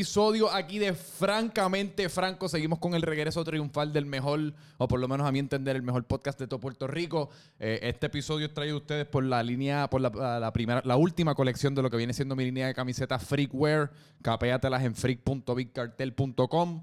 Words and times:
episodio 0.00 0.50
aquí 0.50 0.78
de 0.78 0.94
Francamente 0.94 2.08
Franco. 2.08 2.48
Seguimos 2.48 2.78
con 2.78 2.94
el 2.94 3.02
regreso 3.02 3.44
triunfal 3.44 3.92
del 3.92 4.06
mejor, 4.06 4.54
o 4.78 4.88
por 4.88 4.98
lo 4.98 5.06
menos 5.08 5.28
a 5.28 5.30
mi 5.30 5.40
entender, 5.40 5.76
el 5.76 5.82
mejor 5.82 6.04
podcast 6.04 6.38
de 6.38 6.46
todo 6.46 6.58
Puerto 6.58 6.86
Rico. 6.86 7.28
Eh, 7.58 7.80
este 7.82 8.06
episodio 8.06 8.46
es 8.46 8.54
traído 8.54 8.76
a 8.76 8.78
ustedes 8.78 9.04
por 9.04 9.22
la 9.24 9.42
línea, 9.42 9.90
por 9.90 10.00
la, 10.00 10.50
primera, 10.54 10.80
la 10.86 10.96
última 10.96 11.34
colección 11.34 11.74
de 11.74 11.82
lo 11.82 11.90
que 11.90 11.98
viene 11.98 12.14
siendo 12.14 12.34
mi 12.34 12.44
línea 12.44 12.66
de 12.68 12.72
camisetas 12.72 13.22
Freakwear. 13.22 13.90
Capéatelas 14.22 14.84
en 14.84 14.94
freak.bigcartel.com 14.94 16.82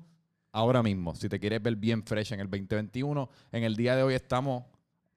ahora 0.51 0.83
mismo. 0.83 1.15
Si 1.15 1.27
te 1.27 1.39
quieres 1.39 1.59
ver 1.63 1.75
bien 1.75 2.03
fresh 2.03 2.33
en 2.33 2.41
el 2.41 2.51
2021, 2.51 3.31
en 3.51 3.63
el 3.63 3.75
día 3.75 3.95
de 3.95 4.03
hoy 4.03 4.13
estamos 4.13 4.65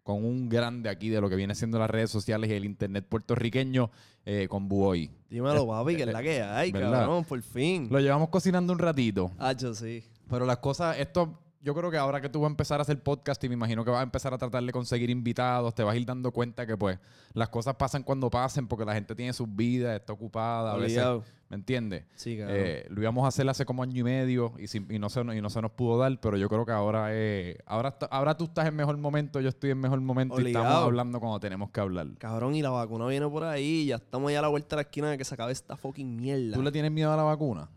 con 0.02 0.24
un 0.24 0.48
grande 0.48 0.88
aquí 0.88 1.08
de 1.08 1.20
lo 1.20 1.28
que 1.28 1.36
viene 1.36 1.54
siendo 1.54 1.78
las 1.78 1.90
redes 1.90 2.10
sociales 2.10 2.50
y 2.50 2.54
el 2.54 2.64
internet 2.64 3.04
puertorriqueño 3.08 3.90
eh, 4.24 4.46
con 4.48 4.68
Buoy. 4.68 5.10
Dímelo, 5.28 5.66
papi, 5.66 5.96
que 5.96 6.02
es 6.02 6.12
la 6.12 6.22
que 6.22 6.42
hay, 6.42 6.72
¿Verdad? 6.72 7.00
cabrón, 7.00 7.24
por 7.24 7.40
fin. 7.42 7.88
Lo 7.90 8.00
llevamos 8.00 8.28
cocinando 8.30 8.72
un 8.72 8.78
ratito, 8.78 9.30
Ah, 9.38 9.52
yo 9.52 9.74
sí. 9.74 10.02
pero 10.28 10.46
las 10.46 10.58
cosas, 10.58 10.98
esto, 10.98 11.38
yo 11.62 11.74
creo 11.74 11.90
que 11.90 11.98
ahora 11.98 12.20
que 12.20 12.28
tú 12.28 12.40
vas 12.40 12.48
a 12.48 12.50
empezar 12.52 12.80
a 12.80 12.82
hacer 12.82 13.02
podcast 13.02 13.42
y 13.44 13.48
me 13.48 13.54
imagino 13.54 13.84
que 13.84 13.90
vas 13.90 14.00
a 14.00 14.02
empezar 14.02 14.32
a 14.32 14.38
tratar 14.38 14.62
de 14.62 14.72
conseguir 14.72 15.10
invitados, 15.10 15.74
te 15.74 15.82
vas 15.82 15.94
a 15.94 15.96
ir 15.96 16.06
dando 16.06 16.32
cuenta 16.32 16.66
que 16.66 16.76
pues 16.76 16.98
las 17.34 17.50
cosas 17.50 17.76
pasan 17.76 18.02
cuando 18.02 18.30
pasen 18.30 18.66
porque 18.66 18.84
la 18.84 18.94
gente 18.94 19.14
tiene 19.14 19.32
sus 19.32 19.46
vidas, 19.54 20.00
está 20.00 20.12
ocupada, 20.12 20.72
a 20.72 20.76
veces. 20.76 21.04
¿me 21.50 21.56
entiendes? 21.56 22.04
Sí, 22.14 22.38
cabrón. 22.38 22.56
Eh, 22.58 22.86
lo 22.88 23.02
íbamos 23.02 23.24
a 23.24 23.28
hacer 23.28 23.46
hace 23.48 23.66
como 23.66 23.82
año 23.82 24.00
y 24.00 24.04
medio 24.04 24.54
y, 24.56 24.98
no, 24.98 25.10
se, 25.10 25.20
y 25.20 25.40
no 25.40 25.50
se 25.50 25.60
nos 25.60 25.72
pudo 25.72 25.98
dar, 25.98 26.18
pero 26.20 26.36
yo 26.36 26.48
creo 26.48 26.64
que 26.64 26.72
ahora 26.72 27.08
eh, 27.10 27.58
ahora, 27.66 28.36
tú 28.36 28.44
estás 28.44 28.66
en 28.66 28.76
mejor 28.76 28.96
momento, 28.96 29.40
yo 29.40 29.48
estoy 29.48 29.70
en 29.70 29.80
mejor 29.80 30.00
momento 30.00 30.40
y 30.40 30.46
estamos 30.46 30.72
hablando 30.72 31.20
cuando 31.20 31.40
tenemos 31.40 31.70
que 31.70 31.80
hablar. 31.80 32.06
Cabrón, 32.18 32.54
y 32.54 32.62
la 32.62 32.70
vacuna 32.70 33.06
viene 33.08 33.28
por 33.28 33.44
ahí. 33.44 33.86
Ya 33.86 33.96
estamos 33.96 34.32
ya 34.32 34.38
a 34.38 34.42
la 34.42 34.48
vuelta 34.48 34.76
de 34.76 34.82
la 34.82 34.82
esquina 34.82 35.10
de 35.10 35.18
que 35.18 35.24
se 35.24 35.34
acabe 35.34 35.52
esta 35.52 35.76
fucking 35.76 36.16
mierda. 36.16 36.54
¿Tú 36.54 36.62
le 36.62 36.72
tienes 36.72 36.92
miedo 36.92 37.12
a 37.12 37.16
la 37.16 37.24
vacuna? 37.24 37.68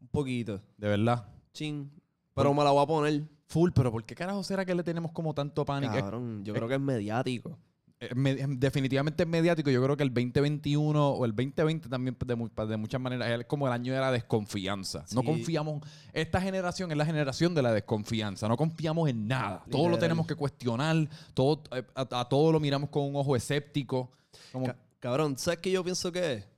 Un 0.00 0.08
poquito. 0.08 0.60
De 0.78 0.88
verdad. 0.88 1.28
Chin. 1.52 1.90
Pero 2.34 2.52
me 2.54 2.64
la 2.64 2.70
voy 2.70 2.82
a 2.82 2.86
poner. 2.86 3.22
Full, 3.46 3.70
pero 3.74 3.92
¿por 3.92 4.04
qué 4.04 4.14
carajo 4.14 4.42
será 4.42 4.64
que 4.64 4.74
le 4.74 4.82
tenemos 4.82 5.12
como 5.12 5.32
tanto 5.34 5.64
pánico? 5.64 5.92
Cabrón, 5.94 6.44
yo 6.44 6.52
creo 6.54 6.66
que 6.68 6.74
es 6.74 6.80
mediático. 6.80 7.56
eh, 8.00 8.10
me- 8.14 8.34
definitivamente 8.34 9.22
es 9.22 9.28
mediático. 9.28 9.70
Yo 9.70 9.82
creo 9.82 9.96
que 9.96 10.02
el 10.02 10.12
2021 10.12 11.10
o 11.10 11.24
el 11.24 11.30
2020 11.30 11.88
también 11.88 12.16
de, 12.26 12.34
mu- 12.34 12.48
de 12.48 12.76
muchas 12.76 13.00
maneras 13.00 13.28
es 13.40 13.46
como 13.46 13.66
el 13.68 13.72
año 13.72 13.94
de 13.94 14.00
la 14.00 14.10
desconfianza. 14.10 15.04
No 15.14 15.22
confiamos. 15.22 15.82
Esta 16.12 16.40
generación 16.40 16.90
es 16.90 16.96
la 16.96 17.06
generación 17.06 17.54
de 17.54 17.62
la 17.62 17.72
desconfianza. 17.72 18.48
No 18.48 18.56
confiamos 18.56 19.08
en 19.08 19.28
nada. 19.28 19.62
Todo 19.70 19.82
lo 19.84 19.88
Literal. 19.90 20.00
tenemos 20.00 20.26
que 20.26 20.34
cuestionar. 20.34 21.08
Todo, 21.34 21.62
eh, 21.70 21.84
a, 21.94 22.20
a 22.20 22.28
todo 22.28 22.50
lo 22.52 22.58
miramos 22.60 22.90
con 22.90 23.04
un 23.04 23.14
ojo 23.16 23.36
escéptico. 23.36 24.10
Como, 24.52 24.66
Ca- 24.66 24.76
cabrón, 24.98 25.38
¿sabes 25.38 25.60
qué 25.60 25.70
yo 25.70 25.84
pienso 25.84 26.10
que 26.10 26.32
es? 26.34 26.48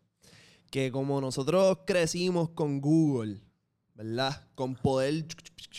Que 0.70 0.90
como 0.90 1.20
nosotros 1.20 1.78
crecimos 1.86 2.48
con 2.50 2.80
Google, 2.80 3.40
¿verdad? 3.96 4.46
Con 4.54 4.74
poder, 4.76 5.26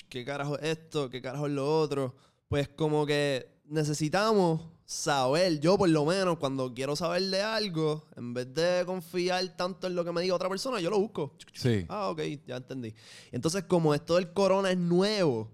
¿qué 0.09 0.25
carajo 0.25 0.57
es 0.59 0.77
esto? 0.77 1.09
¿Qué 1.09 1.21
carajo 1.21 1.47
es 1.47 1.53
lo 1.53 1.79
otro? 1.79 2.15
Pues 2.47 2.67
como 2.69 3.05
que 3.05 3.59
necesitamos 3.65 4.61
saber, 4.85 5.59
yo 5.59 5.77
por 5.77 5.89
lo 5.89 6.05
menos 6.05 6.37
cuando 6.37 6.73
quiero 6.73 6.95
saber 6.95 7.21
de 7.23 7.41
algo, 7.41 8.05
en 8.15 8.33
vez 8.33 8.53
de 8.53 8.83
confiar 8.85 9.55
tanto 9.57 9.87
en 9.87 9.95
lo 9.95 10.05
que 10.05 10.11
me 10.13 10.21
diga 10.21 10.33
otra 10.35 10.49
persona, 10.49 10.79
yo 10.79 10.89
lo 10.89 10.99
busco. 10.99 11.35
sí. 11.53 11.85
Ah, 11.89 12.09
ok, 12.09 12.21
ya 12.45 12.55
entendí. 12.57 12.93
Entonces, 13.31 13.63
como 13.65 13.93
esto 13.93 14.15
del 14.15 14.31
corona 14.33 14.71
es 14.71 14.77
nuevo 14.77 15.51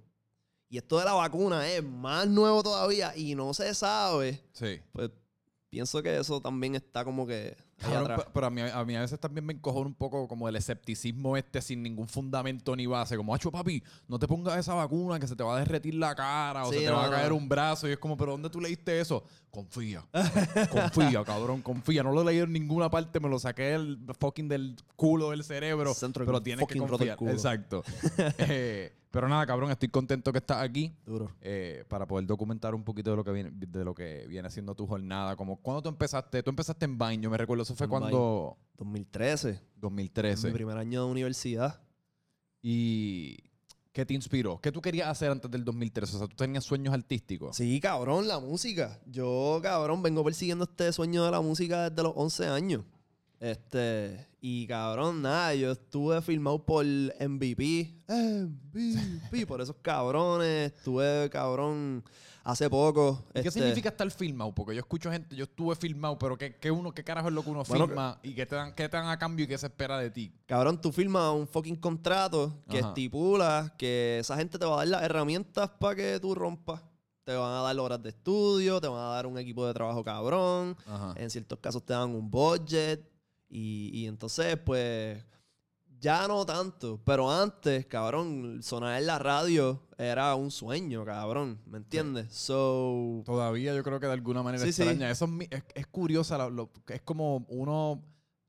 y 0.70 0.78
esto 0.78 1.00
de 1.00 1.06
la 1.06 1.14
vacuna 1.14 1.68
es 1.68 1.84
más 1.84 2.28
nuevo 2.28 2.62
todavía 2.64 3.16
y 3.18 3.34
no 3.36 3.54
se 3.54 3.74
sabe, 3.74 4.44
Sí. 4.54 4.80
pues 4.92 5.10
pienso 5.70 6.02
que 6.04 6.16
eso 6.18 6.40
también 6.40 6.76
está 6.76 7.04
como 7.04 7.26
que 7.26 7.58
Cabrón, 7.84 8.24
pero 8.34 8.48
a 8.48 8.50
mí, 8.50 8.62
a 8.62 8.86
mí 8.86 8.96
a 8.96 9.02
veces 9.02 9.20
también 9.20 9.46
me 9.46 9.54
encojona 9.54 9.88
un 9.88 9.94
poco 9.94 10.28
como 10.28 10.48
el 10.50 10.56
escepticismo 10.56 11.38
este 11.38 11.62
sin 11.62 11.84
ningún 11.84 12.08
fundamento 12.08 12.76
ni 12.76 12.86
base. 12.86 13.18
Como, 13.18 13.34
acho 13.36 13.52
papi, 13.52 13.84
no 14.08 14.18
te 14.20 14.28
pongas 14.28 14.58
esa 14.58 14.74
vacuna 14.74 15.20
que 15.20 15.28
se 15.28 15.36
te 15.36 15.44
va 15.44 15.56
a 15.56 15.60
derretir 15.60 15.96
la 15.96 16.16
cara 16.16 16.66
o 16.66 16.72
Sí, 16.72 16.80
se 16.80 16.86
te 16.86 16.90
no, 16.90 16.98
va 16.98 17.04
a 17.04 17.08
no. 17.08 17.12
caer 17.12 17.34
un 17.34 17.48
brazo. 17.50 17.88
Y 17.88 17.92
es 17.92 17.98
como, 17.98 18.18
¿pero 18.18 18.32
dónde 18.34 18.50
tú 18.50 18.60
leíste 18.60 19.00
eso? 19.00 19.24
Confía. 19.52 20.04
confía, 20.72 21.24
cabrón, 21.24 21.62
confía. 21.62 22.04
No 22.04 22.12
lo 22.12 22.24
leí 22.24 22.40
en 22.40 22.52
ninguna 22.52 22.90
parte, 22.90 23.20
me 23.20 23.30
lo 23.30 23.40
saqué 23.40 23.64
del 23.64 24.00
fucking 24.20 24.48
del 24.48 24.76
culo 24.96 25.30
del 25.32 25.44
cerebro. 25.44 25.94
Centro 25.94 26.26
pero 26.26 26.42
tienes 26.42 26.68
que 26.68 26.80
confiar. 26.80 27.18
culo. 27.18 27.32
Exacto. 27.32 27.84
Eh, 28.38 28.92
pero 29.14 29.30
nada, 29.30 29.46
cabrón, 29.46 29.70
estoy 29.70 29.90
contento 29.90 30.32
que 30.32 30.40
estás 30.40 30.58
aquí. 30.64 30.92
Duro. 31.06 31.30
eh, 31.40 31.86
para 31.88 32.08
poder 32.08 32.26
documentar 32.26 32.74
un 32.74 32.84
poquito 32.84 33.12
de 33.12 33.16
lo 33.18 33.24
que 33.24 33.32
viene 33.32 33.52
de 33.54 33.86
lo 33.86 33.94
que 33.94 34.26
viene 34.28 34.50
siendo 34.50 34.74
tu 34.74 34.88
jornada 34.88 35.36
como 35.36 35.58
cuando 35.62 35.84
tú 35.84 35.90
empezaste 35.90 36.42
tú 36.42 36.50
empezaste 36.50 36.86
en 36.86 36.98
Vine 36.98 37.20
yo 37.22 37.30
me 37.30 37.38
recuerdo 37.38 37.62
eso 37.62 37.76
fue 37.76 37.86
En 37.86 37.92
cuando 37.92 38.58
2013, 38.78 39.62
2013 39.76 40.48
mi 40.48 40.54
primer 40.54 40.78
año 40.80 41.06
de 41.06 41.12
universidad. 41.12 41.80
y 42.62 43.38
qué 43.92 44.04
te 44.06 44.16
inspiró 44.16 44.60
qué 44.60 44.72
tú 44.72 44.82
querías 44.82 45.08
hacer 45.10 45.30
antes 45.30 45.52
del 45.52 45.64
2013 45.64 46.16
o 46.16 46.20
sea 46.20 46.28
tú 46.28 46.36
tenías 46.36 46.64
sueños 46.64 46.94
artísticos 46.94 47.56
Sí, 47.56 47.80
cabrón, 47.80 48.28
la 48.28 48.40
música. 48.40 49.00
Yo, 49.06 49.60
cabrón, 49.62 50.02
vengo 50.02 50.24
persiguiendo 50.24 50.64
este 50.64 50.92
sueño 50.92 51.24
de 51.26 51.30
la 51.32 51.42
música 51.42 51.90
desde 51.92 52.02
los 52.02 52.14
11 52.16 52.48
años. 52.48 52.84
Este, 53.44 54.26
y 54.40 54.66
cabrón, 54.68 55.22
nada, 55.22 55.54
yo 55.54 55.74
estuve 55.74 56.22
filmado 56.22 56.66
por 56.66 56.86
MVP. 56.86 57.94
MVP, 58.08 59.46
por 59.48 59.60
esos 59.60 59.76
cabrones. 59.82 60.72
Estuve, 60.72 61.30
cabrón, 61.30 62.06
hace 62.46 62.70
poco. 62.70 63.22
¿Y 63.32 63.42
¿Qué 63.42 63.50
este, 63.50 63.60
significa 63.60 63.90
estar 63.90 64.10
filmado? 64.12 64.56
Porque 64.56 64.74
yo 64.74 64.80
escucho 64.80 65.12
gente, 65.12 65.36
yo 65.36 65.44
estuve 65.44 65.76
filmado, 65.76 66.18
pero 66.18 66.38
¿qué, 66.38 66.56
qué 66.56 66.72
uno, 66.72 66.94
qué 66.94 67.04
carajo 67.04 67.28
es 67.28 67.34
lo 67.34 67.44
que 67.44 67.50
uno 67.50 67.66
Bueno, 67.68 67.88
filma 67.88 68.18
y 68.24 68.34
qué 68.34 68.46
te, 68.46 68.56
dan, 68.56 68.74
qué 68.74 68.88
te 68.88 68.96
dan 68.96 69.10
a 69.10 69.20
cambio 69.20 69.44
y 69.44 69.48
qué 69.50 69.58
se 69.58 69.66
espera 69.66 69.98
de 69.98 70.10
ti? 70.10 70.34
Cabrón, 70.46 70.80
tú 70.80 70.94
firmas 70.94 71.34
un 71.34 71.46
fucking 71.46 71.76
contrato 71.76 72.64
que 72.70 72.80
Ajá. 72.80 72.88
estipula 72.88 73.76
que 73.78 74.20
esa 74.20 74.38
gente 74.38 74.58
te 74.58 74.66
va 74.66 74.76
a 74.76 74.78
dar 74.78 74.88
las 74.88 75.04
herramientas 75.04 75.70
para 75.82 75.96
que 75.96 76.18
tú 76.22 76.34
rompas. 76.34 76.82
Te 77.26 77.34
van 77.36 77.52
a 77.52 77.62
dar 77.62 77.78
horas 77.78 78.02
de 78.02 78.10
estudio, 78.10 78.80
te 78.80 78.88
van 78.88 79.02
a 79.02 79.10
dar 79.16 79.26
un 79.28 79.38
equipo 79.38 79.68
de 79.68 79.74
trabajo 79.74 80.02
cabrón. 80.02 80.78
Ajá. 80.86 81.14
En 81.18 81.30
ciertos 81.30 81.60
casos 81.60 81.84
te 81.84 81.92
dan 81.92 82.10
un 82.10 82.32
budget. 82.32 83.13
Y, 83.56 83.92
y 83.94 84.08
entonces, 84.08 84.58
pues, 84.58 85.24
ya 86.00 86.28
no 86.28 86.44
tanto. 86.46 87.00
Pero 87.06 87.32
antes, 87.32 87.86
cabrón, 87.86 88.62
sonar 88.64 89.00
en 89.00 89.06
la 89.06 89.20
radio 89.20 89.80
era 89.98 90.34
un 90.34 90.50
sueño, 90.50 91.06
cabrón. 91.06 91.62
¿Me 91.68 91.78
entiendes? 91.78 92.34
So. 92.34 93.22
Todavía 93.26 93.76
yo 93.76 93.84
creo 93.84 94.00
que 94.00 94.08
de 94.08 94.14
alguna 94.14 94.42
manera 94.42 94.64
Sí, 94.66 94.74
sí. 94.74 94.82
extraña. 94.82 95.12
Eso 95.12 95.26
es, 95.26 95.32
mi- 95.32 95.48
es, 95.52 95.64
es 95.76 95.86
curiosa. 95.88 96.38
lo- 96.40 96.50
lo- 96.50 96.72
es 96.88 97.02
como 97.04 97.46
uno. 97.48 98.04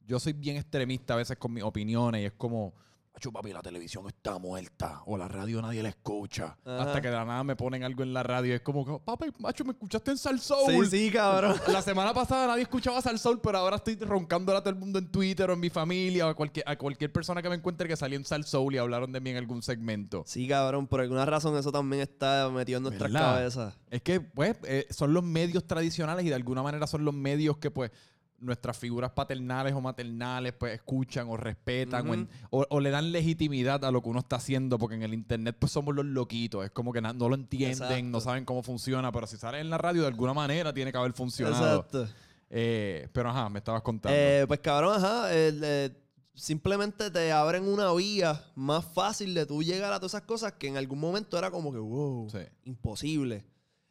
Yo 0.07 0.19
soy 0.19 0.33
bien 0.33 0.57
extremista 0.57 1.15
a 1.15 1.19
veces 1.19 1.37
con 1.37 1.53
mis 1.53 1.63
opiniones 1.65 2.23
y 2.23 2.25
es 2.25 2.33
como. 2.33 2.75
"Acho, 3.17 3.31
papi, 3.31 3.53
la 3.53 3.63
televisión 3.63 4.07
está 4.09 4.39
muerta. 4.39 5.03
O 5.07 5.17
la 5.17 5.29
radio 5.29 5.63
nadie 5.63 5.83
la 5.83 5.89
escucha. 5.91 6.57
Ajá. 6.65 6.83
Hasta 6.83 7.01
que 7.01 7.09
de 7.09 7.15
la 7.15 7.25
nada 7.25 7.45
me 7.45 7.55
ponen 7.55 7.85
algo 7.85 8.03
en 8.03 8.13
la 8.13 8.23
radio. 8.25 8.53
y 8.53 8.57
es 8.57 8.61
como, 8.63 8.85
que, 8.85 9.05
papi, 9.05 9.27
macho, 9.39 9.65
me 9.65 9.71
escuchaste 9.73 10.11
en 10.11 10.19
Sal 10.19 10.41
Sí, 10.41 10.47
Soul. 10.49 10.87
sí, 10.91 11.11
cabrón. 11.13 11.55
La 11.69 11.81
semana 11.81 12.13
pasada 12.13 12.49
nadie 12.49 12.63
escuchaba 12.63 13.01
Sal 13.01 13.19
Soul, 13.19 13.41
pero 13.41 13.59
ahora 13.59 13.77
estoy 13.77 13.95
roncándole 13.97 14.59
a 14.59 14.61
todo 14.63 14.71
el 14.71 14.77
mundo 14.81 14.99
en 14.99 15.11
Twitter 15.13 15.49
o 15.49 15.53
en 15.53 15.61
mi 15.61 15.71
familia 15.71 16.27
o 16.27 16.31
a 16.31 16.35
cualquier, 16.35 16.69
a 16.69 16.77
cualquier 16.77 17.13
persona 17.13 17.41
que 17.41 17.49
me 17.49 17.55
encuentre 17.55 17.87
que 17.89 17.97
salió 17.97 18.19
en 18.19 18.25
Sal 18.25 18.45
Soul 18.45 18.75
y 18.75 18.79
hablaron 18.79 19.13
de 19.13 19.21
mí 19.21 19.31
en 19.31 19.37
algún 19.37 19.63
segmento. 19.63 20.25
Sí, 20.27 20.49
cabrón. 20.49 20.87
Por 20.89 21.01
alguna 21.01 21.25
razón 21.25 21.57
eso 21.57 21.71
también 21.71 22.03
está 22.03 22.51
metido 22.53 22.79
en 22.79 22.83
nuestras 22.83 23.13
¿Verdad? 23.13 23.35
cabezas. 23.37 23.79
Es 23.91 24.03
que, 24.03 24.21
pues, 24.21 24.57
eh, 24.65 24.87
son 24.91 25.15
los 25.15 25.23
medios 25.23 25.65
tradicionales 25.67 26.25
y 26.27 26.31
de 26.31 26.35
alguna 26.35 26.63
manera 26.65 26.87
son 26.89 27.05
los 27.05 27.15
medios 27.15 27.59
que, 27.59 27.71
pues, 27.71 27.93
nuestras 28.45 28.77
figuras 28.79 29.11
paternales 29.13 29.73
o 29.75 29.81
maternales, 29.81 30.53
pues, 30.53 30.75
escuchan 30.75 31.27
o 31.29 31.37
respetan 31.37 32.09
o 32.09 32.15
en- 32.15 32.29
o, 32.51 32.65
o 32.69 32.81
le 32.81 32.91
dan 32.91 33.11
legitimidad 33.11 33.85
a 33.85 33.91
lo 33.91 34.03
que 34.03 34.09
uno 34.11 34.21
está 34.21 34.37
haciendo, 34.37 34.79
porque 34.79 34.95
en 34.97 35.03
el 35.03 35.15
internet, 35.15 35.57
pues, 35.59 35.73
somos 35.73 35.95
los 35.95 36.05
loquitos. 36.05 36.65
Es 36.65 36.71
como 36.71 36.93
que 36.93 37.01
no 37.01 37.13
lo 37.29 37.35
entienden, 37.35 37.73
Exacto. 37.73 38.03
no 38.05 38.21
saben 38.21 38.45
cómo 38.45 38.63
funciona, 38.63 39.11
pero 39.11 39.27
si 39.27 39.37
sale 39.37 39.61
en 39.61 39.71
la 39.71 39.79
radio, 39.79 40.03
de 40.03 40.09
alguna 40.09 40.35
manera 40.35 40.73
tiene 40.73 40.93
que 40.93 40.99
haber 40.99 41.13
funcionado. 41.13 41.81
Exacto. 41.81 42.07
Eh, 42.51 43.09
pero, 43.13 43.31
ajá, 43.31 43.49
me 43.49 43.59
estabas 43.59 43.83
contando. 43.83 44.17
Eh, 44.17 44.45
pues 44.47 44.61
cabrón, 44.61 44.95
ajá. 44.97 45.27
eh, 45.31 45.91
simplemente 46.35 47.11
te 47.11 47.33
abren 47.33 47.67
una 47.67 47.93
vía 47.93 48.45
más 48.55 48.85
fácil 48.85 49.35
de 49.35 49.47
tú 49.47 49.63
llegar 49.63 49.93
a 49.93 49.97
todas 49.99 50.13
esas 50.15 50.23
cosas 50.23 50.53
que 50.53 50.69
en 50.69 50.77
algún 50.77 50.99
momento 51.01 51.39
era 51.39 51.51
como 51.51 51.73
que, 51.73 51.79
wow, 51.79 52.29
Sí. 52.31 52.39
imposible. 52.65 53.45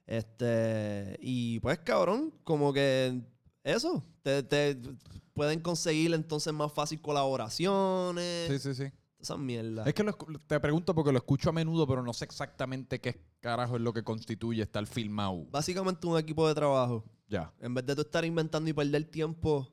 Este, 0.05 1.17
y 1.21 1.59
pues 1.61 1.79
cabrón, 1.79 2.33
como 2.43 2.71
que 2.73 3.21
eso, 3.63 4.03
te, 4.23 4.41
te 4.43 4.77
pueden 5.33 5.59
conseguir 5.59 6.13
entonces 6.13 6.51
más 6.53 6.71
fácil 6.73 6.99
colaboraciones, 7.01 8.47
sí, 8.49 8.59
sí, 8.59 8.73
sí. 8.73 8.91
esas 9.19 9.37
mierdas. 9.37 9.85
Es 9.87 9.93
que 9.93 10.03
lo 10.03 10.13
te 10.15 10.59
pregunto 10.59 10.95
porque 10.95 11.11
lo 11.11 11.17
escucho 11.17 11.49
a 11.49 11.53
menudo, 11.53 11.85
pero 11.87 12.01
no 12.03 12.13
sé 12.13 12.25
exactamente 12.25 12.99
qué 12.99 13.21
carajo 13.39 13.75
es 13.75 13.81
lo 13.81 13.93
que 13.93 14.03
constituye 14.03 14.61
estar 14.63 14.85
filmado. 14.87 15.45
Básicamente 15.51 16.07
un 16.07 16.17
equipo 16.17 16.47
de 16.47 16.55
trabajo. 16.55 17.03
Ya. 17.27 17.51
En 17.59 17.73
vez 17.73 17.85
de 17.85 17.95
tú 17.95 18.01
estar 18.01 18.23
inventando 18.25 18.69
y 18.69 18.73
perder 18.73 19.05
tiempo 19.05 19.69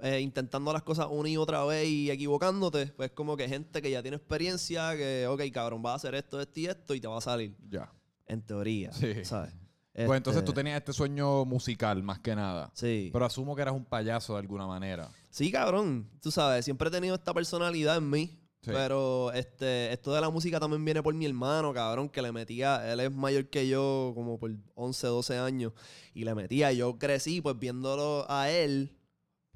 eh, 0.00 0.20
intentando 0.20 0.72
las 0.72 0.82
cosas 0.82 1.06
una 1.10 1.28
y 1.28 1.36
otra 1.36 1.64
vez 1.64 1.86
y 1.86 2.10
equivocándote, 2.10 2.86
pues 2.86 3.12
como 3.12 3.36
que 3.36 3.48
gente 3.48 3.80
que 3.80 3.90
ya 3.90 4.02
tiene 4.02 4.16
experiencia, 4.16 4.96
que, 4.96 5.26
ok, 5.28 5.42
cabrón, 5.52 5.82
va 5.84 5.92
a 5.92 5.96
hacer 5.96 6.14
esto, 6.14 6.40
esto 6.40 6.58
y 6.60 6.66
esto 6.66 6.94
y 6.94 7.00
te 7.00 7.06
va 7.08 7.18
a 7.18 7.20
salir. 7.20 7.54
Ya. 7.68 7.92
En 8.26 8.42
teoría, 8.42 8.92
Sí. 8.92 9.24
¿sabes? 9.24 9.52
Pues 9.94 10.16
entonces 10.16 10.42
Este, 10.42 10.46
tú 10.46 10.54
tenías 10.54 10.78
este 10.78 10.92
sueño 10.92 11.44
musical, 11.44 12.02
más 12.02 12.18
que 12.20 12.34
nada. 12.34 12.70
Sí. 12.74 13.10
Pero 13.12 13.24
asumo 13.26 13.54
que 13.54 13.62
eras 13.62 13.74
un 13.74 13.84
payaso 13.84 14.34
de 14.34 14.40
alguna 14.40 14.66
manera. 14.66 15.10
Sí, 15.30 15.52
cabrón. 15.52 16.08
Tú 16.22 16.30
sabes, 16.30 16.64
siempre 16.64 16.88
he 16.88 16.90
tenido 16.90 17.14
esta 17.14 17.34
personalidad 17.34 17.96
en 17.98 18.08
mí. 18.08 18.38
Sí. 18.62 18.70
Pero 18.70 19.32
este, 19.32 19.92
esto 19.92 20.14
de 20.14 20.20
la 20.20 20.30
música 20.30 20.60
también 20.60 20.84
viene 20.84 21.02
por 21.02 21.12
mi 21.14 21.26
hermano, 21.26 21.74
cabrón, 21.74 22.08
que 22.08 22.22
le 22.22 22.30
metía, 22.30 22.92
él 22.92 23.00
es 23.00 23.10
mayor 23.12 23.50
que 23.50 23.66
yo, 23.66 24.12
como 24.14 24.38
por 24.38 24.52
11, 24.76 25.06
12 25.08 25.38
años, 25.38 25.72
y 26.14 26.22
le 26.24 26.32
metía, 26.36 26.72
yo 26.72 26.96
crecí 26.96 27.40
pues 27.40 27.58
viéndolo 27.58 28.24
a 28.30 28.50
él, 28.50 28.96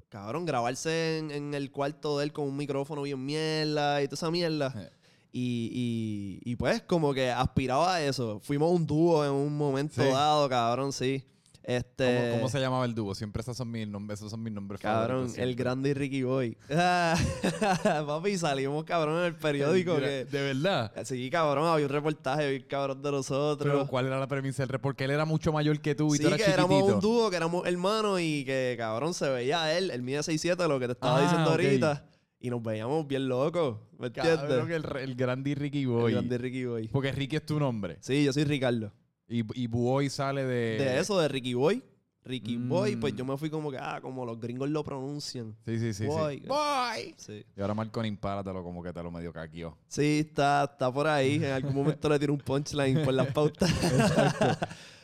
cabrón, 0.09 0.45
grabarse 0.45 1.19
en, 1.19 1.31
en 1.31 1.53
el 1.53 1.71
cuarto 1.71 2.17
de 2.17 2.25
él 2.25 2.33
con 2.33 2.49
un 2.49 2.57
micrófono 2.57 3.03
bien 3.03 3.25
mierda 3.25 4.03
y 4.03 4.07
toda 4.07 4.15
esa 4.15 4.29
mierda. 4.29 4.73
Eh. 4.75 4.96
Y, 5.31 6.39
y, 6.43 6.51
y 6.51 6.55
pues 6.55 6.81
como 6.83 7.13
que 7.13 7.29
aspiraba 7.31 7.95
a 7.95 8.01
eso. 8.03 8.39
Fuimos 8.41 8.71
un 8.71 8.87
dúo 8.87 9.23
en 9.25 9.31
un 9.31 9.55
momento 9.57 10.01
Sí. 10.01 10.09
dado, 10.09 10.47
cabrón, 10.49 10.91
sí. 10.93 11.23
Este, 11.63 12.21
¿Cómo, 12.29 12.35
cómo 12.37 12.49
se 12.49 12.61
llamaba 12.61 12.85
el 12.85 12.95
dúo? 12.95 13.13
Siempre 13.13 13.41
esos 13.41 13.57
son 13.57 13.69
mis 13.69 13.85
nombres, 13.85 14.19
esos 14.21 14.31
son 14.31 14.41
mis 14.41 14.53
nombres 14.53 14.79
Cabrón, 14.79 15.23
favoritos. 15.27 15.37
el 15.37 15.53
grande 15.55 15.89
y 15.89 15.93
Ricky 15.95 16.23
Boy. 16.23 16.57
Papi, 17.83 18.37
salimos 18.37 18.83
cabrón 18.85 19.19
en 19.19 19.25
el 19.25 19.35
periódico 19.35 19.97
gra- 19.97 19.99
que... 19.99 20.25
De 20.25 20.41
verdad. 20.53 20.91
Sí, 21.03 21.29
cabrón, 21.29 21.67
había 21.67 21.85
un 21.85 21.91
reportaje 21.91 22.49
bien 22.49 22.65
cabrón 22.69 23.01
de 23.01 23.11
nosotros. 23.11 23.69
Pero 23.71 23.87
¿cuál 23.87 24.07
era 24.07 24.19
la 24.19 24.27
premisa 24.27 24.63
del 24.63 24.69
rep? 24.69 24.81
Porque 24.81 25.03
él 25.03 25.11
era 25.11 25.25
mucho 25.25 25.51
mayor 25.51 25.79
que 25.81 25.93
tú 25.93 26.13
y 26.15 26.17
sí, 26.17 26.23
tú 26.23 26.29
eras 26.29 26.41
que 26.41 26.51
éramos 26.51 26.69
chiquitito. 26.71 26.95
un 26.95 27.01
dúo, 27.01 27.29
que 27.29 27.35
éramos 27.35 27.67
hermanos 27.67 28.19
y 28.21 28.45
que 28.45 28.75
cabrón 28.77 29.13
se 29.13 29.29
veía 29.29 29.77
él, 29.77 29.91
el 29.91 30.01
mide 30.03 30.19
6'7, 30.19 30.67
lo 30.69 30.79
que 30.79 30.85
te 30.87 30.93
estaba 30.93 31.17
Ah, 31.17 31.21
diciendo 31.21 31.49
ok. 31.49 31.59
ahorita. 31.59 32.05
Y 32.47 32.49
nos 32.49 32.63
veíamos 32.63 33.05
bien 33.05 33.27
locos, 33.27 33.77
¿me 33.99 34.07
entiendes? 34.07 34.37
Cabrón, 34.37 34.71
el, 34.71 34.85
el 35.01 35.15
grande 35.15 35.53
Ricky 35.53 35.81
El 35.81 35.87
Boy. 35.89 36.11
grande 36.13 36.37
Ricky 36.37 36.63
Boy. 36.65 36.87
Porque 36.87 37.11
Ricky 37.11 37.35
es 37.35 37.45
tu 37.45 37.59
nombre. 37.59 37.97
Sí, 37.99 38.23
yo 38.23 38.31
soy 38.31 38.45
Ricardo. 38.45 38.93
Y, 39.27 39.43
y 39.61 39.67
Boy 39.67 40.09
sale 40.09 40.45
de... 40.45 40.77
De 40.83 40.99
eso, 40.99 41.19
de 41.19 41.27
Ricky 41.27 41.53
Boy. 41.55 41.83
Ricky 42.23 42.55
Boy, 42.57 42.95
pues 42.95 43.13
Mm. 43.13 43.17
yo 43.17 43.25
me 43.25 43.37
fui 43.37 43.49
como 43.49 43.69
que, 43.69 43.77
ah, 43.77 43.99
como 44.01 44.25
los 44.25 44.39
gringos 44.39 44.69
lo 44.69 44.81
pronuncian. 44.83 45.55
Sí, 45.65 45.77
sí, 45.77 45.93
sí. 45.93 46.05
Boy. 46.05 46.39
sí. 46.39 46.47
Boy. 46.47 47.15
Sí. 47.17 47.45
Y 47.57 47.61
ahora 47.61 47.73
Marco 47.73 48.03
Impara 48.05 48.41
te 48.43 48.53
lo 48.53 48.63
como 48.63 48.81
que 48.81 48.93
te 48.93 49.03
lo 49.03 49.11
medio 49.11 49.33
caquió. 49.33 49.77
Sí, 49.89 50.25
está, 50.27 50.63
está 50.71 50.89
por 50.91 51.07
ahí. 51.07 51.35
En 51.35 51.51
algún 51.51 51.73
momento 51.75 52.07
le 52.07 52.17
tiro 52.19 52.31
un 52.33 52.39
punchline 52.39 53.03
por 53.03 53.13
las 53.13 53.27
pautas. 53.33 53.69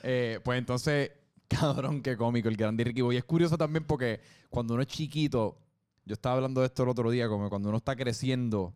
Eh, 0.06 0.40
pues 0.44 0.60
entonces, 0.60 1.12
cabrón, 1.48 2.02
qué 2.02 2.18
cómico 2.18 2.50
el 2.50 2.58
grande 2.58 2.84
Ricky 2.84 3.02
Boy. 3.02 3.16
Es 3.18 3.24
curioso 3.24 3.58
también 3.58 3.86
porque 3.86 4.20
cuando 4.50 4.74
uno 4.74 4.84
es 4.84 4.90
chiquito, 4.90 5.58
yo 6.06 6.14
estaba 6.14 6.36
hablando 6.36 6.62
de 6.62 6.68
esto 6.68 6.84
el 6.84 6.90
otro 6.90 7.10
día, 7.12 7.28
como 7.28 7.50
cuando 7.50 7.70
uno 7.70 7.78
está 7.78 7.96
creciendo, 7.96 8.74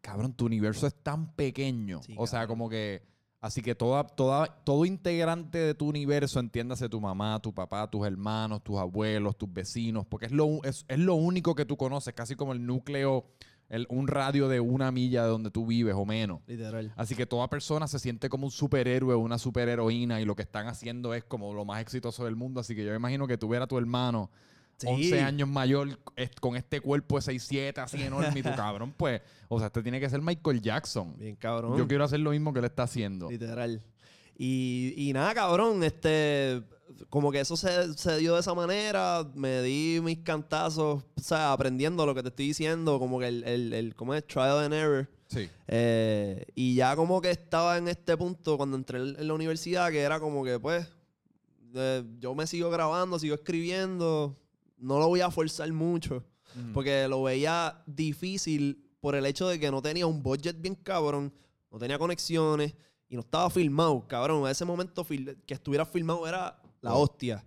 cabrón, 0.00 0.34
tu 0.34 0.46
universo 0.46 0.86
es 0.86 0.94
tan 0.94 1.34
pequeño. 1.34 2.02
Sí, 2.02 2.14
o 2.16 2.26
sea, 2.26 2.40
cabrón. 2.40 2.58
como 2.58 2.70
que... 2.70 3.02
Así 3.40 3.60
que 3.60 3.74
toda, 3.74 4.04
toda, 4.04 4.46
todo 4.64 4.86
integrante 4.86 5.58
de 5.58 5.74
tu 5.74 5.86
universo, 5.86 6.40
entiéndase 6.40 6.88
tu 6.88 6.98
mamá, 6.98 7.38
tu 7.42 7.52
papá, 7.52 7.90
tus 7.90 8.06
hermanos, 8.06 8.64
tus 8.64 8.78
abuelos, 8.78 9.36
tus 9.36 9.52
vecinos, 9.52 10.06
porque 10.06 10.24
es 10.24 10.32
lo, 10.32 10.64
es, 10.64 10.86
es 10.88 10.98
lo 10.98 11.14
único 11.16 11.54
que 11.54 11.66
tú 11.66 11.76
conoces, 11.76 12.14
casi 12.14 12.36
como 12.36 12.54
el 12.54 12.64
núcleo, 12.64 13.26
el, 13.68 13.86
un 13.90 14.08
radio 14.08 14.48
de 14.48 14.60
una 14.60 14.90
milla 14.90 15.24
de 15.24 15.28
donde 15.28 15.50
tú 15.50 15.66
vives 15.66 15.94
o 15.94 16.06
menos. 16.06 16.40
Literal. 16.46 16.94
Así 16.96 17.14
que 17.14 17.26
toda 17.26 17.48
persona 17.48 17.86
se 17.86 17.98
siente 17.98 18.30
como 18.30 18.46
un 18.46 18.50
superhéroe 18.50 19.12
o 19.12 19.18
una 19.18 19.36
superheroína 19.36 20.22
y 20.22 20.24
lo 20.24 20.34
que 20.34 20.42
están 20.42 20.66
haciendo 20.66 21.12
es 21.12 21.22
como 21.22 21.52
lo 21.52 21.66
más 21.66 21.82
exitoso 21.82 22.24
del 22.24 22.36
mundo. 22.36 22.60
Así 22.60 22.74
que 22.74 22.82
yo 22.82 22.92
me 22.92 22.96
imagino 22.96 23.26
que 23.26 23.36
tú 23.36 23.48
ver 23.48 23.60
a 23.60 23.66
tu 23.66 23.76
hermano 23.76 24.30
Sí. 24.76 24.86
11 24.88 25.20
años 25.22 25.48
mayor 25.48 25.98
con 26.40 26.56
este 26.56 26.80
cuerpo 26.80 27.20
de 27.20 27.32
6'7 27.32 27.78
así 27.78 28.02
enorme 28.02 28.40
y 28.40 28.42
tu 28.42 28.50
cabrón, 28.56 28.92
pues, 28.96 29.22
o 29.48 29.58
sea, 29.58 29.68
este 29.68 29.82
tiene 29.82 30.00
que 30.00 30.10
ser 30.10 30.20
Michael 30.20 30.60
Jackson. 30.60 31.16
Bien 31.18 31.36
cabrón. 31.36 31.76
Yo 31.78 31.86
quiero 31.86 32.04
hacer 32.04 32.20
lo 32.20 32.30
mismo 32.30 32.52
que 32.52 32.58
él 32.58 32.64
está 32.64 32.84
haciendo. 32.84 33.30
Literal. 33.30 33.82
Y, 34.36 34.94
y 34.96 35.12
nada, 35.12 35.32
cabrón, 35.32 35.84
este, 35.84 36.62
como 37.08 37.30
que 37.30 37.40
eso 37.40 37.56
se, 37.56 37.94
se 37.94 38.18
dio 38.18 38.34
de 38.34 38.40
esa 38.40 38.54
manera, 38.54 39.28
me 39.34 39.62
di 39.62 40.00
mis 40.02 40.18
cantazos, 40.18 41.04
o 41.16 41.20
sea, 41.20 41.52
aprendiendo 41.52 42.04
lo 42.04 42.14
que 42.14 42.22
te 42.22 42.28
estoy 42.28 42.48
diciendo, 42.48 42.98
como 42.98 43.20
que 43.20 43.28
el, 43.28 43.44
el, 43.44 43.72
el 43.72 43.94
¿cómo 43.94 44.14
es? 44.14 44.26
Trial 44.26 44.58
and 44.58 44.74
error. 44.74 45.08
Sí. 45.28 45.48
Eh, 45.68 46.44
y 46.54 46.74
ya 46.74 46.96
como 46.96 47.20
que 47.20 47.30
estaba 47.30 47.78
en 47.78 47.88
este 47.88 48.16
punto 48.16 48.56
cuando 48.56 48.76
entré 48.76 48.98
en 48.98 49.26
la 49.26 49.34
universidad, 49.34 49.90
que 49.90 50.00
era 50.00 50.20
como 50.20 50.44
que, 50.44 50.58
pues, 50.58 50.88
eh, 51.74 52.04
yo 52.18 52.34
me 52.34 52.46
sigo 52.46 52.70
grabando, 52.70 53.18
sigo 53.18 53.34
escribiendo, 53.34 54.36
no 54.84 54.98
lo 54.98 55.08
voy 55.08 55.20
a 55.20 55.30
forzar 55.30 55.72
mucho. 55.72 56.24
Porque 56.72 57.08
lo 57.08 57.22
veía 57.24 57.82
difícil 57.86 58.88
por 59.00 59.16
el 59.16 59.26
hecho 59.26 59.48
de 59.48 59.58
que 59.58 59.70
no 59.72 59.82
tenía 59.82 60.06
un 60.06 60.22
budget 60.22 60.60
bien 60.60 60.76
cabrón, 60.76 61.32
no 61.70 61.78
tenía 61.78 61.98
conexiones 61.98 62.74
y 63.08 63.16
no 63.16 63.20
estaba 63.22 63.50
filmado, 63.50 64.06
cabrón. 64.06 64.44
En 64.44 64.50
ese 64.52 64.64
momento 64.64 65.04
que 65.04 65.54
estuviera 65.54 65.84
filmado 65.84 66.26
era 66.28 66.60
la 66.80 66.94
hostia. 66.94 67.44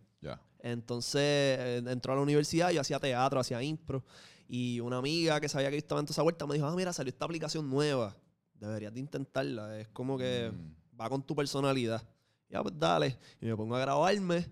Entonces 0.59 1.21
eh, 1.21 1.83
entró 1.87 2.13
a 2.13 2.15
la 2.17 2.21
universidad, 2.21 2.71
yo 2.71 2.81
hacía 2.81 2.99
teatro, 2.99 3.39
hacía 3.39 3.61
impro. 3.61 4.03
Y 4.49 4.79
una 4.79 4.97
amiga 4.97 5.39
que 5.39 5.47
sabía 5.47 5.69
que 5.69 5.75
yo 5.75 5.79
estaba 5.79 5.99
en 6.01 6.05
toda 6.05 6.13
esa 6.15 6.23
vuelta 6.23 6.45
me 6.47 6.55
dijo, 6.55 6.65
ah, 6.65 6.75
mira, 6.75 6.91
salió 6.91 7.09
esta 7.09 7.25
aplicación 7.25 7.69
nueva. 7.69 8.15
Deberías 8.55 8.93
de 8.93 8.99
intentarla. 8.99 9.79
Es 9.79 9.87
como 9.89 10.17
que 10.17 10.51
Mm. 10.51 10.99
va 10.99 11.09
con 11.09 11.21
tu 11.21 11.35
personalidad. 11.35 12.01
Ya, 12.49 12.61
pues 12.63 12.73
dale. 12.77 13.17
Y 13.39 13.45
me 13.45 13.55
pongo 13.55 13.75
a 13.75 13.79
grabarme. 13.79 14.45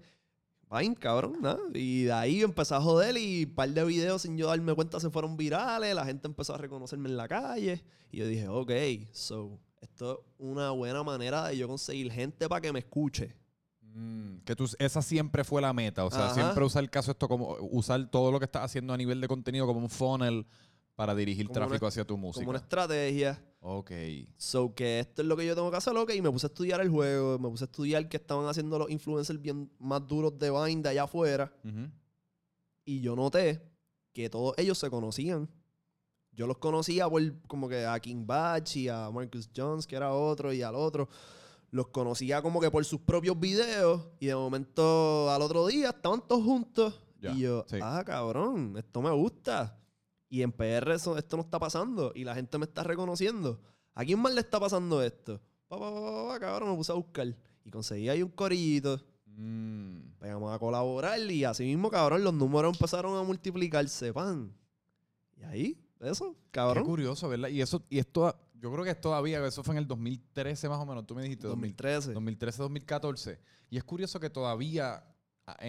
Vain, 0.69 0.93
cabrón, 0.95 1.37
nada. 1.41 1.59
Y 1.73 2.03
de 2.03 2.11
ahí 2.13 2.41
empecé 2.41 2.73
a 2.75 2.81
joder 2.81 3.15
y 3.17 3.45
un 3.45 3.51
par 3.55 3.69
de 3.69 3.83
videos 3.85 4.23
sin 4.23 4.37
yo 4.37 4.47
darme 4.47 4.73
cuenta 4.73 4.99
se 4.99 5.09
fueron 5.09 5.37
virales. 5.37 5.93
La 5.95 6.05
gente 6.05 6.27
empezó 6.27 6.55
a 6.55 6.57
reconocerme 6.57 7.07
en 7.09 7.17
la 7.17 7.27
calle. 7.27 7.83
Y 8.11 8.17
yo 8.17 8.27
dije, 8.27 8.47
ok, 8.47 8.71
so, 9.11 9.59
esto 9.81 10.19
es 10.21 10.25
una 10.39 10.71
buena 10.71 11.03
manera 11.03 11.47
de 11.47 11.57
yo 11.57 11.67
conseguir 11.67 12.11
gente 12.11 12.49
para 12.49 12.61
que 12.61 12.73
me 12.73 12.79
escuche. 12.79 13.35
Mm, 13.81 14.39
que 14.43 14.55
tú, 14.55 14.69
esa 14.79 15.01
siempre 15.01 15.43
fue 15.43 15.61
la 15.61 15.71
meta. 15.71 16.03
O 16.03 16.11
sea, 16.11 16.25
Ajá. 16.25 16.33
siempre 16.33 16.65
usar 16.65 16.83
el 16.83 16.89
caso 16.89 17.11
esto 17.11 17.27
como 17.27 17.55
usar 17.71 18.09
todo 18.09 18.31
lo 18.31 18.39
que 18.39 18.45
estás 18.45 18.63
haciendo 18.63 18.93
a 18.93 18.97
nivel 18.97 19.21
de 19.21 19.27
contenido 19.27 19.65
como 19.67 19.79
un 19.79 19.89
funnel 19.89 20.45
para 20.95 21.13
dirigir 21.15 21.47
Como 21.47 21.57
una- 21.59 21.67
tráfico 21.67 21.87
hacia 21.87 22.05
tu 22.05 22.17
música. 22.17 22.41
Como 22.41 22.49
una 22.51 22.59
estrategia. 22.59 23.41
Ok. 23.67 23.91
So 24.37 24.75
que 24.75 24.99
esto 24.99 25.23
es 25.23 25.27
lo 25.27 25.35
que 25.35 25.43
yo 25.43 25.55
tengo 25.55 25.71
que 25.71 25.77
hacer, 25.77 25.97
ok. 25.97 26.11
Y 26.13 26.21
me 26.21 26.29
puse 26.29 26.45
a 26.45 26.49
estudiar 26.49 26.81
el 26.81 26.89
juego. 26.89 27.39
Me 27.39 27.49
puse 27.49 27.63
a 27.63 27.65
estudiar 27.65 28.07
qué 28.07 28.17
estaban 28.17 28.45
haciendo 28.47 28.77
los 28.77 28.91
influencers 28.91 29.41
bien 29.41 29.71
más 29.79 30.05
duros 30.07 30.37
de 30.37 30.51
Vine 30.51 30.83
de 30.83 30.89
allá 30.89 31.03
afuera. 31.03 31.51
Y 32.85 33.01
yo 33.01 33.15
noté 33.15 33.67
que 34.13 34.29
todos 34.29 34.53
ellos 34.57 34.77
se 34.77 34.91
conocían. 34.91 35.49
Yo 36.31 36.45
los 36.45 36.59
conocía 36.59 37.09
por 37.09 37.23
como 37.47 37.67
que 37.67 37.87
a 37.87 37.99
King 37.99 38.27
Batch 38.27 38.75
y 38.75 38.87
a 38.87 39.09
Marcus 39.09 39.49
Jones, 39.55 39.87
que 39.87 39.95
era 39.95 40.13
otro, 40.13 40.53
y 40.53 40.61
al 40.61 40.75
otro. 40.75 41.09
Los 41.71 41.87
conocía 41.87 42.43
como 42.43 42.61
que 42.61 42.69
por 42.69 42.85
sus 42.85 42.99
propios 43.01 43.39
videos. 43.39 43.99
Y 44.19 44.27
de 44.27 44.35
momento 44.35 45.31
al 45.31 45.41
otro 45.41 45.65
día 45.65 45.89
estaban 45.89 46.21
todos 46.27 46.43
juntos. 46.43 47.01
Y 47.19 47.39
yo, 47.39 47.65
sí. 47.67 47.77
ah, 47.81 48.03
cabrón, 48.05 48.75
esto 48.77 49.01
me 49.01 49.09
gusta. 49.09 49.75
Y 50.35 50.43
en 50.43 50.51
PR 50.51 50.91
eso, 50.91 51.17
esto 51.17 51.37
no 51.37 51.43
está 51.43 51.57
pasando. 51.59 52.11
Y 52.13 52.25
la 52.25 52.35
gente 52.35 52.57
me 52.57 52.65
está 52.65 52.83
reconociendo. 52.83 53.57
¿A 53.93 54.03
quién 54.03 54.19
más 54.19 54.33
le 54.33 54.41
está 54.41 54.59
pasando 54.59 55.01
esto? 55.01 55.39
Pa, 55.69 55.79
pa, 55.79 55.89
pa, 55.89 56.27
pa, 56.27 56.39
cabrón, 56.41 56.71
me 56.71 56.75
puse 56.75 56.91
a 56.91 56.95
buscar. 56.95 57.33
Y 57.63 57.71
conseguí 57.71 58.09
ahí 58.09 58.21
un 58.21 58.31
corillito. 58.31 59.01
Mm. 59.27 60.17
Pegamos 60.19 60.53
a 60.53 60.59
colaborar 60.59 61.17
y 61.31 61.45
así 61.45 61.63
mismo, 61.63 61.89
cabrón, 61.89 62.21
los 62.21 62.33
números 62.33 62.75
empezaron 62.75 63.17
a 63.17 63.23
multiplicarse, 63.23 64.11
pan. 64.11 64.53
Y 65.37 65.43
ahí, 65.43 65.81
eso, 66.01 66.33
Qué 66.33 66.51
cabrón. 66.51 66.83
curioso, 66.83 67.29
¿verdad? 67.29 67.47
Y 67.47 67.61
eso, 67.61 67.85
y 67.89 67.99
esto, 67.99 68.37
yo 68.55 68.73
creo 68.73 68.83
que 68.83 68.89
es 68.89 68.99
todavía, 68.99 69.45
eso 69.47 69.63
fue 69.63 69.75
en 69.75 69.77
el 69.77 69.87
2013 69.87 70.67
más 70.67 70.79
o 70.79 70.85
menos, 70.85 71.07
tú 71.07 71.15
me 71.15 71.23
dijiste, 71.23 71.47
2013. 71.47 72.11
2013. 72.11 72.61
2013-2014. 72.61 73.39
Y 73.69 73.77
es 73.77 73.85
curioso 73.85 74.19
que 74.19 74.29
todavía, 74.29 75.01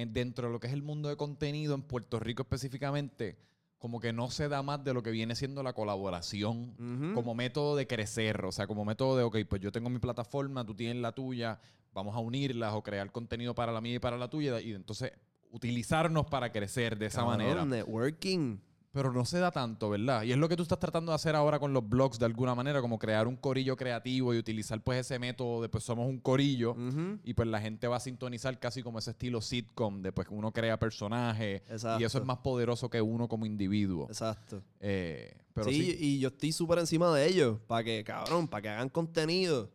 dentro 0.08 0.49
de 0.49 0.52
lo 0.52 0.58
que 0.58 0.66
es 0.66 0.73
el 0.73 0.82
mundo 0.82 1.08
de 1.08 1.16
contenido 1.16 1.76
en 1.76 1.82
Puerto 1.82 2.18
Rico 2.18 2.42
específicamente, 2.42 3.46
como 3.78 4.00
que 4.00 4.12
no 4.12 4.30
se 4.30 4.49
da 4.49 4.62
más 4.62 4.83
de 4.83 4.95
lo 4.95 5.02
que 5.02 5.11
viene 5.11 5.35
siendo 5.35 5.62
la 5.62 5.73
colaboración 5.73 7.12
como 7.14 7.35
método 7.35 7.76
de 7.76 7.87
crecer, 7.87 8.45
o 8.45 8.52
sea, 8.52 8.66
como 8.66 8.85
método 8.85 9.16
de, 9.16 9.23
ok, 9.25 9.37
pues 9.49 9.61
yo 9.61 9.71
tengo 9.71 9.90
mi 9.90 9.99
plataforma, 9.99 10.64
tú 10.64 10.75
tienes 10.75 10.97
la 10.97 11.12
tuya, 11.12 11.61
vamos 11.92 12.14
a 12.14 12.18
unirlas 12.18 12.73
o 12.75 12.83
crear 12.83 13.11
contenido 13.12 13.54
para 13.54 13.73
la 13.73 13.80
mía 13.80 13.97
y 13.97 13.99
para 13.99 14.16
la 14.16 14.28
tuya, 14.28 14.61
y 14.61 14.73
entonces 14.73 15.12
utilizarnos 15.50 16.26
para 16.26 16.52
crecer 16.52 16.99
de 16.99 17.06
esa 17.06 17.21
Cabrón, 17.21 17.38
manera. 17.38 17.64
Networking. 17.64 18.59
Pero 18.97 19.12
no 19.12 19.26
se 19.26 19.38
da 19.38 19.50
tanto, 19.50 19.91
¿verdad? 19.91 20.23
Y 20.23 20.33
es 20.33 20.38
lo 20.38 20.49
que 20.49 20.57
tú 20.57 20.62
estás 20.62 20.79
tratando 20.79 21.12
de 21.12 21.17
hacer 21.17 21.37
ahora 21.37 21.59
con 21.59 21.75
los 21.75 21.87
blogs 21.87 22.19
de 22.19 22.25
alguna 22.25 22.55
manera, 22.55 22.81
como 22.81 22.99
crear 22.99 23.29
un 23.29 23.37
corillo 23.37 23.76
creativo 23.76 24.33
y 24.33 24.38
utilizar 24.38 24.81
pues 24.81 25.00
ese 25.00 25.19
método 25.19 25.61
de 25.61 25.69
pues 25.69 25.85
somos 25.85 26.09
un 26.09 26.19
corillo 26.19 26.75
y 27.23 27.35
pues 27.35 27.47
la 27.47 27.61
gente 27.61 27.88
va 27.88 27.97
a 27.97 28.00
sintonizar 28.00 28.59
casi 28.59 28.83
como 28.83 28.99
ese 28.99 29.11
estilo 29.11 29.43
sitcom 29.43 30.00
de 30.00 30.12
pues 30.12 30.29
uno 30.31 30.50
crea 30.50 30.79
personajes 30.79 31.61
Exacto. 31.69 32.00
y 32.00 32.05
eso 32.05 32.17
es 32.17 32.25
más 32.25 32.38
poderoso 32.38 32.88
que 32.88 33.03
uno 33.03 33.29
como 33.29 33.45
individuo. 33.45 34.07
Exacto. 34.09 34.62
Eh, 34.81 35.37
pero 35.53 35.69
sí, 35.69 35.83
sí, 35.83 35.97
y 36.00 36.19
yo 36.19 36.29
estoy 36.29 36.53
súper 36.53 36.79
encima 36.79 37.15
de 37.15 37.26
ellos. 37.26 37.59
Para 37.67 37.85
que, 37.85 38.03
cabrón, 38.03 38.49
para 38.49 38.62
que 38.62 38.69
hagan 38.71 38.88
contenido. 38.88 39.71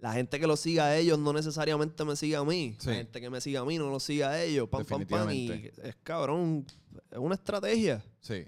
La 0.00 0.12
gente 0.14 0.40
que 0.40 0.46
los 0.46 0.58
siga 0.60 0.86
a 0.86 0.96
ellos 0.96 1.18
no 1.18 1.32
necesariamente 1.32 2.04
me 2.04 2.16
siga 2.16 2.38
a 2.40 2.44
mí. 2.44 2.74
Sí. 2.78 2.88
La 2.88 2.94
gente 2.96 3.20
que 3.20 3.28
me 3.30 3.40
siga 3.40 3.60
a 3.60 3.64
mí 3.64 3.76
no 3.78 3.90
los 3.90 4.02
siga 4.02 4.30
a 4.30 4.42
ellos. 4.42 4.68
Pam, 4.68 4.84
pam, 4.84 5.04
pam. 5.06 5.30
Y 5.30 5.70
es 5.82 5.96
cabrón. 6.02 6.64
Es 7.10 7.18
una 7.18 7.34
estrategia. 7.34 8.02
sí. 8.20 8.44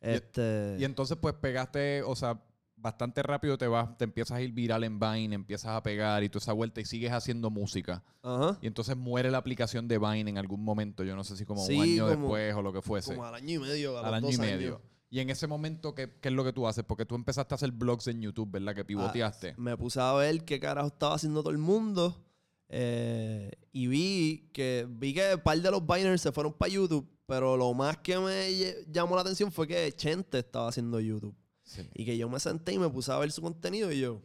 Este. 0.00 0.76
Y 0.78 0.84
entonces 0.84 1.16
pues 1.20 1.34
pegaste, 1.34 2.02
o 2.04 2.14
sea, 2.14 2.40
bastante 2.76 3.20
rápido 3.22 3.58
te 3.58 3.66
vas, 3.66 3.96
te 3.98 4.04
empiezas 4.04 4.36
a 4.38 4.40
ir 4.40 4.52
viral 4.52 4.84
en 4.84 5.00
Vine, 5.00 5.34
empiezas 5.34 5.70
a 5.72 5.82
pegar 5.82 6.22
y 6.22 6.28
toda 6.28 6.40
esa 6.42 6.52
vuelta 6.52 6.80
y 6.80 6.84
sigues 6.84 7.10
haciendo 7.10 7.50
música. 7.50 8.04
Ajá. 8.22 8.56
Y 8.62 8.68
entonces 8.68 8.96
muere 8.96 9.30
la 9.32 9.38
aplicación 9.38 9.88
de 9.88 9.98
Vine 9.98 10.30
en 10.30 10.38
algún 10.38 10.62
momento, 10.62 11.02
yo 11.02 11.16
no 11.16 11.24
sé 11.24 11.36
si 11.36 11.44
como 11.44 11.64
Sí, 11.66 11.74
un 11.76 11.82
año 11.82 12.08
como- 12.14 12.20
después 12.22 12.54
o 12.54 12.62
lo 12.62 12.72
que 12.72 12.80
fuese. 12.82 13.14
Como 13.14 13.26
al 13.26 13.34
año 13.34 13.56
y 13.56 13.58
medio, 13.58 13.98
a 13.98 14.06
al 14.06 14.14
año 14.14 14.26
dos 14.26 14.34
y 14.36 14.38
medio. 14.38 14.68
años. 14.76 14.80
Y 15.10 15.20
en 15.20 15.30
ese 15.30 15.46
momento, 15.46 15.94
¿qué, 15.94 16.12
qué 16.20 16.28
es 16.28 16.34
lo 16.34 16.44
que 16.44 16.52
tú 16.52 16.66
haces? 16.66 16.84
Porque 16.84 17.06
tú 17.06 17.14
empezaste 17.14 17.54
a 17.54 17.56
hacer 17.56 17.70
blogs 17.72 18.06
en 18.08 18.20
YouTube, 18.20 18.50
¿verdad? 18.50 18.74
Que 18.74 18.84
pivoteaste. 18.84 19.54
Me 19.56 19.76
puse 19.76 20.00
a 20.00 20.12
ver 20.12 20.44
qué 20.44 20.60
carajo 20.60 20.88
estaba 20.88 21.14
haciendo 21.14 21.40
todo 21.42 21.50
el 21.52 21.58
mundo. 21.58 22.24
eh, 22.68 23.50
y 23.72 23.86
vi 23.86 24.50
que 24.52 24.86
vi 24.88 25.14
que 25.14 25.34
un 25.36 25.40
par 25.40 25.58
de 25.60 25.70
los 25.70 25.86
Biners 25.86 26.20
se 26.20 26.32
fueron 26.32 26.52
para 26.52 26.70
YouTube. 26.70 27.08
Pero 27.26 27.56
lo 27.56 27.72
más 27.74 27.96
que 27.98 28.18
me 28.18 28.84
llamó 28.90 29.14
la 29.14 29.20
atención 29.22 29.50
fue 29.52 29.66
que 29.66 29.90
Chente 29.92 30.38
estaba 30.38 30.68
haciendo 30.68 30.98
YouTube. 31.00 31.34
Sí. 31.62 31.86
Y 31.94 32.04
que 32.04 32.16
yo 32.16 32.28
me 32.28 32.40
senté 32.40 32.72
y 32.72 32.78
me 32.78 32.88
puse 32.88 33.12
a 33.12 33.18
ver 33.18 33.30
su 33.32 33.40
contenido 33.42 33.90
y 33.92 34.00
yo. 34.00 34.20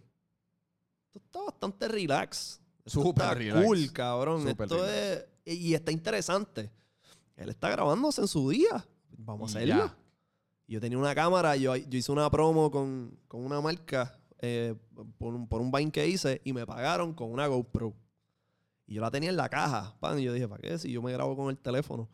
Esto 1.13 1.19
está 1.25 1.41
bastante 1.43 1.87
relax. 1.89 2.61
Esto 2.85 3.09
está 3.09 3.33
relax. 3.33 3.65
cool, 3.65 3.91
cabrón. 3.93 4.47
Súper 4.47 4.65
esto 4.65 4.77
relax. 4.85 5.25
es. 5.45 5.55
Y 5.57 5.73
está 5.73 5.91
interesante. 5.91 6.71
Él 7.35 7.49
está 7.49 7.69
grabándose 7.69 8.21
en 8.21 8.27
su 8.27 8.49
día. 8.49 8.85
Vamos 9.17 9.53
a 9.55 9.59
hacerlo. 9.59 9.75
ya. 9.75 9.97
Yo 10.67 10.79
tenía 10.79 10.97
una 10.97 11.13
cámara, 11.13 11.55
yo, 11.55 11.75
yo 11.75 11.97
hice 11.97 12.11
una 12.11 12.29
promo 12.29 12.71
con, 12.71 13.17
con 13.27 13.45
una 13.45 13.61
marca 13.61 14.17
eh, 14.39 14.75
por, 15.17 15.33
un, 15.33 15.47
por 15.47 15.61
un 15.61 15.71
Vine 15.71 15.91
que 15.91 16.07
hice 16.07 16.41
y 16.43 16.53
me 16.53 16.65
pagaron 16.65 17.13
con 17.13 17.31
una 17.31 17.47
GoPro. 17.47 17.93
Y 18.85 18.95
yo 18.95 19.01
la 19.01 19.11
tenía 19.11 19.29
en 19.29 19.37
la 19.37 19.49
caja. 19.49 19.95
Pan, 19.99 20.19
y 20.19 20.23
yo 20.23 20.33
dije, 20.33 20.47
¿para 20.47 20.61
qué? 20.61 20.77
Si 20.77 20.91
yo 20.91 21.01
me 21.01 21.11
grabo 21.13 21.35
con 21.35 21.49
el 21.49 21.57
teléfono. 21.57 22.09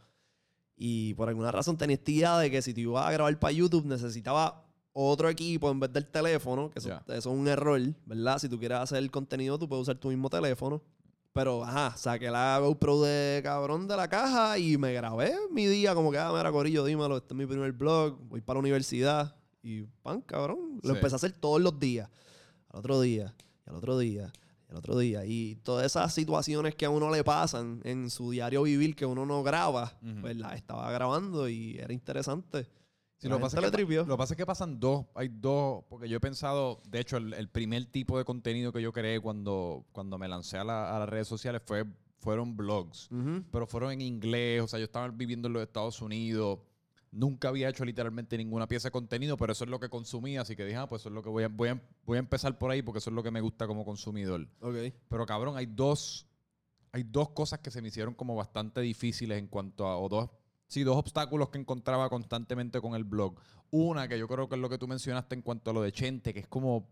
Y 0.75 1.13
por 1.15 1.27
alguna 1.27 1.51
razón 1.51 1.77
tenía 1.77 1.95
esta 1.95 2.11
idea 2.11 2.37
de 2.37 2.51
que 2.51 2.61
si 2.61 2.73
te 2.73 2.81
ibas 2.81 3.05
a 3.05 3.11
grabar 3.11 3.37
para 3.39 3.51
YouTube 3.51 3.85
necesitaba 3.85 4.65
otro 4.93 5.29
equipo 5.29 5.69
en 5.71 5.79
vez 5.79 5.91
del 5.91 6.05
teléfono, 6.07 6.69
que 6.69 6.79
eso 6.79 7.01
es 7.07 7.25
un 7.25 7.47
error, 7.47 7.81
¿verdad? 8.05 8.39
Si 8.39 8.47
tú 8.47 8.59
quieres 8.59 8.79
hacer 8.79 8.99
el 8.99 9.11
contenido, 9.11 9.57
tú 9.57 9.67
puedes 9.67 9.83
usar 9.83 9.97
tu 9.97 10.09
mismo 10.09 10.29
teléfono. 10.29 10.81
Pero, 11.39 11.63
ajá, 11.63 11.95
saqué 11.95 12.29
la 12.29 12.59
GoPro 12.59 13.01
de 13.01 13.39
cabrón 13.41 13.87
de 13.87 13.95
la 13.95 14.09
caja 14.09 14.57
y 14.59 14.77
me 14.77 14.91
grabé 14.91 15.33
mi 15.51 15.67
día 15.67 15.95
como 15.95 16.11
que, 16.11 16.17
ah, 16.17 16.33
mira, 16.35 16.51
Corillo, 16.51 16.83
dímelo, 16.83 17.15
este 17.15 17.33
es 17.33 17.37
mi 17.37 17.45
primer 17.45 17.71
blog, 17.71 18.17
voy 18.27 18.41
para 18.41 18.55
la 18.57 18.59
universidad. 18.59 19.37
Y, 19.63 19.83
pan, 20.03 20.19
cabrón, 20.19 20.81
lo 20.83 20.89
Sí. 20.89 20.97
empecé 20.97 21.15
a 21.15 21.17
hacer 21.17 21.31
todos 21.31 21.61
los 21.61 21.79
días. 21.79 22.09
Al 22.73 22.79
otro 22.79 22.99
día, 22.99 23.33
y 23.65 23.69
al 23.69 23.75
otro 23.77 23.97
día, 23.97 24.33
y 24.67 24.71
al 24.71 24.77
otro 24.79 24.97
día. 24.97 25.23
Y 25.25 25.55
todas 25.63 25.85
esas 25.85 26.13
situaciones 26.13 26.75
que 26.75 26.85
a 26.85 26.89
uno 26.89 27.09
le 27.09 27.23
pasan 27.23 27.79
en 27.85 28.09
su 28.09 28.31
diario 28.31 28.63
vivir 28.63 28.93
que 28.97 29.05
uno 29.05 29.25
no 29.25 29.41
graba, 29.41 29.97
pues 30.19 30.35
las 30.35 30.55
estaba 30.57 30.91
grabando 30.91 31.47
y 31.47 31.77
era 31.77 31.93
interesante. 31.93 32.67
La 33.27 33.31
lo, 33.31 33.37
que 33.37 33.41
pasa 33.43 33.57
es 33.57 33.61
que, 33.71 33.77
lo 34.07 34.13
que 34.15 34.17
pasa 34.17 34.33
es 34.33 34.37
que 34.37 34.45
pasan 34.45 34.79
dos, 34.79 35.05
hay 35.15 35.27
dos, 35.29 35.83
porque 35.89 36.07
yo 36.07 36.17
he 36.17 36.19
pensado, 36.21 36.81
de 36.87 36.99
hecho, 37.01 37.17
el, 37.17 37.33
el 37.33 37.49
primer 37.49 37.85
tipo 37.87 38.17
de 38.17 38.23
contenido 38.25 38.71
que 38.71 38.81
yo 38.81 38.93
creé 38.93 39.19
cuando, 39.19 39.85
cuando 39.91 40.17
me 40.17 40.27
lancé 40.27 40.57
a, 40.57 40.63
la- 40.63 40.95
a 40.95 40.99
las 40.99 41.09
redes 41.09 41.27
sociales 41.27 41.61
fue, 41.65 41.85
fueron 42.19 42.55
blogs, 42.55 43.09
pero 43.51 43.67
fueron 43.67 43.91
en 43.91 44.01
inglés, 44.01 44.61
o 44.61 44.67
sea, 44.67 44.79
yo 44.79 44.85
estaba 44.85 45.07
viviendo 45.09 45.47
en 45.47 45.53
los 45.53 45.63
Estados 45.63 46.01
Unidos, 46.01 46.59
nunca 47.11 47.49
había 47.49 47.67
hecho 47.69 47.83
literalmente 47.83 48.37
ninguna 48.37 48.67
pieza 48.67 48.87
de 48.87 48.91
contenido, 48.91 49.35
pero 49.35 49.51
eso 49.51 49.63
es 49.65 49.69
lo 49.69 49.79
que 49.79 49.89
consumía, 49.89 50.41
así 50.41 50.55
que 50.55 50.63
dije, 50.65 50.77
ah, 50.77 50.87
pues 50.87 51.01
eso 51.01 51.09
es 51.09 51.15
lo 51.15 51.21
que 51.23 51.29
voy 51.29 51.43
a, 51.43 51.47
voy 51.49 51.69
a, 51.69 51.81
voy 52.05 52.17
a 52.17 52.19
empezar 52.19 52.57
por 52.57 52.71
ahí 52.71 52.81
porque 52.83 52.99
eso 52.99 53.09
es 53.09 53.15
lo 53.15 53.23
que 53.23 53.31
me 53.31 53.41
gusta 53.41 53.67
como 53.67 53.83
consumidor. 53.83 54.47
Ok. 54.61 54.75
Pero 55.09 55.25
cabrón, 55.25 55.57
hay 55.57 55.65
dos, 55.65 56.25
hay 56.91 57.03
dos 57.03 57.29
cosas 57.31 57.59
que 57.59 57.71
se 57.71 57.81
me 57.81 57.87
hicieron 57.89 58.13
como 58.13 58.35
bastante 58.35 58.79
difíciles 58.81 59.39
en 59.39 59.47
cuanto 59.47 59.87
a, 59.87 59.97
o 59.97 60.07
dos, 60.07 60.29
sí, 60.69 60.83
dos 60.83 60.95
obstáculos 60.95 61.49
que 61.49 61.57
encontraba 61.57 62.09
constantemente 62.09 62.79
con 62.79 62.95
el 62.95 63.03
blog. 63.03 63.35
Una 63.71 64.07
que 64.07 64.17
yo 64.17 64.27
creo 64.27 64.47
que 64.47 64.55
es 64.55 64.61
lo 64.61 64.69
que 64.69 64.77
tú 64.77 64.87
mencionaste 64.87 65.35
en 65.35 65.41
cuanto 65.41 65.71
a 65.71 65.73
lo 65.73 65.81
de 65.81 65.91
Chente, 65.91 66.33
que 66.33 66.39
es 66.39 66.47
como, 66.47 66.87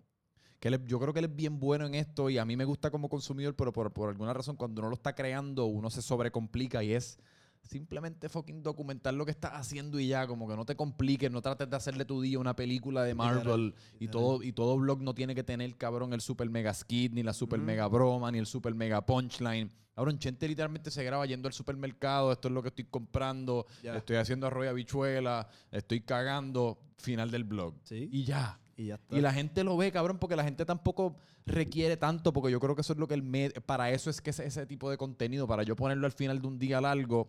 que 0.60 0.68
él 0.68 0.84
yo 0.86 1.00
creo 1.00 1.14
que 1.14 1.20
él 1.20 1.26
es 1.26 1.36
bien 1.36 1.60
bueno 1.60 1.86
en 1.86 1.96
esto 1.96 2.30
y 2.30 2.38
a 2.38 2.46
mí 2.46 2.58
me 2.58 2.66
gusta 2.66 2.92
como 2.92 3.08
consumidor, 3.08 3.56
pero 3.56 3.72
por, 3.72 3.94
por 3.94 4.10
alguna 4.10 4.34
razón 4.34 4.58
cuando 4.58 4.82
uno 4.82 4.90
lo 4.90 4.96
está 4.96 5.14
creando 5.14 5.66
uno 5.66 5.90
se 5.90 6.02
sobrecomplica 6.02 6.84
y 6.84 6.94
es 6.94 7.20
simplemente 7.68 8.30
fucking 8.30 8.64
documentar 8.64 9.14
lo 9.14 9.26
que 9.26 9.32
estás 9.32 9.52
haciendo 9.54 10.00
y 10.00 10.08
ya, 10.08 10.26
como 10.28 10.48
que 10.48 10.56
no 10.56 10.66
te 10.66 10.76
compliques, 10.76 11.30
no 11.32 11.42
trates 11.42 11.70
de 11.70 11.76
hacerle 11.76 12.06
tu 12.06 12.22
día 12.22 12.40
una 12.40 12.56
película 12.56 13.04
de 13.04 13.14
Marvel 13.14 13.76
y 14.00 14.08
todo, 14.08 14.42
y 14.44 14.52
todo 14.54 14.78
blog 14.78 15.02
no 15.02 15.14
tiene 15.14 15.36
que 15.36 15.44
tener, 15.44 15.76
cabrón, 15.78 16.14
el 16.14 16.22
super 16.22 16.50
mega 16.50 16.74
skit, 16.74 17.14
ni 17.14 17.24
la 17.24 17.34
super 17.34 17.60
mega 17.60 17.88
broma, 17.88 18.32
ni 18.32 18.40
el 18.40 18.46
super 18.46 18.74
mega 18.74 19.06
punchline. 19.06 19.72
Cabrón, 19.96 20.20
Chente 20.20 20.48
literalmente 20.48 20.92
se 20.92 21.04
graba 21.04 21.26
yendo 21.26 21.48
al 21.48 21.54
supermercado, 21.54 22.32
esto 22.32 22.48
es 22.50 22.54
lo 22.54 22.62
que 22.62 22.70
estoy 22.70 22.86
comprando, 22.86 23.66
Ya. 23.82 23.98
estoy 23.98 24.18
haciendo 24.18 24.46
arroz 24.48 24.66
y 24.66 24.68
habichuela, 24.70 25.48
estoy 25.72 26.02
cagando, 26.02 26.78
final 26.98 27.32
del 27.32 27.44
blog. 27.44 27.74
Sí. 27.84 28.08
Y 28.12 28.24
ya. 28.24 28.60
Y 28.76 28.86
ya 28.86 28.96
está. 28.96 29.18
Y 29.18 29.22
la 29.22 29.34
gente 29.34 29.64
lo 29.64 29.76
ve, 29.76 29.92
cabrón, 29.92 30.20
porque 30.20 30.36
la 30.36 30.44
gente 30.44 30.64
tampoco 30.66 31.16
requiere 31.48 31.98
tanto, 31.98 32.32
porque 32.32 32.52
yo 32.52 32.60
creo 32.60 32.76
que 32.76 32.82
eso 32.82 32.94
es 32.94 33.00
lo 33.00 33.08
que 33.08 33.16
el 33.16 33.54
para 33.66 33.90
eso 33.90 34.12
es 34.12 34.22
que 34.22 34.30
ese, 34.30 34.46
ese 34.46 34.68
tipo 34.68 34.92
de 34.92 34.98
contenido, 34.98 35.48
para 35.48 35.64
yo 35.64 35.76
ponerlo 35.76 36.06
al 36.06 36.12
final 36.12 36.40
de 36.42 36.48
un 36.48 36.60
día 36.60 36.80
largo, 36.80 37.28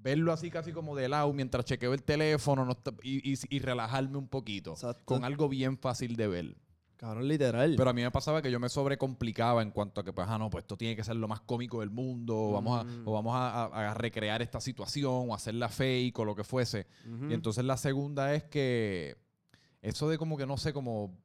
verlo 0.00 0.32
así 0.32 0.50
casi 0.50 0.72
como 0.72 0.94
de 0.96 1.08
lado 1.08 1.32
mientras 1.32 1.64
chequeo 1.64 1.92
el 1.94 2.02
teléfono 2.02 2.64
no 2.64 2.72
está- 2.72 2.94
y, 3.02 3.32
y- 3.32 3.38
y 3.50 3.58
relajarme 3.58 4.16
un 4.18 4.28
poquito, 4.28 4.72
Exacto. 4.72 5.04
con 5.04 5.24
algo 5.24 5.48
bien 5.48 5.76
fácil 5.78 6.16
de 6.16 6.28
ver. 6.28 6.56
Cabrón, 6.96 7.28
literal. 7.28 7.74
Pero 7.76 7.90
a 7.90 7.92
mí 7.92 8.02
me 8.02 8.10
pasaba 8.10 8.42
que 8.42 8.50
yo 8.50 8.58
me 8.58 8.68
sobrecomplicaba 8.68 9.62
en 9.62 9.70
cuanto 9.70 10.00
a 10.00 10.04
que, 10.04 10.12
pues, 10.12 10.26
ah, 10.28 10.36
no, 10.36 10.50
pues 10.50 10.64
esto 10.64 10.76
tiene 10.76 10.96
que 10.96 11.04
ser 11.04 11.14
lo 11.14 11.28
más 11.28 11.40
cómico 11.42 11.78
del 11.78 11.90
mundo, 11.90 12.36
o 12.36 12.52
vamos, 12.52 12.80
a, 12.80 12.82
Mm. 12.84 13.02
o 13.06 13.12
vamos 13.12 13.34
a, 13.36 13.66
a- 13.66 13.90
a 13.90 13.94
recrear 13.94 14.42
esta 14.42 14.60
situación, 14.60 15.30
o 15.30 15.34
hacerla 15.34 15.68
fake, 15.68 16.18
o 16.18 16.24
lo 16.24 16.34
que 16.34 16.42
fuese. 16.42 16.88
Y 17.30 17.34
entonces 17.34 17.64
la 17.64 17.76
segunda 17.76 18.34
es 18.34 18.42
que 18.44 19.16
eso 19.80 20.08
de 20.08 20.18
como 20.18 20.36
que 20.36 20.44
no 20.46 20.56
sé, 20.56 20.72
como 20.72 21.16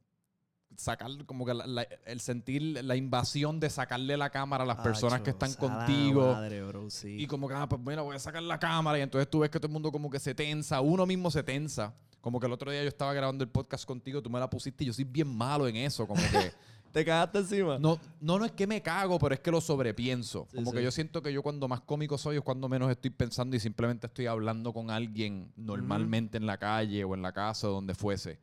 sacar, 0.78 1.10
como 1.26 1.46
que 1.46 1.54
la- 1.54 1.68
la- 1.68 1.88
el 2.06 2.20
sentir 2.20 2.62
la 2.84 2.96
invasión 2.96 3.60
de 3.60 3.70
sacarle 3.70 4.18
la 4.18 4.30
cámara 4.30 4.64
a 4.64 4.68
las 4.68 4.78
personas 4.78 5.22
que 5.22 5.32
están 5.32 5.54
contigo. 5.54 6.34
madre, 6.34 6.64
bro, 6.64 6.90
sí. 6.90 7.18
Y 7.22 7.28
como 7.28 7.48
que, 7.48 7.54
ah, 7.56 7.68
pues 7.68 7.82
mira, 7.82 8.02
voy 8.02 8.16
a 8.16 8.20
sacar 8.20 8.44
la 8.44 8.60
cámara. 8.60 8.98
Y 9.00 9.02
entonces 9.02 9.30
tú 9.30 9.40
ves 9.40 9.50
que 9.50 9.60
todo 9.60 9.68
el 9.68 9.74
mundo 9.74 9.92
como 9.92 10.10
que 10.10 10.20
se 10.20 10.34
tensa, 10.36 10.82
uno 10.82 11.06
mismo 11.06 11.30
se 11.32 11.44
tensa. 11.44 11.94
Como 12.22 12.40
que 12.40 12.46
el 12.48 12.54
otro 12.54 12.72
día 12.72 12.82
yo 12.82 12.88
estaba 12.88 13.14
grabando 13.14 13.44
el 13.44 13.50
podcast 13.50 13.86
contigo, 13.86 14.22
tú 14.22 14.30
me 14.30 14.40
la 14.40 14.50
pusiste 14.50 14.84
y 14.84 14.88
yo 14.88 14.94
soy 14.94 15.04
bien 15.04 15.28
malo 15.28 15.68
en 15.68 15.76
eso. 15.76 16.08
Como 16.08 16.22
que 16.22 16.52
¿Te 16.94 17.04
cagaste 17.04 17.40
encima? 17.40 17.80
no, 17.80 18.00
no, 18.22 18.38
no 18.38 18.46
es 18.46 18.52
que 18.52 18.68
me 18.68 18.80
cago, 18.82 19.18
pero 19.18 19.34
es 19.34 19.40
que 19.42 19.50
lo 19.50 19.60
sobrepienso. 19.60 20.48
Sí, 20.52 20.58
como 20.58 20.70
sí. 20.72 20.78
que 20.78 20.84
yo 20.84 20.92
siento 20.92 21.24
que 21.24 21.34
yo 21.34 21.42
cuando 21.42 21.68
más 21.68 21.82
cómico 21.82 22.20
soy 22.20 22.36
es 22.38 22.44
cuando 22.44 22.70
menos 22.70 22.92
estoy 22.92 23.10
pensando 23.10 23.56
y 23.56 23.60
simplemente 23.60 24.06
estoy 24.08 24.28
hablando 24.28 24.72
con 24.74 24.92
alguien 24.92 25.52
normalmente 25.56 26.38
en 26.38 26.46
la 26.46 26.58
calle 26.58 27.04
o 27.04 27.16
en 27.16 27.22
la 27.24 27.32
casa 27.32 27.68
o 27.68 27.72
donde 27.72 27.96
fuese. 27.96 28.40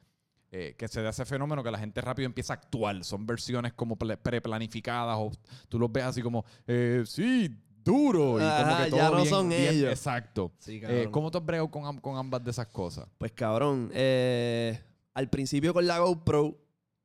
Eh, 0.53 0.75
que 0.77 0.89
se 0.89 1.01
da 1.01 1.11
ese 1.11 1.25
fenómeno 1.25 1.63
que 1.63 1.71
la 1.71 1.79
gente 1.79 2.01
rápido 2.01 2.27
empieza 2.27 2.55
a 2.55 2.57
actuar. 2.57 3.05
Son 3.05 3.25
versiones 3.27 3.73
como 3.73 3.97
preplanificadas 3.97 5.17
o 5.19 5.31
tú 5.69 5.79
los 5.79 5.91
ves 5.93 6.05
así 6.05 6.23
como, 6.23 6.45
eh, 6.67 7.05
sí, 7.07 7.49
duro. 7.85 8.31
Y 8.37 8.41
como 8.41 8.45
Ajá, 8.51 8.85
que 8.85 8.91
ya 8.91 8.97
todo 9.07 9.11
no 9.11 9.17
bien- 9.23 9.29
son 9.29 9.49
bien- 9.49 9.75
ellos. 9.75 9.91
Exacto. 9.93 10.53
Sí, 10.59 10.81
Eh. 10.83 11.09
¿Cómo 11.11 11.31
te 11.31 11.39
has 11.39 11.47
con, 11.71 11.99
con 12.01 12.17
ambas 12.17 12.43
de 12.45 12.51
esas 12.51 12.67
cosas? 12.67 13.07
Pues 13.19 13.31
cabrón, 13.33 13.91
eh, 13.95 14.81
al 15.15 15.29
principio 15.31 15.73
con 15.73 15.87
la 15.87 15.99
GoPro 16.01 16.59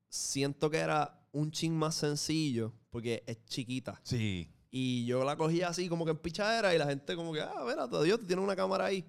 siento 0.09 0.69
que 0.69 0.77
era 0.77 1.19
un 1.31 1.51
chin 1.51 1.75
más 1.77 1.95
sencillo 1.95 2.73
porque 2.89 3.23
es 3.27 3.45
chiquita. 3.45 3.99
Sí. 4.03 4.49
Y 4.71 5.05
yo 5.05 5.23
la 5.23 5.35
cogía 5.37 5.69
así 5.69 5.87
como 5.87 6.03
que 6.03 6.11
en 6.11 6.17
pichadera 6.17 6.73
y 6.73 6.77
la 6.77 6.87
gente 6.87 7.15
como 7.15 7.31
que, 7.31 7.41
ah, 7.41 7.63
mira, 7.65 7.87
Dios, 8.03 8.19
tú 8.19 8.25
tienes 8.25 8.43
una 8.43 8.55
cámara 8.55 8.85
ahí. 8.85 9.05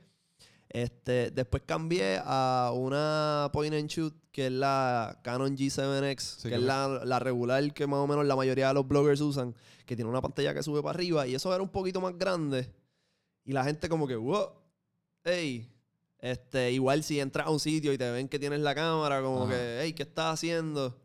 Este, 0.69 1.31
después 1.31 1.63
cambié 1.65 2.21
a 2.25 2.73
una 2.75 3.51
point 3.53 3.73
and 3.75 3.89
shoot 3.89 4.15
que 4.33 4.47
es 4.47 4.53
la 4.53 5.19
Canon 5.23 5.57
G7X, 5.57 6.19
Sí, 6.21 6.49
que 6.49 6.57
es 6.57 6.61
la, 6.61 7.03
la 7.05 7.19
regular 7.19 7.73
que 7.73 7.87
más 7.87 8.01
o 8.01 8.07
menos 8.07 8.27
la 8.27 8.37
mayoría 8.37 8.69
de 8.69 8.75
los 8.75 8.87
bloggers 8.87 9.21
usan, 9.21 9.55
que 9.87 9.97
tiene 9.97 10.11
una 10.11 10.21
pantalla 10.21 10.53
que 10.53 10.63
sube 10.63 10.83
para 10.83 10.91
arriba 10.99 11.27
y 11.27 11.35
eso 11.35 11.55
era 11.55 11.63
un 11.63 11.71
poquito 11.71 12.01
más 12.01 12.19
grande. 12.19 12.71
Y 13.45 13.53
la 13.53 13.65
gente 13.65 13.89
como 13.89 14.07
que, 14.09 14.17
wow, 14.17 14.49
hey, 15.25 15.71
este, 16.19 16.73
igual 16.73 17.03
si 17.05 17.21
entras 17.21 17.47
a 17.47 17.51
un 17.51 17.61
sitio 17.61 17.93
y 17.93 17.99
te 17.99 18.11
ven 18.11 18.29
que 18.29 18.39
tienes 18.39 18.61
la 18.61 18.75
cámara, 18.75 19.23
como 19.23 19.45
Ajá. 19.45 19.53
que, 19.53 19.79
hey, 19.83 19.93
¿qué 19.93 20.03
estás 20.03 20.35
haciendo? 20.35 20.99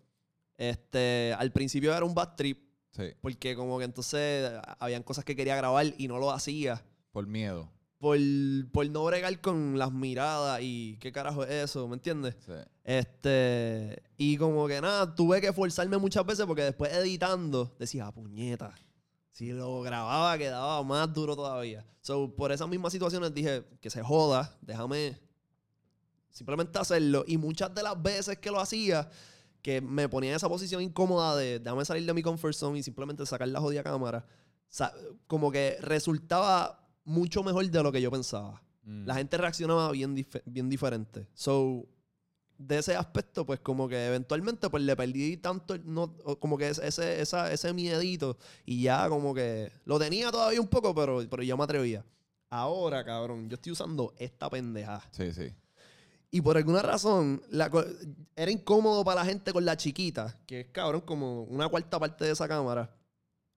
Este, 0.57 1.33
al 1.37 1.51
principio 1.51 1.95
era 1.95 2.03
un 2.05 2.13
bad 2.15 2.35
trip, 2.35 2.59
Sí. 2.91 3.03
porque 3.21 3.55
como 3.55 3.77
que 3.79 3.85
entonces 3.85 4.51
habían 4.79 5.03
cosas 5.03 5.23
que 5.23 5.35
quería 5.35 5.55
grabar 5.55 5.85
y 5.97 6.07
no 6.09 6.17
lo 6.17 6.31
hacía. 6.31 6.83
Por 7.13 7.25
miedo. 7.27 7.69
Por, 8.01 8.17
por 8.71 8.89
no 8.89 9.05
bregar 9.05 9.39
con 9.41 9.77
las 9.77 9.93
miradas 9.93 10.59
y 10.63 10.97
qué 10.99 11.11
carajo 11.11 11.43
es 11.43 11.51
eso, 11.51 11.87
¿me 11.87 11.93
entiendes? 11.93 12.35
Sí. 12.43 12.53
Este, 12.83 14.01
y 14.17 14.37
como 14.37 14.67
que 14.67 14.81
nada, 14.81 15.13
tuve 15.13 15.39
que 15.39 15.53
forzarme 15.53 15.99
muchas 15.99 16.25
veces 16.25 16.47
porque 16.47 16.63
después 16.63 16.91
editando 16.91 17.75
decía, 17.77 18.07
"Ah, 18.07 18.11
puñeta. 18.11 18.73
Si 19.29 19.51
lo 19.51 19.81
grababa 19.81 20.35
quedaba 20.39 20.81
más 20.81 21.13
duro 21.13 21.35
todavía. 21.35 21.85
So, 22.01 22.35
por 22.35 22.51
esas 22.51 22.67
mismas 22.67 22.91
situaciones 22.91 23.35
dije, 23.35 23.65
que 23.79 23.91
se 23.91 24.01
joda, 24.01 24.57
déjame 24.61 25.19
simplemente 26.31 26.79
hacerlo. 26.79 27.23
Y 27.27 27.37
muchas 27.37 27.71
de 27.75 27.83
las 27.83 28.01
veces 28.01 28.39
que 28.39 28.49
lo 28.49 28.59
hacía, 28.59 29.11
que 29.61 29.79
me 29.79 30.09
ponía 30.09 30.31
en 30.31 30.37
esa 30.37 30.49
posición 30.49 30.81
incómoda 30.81 31.35
de 31.35 31.59
déjame 31.59 31.85
salir 31.85 32.03
de 32.07 32.15
mi 32.15 32.23
comfort 32.23 32.55
zone 32.55 32.79
y 32.79 32.83
simplemente 32.83 33.27
sacar 33.27 33.47
la 33.47 33.59
jodida 33.59 33.83
cámara, 33.83 34.25
como 35.27 35.51
que 35.51 35.77
resultaba 35.81 36.80
mucho 37.03 37.43
mejor 37.43 37.69
de 37.69 37.83
lo 37.83 37.91
que 37.91 38.01
yo 38.01 38.11
pensaba. 38.11 38.61
Mm. 38.83 39.05
La 39.05 39.15
gente 39.15 39.37
reaccionaba 39.37 39.91
bien, 39.91 40.15
dif- 40.15 40.41
bien 40.45 40.69
diferente. 40.69 41.27
So, 41.33 41.85
de 42.57 42.77
ese 42.77 42.95
aspecto, 42.95 43.45
pues 43.45 43.59
como 43.59 43.87
que 43.87 44.05
eventualmente 44.07 44.69
pues 44.69 44.83
le 44.83 44.95
perdí 44.95 45.37
tanto, 45.37 45.77
no, 45.83 46.13
como 46.39 46.57
que 46.57 46.69
ese, 46.69 47.19
esa- 47.21 47.51
ese 47.51 47.73
miedito 47.73 48.37
y 48.65 48.83
ya 48.83 49.09
como 49.09 49.33
que 49.33 49.71
lo 49.85 49.97
tenía 49.97 50.31
todavía 50.31 50.61
un 50.61 50.67
poco, 50.67 50.93
pero, 50.93 51.23
pero 51.29 51.41
ya 51.43 51.55
me 51.55 51.63
atrevía. 51.63 52.05
Ahora, 52.49 53.03
cabrón, 53.03 53.49
yo 53.49 53.55
estoy 53.55 53.71
usando 53.71 54.13
esta 54.17 54.49
pendeja. 54.49 55.01
Sí, 55.11 55.31
sí. 55.31 55.53
Y 56.29 56.41
por 56.41 56.55
alguna 56.55 56.81
razón, 56.81 57.41
la 57.49 57.69
era 58.35 58.51
incómodo 58.51 59.03
para 59.03 59.21
la 59.21 59.25
gente 59.25 59.51
con 59.51 59.65
la 59.65 59.75
chiquita, 59.75 60.37
que 60.45 60.61
es 60.61 60.67
cabrón, 60.67 61.01
como 61.01 61.43
una 61.43 61.67
cuarta 61.67 61.99
parte 61.99 62.25
de 62.25 62.31
esa 62.31 62.47
cámara. 62.47 62.93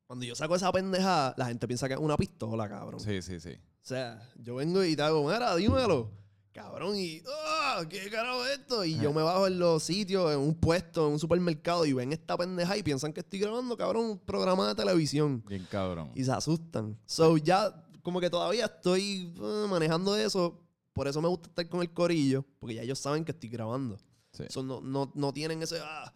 Cuando 0.07 0.25
yo 0.25 0.35
saco 0.35 0.55
esa 0.55 0.71
pendejada, 0.71 1.35
la 1.37 1.47
gente 1.47 1.67
piensa 1.67 1.89
que 1.89 1.95
es 1.95 2.01
una 2.01 2.17
pistola, 2.17 2.69
cabrón. 2.69 3.01
Sí, 3.01 3.23
sí, 3.23 3.41
sí. 3.41 3.53
O 3.53 3.87
sea, 3.87 4.31
yo 4.39 4.57
vengo 4.57 4.85
y 4.85 4.97
te 4.97 5.03
hago, 5.03 5.27
mira, 5.27 5.55
dímelo. 5.57 6.11
Cabrón, 6.53 6.95
y, 6.97 7.21
¡ah! 7.27 7.83
¿Qué 7.89 8.09
carajo 8.11 8.45
es 8.47 8.61
esto? 8.61 8.85
Y 8.85 8.97
yo 8.97 9.13
me 9.13 9.23
bajo 9.23 9.49
en 9.49 9.59
los 9.59 9.83
sitios, 9.83 10.33
en 10.33 10.39
un 10.39 10.55
puesto, 10.55 11.09
en 11.09 11.15
un 11.15 11.19
supermercado, 11.19 11.85
y 11.85 11.93
ven 11.93 12.13
esta 12.13 12.37
pendeja 12.37 12.77
y 12.77 12.83
piensan 12.85 13.13
que 13.13 13.21
estoy 13.21 13.41
grabando, 13.41 13.77
cabrón, 13.77 14.05
un 14.05 14.19
programa 14.21 14.69
de 14.69 14.77
televisión. 14.77 15.43
Bien 15.49 15.67
cabrón. 15.69 16.13
Y 16.15 16.23
se 16.23 16.31
asustan. 16.31 16.97
So, 17.07 17.39
ya, 17.39 17.75
como 18.03 18.21
que 18.21 18.31
todavía 18.31 18.67
estoy 18.67 19.35
eh, 19.37 19.67
manejando 19.69 20.17
eso. 20.17 20.61
Por 20.93 21.09
eso 21.09 21.21
me 21.21 21.27
gusta 21.27 21.49
estar 21.49 21.69
con 21.69 21.81
el 21.81 21.93
corillo, 21.93 22.45
porque 22.61 22.77
ya 22.77 22.83
ellos 22.83 23.01
saben 23.01 23.25
que 23.25 23.33
estoy 23.33 23.49
grabando. 23.49 23.99
Sí. 24.33 24.45
So, 24.49 24.63
no, 24.63 24.81
no, 24.81 25.11
no 25.13 25.33
tienen 25.33 25.61
ese. 25.61 25.81
ah, 25.83 26.15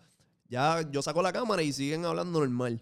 ya 0.49 0.89
yo 0.89 1.03
saco 1.03 1.21
la 1.21 1.33
cámara 1.33 1.63
y 1.63 1.73
siguen 1.73 2.05
hablando 2.05 2.39
normal. 2.39 2.81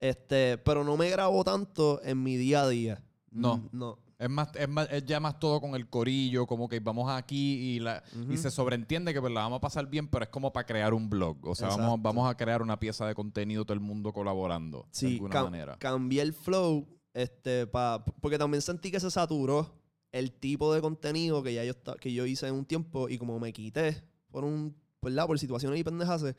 Este, 0.00 0.58
pero 0.58 0.84
no 0.84 0.96
me 0.96 1.10
grabo 1.10 1.42
tanto 1.44 2.00
en 2.02 2.22
mi 2.22 2.36
día 2.36 2.62
a 2.62 2.68
día. 2.68 3.02
No. 3.30 3.58
Mm, 3.58 3.68
No. 3.72 3.98
Es 4.18 4.30
más, 4.30 4.48
es 4.54 4.66
más, 4.66 4.88
es 4.90 5.04
ya 5.04 5.20
más 5.20 5.38
todo 5.38 5.60
con 5.60 5.74
el 5.74 5.90
corillo, 5.90 6.46
como 6.46 6.70
que 6.70 6.80
vamos 6.80 7.10
aquí 7.10 7.74
y 7.74 7.80
la 7.80 8.02
y 8.30 8.38
se 8.38 8.50
sobreentiende 8.50 9.12
que 9.12 9.20
pues 9.20 9.30
la 9.30 9.40
vamos 9.42 9.58
a 9.58 9.60
pasar 9.60 9.86
bien, 9.90 10.08
pero 10.08 10.24
es 10.24 10.30
como 10.30 10.50
para 10.54 10.64
crear 10.64 10.94
un 10.94 11.10
blog. 11.10 11.36
O 11.46 11.54
sea, 11.54 11.68
vamos, 11.68 11.84
Exacto. 11.84 12.02
vamos 12.02 12.30
a 12.30 12.34
crear 12.34 12.62
una 12.62 12.78
pieza 12.78 13.06
de 13.06 13.14
contenido 13.14 13.66
todo 13.66 13.74
el 13.74 13.80
mundo 13.80 14.14
colaborando 14.14 14.84
de 14.84 14.88
Sí, 14.92 15.12
alguna 15.16 15.34
cam- 15.34 15.44
manera. 15.44 15.76
cambié 15.78 16.22
el 16.22 16.32
flow, 16.32 16.88
este, 17.12 17.66
pa, 17.66 18.02
porque 18.22 18.38
también 18.38 18.62
sentí 18.62 18.90
que 18.90 19.00
se 19.00 19.10
saturó 19.10 19.70
el 20.12 20.32
tipo 20.32 20.72
de 20.72 20.80
contenido 20.80 21.42
que 21.42 21.52
ya 21.52 21.64
yo, 21.64 21.74
que 22.00 22.10
yo 22.10 22.24
hice 22.24 22.48
en 22.48 22.54
un 22.54 22.64
tiempo 22.64 23.10
y 23.10 23.18
como 23.18 23.38
me 23.38 23.52
quité 23.52 24.02
por 24.30 24.44
un, 24.44 24.74
¿verdad? 25.06 25.26
Por 25.26 25.38
situaciones 25.38 25.80
y 25.80 25.84
pendejas, 25.84 26.22
Ujú. 26.22 26.34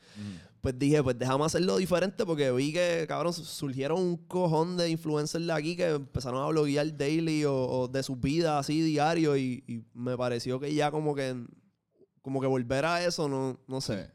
pues 0.60 0.78
dije, 0.78 1.02
pues 1.02 1.18
déjame 1.18 1.44
hacerlo 1.44 1.76
diferente 1.76 2.24
porque 2.24 2.50
vi 2.52 2.72
que, 2.72 3.04
cabrón, 3.08 3.32
su- 3.32 3.44
surgieron 3.44 4.00
un 4.00 4.16
cojón 4.16 4.76
de 4.76 4.88
influencers 4.90 5.46
de 5.46 5.52
aquí 5.52 5.76
que 5.76 5.88
empezaron 5.88 6.42
a 6.42 6.46
bloguear 6.48 6.96
daily 6.96 7.44
o, 7.44 7.54
o 7.54 7.88
de 7.88 8.02
sus 8.02 8.20
vidas 8.20 8.60
así 8.60 8.80
diario 8.80 9.36
y, 9.36 9.64
y 9.66 9.82
me 9.94 10.16
pareció 10.16 10.58
que 10.60 10.72
ya 10.74 10.90
como 10.90 11.14
que, 11.14 11.44
como 12.22 12.40
que 12.40 12.46
volver 12.46 12.84
a 12.84 13.04
eso, 13.04 13.28
no, 13.28 13.58
no 13.66 13.80
sé, 13.80 14.04
Sí, 14.04 14.10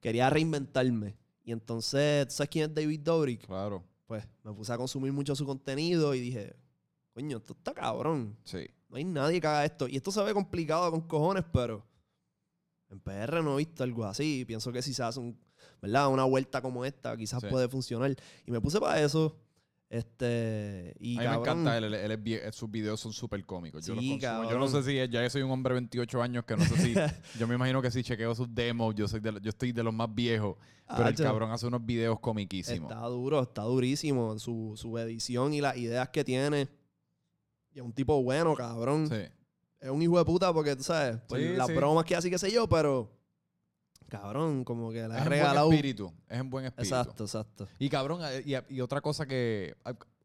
quería 0.00 0.30
reinventarme. 0.30 1.16
Y 1.44 1.52
entonces, 1.52 2.26
¿tú 2.28 2.34
¿sabes 2.34 2.50
quién 2.50 2.70
es 2.70 2.74
David 2.74 3.00
Dobrik? 3.00 3.46
claro. 3.46 3.82
pues 4.06 4.24
me 4.44 4.52
puse 4.52 4.72
a 4.72 4.76
consumir 4.76 5.12
mucho 5.12 5.34
su 5.34 5.44
contenido 5.46 6.14
y 6.14 6.20
dije, 6.20 6.54
coño, 7.12 7.38
esto 7.38 7.54
está 7.54 7.72
cabrón. 7.72 8.36
Sí. 8.44 8.66
No 8.88 8.96
hay 8.98 9.04
nadie 9.04 9.40
que 9.40 9.46
haga 9.48 9.64
esto. 9.64 9.88
Y 9.88 9.96
esto 9.96 10.12
se 10.12 10.22
ve 10.22 10.32
complicado 10.32 10.88
con 10.92 11.00
cojones, 11.00 11.44
pero 11.52 11.84
en 12.90 13.00
PR 13.00 13.42
no 13.42 13.54
he 13.54 13.58
visto 13.58 13.82
algo 13.82 14.04
así. 14.04 14.44
Pienso 14.46 14.72
que 14.72 14.82
si 14.82 14.94
se 14.94 15.02
hace 15.02 15.18
un, 15.20 15.38
¿verdad? 15.82 16.08
una 16.08 16.24
vuelta 16.24 16.60
como 16.62 16.84
esta, 16.84 17.16
quizás 17.16 17.40
Sí. 17.42 17.48
puede 17.50 17.68
funcionar. 17.68 18.14
Y 18.46 18.50
me 18.50 18.60
puse 18.60 18.80
para 18.80 19.00
eso. 19.02 19.36
Este. 19.88 20.94
Y 20.98 21.16
a 21.18 21.22
mí 21.22 21.28
me 21.28 21.34
encanta 21.36 21.78
él, 21.78 21.84
él- 21.84 21.94
él 21.94 22.28
es 22.42 22.54
sus 22.56 22.68
videos 22.70 22.98
son 23.00 23.12
súper 23.12 23.44
cómicos. 23.46 23.86
Yo, 23.86 23.94
los 23.94 24.02
Sí, 24.02 24.18
consumo. 24.18 24.50
yo 24.50 24.58
no 24.58 24.66
sé 24.68 24.82
si 24.82 24.94
ya 24.96 25.22
yo 25.22 25.30
soy 25.30 25.42
un 25.42 25.50
hombre 25.52 25.74
de 25.74 25.80
28 25.80 26.20
años 26.22 26.44
que 26.44 26.56
no 26.56 26.64
sé 26.64 26.76
si. 26.76 26.94
yo 27.38 27.46
me 27.46 27.54
imagino 27.54 27.80
que 27.80 27.90
si 27.92 28.02
chequeo 28.02 28.34
sus 28.34 28.52
demos, 28.52 28.94
yo 28.96 29.06
soy 29.06 29.20
de, 29.20 29.38
yo 29.40 29.50
estoy 29.50 29.70
de 29.72 29.82
los 29.84 29.94
más 29.94 30.12
viejos. 30.12 30.56
Pero 30.88 31.08
el 31.08 31.14
cabrón 31.16 31.50
hace 31.52 31.66
unos 31.66 31.84
videos 31.84 32.18
comiquísimos. 32.20 32.90
Está 32.90 33.04
duro, 33.06 33.42
está 33.42 33.62
durísimo. 33.62 34.38
Su, 34.38 34.72
su 34.76 34.96
edición 34.98 35.54
y 35.54 35.60
las 35.60 35.76
ideas 35.76 36.08
que 36.10 36.24
tiene. 36.24 36.68
Y 37.72 37.78
es 37.78 37.84
un 37.84 37.92
tipo 37.92 38.20
bueno, 38.22 38.54
cabrón. 38.54 39.08
Sí. 39.08 39.22
Es 39.80 39.90
un 39.90 40.00
hijo 40.02 40.18
de 40.18 40.24
puta 40.24 40.52
porque, 40.52 40.74
tú 40.76 40.82
sabes, 40.82 41.18
por 41.28 41.38
Sí, 41.38 41.48
las 41.56 41.66
sí. 41.66 41.72
bromas 41.74 42.04
que 42.04 42.16
hace 42.16 42.30
qué 42.30 42.38
sé 42.38 42.50
yo, 42.50 42.68
pero 42.68 43.10
cabrón, 44.08 44.64
como 44.64 44.90
que 44.90 44.98
le 44.98 45.04
Es 45.06 45.10
ha 45.12 45.18
en 45.18 45.24
buen 45.24 45.28
regalado. 45.30 45.70
espíritu. 45.72 46.12
Es 46.28 46.38
en 46.38 46.50
buen 46.50 46.64
espíritu. 46.66 46.94
Exacto, 46.94 47.24
exacto. 47.24 47.68
Y 47.78 47.88
cabrón, 47.88 48.20
eh, 48.24 48.42
y, 48.68 48.74
y 48.76 48.80
otra 48.80 49.00
cosa 49.00 49.26
que, 49.26 49.76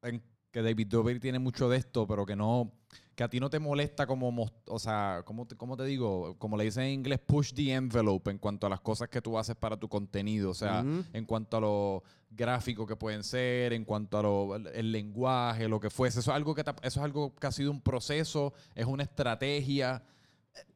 en- 0.04 0.24
que 0.52 0.62
David 0.62 0.88
Dobrik 0.88 1.22
tiene 1.22 1.40
mucho 1.40 1.70
de 1.70 1.78
esto, 1.78 2.06
pero 2.08 2.26
que 2.26 2.36
no, 2.36 2.72
que 3.16 3.24
a 3.24 3.30
ti 3.30 3.40
no 3.40 3.50
te 3.50 3.60
molesta 3.60 4.08
como, 4.08 4.50
o 4.68 4.80
sea, 4.80 5.22
¿cómo 5.26 5.46
te, 5.46 5.56
cómo 5.58 5.76
te 5.76 5.84
digo? 5.84 6.36
Como 6.40 6.56
le 6.58 6.64
dicen 6.64 6.84
en 6.84 6.92
inglés, 6.92 7.20
push 7.20 7.54
the 7.54 7.74
envelope 7.74 8.32
en 8.32 8.38
cuanto 8.38 8.66
a 8.68 8.70
las 8.70 8.80
cosas 8.80 9.10
que 9.10 9.22
tú 9.22 9.38
haces 9.38 9.56
para 9.56 9.78
tu 9.78 9.90
contenido, 9.90 10.50
o 10.52 10.54
sea, 10.54 10.84
en 11.14 11.26
cuanto 11.26 11.58
a 11.58 11.60
lo 11.60 12.04
gráfico 12.30 12.88
que 12.88 12.96
pueden 12.96 13.24
ser, 13.24 13.74
en 13.74 13.84
cuanto 13.84 14.18
a 14.18 14.24
lo, 14.24 14.56
el, 14.56 14.92
lenguaje, 14.92 15.68
lo 15.68 15.80
que 15.80 15.90
fuese. 15.90 16.20
Eso 16.22 16.32
es 16.32 16.36
algo 16.36 16.56
que 16.56 16.64
te- 16.64 16.72
eso 16.88 17.00
es 17.02 17.04
algo 17.04 17.36
que 17.36 17.48
ha 17.48 17.52
sido 17.52 17.70
un 17.72 17.82
proceso, 17.82 18.54
es 18.76 18.86
una 18.86 19.04
estrategia. 19.04 20.02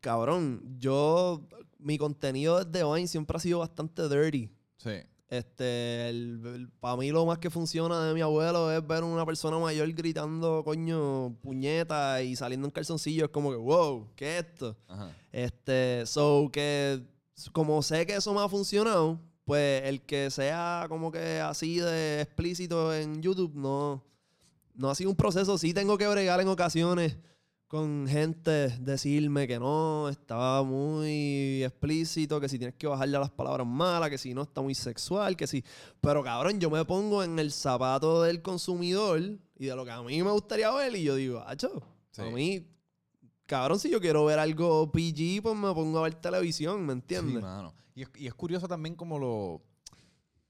Cabrón, 0.01 0.77
yo, 0.77 1.41
mi 1.79 1.97
contenido 1.97 2.63
desde 2.63 2.85
Vine 2.85 3.07
siempre 3.07 3.37
ha 3.37 3.39
sido 3.39 3.59
bastante 3.59 4.07
dirty. 4.09 4.49
Sí. 4.77 4.91
Este, 5.37 6.67
para 6.79 6.97
mí 6.97 7.11
lo 7.11 7.25
más 7.25 7.37
que 7.39 7.49
funciona 7.49 8.03
de 8.05 8.13
mi 8.13 8.21
abuelo 8.21 8.71
es 8.71 8.85
ver 8.85 9.03
una 9.03 9.25
persona 9.25 9.59
mayor 9.59 9.91
gritando, 9.93 10.63
coño, 10.63 11.35
puñeta 11.41 12.21
y 12.21 12.35
saliendo 12.35 12.67
en 12.67 12.71
calzoncillos, 12.71 13.29
como 13.29 13.51
que, 13.51 13.57
wow, 13.57 14.07
¿qué 14.15 14.37
es 14.37 14.45
esto? 14.45 14.77
Ajá. 14.87 15.15
Este, 15.31 16.05
so 16.05 16.49
que 16.51 17.03
como 17.51 17.81
sé 17.81 18.05
que 18.05 18.15
eso 18.15 18.33
me 18.33 18.41
ha 18.41 18.49
funcionado, 18.49 19.19
pues 19.43 19.83
el 19.85 20.01
que 20.01 20.31
sea 20.31 20.85
como 20.89 21.11
que 21.11 21.39
así 21.39 21.79
de 21.79 22.21
explícito 22.21 22.93
en 22.93 23.21
YouTube 23.21 23.53
no, 23.55 24.03
no 24.73 24.89
ha 24.89 24.95
sido 24.95 25.09
un 25.09 25.15
proceso. 25.15 25.57
Sí 25.57 25.73
tengo 25.73 25.97
que 25.97 26.07
bregar 26.07 26.39
en 26.41 26.47
ocasiones 26.47 27.17
con 27.75 28.07
gente, 28.07 28.69
decirme 28.79 29.47
que 29.47 29.59
no, 29.59 30.07
estaba 30.09 30.63
muy 30.63 31.63
explícito, 31.63 32.39
que 32.39 32.47
si 32.49 32.57
tienes 32.57 32.75
que 32.75 32.87
bajarle 32.87 33.17
a 33.17 33.19
las 33.19 33.31
palabras 33.31 33.67
malas, 33.67 34.09
que 34.09 34.17
si 34.17 34.33
no 34.33 34.43
está 34.43 34.61
muy 34.61 34.73
sexual, 34.75 35.35
que 35.35 35.45
si... 35.47 35.63
Pero 36.01 36.23
cabrón, 36.23 36.59
yo 36.59 36.69
me 36.69 36.83
pongo 36.85 37.23
en 37.23 37.37
el 37.37 37.51
zapato 37.51 38.23
del 38.23 38.41
consumidor 38.41 39.19
y 39.57 39.65
de 39.65 39.75
lo 39.75 39.83
que 39.85 39.91
a 39.91 40.01
mí 40.01 40.23
me 40.23 40.31
gustaría 40.31 40.71
ver 40.71 40.95
y 40.95 41.03
yo 41.03 41.15
digo, 41.15 41.39
acho, 41.45 41.81
Sí. 42.11 42.21
a 42.21 42.25
mí 42.25 42.65
Cabrón, 43.47 43.77
si 43.79 43.91
yo 43.91 43.99
quiero 44.01 44.25
ver 44.25 44.39
algo 44.39 44.91
PG, 44.91 45.43
pues 45.43 45.55
me 45.55 45.71
pongo 45.73 45.99
a 45.99 46.03
ver 46.03 46.15
televisión, 46.15 46.81
¿me 46.83 46.93
Sí, 46.93 46.99
entiendes? 46.99 47.43
mano. 47.43 47.75
Y 47.93 48.01
es, 48.01 48.09
y 48.15 48.25
es 48.25 48.33
curioso 48.33 48.67
también 48.67 48.95
como 48.95 49.19
lo, 49.19 49.61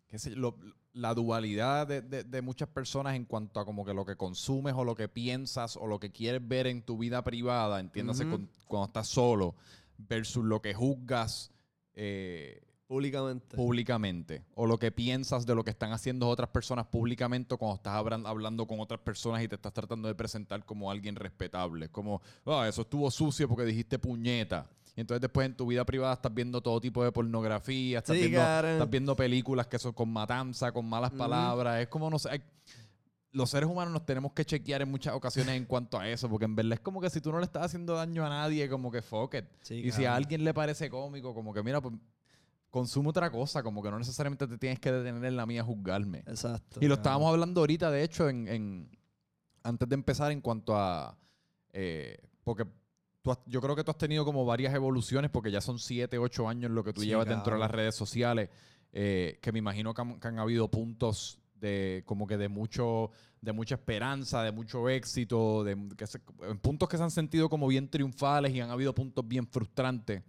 qué 0.08 0.18
sé 0.18 0.30
lo- 0.30 0.56
la 0.96 1.14
dualidad 1.14 1.86
de, 1.88 2.02
de- 2.02 2.24
de 2.24 2.42
muchas 2.42 2.68
personas 2.70 3.16
en 3.16 3.26
cuanto 3.26 3.60
a 3.60 3.66
como 3.66 3.86
que 3.86 3.94
lo 3.94 4.06
que 4.06 4.16
consumes 4.16 4.74
o 4.76 4.84
lo 4.84 4.96
que 4.96 5.08
piensas 5.08 5.78
o 5.78 5.88
lo 5.88 6.00
que 6.00 6.12
quieres 6.12 6.46
ver 6.48 6.68
en 6.68 6.82
tu 6.82 6.98
vida 6.98 7.22
privada, 7.24 7.80
entiéndase 7.80 8.28
con- 8.30 8.50
cuando 8.68 8.88
estás 8.88 9.08
solo, 9.08 9.56
versus 9.98 10.44
lo 10.44 10.62
que 10.62 10.74
juzgas 10.74 11.52
eh, 11.94 12.62
Públicamente. 12.88 13.58
públicamente 13.58 14.44
o 14.54 14.68
lo 14.68 14.78
que 14.78 14.92
piensas 14.92 15.46
de 15.48 15.56
lo 15.56 15.64
que 15.64 15.72
están 15.72 15.92
haciendo 15.92 16.28
otras 16.30 16.50
personas 16.50 16.86
públicamente 16.86 17.56
o 17.56 17.58
cuando 17.58 17.78
estás 17.78 17.94
hablan- 17.96 18.28
hablando 18.28 18.68
con 18.68 18.80
otras 18.80 19.00
personas 19.00 19.42
y 19.44 19.48
te 19.48 19.56
estás 19.56 19.74
tratando 19.74 20.08
de 20.08 20.14
presentar 20.14 20.64
como 20.66 20.92
alguien 20.92 21.16
respetable. 21.16 21.90
Como, 21.90 22.22
ah, 22.46 22.68
eso 22.70 22.84
estuvo 22.84 23.10
sucio 23.10 23.48
porque 23.50 23.66
dijiste 23.66 23.98
puñeta. 23.98 24.70
Y 24.96 25.02
entonces 25.02 25.22
después 25.22 25.46
en 25.46 25.56
tu 25.58 25.68
vida 25.68 25.84
privada 25.86 26.14
estás 26.14 26.34
viendo 26.34 26.62
todo 26.62 26.80
tipo 26.80 27.04
de 27.04 27.12
pornografía, 27.12 27.98
estás, 28.00 28.16
Sí, 28.16 28.22
viendo, 28.22 28.40
cabrón. 28.40 28.72
estás 28.72 28.90
viendo 28.90 29.16
películas 29.16 29.68
que 29.68 29.78
son 29.78 29.92
con 29.94 30.10
matanza, 30.12 30.72
con 30.72 30.86
malas 30.86 31.12
palabras. 31.12 31.82
Es 31.82 31.88
como, 31.90 32.10
no 32.10 32.18
sé, 32.18 32.42
los 33.32 33.50
seres 33.50 33.70
humanos 33.70 33.92
nos 33.92 34.06
tenemos 34.06 34.32
que 34.32 34.46
chequear 34.46 34.82
en 34.84 34.90
muchas 34.90 35.14
ocasiones 35.14 35.56
en 35.56 35.66
cuanto 35.66 36.00
a 36.00 36.08
eso, 36.08 36.30
porque 36.30 36.46
en 36.46 36.56
verdad 36.56 36.74
es 36.76 36.80
como 36.80 37.02
que 37.02 37.10
si 37.10 37.20
tú 37.20 37.32
no 37.34 37.40
le 37.40 37.46
estás 37.46 37.64
haciendo 37.64 37.94
daño 37.96 38.26
a 38.26 38.30
nadie, 38.30 38.70
como 38.70 38.90
que 38.90 39.02
fuck 39.02 39.34
it. 39.36 39.46
Sí, 39.62 39.76
y 39.86 39.92
si 39.92 40.06
a 40.06 40.16
alguien 40.16 40.46
le 40.46 40.54
parece 40.54 40.90
cómico, 40.90 41.34
como 41.34 41.54
que 41.54 41.62
mira, 41.62 41.82
pues 41.82 41.94
consume 42.70 43.10
otra 43.10 43.30
cosa, 43.30 43.62
como 43.64 43.84
que 43.84 43.92
no 43.92 44.00
necesariamente 44.00 44.48
te 44.48 44.58
tienes 44.58 44.80
que 44.80 44.92
detener 44.94 45.26
en 45.26 45.36
la 45.36 45.46
mía 45.46 45.62
a 45.62 45.66
juzgarme. 45.66 46.20
Exacto. 46.20 46.80
Y 46.82 46.88
lo 46.88 46.94
estábamos 46.96 47.30
hablando 47.30 47.60
ahorita, 47.62 47.92
de 47.92 48.04
hecho, 48.04 48.30
en, 48.30 48.48
en- 48.48 48.98
antes 49.64 49.90
de 49.90 49.96
empezar 49.96 50.32
en 50.32 50.40
cuanto 50.40 50.74
a... 50.78 51.18
eh, 51.74 52.18
porque 52.46 52.66
tú 53.26 53.32
has- 53.32 53.40
yo 53.48 53.60
creo 53.60 53.76
que 53.76 53.84
tú 53.84 53.90
has 53.90 53.98
tenido 53.98 54.24
como 54.24 54.46
varias 54.46 54.72
evoluciones, 54.76 55.32
porque 55.32 55.50
ya 55.50 55.60
son 55.60 55.80
siete, 55.80 56.20
ocho 56.20 56.48
años 56.48 56.70
lo 56.70 56.84
que 56.84 56.94
tú 56.94 57.02
Sí, 57.02 57.08
llevas 57.08 57.26
dentro 57.28 57.54
de 57.56 57.60
las 57.60 57.72
redes 57.72 57.96
sociales, 57.96 58.50
eh, 58.94 59.40
que 59.42 59.52
me 59.52 59.58
imagino 59.58 59.96
que 59.96 60.02
han, 60.04 60.20
que 60.20 60.28
han 60.28 60.38
habido 60.38 60.70
puntos 60.70 61.40
de 61.56 62.04
como 62.06 62.28
que 62.28 62.38
de 62.38 62.48
mucho 62.50 63.10
de 63.42 63.52
mucha 63.54 63.76
esperanza, 63.76 64.42
de 64.42 64.52
mucho 64.52 64.90
éxito, 64.90 65.64
de 65.64 65.78
que 65.96 66.08
se- 66.08 66.20
en 66.50 66.58
puntos 66.58 66.88
que 66.90 66.98
se 66.98 67.04
han 67.04 67.12
sentido 67.12 67.48
como 67.48 67.68
bien 67.68 67.88
triunfales 67.90 68.52
y 68.54 68.60
han 68.60 68.72
habido 68.72 68.94
puntos 68.96 69.28
bien 69.28 69.46
frustrantes. 69.48 70.24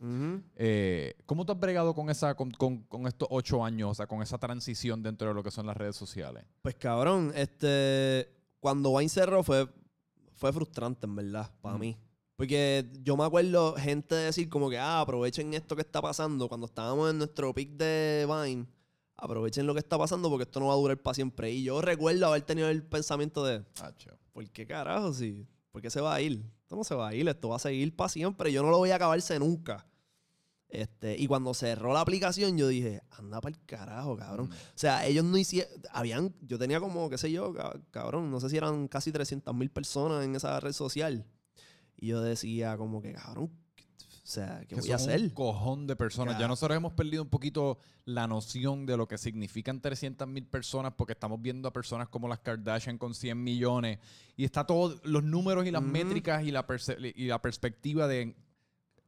Eh, 0.56 1.14
¿Cómo 1.26 1.46
tú 1.46 1.52
has 1.52 1.58
bregado 1.58 1.94
con 1.94 2.10
esa, 2.10 2.34
con, 2.34 2.50
con- 2.50 2.82
con 2.84 3.06
estos 3.06 3.26
ocho 3.30 3.64
años, 3.64 3.90
o 3.90 3.94
sea, 3.94 4.06
con 4.06 4.20
esa 4.22 4.36
transición 4.38 5.02
dentro 5.02 5.28
de 5.28 5.34
lo 5.34 5.42
que 5.42 5.50
son 5.50 5.66
las 5.66 5.76
redes 5.76 5.96
sociales? 5.96 6.44
Pues 6.62 6.74
cabrón, 6.74 7.32
este. 7.34 8.28
Cuando 8.60 8.90
Wine 8.90 9.08
cerró 9.08 9.42
fue, 9.42 9.66
fue 10.34 10.52
frustrante, 10.52 11.06
en 11.06 11.16
verdad, 11.16 11.50
para 11.62 11.78
mí. 11.78 11.96
Porque 12.36 12.86
yo 13.02 13.16
me 13.16 13.24
acuerdo 13.24 13.74
gente 13.76 14.14
decir 14.14 14.48
como 14.48 14.68
que, 14.68 14.78
ah, 14.78 15.00
aprovechen 15.00 15.54
esto 15.54 15.74
que 15.74 15.82
está 15.82 16.02
pasando. 16.02 16.48
Cuando 16.48 16.66
estábamos 16.66 17.10
en 17.10 17.18
nuestro 17.18 17.54
pick 17.54 17.70
de 17.72 18.26
Vine, 18.28 18.66
aprovechen 19.16 19.66
lo 19.66 19.72
que 19.72 19.80
está 19.80 19.96
pasando 19.96 20.28
porque 20.28 20.42
esto 20.42 20.60
no 20.60 20.66
va 20.66 20.74
a 20.74 20.76
durar 20.76 20.98
para 20.98 21.14
siempre. 21.14 21.50
Y 21.50 21.62
yo 21.64 21.80
recuerdo 21.80 22.26
haber 22.26 22.42
tenido 22.42 22.68
el 22.68 22.82
pensamiento 22.82 23.42
de, 23.44 23.64
¿por 24.34 24.48
qué 24.50 24.66
carajo? 24.66 25.14
Sí, 25.14 25.46
¿por 25.72 25.80
qué 25.80 25.88
se 25.90 26.00
va 26.02 26.14
a 26.14 26.20
ir? 26.20 26.44
Esto 26.62 26.76
no 26.76 26.84
se 26.84 26.94
va 26.94 27.08
a 27.08 27.14
ir, 27.14 27.26
esto 27.26 27.48
va 27.48 27.56
a 27.56 27.60
seguir 27.60 27.96
para 27.96 28.08
siempre. 28.10 28.52
Yo 28.52 28.62
no 28.62 28.70
lo 28.70 28.78
voy 28.78 28.90
a 28.90 28.96
acabarse 28.96 29.38
nunca. 29.38 29.86
Este, 30.68 31.16
y 31.16 31.26
cuando 31.28 31.54
cerró 31.54 31.94
la 31.94 32.00
aplicación, 32.00 32.58
yo 32.58 32.66
dije, 32.68 33.00
anda 33.12 33.40
para 33.40 33.54
el 33.56 33.64
carajo, 33.64 34.16
cabrón. 34.16 34.48
Mm. 34.48 34.52
O 34.52 34.56
sea, 34.74 35.06
ellos 35.06 35.24
no 35.24 35.38
hicieron. 35.38 35.72
Habían. 35.92 36.34
Yo 36.42 36.58
tenía 36.58 36.80
como, 36.80 37.08
qué 37.08 37.16
sé 37.16 37.30
yo, 37.32 37.54
ca- 37.54 37.80
cabrón. 37.92 38.30
No 38.30 38.40
sé 38.40 38.50
si 38.50 38.56
eran 38.58 38.88
casi 38.88 39.10
300 39.12 39.54
mil 39.54 39.70
personas 39.70 40.24
en 40.24 40.34
esa 40.36 40.58
red 40.60 40.72
social. 40.72 41.24
Y 41.98 42.08
yo 42.08 42.20
decía, 42.20 42.76
como 42.76 43.00
que, 43.00 43.12
cabrón. 43.12 43.50
O 44.26 44.28
sea, 44.28 44.58
¿qué 44.68 44.74
que 44.74 44.80
voy 44.80 44.90
a 44.90 44.96
hacer? 44.96 45.20
un 45.20 45.30
cojón 45.30 45.86
de 45.86 45.94
personas. 45.94 46.34
Ya 46.34 46.40
Ya. 46.40 46.48
nosotros 46.48 46.76
hemos 46.76 46.94
perdido 46.94 47.22
un 47.22 47.28
poquito 47.28 47.78
la 48.06 48.26
noción 48.26 48.84
de 48.84 48.96
lo 48.96 49.06
que 49.06 49.18
significan 49.18 49.80
300 49.80 50.26
mil 50.26 50.44
personas 50.46 50.94
porque 50.96 51.12
estamos 51.12 51.40
viendo 51.40 51.68
a 51.68 51.72
personas 51.72 52.08
como 52.08 52.26
las 52.26 52.40
Kardashian 52.40 52.98
con 52.98 53.14
100 53.14 53.40
millones 53.40 54.00
y 54.36 54.44
está 54.44 54.66
todo, 54.66 55.00
los 55.04 55.22
números 55.22 55.64
y 55.64 55.70
las 55.70 55.82
métricas 55.82 56.42
y 56.42 56.50
la, 56.50 56.66
y 57.14 57.26
la 57.26 57.40
perspectiva 57.40 58.08
de, 58.08 58.34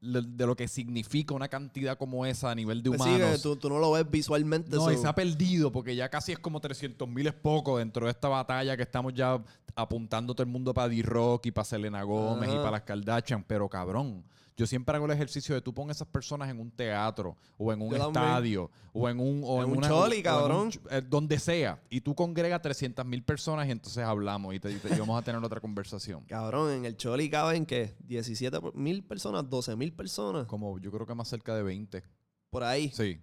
de 0.01 0.47
lo 0.47 0.55
que 0.55 0.69
significa 0.69 1.35
una 1.35 1.49
cantidad 1.49 1.99
como 1.99 2.25
esa 2.25 2.51
a 2.51 2.55
nivel 2.55 2.83
de 2.83 2.91
Pues 2.91 3.03
sí, 3.03 3.09
humanos. 3.09 3.31
que 3.33 3.39
tú, 3.43 3.57
tú 3.57 3.69
no 3.69 3.79
lo 3.79 3.93
ves 3.93 4.09
visualmente. 4.09 4.77
No, 4.77 4.93
y 4.93 4.97
se 4.97 5.07
ha 5.07 5.15
perdido 5.15 5.73
porque 5.73 5.97
ya 5.97 6.09
casi 6.09 6.33
es 6.33 6.39
como 6.39 6.61
300 6.61 7.09
mil 7.09 7.27
es 7.27 7.35
poco 7.35 7.79
dentro 7.79 8.07
de 8.07 8.13
esta 8.13 8.29
batalla 8.29 8.77
que 8.77 8.83
estamos 8.85 9.13
ya 9.15 9.43
apuntando 9.75 10.35
todo 10.35 10.43
el 10.45 10.51
mundo 10.51 10.73
para 10.73 10.89
D-Rock 10.89 11.47
y 11.47 11.51
para 11.51 11.65
Selena 11.65 12.03
Gómez 12.03 12.51
y 12.51 12.57
para 12.57 12.73
las 12.73 12.83
Kardashian. 12.83 13.43
Pero 13.45 13.69
cabrón, 13.69 14.25
yo 14.59 14.67
siempre 14.67 14.95
hago 14.95 15.07
el 15.07 15.13
ejercicio 15.13 15.55
de 15.55 15.63
tú 15.63 15.73
pon 15.73 15.89
esas 15.91 16.07
personas 16.09 16.51
en 16.51 16.59
un 16.61 16.71
teatro 16.71 17.37
o 17.57 17.73
en 17.73 17.81
un 17.81 17.91
Yo 17.95 18.09
estadio 18.09 18.71
o 18.93 19.09
en 19.09 19.21
un... 19.21 19.41
O 19.45 19.59
En 19.63 19.65
en 19.65 19.71
un 19.71 19.79
una- 19.79 19.89
choli, 19.89 20.17
o 20.17 20.19
en 20.19 20.19
un 20.19 20.23
cabrón. 20.25 20.71
eh, 20.91 21.01
donde 21.09 21.39
sea. 21.39 21.81
Y 21.89 22.01
tú 22.01 22.15
congregas 22.15 22.61
300 22.61 23.07
mil 23.07 23.23
personas 23.23 23.69
y 23.69 23.71
entonces 23.71 24.05
hablamos 24.05 24.53
y, 24.55 24.59
te, 24.61 24.71
y 24.73 24.79
te- 24.79 24.95
y 24.95 24.99
vamos 24.99 25.17
a 25.17 25.23
tener 25.25 25.43
otra 25.43 25.61
conversación. 25.61 26.25
Cabrón, 26.29 26.73
en 26.73 26.85
el 26.85 26.97
Choli 26.97 27.31
caben 27.31 27.65
que 27.65 27.95
17 28.01 28.59
mil 28.75 29.05
personas, 29.05 29.49
12 29.49 29.77
mil 29.77 29.93
personas. 29.93 30.47
Como 30.47 30.79
yo 30.81 30.91
creo 30.91 31.07
que 31.07 31.15
más 31.15 31.29
cerca 31.29 31.55
de 31.55 31.63
20. 31.63 32.03
Por 32.51 32.65
ahí. 32.65 32.91
Sí. 32.93 33.21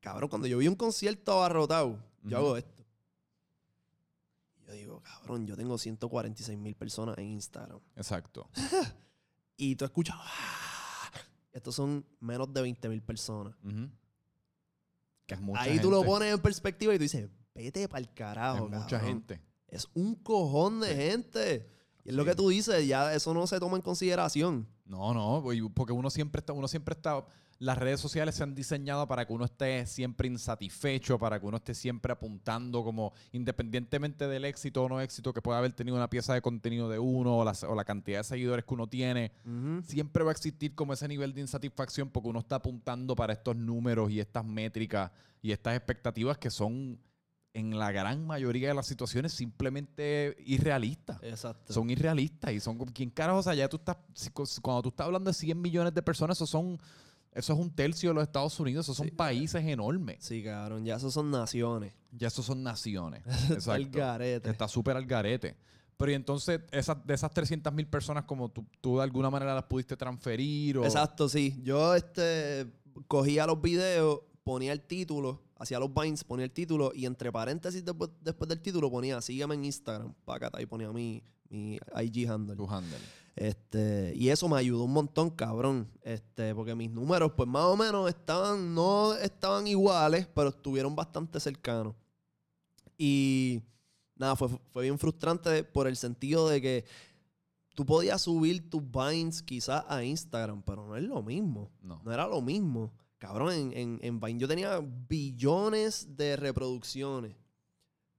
Cabrón, 0.00 0.28
cuando 0.28 0.48
yo 0.48 0.58
vi 0.58 0.66
un 0.68 0.74
concierto 0.76 1.32
abarrotado, 1.32 1.98
yo 2.24 2.36
hago 2.36 2.56
esto. 2.56 2.84
Yo 4.66 4.72
digo, 4.72 5.02
cabrón, 5.02 5.46
yo 5.46 5.56
tengo 5.56 5.78
146 5.78 6.58
mil 6.58 6.74
personas 6.74 7.16
en 7.18 7.26
Instagram. 7.26 7.78
Exacto. 7.96 8.48
Y 9.58 9.76
tú 9.76 9.84
escuchas, 9.84 10.16
"Ah". 10.18 11.10
estos 11.52 11.74
son 11.74 12.06
menos 12.20 12.50
de 12.54 12.62
20 12.62 12.88
mil 12.88 13.02
personas. 13.02 13.54
Que 15.26 15.34
es 15.34 15.40
mucha 15.40 15.60
Ahí 15.60 15.78
tú 15.80 15.90
lo 15.90 15.98
gente. 15.98 16.10
pones 16.10 16.34
en 16.34 16.40
perspectiva 16.40 16.94
y 16.94 16.98
tú 16.98 17.02
dices, 17.02 17.28
vete 17.54 17.86
para 17.88 17.98
el 18.00 18.06
Es 18.06 18.14
carajo, 18.14 18.68
mucha 18.68 18.86
cabrón. 18.88 19.08
gente. 19.08 19.42
Es 19.66 19.86
un 19.94 20.14
cojón 20.14 20.80
de 20.80 20.88
Sí. 20.88 20.94
gente. 20.94 21.66
Y 22.04 22.08
es 22.10 22.14
lo 22.14 22.24
que 22.24 22.34
tú 22.34 22.48
dices, 22.48 22.86
ya 22.86 23.12
eso 23.12 23.34
no 23.34 23.46
se 23.46 23.58
toma 23.60 23.76
en 23.76 23.82
consideración. 23.82 24.66
No, 24.88 25.12
no, 25.12 25.44
porque 25.74 25.92
uno 25.92 26.08
siempre 26.08 26.40
está, 26.40 26.54
uno 26.54 26.66
siempre 26.66 26.94
está, 26.94 27.22
las 27.58 27.76
redes 27.76 28.00
sociales 28.00 28.34
se 28.34 28.42
han 28.42 28.54
diseñado 28.54 29.06
para 29.06 29.26
que 29.26 29.34
uno 29.34 29.44
esté 29.44 29.84
siempre 29.86 30.28
insatisfecho, 30.28 31.18
para 31.18 31.38
que 31.38 31.44
uno 31.44 31.58
esté 31.58 31.74
siempre 31.74 32.10
apuntando 32.10 32.82
como 32.82 33.12
independientemente 33.32 34.26
del 34.28 34.46
éxito 34.46 34.84
o 34.84 34.88
no 34.88 35.00
éxito 35.02 35.34
que 35.34 35.42
pueda 35.42 35.58
haber 35.58 35.72
tenido 35.72 35.96
una 35.96 36.08
pieza 36.08 36.32
de 36.32 36.40
contenido 36.40 36.88
de 36.88 36.98
uno 36.98 37.36
o 37.36 37.44
la, 37.44 37.52
o 37.68 37.74
la 37.74 37.84
cantidad 37.84 38.20
de 38.20 38.24
seguidores 38.24 38.64
que 38.64 38.74
uno 38.74 38.86
tiene, 38.86 39.32
siempre 39.84 40.24
va 40.24 40.30
a 40.30 40.32
existir 40.32 40.74
como 40.74 40.94
ese 40.94 41.06
nivel 41.06 41.34
de 41.34 41.42
insatisfacción 41.42 42.08
porque 42.08 42.30
uno 42.30 42.38
está 42.38 42.56
apuntando 42.56 43.14
para 43.14 43.34
estos 43.34 43.56
números 43.56 44.10
y 44.10 44.20
estas 44.20 44.44
métricas 44.44 45.10
y 45.42 45.52
estas 45.52 45.76
expectativas 45.76 46.38
que 46.38 46.50
son 46.50 46.98
en 47.54 47.78
la 47.78 47.90
gran 47.92 48.26
mayoría 48.26 48.68
de 48.68 48.74
las 48.74 48.86
situaciones 48.86 49.32
simplemente 49.32 50.36
irrealistas 50.46 51.18
Exacto. 51.22 51.72
son 51.72 51.90
irrealistas 51.90 52.52
y 52.52 52.60
son 52.60 52.76
como 52.78 52.92
quién 52.92 53.10
carajo, 53.10 53.38
o 53.38 53.42
sea, 53.42 53.54
ya 53.54 53.68
tú 53.68 53.76
estás 53.78 53.96
cuando 54.62 54.82
tú 54.82 54.88
estás 54.90 55.06
hablando 55.06 55.30
de 55.30 55.34
100 55.34 55.60
millones 55.60 55.94
de 55.94 56.02
personas, 56.02 56.36
eso 56.36 56.46
son 56.46 56.78
eso 57.32 57.52
es 57.52 57.58
un 57.58 57.70
tercio 57.70 58.10
de 58.10 58.14
los 58.14 58.22
Estados 58.24 58.58
Unidos, 58.58 58.86
esos 58.86 58.96
son 58.96 59.06
Sí. 59.06 59.12
países 59.12 59.64
enormes. 59.64 60.16
Sí, 60.24 60.42
cabrón, 60.42 60.84
ya 60.84 60.96
esos 60.96 61.12
son 61.14 61.30
naciones. 61.30 61.92
Ya 62.10 62.28
esos 62.28 62.44
son 62.46 62.62
naciones. 62.62 63.22
Exacto. 63.50 63.98
garete. 63.98 64.50
Está 64.50 64.66
súper 64.66 64.96
al 64.96 65.04
garete. 65.06 65.54
Pero 65.98 66.10
y 66.12 66.14
entonces, 66.14 66.60
esas, 66.72 67.04
de 67.06 67.14
esas 67.14 67.30
300 67.32 67.72
mil 67.72 67.86
personas, 67.86 68.24
como 68.24 68.50
tú, 68.50 68.64
tú 68.80 68.96
de 68.96 69.02
alguna 69.04 69.30
manera 69.30 69.54
las 69.54 69.64
pudiste 69.64 69.96
transferir 69.96 70.78
o... 70.78 70.84
Exacto, 70.84 71.28
sí. 71.28 71.60
Yo 71.62 71.94
este 71.94 72.66
cogía 73.06 73.46
los 73.46 73.60
videos, 73.60 74.20
ponía 74.42 74.72
el 74.72 74.80
título, 74.80 75.42
hacía 75.58 75.78
los 75.78 75.92
binds, 75.92 76.24
ponía 76.24 76.44
el 76.44 76.52
título 76.52 76.92
y 76.94 77.04
entre 77.06 77.30
paréntesis 77.32 77.84
después, 77.84 78.10
después 78.20 78.48
del 78.48 78.60
título 78.60 78.90
ponía 78.90 79.20
sígueme 79.20 79.54
en 79.54 79.64
Instagram, 79.64 80.14
págata, 80.24 80.62
y 80.62 80.66
ponía 80.66 80.90
mi, 80.92 81.22
mi 81.50 81.78
IG 81.96 82.28
handle. 82.30 82.56
Tu 82.56 82.66
handle. 82.68 82.98
Este, 83.34 84.12
y 84.16 84.30
eso 84.30 84.48
me 84.48 84.56
ayudó 84.56 84.84
un 84.84 84.92
montón, 84.92 85.30
cabrón. 85.30 85.88
Este, 86.02 86.54
porque 86.54 86.74
mis 86.74 86.90
números, 86.90 87.32
pues 87.36 87.48
más 87.48 87.64
o 87.64 87.76
menos 87.76 88.08
estaban, 88.08 88.74
no 88.74 89.14
estaban 89.14 89.66
iguales, 89.66 90.26
pero 90.34 90.48
estuvieron 90.48 90.96
bastante 90.96 91.38
cercanos. 91.38 91.94
Y 92.96 93.62
nada, 94.16 94.34
fue, 94.34 94.48
fue 94.72 94.82
bien 94.84 94.98
frustrante 94.98 95.62
por 95.62 95.86
el 95.86 95.96
sentido 95.96 96.48
de 96.48 96.60
que 96.60 96.84
tú 97.74 97.86
podías 97.86 98.22
subir 98.22 98.68
tus 98.68 98.82
Vines 98.90 99.40
quizás 99.40 99.84
a 99.88 100.02
Instagram, 100.02 100.62
pero 100.62 100.84
no 100.84 100.96
es 100.96 101.04
lo 101.04 101.22
mismo. 101.22 101.70
No. 101.80 102.00
No 102.04 102.12
era 102.12 102.26
lo 102.26 102.42
mismo. 102.42 102.92
Cabrón, 103.18 103.52
en, 103.52 103.72
en, 103.72 103.98
en 104.02 104.20
Vine 104.20 104.38
yo 104.40 104.48
tenía 104.48 104.80
billones 105.08 106.16
de 106.16 106.36
reproducciones. 106.36 107.36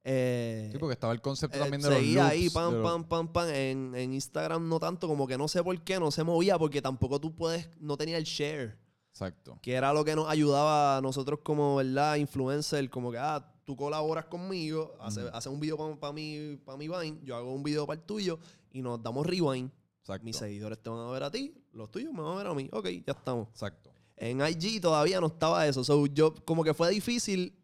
Eh, 0.04 0.70
Sí, 0.72 0.78
porque 0.78 0.94
estaba 0.94 1.14
el 1.14 1.22
concepto 1.22 1.58
eh, 1.58 1.62
también 1.62 1.82
de 1.82 1.90
los 1.90 1.98
seguía 1.98 2.28
ahí, 2.28 2.44
loops, 2.44 2.54
pam, 2.54 2.84
pam, 2.84 3.04
pam, 3.08 3.28
pam. 3.34 3.50
En, 3.50 3.96
en 3.96 4.14
Instagram 4.14 4.68
no 4.68 4.80
tanto, 4.80 5.08
como 5.08 5.28
que 5.28 5.38
no 5.38 5.48
sé 5.48 5.64
por 5.64 5.80
qué, 5.84 6.00
no 6.00 6.12
se 6.12 6.24
movía, 6.24 6.58
porque 6.58 6.82
tampoco 6.82 7.20
tú 7.20 7.36
puedes, 7.36 7.70
no 7.80 7.96
tenía 7.98 8.18
el 8.18 8.24
share, 8.24 8.78
Exacto. 9.12 9.60
que 9.62 9.74
era 9.74 9.94
lo 9.94 10.04
que 10.06 10.16
nos 10.16 10.28
ayudaba 10.30 10.98
a 10.98 11.02
nosotros 11.02 11.40
como, 11.44 11.76
¿verdad? 11.78 12.16
Influencer, 12.16 12.90
como 12.90 13.12
que, 13.12 13.18
ah, 13.20 13.54
tú 13.66 13.76
colaboras 13.76 14.26
conmigo, 14.26 14.96
hace, 15.00 15.22
Ujú. 15.26 15.36
hace 15.36 15.50
un 15.50 15.60
video 15.60 16.00
para 16.00 16.14
mi, 16.14 16.58
pa 16.66 16.76
mi 16.76 16.88
Vine, 16.88 17.20
yo 17.24 17.36
hago 17.36 17.54
un 17.54 17.64
video 17.64 17.86
para 17.86 18.00
el 18.00 18.06
tuyo 18.06 18.40
y 18.72 18.82
nos 18.82 19.02
damos 19.04 19.26
rewind. 19.28 19.70
Exacto. 20.00 20.26
Mis 20.26 20.38
seguidores 20.38 20.82
te 20.82 20.90
van 20.90 21.08
a 21.08 21.12
ver 21.12 21.24
a 21.24 21.30
ti, 21.30 21.54
los 21.74 21.92
tuyos 21.92 22.12
me 22.14 22.22
van 22.22 22.34
a 22.34 22.36
ver 22.38 22.48
a 22.48 22.54
mí. 22.54 22.68
Ok, 22.72 22.88
ya 23.06 23.14
estamos. 23.14 23.48
Exacto. 23.50 23.89
En 24.20 24.42
IG 24.42 24.82
todavía 24.82 25.22
no 25.22 25.28
estaba 25.28 25.66
eso. 25.66 25.84
So, 25.84 26.06
yo, 26.08 26.36
como 26.46 26.64
que 26.64 26.74
fue 26.74 26.92
difícil 26.92 27.56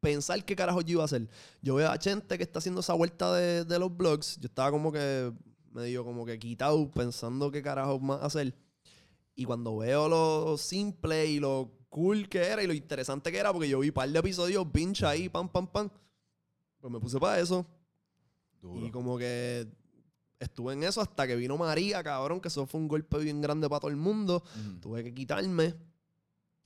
pensar 0.00 0.44
qué 0.44 0.54
carajo 0.54 0.80
yo 0.80 0.92
iba 0.92 1.02
a 1.02 1.06
hacer. 1.06 1.28
Yo 1.60 1.74
veo 1.74 1.90
a 1.90 1.98
gente 1.98 2.36
que 2.36 2.44
está 2.44 2.60
haciendo 2.60 2.80
esa 2.80 2.94
vuelta 2.94 3.34
de, 3.34 3.64
de 3.64 3.78
los 3.78 3.94
blogs. 3.94 4.38
Yo 4.38 4.46
estaba 4.46 4.70
como 4.70 4.92
que 4.92 5.32
medio 5.72 6.04
como 6.04 6.24
que 6.24 6.38
quitado 6.38 6.88
pensando 6.90 7.50
qué 7.50 7.62
carajo 7.62 7.98
más 7.98 8.22
hacer. 8.22 8.54
Y 9.34 9.44
cuando 9.44 9.76
veo 9.78 10.08
lo 10.08 10.56
simple 10.56 11.26
y 11.26 11.40
lo 11.40 11.72
cool 11.88 12.28
que 12.28 12.38
era 12.38 12.62
y 12.62 12.66
lo 12.66 12.72
interesante 12.72 13.32
que 13.32 13.38
era, 13.38 13.52
porque 13.52 13.68
yo 13.68 13.80
vi 13.80 13.88
un 13.88 13.94
par 13.94 14.08
de 14.08 14.18
episodios, 14.18 14.66
pincha 14.72 15.10
ahí, 15.10 15.28
pam, 15.28 15.48
pam, 15.48 15.66
pam. 15.66 15.90
Pues 16.80 16.92
me 16.92 17.00
puse 17.00 17.18
para 17.18 17.40
eso. 17.40 17.66
Duro. 18.60 18.86
Y 18.86 18.90
como 18.90 19.18
que 19.18 19.66
estuve 20.38 20.74
en 20.74 20.84
eso 20.84 21.00
hasta 21.00 21.26
que 21.26 21.34
vino 21.34 21.56
María, 21.56 22.02
cabrón, 22.04 22.40
que 22.40 22.48
eso 22.48 22.66
fue 22.66 22.80
un 22.80 22.88
golpe 22.88 23.18
bien 23.18 23.40
grande 23.40 23.68
para 23.68 23.80
todo 23.80 23.90
el 23.90 23.96
mundo. 23.96 24.44
Ujú. 24.60 24.80
Tuve 24.80 25.04
que 25.04 25.14
quitarme. 25.14 25.74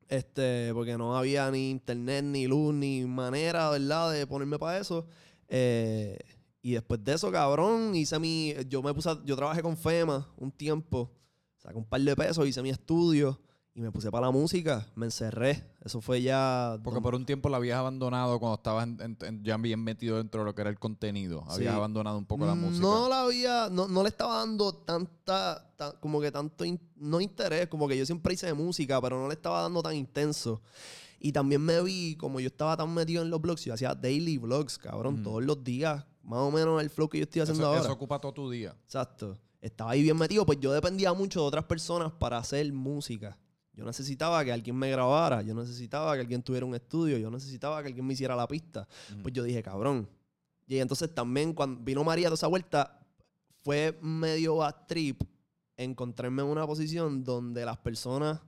Este, 0.08 0.70
porque 0.72 0.96
no 0.96 1.16
había 1.16 1.50
ni 1.50 1.70
internet, 1.70 2.24
ni 2.24 2.46
luz, 2.46 2.74
ni 2.74 3.04
manera, 3.04 3.70
¿verdad?, 3.70 4.12
de 4.12 4.26
ponerme 4.26 4.58
para 4.58 4.78
eso. 4.78 5.06
Eh, 5.48 6.18
y 6.62 6.72
después 6.72 7.02
de 7.04 7.14
eso, 7.14 7.30
cabrón, 7.30 7.94
hice 7.94 8.18
mi. 8.18 8.54
Yo 8.68 8.82
me 8.82 8.92
puse. 8.92 9.10
yo 9.24 9.36
trabajé 9.36 9.62
con 9.62 9.76
FEMA 9.76 10.28
un 10.36 10.50
tiempo. 10.50 11.10
Saqué 11.58 11.76
un 11.76 11.84
par 11.84 12.00
de 12.00 12.16
pesos, 12.16 12.46
hice 12.46 12.62
mi 12.62 12.70
estudio. 12.70 13.40
Y 13.78 13.80
me 13.80 13.92
puse 13.92 14.10
para 14.10 14.26
la 14.26 14.32
música. 14.32 14.84
Me 14.96 15.06
encerré. 15.06 15.62
Eso 15.84 16.00
fue 16.00 16.20
ya. 16.20 16.80
Porque 16.82 17.00
por 17.00 17.14
un 17.14 17.24
tiempo 17.24 17.48
la 17.48 17.58
habías 17.58 17.78
abandonado 17.78 18.40
cuando 18.40 18.56
estabas 18.56 18.88
en- 18.88 19.00
en- 19.00 19.16
en- 19.24 19.44
ya 19.44 19.56
bien 19.56 19.84
metido 19.84 20.16
dentro 20.16 20.40
de 20.40 20.46
lo 20.46 20.52
que 20.56 20.62
era 20.62 20.70
el 20.70 20.80
contenido. 20.80 21.44
Habías 21.46 21.72
Sí. 21.74 21.76
abandonado 21.76 22.18
un 22.18 22.24
poco 22.24 22.44
la 22.44 22.56
música. 22.56 22.82
No 22.82 23.08
la 23.08 23.20
había, 23.22 23.68
no, 23.70 23.86
no 23.86 24.02
le 24.02 24.08
estaba 24.08 24.38
dando 24.38 24.72
tanta, 24.72 25.64
ta- 25.76 25.92
como 26.00 26.20
que 26.20 26.32
tanto, 26.32 26.64
in- 26.64 26.80
no 26.96 27.20
interés, 27.20 27.68
como 27.68 27.86
que 27.86 27.96
yo 27.96 28.04
siempre 28.04 28.34
hice 28.34 28.46
de 28.46 28.54
música, 28.54 29.00
pero 29.00 29.16
no 29.16 29.28
le 29.28 29.34
estaba 29.34 29.62
dando 29.62 29.80
tan 29.80 29.94
intenso. 29.94 30.60
Y 31.20 31.30
también 31.30 31.60
me 31.62 31.80
vi, 31.80 32.16
como 32.16 32.40
yo 32.40 32.48
estaba 32.48 32.76
tan 32.76 32.92
metido 32.92 33.22
en 33.22 33.30
los 33.30 33.40
blogs, 33.40 33.64
yo 33.64 33.74
hacía 33.74 33.94
daily 33.94 34.38
vlogs, 34.38 34.76
cabrón, 34.76 35.22
todos 35.22 35.44
los 35.44 35.62
días, 35.62 36.04
más 36.24 36.40
o 36.40 36.50
menos 36.50 36.82
el 36.82 36.90
flow 36.90 37.08
que 37.08 37.18
yo 37.18 37.24
estoy 37.24 37.42
haciendo 37.42 37.62
eso, 37.62 37.68
ahora. 37.68 37.80
eso 37.82 37.92
ocupa 37.92 38.18
todo 38.20 38.32
tu 38.32 38.50
día. 38.50 38.74
Exacto. 38.86 39.38
Estaba 39.60 39.92
ahí 39.92 40.02
bien 40.02 40.16
metido, 40.16 40.44
pues 40.44 40.58
yo 40.60 40.72
dependía 40.72 41.12
mucho 41.12 41.42
de 41.42 41.46
otras 41.46 41.64
personas 41.64 42.10
para 42.12 42.38
hacer 42.38 42.72
música. 42.72 43.36
Yo 43.78 43.84
necesitaba 43.84 44.44
que 44.44 44.50
alguien 44.50 44.74
me 44.74 44.90
grabara, 44.90 45.40
yo 45.42 45.54
necesitaba 45.54 46.14
que 46.14 46.20
alguien 46.22 46.42
tuviera 46.42 46.66
un 46.66 46.74
estudio, 46.74 47.16
yo 47.16 47.30
necesitaba 47.30 47.80
que 47.80 47.86
alguien 47.86 48.04
me 48.04 48.12
hiciera 48.14 48.34
la 48.34 48.48
pista. 48.48 48.88
Pues 49.22 49.32
yo 49.32 49.44
dije, 49.44 49.62
cabrón. 49.62 50.08
Y 50.66 50.78
entonces 50.78 51.14
también 51.14 51.52
cuando 51.54 51.80
vino 51.84 52.02
María 52.02 52.28
de 52.28 52.34
esa 52.34 52.48
vuelta, 52.48 52.98
fue 53.62 53.96
medio 54.02 54.56
bad 54.56 54.74
trip 54.88 55.22
encontrarme 55.76 56.42
en 56.42 56.48
una 56.48 56.66
posición 56.66 57.22
donde 57.22 57.64
las 57.64 57.78
personas 57.78 58.40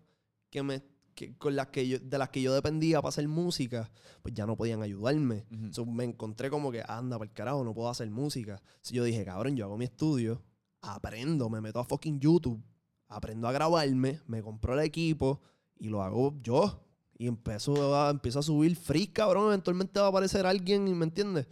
que 0.51 0.65
me, 0.65 0.83
que- 1.15 1.37
con 1.39 1.55
las 1.55 1.69
que 1.69 1.87
yo, 1.87 1.99
de 2.01 2.19
las 2.19 2.31
que 2.31 2.43
yo 2.43 2.53
dependía 2.53 3.01
para 3.01 3.11
hacer 3.11 3.29
música, 3.29 3.89
pues 4.23 4.35
ya 4.35 4.47
no 4.47 4.57
podían 4.57 4.83
ayudarme. 4.83 5.45
So, 5.73 5.87
me 5.87 6.03
encontré 6.03 6.51
como 6.51 6.73
que, 6.73 6.83
anda, 6.89 7.19
por 7.19 7.29
el 7.29 7.33
carajo, 7.33 7.63
no 7.63 7.73
puedo 7.73 7.89
hacer 7.89 8.11
música. 8.11 8.61
So, 8.83 8.95
yo 8.95 9.05
dije, 9.05 9.25
cabrón, 9.25 9.55
yo 9.57 9.65
hago 9.65 9.79
mi 9.79 9.85
estudio, 9.85 10.43
aprendo, 10.81 11.49
me 11.49 11.61
meto 11.61 11.79
a 11.79 11.85
fucking 11.85 12.19
YouTube, 12.19 12.61
aprendo 13.11 13.49
a 13.49 13.53
grabarme, 13.53 14.21
me 14.27 14.43
compro 14.43 14.75
el 14.75 14.81
equipo 14.81 15.43
Y 15.79 15.89
lo 15.89 16.03
hago 16.03 16.35
yo. 16.43 16.87
Y 17.19 17.27
empiezo 17.27 17.95
a, 17.95 18.11
empiezo 18.11 18.39
a 18.39 18.43
subir 18.43 18.75
free, 18.77 19.09
cabrón. 19.09 19.49
Eventualmente 19.49 20.01
va 20.01 20.07
a 20.07 20.09
aparecer 20.09 20.47
alguien, 20.47 20.97
¿me 20.97 21.05
entiendes? 21.05 21.47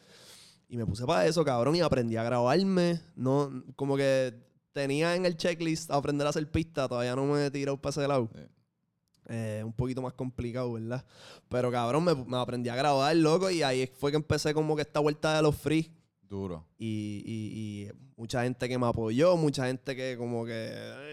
Y 0.66 0.78
me 0.78 0.86
puse 0.86 1.04
para 1.04 1.26
eso, 1.26 1.44
cabrón, 1.44 1.76
y 1.76 1.80
aprendí 1.80 2.16
a 2.16 2.22
grabarme. 2.22 3.02
No, 3.16 3.64
como 3.76 3.96
que 3.96 4.34
tenía 4.72 5.14
en 5.14 5.26
el 5.26 5.36
checklist 5.36 5.90
aprender 5.90 6.26
a 6.26 6.30
hacer 6.30 6.50
pista, 6.50 6.88
todavía 6.88 7.14
no 7.14 7.26
me 7.26 7.46
he 7.46 7.50
tirado 7.50 7.76
para 7.80 7.90
ese 7.90 8.08
lado. 8.08 8.30
Sí. 8.34 8.40
Eh, 9.30 9.62
un 9.62 9.74
poquito 9.74 10.00
más 10.00 10.14
complicado, 10.14 10.72
¿verdad? 10.72 11.04
Pero 11.50 11.70
cabrón, 11.70 12.04
me, 12.04 12.14
me 12.14 12.38
aprendí 12.38 12.70
a 12.70 12.76
grabar, 12.76 13.14
loco, 13.14 13.50
y 13.50 13.62
ahí 13.62 13.86
fue 13.86 14.10
que 14.10 14.16
empecé 14.16 14.54
como 14.54 14.74
que 14.74 14.82
esta 14.82 15.00
vuelta 15.00 15.36
de 15.36 15.42
los 15.42 15.54
free. 15.54 15.92
Duro. 16.28 16.66
Y, 16.78 17.22
y- 17.24 17.88
y 17.88 17.90
mucha 18.16 18.42
gente 18.42 18.68
que 18.68 18.78
me 18.78 18.86
apoyó, 18.86 19.36
mucha 19.36 19.66
gente 19.66 19.96
que 19.96 20.16
como 20.18 20.44
que, 20.44 20.52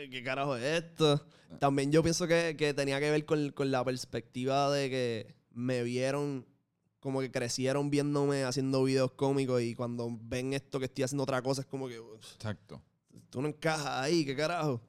"Ay, 0.02 0.10
¿qué 0.10 0.22
carajo 0.24 0.58
es 0.58 0.84
esto? 0.84 1.26
También 1.60 1.92
yo 1.92 2.04
pienso 2.04 2.28
que, 2.28 2.56
que 2.58 2.74
tenía 2.74 3.00
que 3.00 3.10
ver 3.12 3.24
con, 3.26 3.52
con 3.52 3.72
la 3.72 3.84
perspectiva 3.86 4.70
de 4.72 4.90
que 4.90 5.36
me 5.52 5.84
vieron, 5.84 6.46
como 7.00 7.22
que 7.22 7.32
crecieron 7.32 7.90
viéndome 7.90 8.44
haciendo 8.44 8.84
videos 8.84 9.12
cómicos 9.12 9.62
y 9.62 9.74
cuando 9.76 10.10
ven 10.22 10.54
esto 10.54 10.80
que 10.80 10.86
estoy 10.86 11.04
haciendo 11.06 11.24
otra 11.24 11.42
cosa 11.42 11.62
es 11.62 11.68
como 11.68 11.88
que, 11.88 12.00
"Uf, 12.00 12.34
Exacto. 12.36 12.82
tú 13.30 13.42
no 13.42 13.48
encajas 13.48 13.88
ahí, 13.88 14.26
¿qué 14.26 14.36
carajo? 14.36 14.82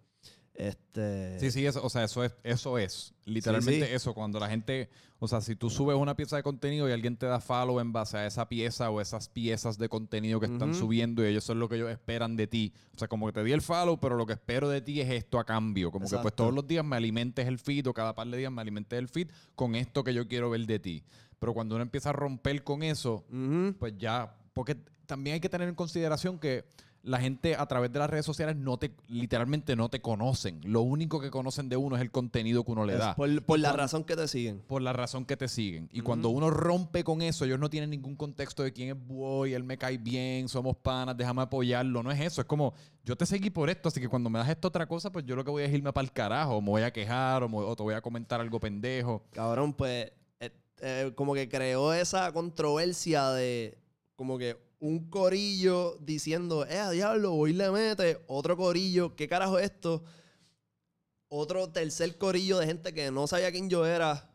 Este... 0.59 1.39
Sí, 1.39 1.51
sí, 1.51 1.67
eso, 1.67 1.85
o 1.85 1.91
sea, 1.91 2.05
eso 2.05 2.25
es, 2.25 2.35
eso 2.43 2.79
es. 2.79 3.13
Literalmente 3.27 3.87
sí. 3.87 3.93
eso. 3.93 4.15
Cuando 4.15 4.41
la 4.41 4.49
gente, 4.49 4.89
o 5.19 5.29
sea, 5.29 5.41
si 5.43 5.55
tú 5.55 5.69
subes 5.69 5.97
una 5.97 6.17
pieza 6.17 6.37
de 6.37 6.43
contenido 6.43 6.89
y 6.89 6.93
alguien 6.93 7.17
te 7.17 7.27
da 7.27 7.41
follow 7.41 7.79
en 7.79 7.93
base 7.93 8.17
a 8.17 8.27
esa 8.27 8.49
pieza 8.49 8.89
o 8.91 9.01
esas 9.01 9.29
piezas 9.29 9.77
de 9.77 9.89
contenido 9.91 10.41
que 10.41 10.47
están 10.47 10.71
Ujú. 10.71 10.79
subiendo 10.79 11.23
y 11.23 11.29
ellos 11.29 11.45
son 11.45 11.59
lo 11.59 11.69
que 11.69 11.77
ellos 11.77 11.91
esperan 11.91 12.37
de 12.37 12.47
ti. 12.47 12.73
O 12.95 12.99
sea, 12.99 13.07
como 13.07 13.27
que 13.27 13.33
te 13.35 13.45
di 13.45 13.53
el 13.53 13.61
follow, 13.61 14.01
pero 14.01 14.17
lo 14.17 14.25
que 14.25 14.33
espero 14.33 14.69
de 14.71 14.81
ti 14.81 15.01
es 15.01 15.11
esto 15.11 15.39
a 15.39 15.45
cambio. 15.45 15.91
Como 15.91 16.07
que 16.07 16.11
pues 16.11 16.21
Exacto. 16.21 16.45
todos 16.45 16.55
los 16.55 16.67
días 16.67 16.85
me 16.85 16.97
alimentes 16.97 17.47
el 17.47 17.59
feed 17.59 17.87
o 17.89 17.93
cada 17.95 18.15
par 18.15 18.27
de 18.29 18.39
días 18.39 18.51
me 18.53 18.63
alimentes 18.63 18.99
el 18.99 19.09
feed 19.09 19.29
con 19.55 19.75
esto 19.75 20.03
que 20.05 20.15
yo 20.15 20.27
quiero 20.27 20.49
ver 20.49 20.65
de 20.67 20.79
ti. 20.79 21.05
Pero 21.39 21.53
cuando 21.53 21.75
uno 21.75 21.83
empieza 21.83 22.11
a 22.11 22.13
romper 22.15 22.65
con 22.65 22.83
eso, 22.83 23.27
Ujú. 23.31 23.75
pues 23.79 23.93
ya, 23.99 24.35
porque 24.55 24.75
también 25.05 25.35
hay 25.35 25.41
que 25.41 25.51
tener 25.51 25.69
en 25.69 25.75
consideración 25.75 26.39
que 26.39 26.65
la 27.07 27.21
gente 27.21 27.55
a 27.55 27.65
través 27.67 27.93
de 27.93 28.01
las 28.01 28.11
redes 28.11 28.27
sociales 28.27 28.57
no 28.57 28.79
te, 28.79 28.91
literalmente 29.09 29.77
no 29.77 29.89
te 29.89 30.01
conocen. 30.01 30.61
Lo 30.65 30.83
único 30.83 31.21
que 31.21 31.31
conocen 31.31 31.69
de 31.69 31.77
uno 31.77 31.95
es 31.95 32.03
el 32.03 32.11
contenido 32.11 32.65
que 32.65 32.73
uno 32.73 32.85
le 32.85 32.95
Es 32.95 32.99
da. 32.99 33.15
por, 33.15 33.29
por 33.45 33.59
la 33.61 33.69
cuando- 33.69 33.83
razón 33.83 34.05
que 34.05 34.17
te 34.17 34.27
siguen. 34.27 34.61
Por 34.67 34.83
la 34.83 34.93
razón 34.93 35.25
que 35.25 35.37
te 35.37 35.47
siguen. 35.47 35.89
Y 35.93 36.01
Ujú. 36.01 36.07
cuando 36.07 36.31
uno 36.31 36.51
rompe 36.51 37.05
con 37.05 37.23
eso, 37.23 37.45
ellos 37.45 37.61
no 37.61 37.71
tienen 37.71 37.91
ningún 37.91 38.17
contexto 38.17 38.63
de 38.65 38.73
quién 38.73 38.89
es 38.91 39.07
Boy, 39.07 39.55
él 39.55 39.63
me 39.63 39.79
cae 39.79 39.99
bien, 39.99 40.49
somos 40.49 40.77
panas, 40.77 41.17
déjame 41.17 41.43
apoyarlo. 41.43 42.03
No 42.03 42.11
es 42.11 42.21
eso. 42.21 42.41
Es 42.41 42.47
como, 42.47 42.75
yo 43.05 43.17
te 43.17 43.25
seguí 43.25 43.51
por 43.51 43.71
esto, 43.71 43.89
así 43.89 44.01
que 44.01 44.09
cuando 44.09 44.29
me 44.29 44.41
das 44.41 44.49
esta 44.49 44.67
otra 44.69 44.87
cosa, 44.87 45.13
pues 45.13 45.25
yo 45.25 45.37
lo 45.37 45.45
que 45.45 45.51
voy 45.53 45.63
a 45.63 45.67
es 45.67 45.73
irme 45.73 45.93
para 45.93 46.05
el 46.05 46.13
carajo. 46.13 46.57
o 46.57 46.61
Me 46.61 46.71
voy 46.71 46.83
a 46.83 46.93
quejar 46.93 47.43
o, 47.45 47.49
me- 47.49 47.59
o 47.59 47.77
te 47.77 47.83
voy 47.85 47.95
a 47.95 48.01
comentar 48.01 48.41
algo 48.41 48.59
pendejo. 48.59 49.23
Cabrón, 49.31 49.73
pues 49.75 50.11
eh, 50.41 50.51
eh, 50.81 51.13
como 51.15 51.35
que 51.35 51.49
creó 51.49 51.93
esa 51.93 52.33
controversia 52.33 53.31
de 53.31 53.79
como 54.17 54.39
que 54.39 54.57
un 54.79 55.09
corillo 55.11 55.97
diciendo, 56.01 56.67
eh, 56.67 56.91
diablo, 56.93 57.33
voy 57.33 57.51
y 57.51 57.55
le 57.55 57.71
mete, 57.71 58.19
otro 58.27 58.57
corillo, 58.57 59.17
¿qué 59.17 59.27
carajo 59.29 59.59
es 59.59 59.67
esto? 59.73 60.03
Otro 61.29 61.69
tercer 61.71 62.19
corillo 62.19 62.59
de 62.59 62.67
gente 62.67 62.93
que 62.95 63.11
no 63.11 63.27
sabía 63.27 63.51
quién 63.51 63.69
yo 63.69 63.85
era, 63.87 64.31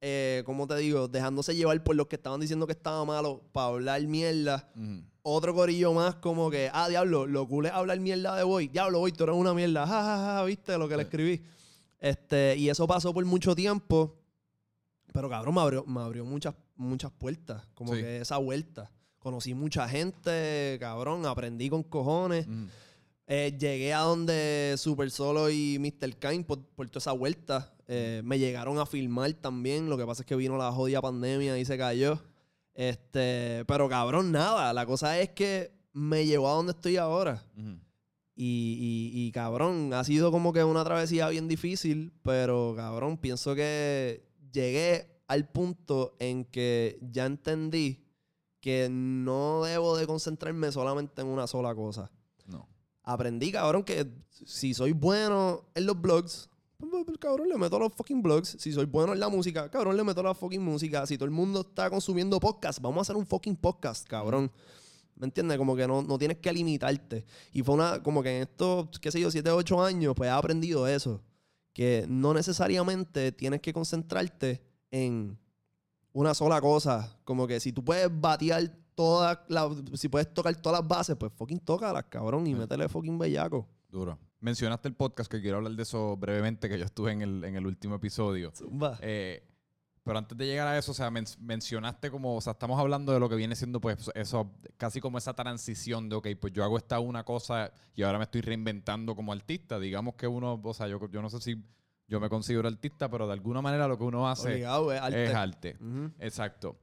eh, 0.00 0.42
como 0.46 0.66
te 0.66 0.76
digo, 0.76 1.08
dejándose 1.08 1.56
llevar 1.56 1.82
por 1.82 1.96
los 1.96 2.06
que 2.06 2.16
estaban 2.16 2.38
diciendo 2.40 2.66
que 2.66 2.72
estaba 2.72 3.04
malo 3.04 3.42
para 3.52 3.68
hablar 3.68 4.00
mierda. 4.02 4.70
Otro 5.22 5.54
corillo 5.54 5.92
más 5.92 6.14
como 6.16 6.50
que, 6.50 6.70
ah, 6.72 6.88
diablo, 6.88 7.26
lo 7.26 7.46
cool 7.48 7.66
es 7.66 7.72
hablar 7.72 7.98
mierda 7.98 8.36
de 8.36 8.44
Boy. 8.44 8.68
Diablo, 8.68 9.00
Boy, 9.00 9.12
tú 9.12 9.24
eres 9.24 9.34
una 9.36 9.52
mierda. 9.52 9.86
Ja, 9.86 10.02
ja, 10.02 10.16
ja, 10.36 10.44
viste 10.44 10.78
lo 10.78 10.88
que 10.88 10.96
le 10.96 11.02
escribí. 11.02 11.42
Este, 11.98 12.56
y 12.56 12.68
eso 12.70 12.86
pasó 12.86 13.12
por 13.12 13.24
mucho 13.24 13.54
tiempo. 13.56 14.16
Pero 15.12 15.28
cabrón, 15.28 15.54
me 15.54 15.60
abrió, 15.60 15.84
me 15.86 16.00
abrió 16.00 16.24
muchas, 16.24 16.54
muchas 16.76 17.10
puertas. 17.10 17.66
Como 17.74 17.94
Sí. 17.94 18.00
que 18.00 18.20
esa 18.20 18.36
vuelta. 18.36 18.90
Conocí 19.18 19.54
mucha 19.54 19.88
gente, 19.88 20.76
cabrón, 20.80 21.26
aprendí 21.26 21.68
con 21.68 21.82
cojones. 21.82 22.46
Ujú. 22.46 22.66
Eh, 23.26 23.54
llegué 23.58 23.92
a 23.92 24.00
donde 24.00 24.74
Super 24.78 25.10
Solo 25.10 25.50
y 25.50 25.78
Mr. 25.78 26.16
Kane 26.18 26.44
por, 26.44 26.64
por 26.64 26.88
toda 26.88 26.98
esa 27.00 27.12
vuelta. 27.12 27.74
Eh, 27.86 28.22
me 28.24 28.38
llegaron 28.38 28.78
a 28.78 28.86
filmar 28.86 29.32
también. 29.34 29.90
Lo 29.90 29.98
que 29.98 30.06
pasa 30.06 30.22
es 30.22 30.26
que 30.26 30.36
vino 30.36 30.56
la 30.56 30.72
jodida 30.72 31.02
pandemia 31.02 31.58
y 31.58 31.64
se 31.64 31.76
cayó. 31.76 32.22
Este, 32.74 33.64
pero 33.66 33.88
cabrón, 33.88 34.30
nada. 34.32 34.72
La 34.72 34.86
cosa 34.86 35.18
es 35.20 35.30
que 35.30 35.72
me 35.92 36.24
llevó 36.24 36.48
a 36.48 36.54
donde 36.54 36.72
estoy 36.72 36.96
ahora. 36.96 37.44
Y, 37.56 37.74
y- 38.36 39.10
y, 39.26 39.32
cabrón, 39.32 39.92
ha 39.94 40.04
sido 40.04 40.30
como 40.30 40.52
que 40.52 40.62
una 40.62 40.84
travesía 40.84 41.28
bien 41.28 41.48
difícil, 41.48 42.12
pero 42.22 42.72
cabrón, 42.76 43.18
pienso 43.18 43.54
que 43.56 44.22
llegué 44.52 45.20
al 45.26 45.48
punto 45.50 46.14
en 46.20 46.44
que 46.44 46.98
ya 47.02 47.26
entendí 47.26 48.04
que 48.60 48.88
no 48.90 49.62
debo 49.64 49.96
de 49.96 50.06
concentrarme 50.06 50.72
solamente 50.72 51.22
en 51.22 51.28
una 51.28 51.46
sola 51.46 51.74
cosa. 51.74 52.10
No. 52.46 52.68
Aprendí, 53.02 53.52
cabrón, 53.52 53.84
que 53.84 54.10
si 54.44 54.74
soy 54.74 54.92
bueno 54.92 55.64
en 55.74 55.86
los 55.86 56.00
blogs, 56.00 56.50
pues, 56.78 57.04
pues, 57.04 57.18
cabrón, 57.18 57.48
le 57.48 57.56
meto 57.56 57.74
a 57.74 57.80
los 57.80 57.92
fucking 57.92 58.22
blogs. 58.22 58.56
Si 58.60 58.72
soy 58.72 58.84
bueno 58.84 59.12
en 59.12 59.18
la 59.18 59.28
música, 59.28 59.68
cabrón, 59.68 59.96
le 59.96 60.04
meto 60.04 60.20
a 60.20 60.24
la 60.24 60.34
fucking 60.34 60.62
música. 60.62 61.04
Si 61.06 61.18
todo 61.18 61.24
el 61.24 61.32
mundo 61.32 61.62
está 61.62 61.90
consumiendo 61.90 62.38
podcast, 62.38 62.80
vamos 62.80 62.98
a 62.98 63.02
hacer 63.02 63.16
un 63.16 63.26
fucking 63.26 63.56
podcast, 63.56 64.06
cabrón. 64.06 64.52
¿Me 65.16 65.26
entiendes? 65.26 65.58
Como 65.58 65.74
que 65.74 65.88
no, 65.88 66.02
no 66.02 66.16
tienes 66.18 66.38
que 66.38 66.52
limitarte. 66.52 67.24
Y 67.52 67.62
fue 67.62 67.74
una, 67.74 68.00
como 68.00 68.22
que 68.22 68.36
en 68.36 68.42
estos, 68.42 68.96
qué 69.00 69.10
sé 69.10 69.20
yo, 69.20 69.28
7, 69.28 69.50
8 69.50 69.82
años, 69.82 70.14
pues 70.16 70.28
he 70.28 70.30
aprendido 70.30 70.86
eso. 70.86 71.20
Que 71.72 72.06
no 72.08 72.32
necesariamente 72.32 73.32
tienes 73.32 73.60
que 73.60 73.72
concentrarte 73.72 74.62
en 74.92 75.36
una 76.18 76.34
sola 76.34 76.60
cosa. 76.60 77.16
Como 77.24 77.46
que 77.46 77.60
si 77.60 77.72
tú 77.72 77.84
puedes 77.84 78.08
batear 78.20 78.68
todas 78.96 79.38
las, 79.48 79.68
si 79.94 80.08
puedes 80.08 80.32
tocar 80.34 80.54
todas 80.56 80.80
las 80.80 80.88
bases, 80.88 81.16
pues 81.16 81.32
fucking 81.32 81.60
tócalas, 81.60 82.04
cabrón, 82.08 82.46
y 82.46 82.50
Sí. 82.50 82.56
métele 82.56 82.88
fucking 82.88 83.16
bellaco. 83.18 83.68
Duro. 83.88 84.18
Mencionaste 84.40 84.88
el 84.88 84.94
podcast 84.94 85.30
que 85.30 85.40
quiero 85.40 85.58
hablar 85.58 85.72
de 85.72 85.82
eso 85.82 86.16
brevemente, 86.16 86.68
que 86.68 86.78
yo 86.78 86.84
estuve 86.84 87.12
en 87.12 87.22
el, 87.22 87.44
en 87.44 87.54
el 87.56 87.66
último 87.66 87.94
episodio. 87.94 88.50
Zumba. 88.52 88.98
Eh, 89.00 89.44
pero 90.02 90.18
antes 90.18 90.36
de 90.38 90.46
llegar 90.46 90.66
a 90.66 90.76
eso, 90.78 90.90
o 90.90 90.94
sea, 90.94 91.10
men- 91.10 91.26
mencionaste 91.40 92.10
como, 92.10 92.34
o 92.36 92.40
sea, 92.40 92.52
estamos 92.52 92.78
hablando 92.80 93.12
de 93.12 93.20
lo 93.20 93.28
que 93.28 93.36
viene 93.36 93.54
siendo, 93.54 93.80
pues, 93.80 94.10
eso, 94.14 94.50
casi 94.76 95.00
como 95.00 95.18
esa 95.18 95.34
transición 95.34 96.08
de, 96.08 96.16
ok, 96.16 96.28
pues 96.40 96.52
yo 96.52 96.64
hago 96.64 96.78
esta 96.78 96.98
una 96.98 97.24
cosa 97.24 97.70
y 97.94 98.02
ahora 98.02 98.18
me 98.18 98.24
estoy 98.24 98.40
reinventando 98.40 99.14
como 99.14 99.32
artista. 99.32 99.78
Digamos 99.78 100.14
que 100.14 100.26
uno, 100.26 100.60
o 100.62 100.74
sea, 100.74 100.88
yo, 100.88 100.98
yo 101.10 101.20
no 101.22 101.30
sé 101.30 101.40
si 101.40 101.62
yo 102.08 102.20
me 102.20 102.28
considero 102.28 102.66
artista, 102.66 103.10
pero 103.10 103.26
de 103.26 103.34
alguna 103.34 103.62
manera 103.62 103.86
lo 103.86 103.98
que 103.98 104.04
uno 104.04 104.28
hace 104.28 104.48
Obligado, 104.48 104.92
es 104.92 105.00
arte. 105.00 105.24
es 105.24 105.34
arte. 105.34 105.76
Ujú. 105.80 106.10
Exacto. 106.18 106.76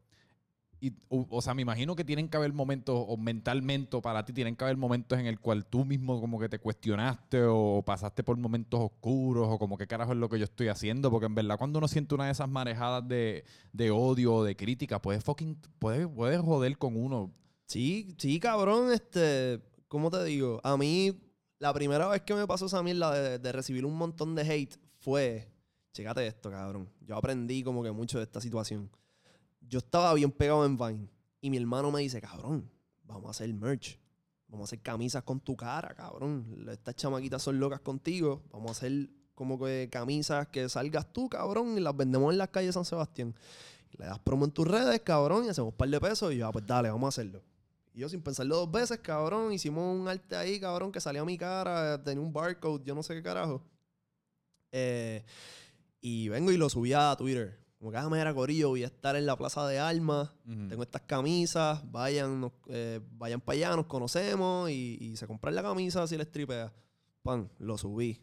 Y, 0.82 0.92
o, 1.08 1.26
o 1.30 1.42
sea, 1.42 1.54
me 1.56 1.64
imagino 1.64 1.96
que 1.96 2.04
tienen 2.04 2.30
que 2.30 2.38
haber 2.38 2.54
momentos, 2.54 2.96
o 3.08 3.18
mentalmente, 3.18 3.96
o 3.98 4.02
para 4.02 4.24
ti, 4.24 4.34
tienen 4.34 4.56
que 4.56 4.66
haber 4.66 4.78
momentos 4.78 5.18
en 5.18 5.26
el 5.26 5.40
cual 5.40 5.66
tú 5.66 5.84
mismo 5.84 6.20
como 6.22 6.40
que 6.40 6.48
te 6.48 6.60
cuestionaste 6.60 7.44
o 7.44 7.82
pasaste 7.84 8.24
por 8.24 8.38
momentos 8.38 8.80
oscuros 8.82 9.48
o 9.50 9.58
como 9.58 9.78
qué 9.78 9.88
carajo 9.88 10.12
es 10.12 10.18
lo 10.20 10.30
que 10.30 10.38
yo 10.38 10.44
estoy 10.44 10.68
haciendo. 10.68 11.10
Porque 11.10 11.26
en 11.26 11.34
verdad 11.34 11.58
cuando 11.58 11.80
uno 11.80 11.88
siente 11.88 12.14
una 12.14 12.26
de 12.26 12.34
esas 12.34 12.50
marejadas 12.50 13.08
de, 13.08 13.46
de 13.74 13.90
odio 13.90 14.36
o 14.36 14.44
de 14.44 14.56
crítica, 14.56 15.02
puede 15.02 15.22
fucking, 15.22 15.56
puede, 15.80 16.08
puede 16.08 16.38
joder 16.38 16.78
con 16.78 16.96
uno. 16.98 17.34
Sí, 17.66 18.14
sí, 18.20 18.40
cabrón, 18.40 18.92
este, 18.92 19.62
¿cómo 19.88 20.12
te 20.12 20.24
digo? 20.24 20.60
A 20.64 20.78
mí, 20.78 21.20
la 21.58 21.74
primera 21.74 22.08
vez 22.10 22.22
que 22.22 22.36
me 22.36 22.46
pasó 22.46 22.68
esa 22.68 22.84
mierda 22.84 23.12
de, 23.12 23.40
de 23.40 23.52
recibir 23.54 23.86
un 23.86 23.96
montón 23.98 24.36
de 24.36 24.44
hate 24.44 24.76
fue, 25.06 25.48
chécate 25.94 26.26
esto, 26.26 26.50
cabrón. 26.50 26.90
Yo 27.02 27.16
aprendí 27.16 27.62
como 27.62 27.84
que 27.84 27.92
mucho 27.92 28.18
de 28.18 28.24
esta 28.24 28.42
situación. 28.42 28.90
Yo 29.62 29.78
estaba 29.78 30.12
bien 30.16 30.32
pegado 30.32 30.66
en 30.66 30.76
Vine 30.76 31.08
y 31.42 31.52
mi 31.52 31.58
hermano 31.58 31.92
me 31.92 32.02
dice, 32.02 32.20
cabrón, 32.20 32.68
vamos 33.04 33.28
a 33.28 33.30
hacer 33.30 33.54
merch. 33.54 34.00
Vamos 34.48 34.66
a 34.66 34.68
hacer 34.70 34.82
camisas 34.82 35.22
con 35.22 35.40
tu 35.40 35.56
cara, 35.56 35.94
cabrón. 35.94 36.66
Estas 36.72 36.96
chamaquitas 36.96 37.44
son 37.44 37.60
locas 37.60 37.82
contigo. 37.82 38.42
Vamos 38.52 38.70
a 38.70 38.72
hacer 38.72 39.10
como 39.36 39.60
que 39.60 39.90
camisas 39.92 40.48
que 40.48 40.68
salgas 40.70 41.14
tú, 41.14 41.30
cabrón, 41.30 41.78
y 41.78 41.82
las 41.82 41.96
vendemos 41.96 42.32
en 42.32 42.40
las 42.40 42.50
calles 42.50 42.70
de 42.70 42.74
San 42.74 42.86
Sebastián. 42.86 43.36
Le 43.92 44.06
das 44.08 44.18
promo 44.18 44.46
en 44.46 44.52
tus 44.52 44.68
redes, 44.68 45.00
cabrón, 45.02 45.46
y 45.46 45.50
hacemos 45.50 45.72
un 45.72 45.78
par 45.78 45.90
de 45.90 46.02
pesos. 46.02 46.34
Y 46.34 46.38
yo, 46.38 46.48
ah, 46.48 46.52
pues 46.52 46.66
dale, 46.66 46.90
vamos 46.90 47.06
a 47.06 47.10
hacerlo. 47.10 47.44
Y 47.94 48.00
yo 48.00 48.10
sin 48.10 48.24
pensarlo 48.24 48.56
dos 48.56 48.72
veces, 48.72 48.98
cabrón, 49.00 49.54
hicimos 49.54 50.00
un 50.00 50.08
arte 50.08 50.36
ahí, 50.36 50.60
cabrón, 50.60 50.92
que 50.92 51.00
salía 51.00 51.22
a 51.22 51.26
mi 51.26 51.38
cara, 51.38 52.04
tenía 52.04 52.24
un 52.24 52.34
barcode, 52.34 52.84
yo 52.84 52.96
no 52.96 53.04
sé 53.04 53.14
qué 53.14 53.22
carajo. 53.22 53.62
Eh, 54.78 55.24
y 56.02 56.28
vengo 56.30 56.52
y 56.52 56.58
lo 56.58 56.70
subí 56.70 56.92
a 56.94 57.16
Twitter. 57.18 57.58
Como 57.80 57.92
que, 57.92 57.98
ah, 57.98 58.10
mira, 58.10 58.34
Corillo, 58.34 58.70
voy 58.70 58.84
a 58.84 58.88
estar 58.88 59.16
en 59.16 59.26
la 59.26 59.38
Plaza 59.38 59.66
de 59.68 59.80
Armas. 59.80 60.30
Tengo 60.70 60.84
estas 60.84 61.04
camisas, 61.04 61.80
vayan, 61.92 62.42
nos- 62.42 62.52
eh, 62.68 63.00
vayan 63.12 63.40
para 63.42 63.56
allá, 63.58 63.76
nos 63.76 63.86
conocemos 63.86 64.70
y, 64.70 64.98
y 65.00 65.16
se 65.18 65.28
compran 65.28 65.56
la 65.56 65.64
camisa 65.64 66.06
si 66.08 66.18
les 66.18 66.30
tripea. 66.32 66.74
Pan, 67.24 67.50
lo 67.60 67.78
subí. 67.78 68.22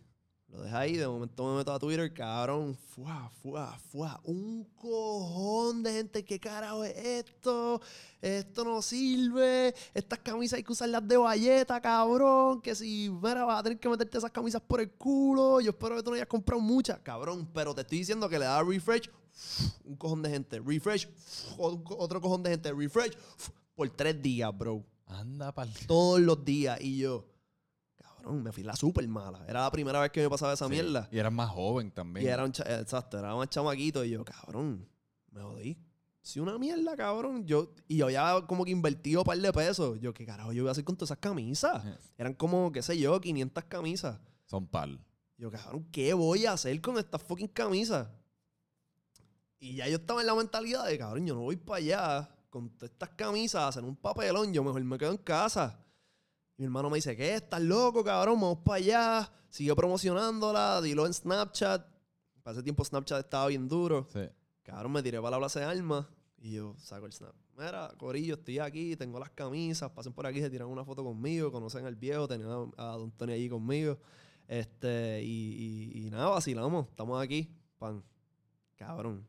Lo 0.53 0.61
dejé 0.61 0.77
ahí, 0.77 0.97
de 0.99 1.09
momento 1.09 1.51
me 1.51 1.57
meto 1.57 1.73
a 1.73 1.79
Twitter, 1.79 2.12
cabrón, 2.12 2.77
fuá, 2.77 3.31
fuá, 3.43 3.79
fuá. 3.91 4.21
Un 4.25 4.65
cojón 4.77 5.83
de 5.83 5.93
gente, 5.93 6.23
¿qué 6.27 6.38
carajo 6.38 6.85
es 6.85 6.95
esto? 6.95 7.81
Esto 8.21 8.62
no 8.62 8.83
sirve. 8.83 9.75
Estas 9.95 10.19
camisas 10.19 10.59
hay 10.59 10.62
que 10.62 10.73
usarlas 10.73 11.09
de 11.09 11.17
valleta, 11.17 11.81
cabrón. 11.81 12.61
Que 12.61 12.75
si, 12.75 13.09
mira, 13.11 13.47
vas 13.47 13.61
a 13.61 13.62
tener 13.62 13.81
que 13.81 13.88
meterte 13.88 14.19
esas 14.19 14.31
camisas 14.31 14.61
por 14.61 14.83
el 14.83 14.91
culo. 14.91 15.59
Yo 15.62 15.71
espero 15.71 15.97
que 15.97 16.03
tú 16.03 16.11
no 16.11 16.17
hayas 16.17 16.29
comprado 16.29 16.61
muchas, 16.61 16.99
cabrón. 16.99 17.49
Pero 17.55 17.75
te 17.75 17.81
estoy 17.81 17.99
diciendo 17.99 18.29
que 18.29 18.38
le 18.38 18.45
da 18.45 18.62
refresh, 18.62 19.09
un 19.87 19.97
cojón 19.97 20.21
de 20.21 20.29
gente. 20.29 20.61
Refresh, 20.61 21.09
otro 21.57 22.21
cojón 22.21 22.43
de 22.43 22.51
gente. 22.51 22.71
Refresh, 22.75 23.17
por 23.75 23.88
tres 23.88 24.21
días, 24.21 24.55
bro. 24.55 24.85
Anda, 25.07 25.51
pal. 25.53 25.73
Todos 25.87 26.21
los 26.21 26.45
días. 26.45 26.79
Y 26.83 26.99
yo, 26.99 27.25
me 28.31 28.53
fui 28.53 28.63
la 28.63 28.77
súper 28.77 29.07
mala. 29.09 29.45
Era 29.49 29.63
la 29.63 29.71
primera 29.71 30.01
vez 30.01 30.11
que 30.11 30.23
me 30.23 30.31
pasaba 30.31 30.53
esa 30.53 30.69
mierda. 30.69 31.09
Y 31.11 31.19
eras 31.19 31.33
más 31.33 31.51
joven 31.51 31.91
también. 31.91 32.27
Y 32.27 32.29
era 32.29 32.45
un 32.45 32.51
exacto, 32.51 33.19
era 33.19 33.35
más 33.35 33.49
chamaquito. 33.49 34.05
Y 34.05 34.11
yo, 34.11 34.25
cabrón, 34.25 34.89
me 35.31 35.43
jodí. 35.43 35.79
Si 36.21 36.39
una 36.39 36.57
mierda, 36.59 36.97
cabrón. 36.97 37.45
Yo, 37.47 37.75
y 37.89 37.97
yo 37.97 38.09
ya 38.09 38.47
como 38.47 38.65
que 38.65 38.71
invertido 38.71 39.23
un 39.23 39.25
par 39.25 39.39
de 39.39 39.53
pesos. 39.53 39.99
Yo, 40.01 40.15
¿qué 40.15 40.25
carajo 40.25 40.53
yo 40.53 40.63
voy 40.63 40.69
a 40.69 40.73
hacer 40.73 40.85
con 40.85 40.97
todas 40.97 41.09
esas 41.09 41.19
camisas? 41.19 41.85
Eran 42.17 42.35
como, 42.35 42.71
qué 42.71 42.83
sé 42.83 42.99
yo, 42.99 43.21
500 43.21 43.65
camisas. 43.65 44.21
Son 44.47 44.67
pal. 44.67 45.05
Yo, 45.37 45.51
cabrón, 45.51 45.89
¿qué 45.91 46.15
voy 46.15 46.47
a 46.47 46.53
hacer 46.53 46.81
con 46.81 46.99
estas 46.99 47.23
fucking 47.23 47.49
camisas? 47.49 48.09
Y 49.59 49.77
ya 49.77 49.89
yo 49.89 49.97
estaba 49.97 50.21
en 50.21 50.27
la 50.27 50.35
mentalidad 50.35 50.87
de, 50.87 50.99
cabrón, 50.99 51.27
yo 51.27 51.35
no 51.35 51.41
voy 51.41 51.57
para 51.57 51.79
allá 51.79 52.35
con 52.51 52.69
todas 52.71 52.91
estas 52.91 53.11
camisas 53.11 53.63
a 53.63 53.69
hacer 53.69 53.85
un 53.85 53.97
papelón. 53.97 54.53
Yo 54.53 54.63
mejor 54.63 54.85
me 54.85 54.99
quedo 54.99 55.11
en 55.11 55.19
casa 55.19 55.82
mi 56.62 56.66
hermano 56.66 56.88
me 56.88 56.98
dice, 56.98 57.16
¿qué? 57.16 57.35
¿Estás 57.35 57.61
loco, 57.61 58.05
cabrón? 58.05 58.40
Vamos 58.40 58.59
para 58.64 58.77
allá. 58.77 59.33
Sigue 59.51 59.75
promocionándola, 59.75 60.81
dilo 60.81 61.07
en 61.07 61.12
Snapchat. 61.12 61.85
Para 62.40 62.55
ese 62.55 62.62
tiempo 62.62 62.85
Snapchat 62.85 63.18
estaba 63.18 63.48
bien 63.48 63.66
duro. 63.66 64.07
Sí. 64.12 64.20
Cabrón, 64.62 64.92
me 64.92 65.03
tiré 65.03 65.18
para 65.18 65.33
la 65.33 65.38
plaza 65.38 65.59
de 65.59 65.66
armas 65.66 66.07
y 66.38 66.53
yo 66.53 66.77
saco 66.79 67.07
el 67.07 67.12
snap. 67.12 67.35
Mira, 67.59 67.92
Corillo, 67.98 68.35
estoy 68.35 68.61
aquí, 68.61 68.94
tengo 68.94 69.18
las 69.18 69.31
camisas, 69.31 69.90
pasen 69.90 70.12
por 70.12 70.25
aquí, 70.25 70.40
se 70.40 70.51
tiran 70.51 70.68
una 70.68 70.85
foto 70.85 71.03
conmigo, 71.03 71.51
conocen 71.51 71.85
al 71.85 71.96
viejo, 71.96 72.29
tenían 72.29 72.70
a, 72.77 72.85
Don 72.96 73.11
Tony 73.11 73.33
allí 73.33 73.48
conmigo. 73.48 73.98
Este, 74.46 75.20
y, 75.25 76.07
y, 76.07 76.11
nada, 76.11 76.29
vacilamos, 76.29 76.87
estamos 76.90 77.20
aquí, 77.20 77.53
pan. 77.77 78.05
Cabrón, 78.77 79.27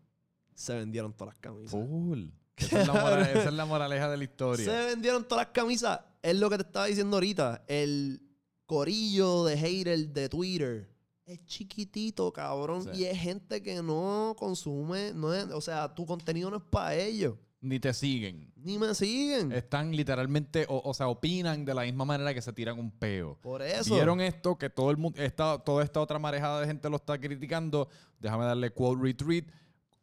se 0.54 0.76
vendieron 0.76 1.13
todas 1.13 1.34
las 1.34 1.41
camisas. 1.41 1.72
Full. 1.72 2.28
Esa 2.56 2.82
es, 2.82 2.88
la 2.88 3.22
esa 3.22 3.50
es 3.50 3.54
la 3.54 3.66
moraleja 3.68 4.10
de 4.10 4.18
la 4.18 4.24
historia. 4.24 4.66
Se 4.66 4.86
vendieron 4.88 5.24
todas 5.24 5.48
las 5.48 5.54
camisas 5.54 6.00
es 6.24 6.39
lo 6.39 6.50
que 6.50 6.58
te 6.58 6.63
estaba 6.63 6.86
diciendo 6.88 7.18
ahorita. 7.18 7.63
El 7.68 8.22
corillo 8.66 9.44
de 9.44 9.58
hater 9.58 10.08
de 10.10 10.30
Twitter 10.30 10.89
es 11.26 11.46
chiquitito, 11.46 12.32
cabrón. 12.32 12.89
Y 12.94 13.04
es 13.04 13.20
gente 13.20 13.62
que 13.62 13.84
no 13.84 14.34
consume, 14.39 15.13
no 15.13 15.28
o 15.28 15.62
sea, 15.62 15.94
tu 15.94 16.06
contenido 16.06 16.50
no 16.50 16.58
es 16.58 16.63
para 16.63 16.96
ellos. 16.96 17.36
Ni 17.60 17.80
te 17.80 17.94
siguen. 17.94 18.52
Ni 18.58 18.78
me 18.78 18.94
siguen. 18.94 19.52
Están 19.54 19.96
literalmente, 19.96 20.66
o, 20.68 20.94
sea, 20.94 21.08
opinan 21.08 21.63
de 21.63 21.74
la 21.74 21.84
misma 21.84 22.04
manera 22.04 22.34
que 22.34 22.42
se 22.42 22.52
tiran 22.52 22.78
un 22.78 22.92
peo. 22.92 23.38
Por 23.42 23.62
eso. 23.62 23.96
Vieron 23.96 24.20
esto, 24.20 24.58
que 24.58 24.70
todo 24.70 24.92
el 24.92 24.98
mundo, 24.98 25.22
esta, 25.22 25.58
toda 25.60 25.82
esta 25.82 26.02
otra 26.02 26.20
marejada 26.20 26.60
de 26.60 26.68
gente 26.68 26.89
lo 26.89 26.98
está 26.98 27.18
criticando. 27.18 27.88
Déjame 28.20 28.44
darle 28.44 28.72
quote 28.72 29.02
retweet 29.02 29.46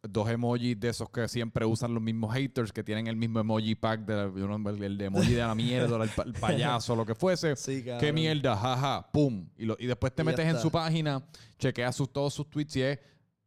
dos 0.03 0.29
emojis 0.29 0.79
de 0.79 0.89
esos 0.89 1.09
que 1.09 1.27
siempre 1.27 1.65
usan 1.65 1.93
los 1.93 2.01
mismos 2.01 2.33
haters, 2.33 2.71
que 2.71 2.83
tienen 2.83 3.07
el 3.07 3.15
mismo 3.15 3.39
emoji 3.39 3.75
pack, 3.75 4.01
de, 4.01 4.85
el 4.85 4.97
de 4.97 5.05
emoji 5.05 5.33
de 5.33 5.41
la 5.41 5.55
mierda, 5.55 6.03
el, 6.03 6.33
payaso, 6.39 6.95
lo 6.95 7.05
que 7.05 7.15
fuese. 7.15 7.55
Sí, 7.55 7.83
Qué 7.99 8.11
mierda, 8.11 8.55
jaja, 8.55 9.07
pum. 9.11 9.47
Y, 9.57 9.65
lo, 9.65 9.75
y 9.79 9.85
después 9.85 10.13
te 10.13 10.23
metes 10.23 10.45
en 10.45 10.59
su 10.59 10.71
página, 10.71 11.23
chequeas 11.59 11.95
sus, 11.95 12.11
todos 12.11 12.33
sus 12.33 12.49
tweets 12.49 12.75
y 12.75 12.81
es 12.81 12.99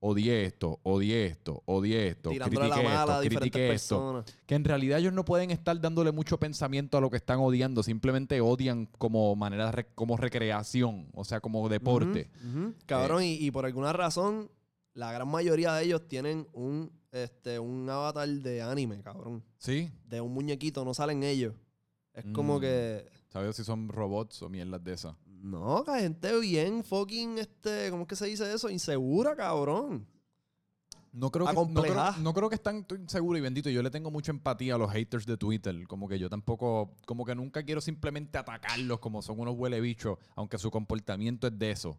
odié 0.07 0.45
esto, 0.45 0.81
odié 0.83 1.27
esto, 1.27 1.62
odié 1.64 2.09
esto, 2.09 2.29
critiqué 2.29 2.67
esto, 2.67 3.21
critiqué 3.23 3.73
esto. 3.73 4.25
Que 4.47 4.55
en 4.55 4.64
realidad 4.64 4.99
ellos 4.99 5.14
no 5.14 5.25
pueden 5.25 5.51
estar 5.51 5.81
dándole 5.81 6.12
mucho 6.12 6.38
pensamiento 6.38 6.99
a 6.99 7.01
lo 7.01 7.11
que 7.11 7.17
están 7.17 7.38
odiando, 7.38 7.83
simplemente 7.83 8.38
odian 8.43 8.87
como 8.99 9.35
manera, 9.35 9.73
como 9.95 10.19
recreación, 10.19 11.09
o 11.14 11.25
sea, 11.25 11.40
como 11.40 11.67
deporte. 11.71 12.29
Cabrón, 12.85 13.23
eh, 13.23 13.29
y, 13.29 13.47
y 13.47 13.51
por 13.51 13.64
alguna 13.64 13.95
razón 13.95 14.51
la 14.95 15.13
gran 15.13 15.29
mayoría 15.29 15.75
de 15.75 15.85
ellos 15.85 16.09
tienen 16.09 16.49
un, 16.53 16.91
este, 17.13 17.59
un 17.59 17.89
avatar 17.91 18.29
de 18.29 18.63
anime, 18.63 19.03
cabrón. 19.03 19.45
Sí. 19.59 19.91
De 20.07 20.21
un 20.21 20.33
muñequito, 20.33 20.85
no 20.85 20.95
salen 20.95 21.23
ellos. 21.23 21.55
Es 22.13 22.25
como 22.33 22.59
mm. 22.59 22.61
que. 22.61 23.11
¿Sabes 23.29 23.57
si 23.57 23.65
son 23.65 23.89
robots 23.89 24.43
o 24.43 24.49
mierdas 24.49 24.83
de 24.83 24.93
esas? 24.93 25.17
No, 25.27 25.85
que 25.85 25.93
gente 26.01 26.39
bien 26.39 26.85
fucking, 26.85 27.39
este, 27.39 27.91
¿cómo 27.91 28.03
es 28.03 28.09
que 28.09 28.17
se 28.17 28.27
dice 28.27 28.55
eso? 28.55 28.71
Insegura, 28.71 29.37
cabrón. 29.37 30.07
No 31.14 31.31
creo, 31.31 31.46
que, 31.46 31.55
no 32.22 32.35
creo, 32.35 32.48
que 32.48 32.57
están 32.57 32.85
seguros 33.07 33.38
y 33.38 33.40
bendito. 33.40 33.70
Yo 33.70 33.85
le 33.85 33.90
tengo 33.90 34.11
mucha 34.11 34.33
empatía 34.33 34.74
a 34.74 34.79
los 34.79 34.90
haters 34.90 35.24
de 35.27 35.37
Twitter. 35.37 35.87
Como 35.87 36.09
que 36.09 36.18
yo 36.18 36.29
tampoco, 36.29 36.90
como 37.07 37.24
que 37.24 37.37
nunca 37.37 37.62
quiero 37.62 37.81
simplemente 37.81 38.37
atacarlos 38.37 38.98
como 38.98 39.22
son 39.22 39.38
unos 39.38 39.55
huele 39.57 39.81
bichos, 39.81 40.18
aunque 40.35 40.59
su 40.59 40.72
comportamiento 40.72 41.46
es 41.46 41.57
de 41.57 41.70
eso. 41.70 41.96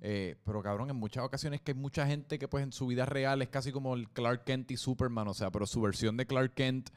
Eh, 0.00 0.36
pero 0.44 0.62
cabrón, 0.62 0.88
en 0.88 0.94
muchas 0.94 1.24
ocasiones 1.24 1.62
que 1.62 1.72
hay 1.72 1.78
mucha 1.78 2.06
gente 2.06 2.38
que 2.38 2.46
pues 2.46 2.62
en 2.62 2.70
su 2.70 2.86
vida 2.86 3.04
real 3.04 3.42
es 3.42 3.48
casi 3.48 3.72
como 3.72 3.94
el 3.94 4.08
Clark 4.10 4.44
Kent 4.44 4.70
y 4.70 4.76
Superman, 4.76 5.26
o 5.26 5.34
sea, 5.34 5.50
pero 5.50 5.66
su 5.66 5.80
versión 5.80 6.16
de 6.16 6.24
Clark 6.24 6.54
Kent 6.54 6.90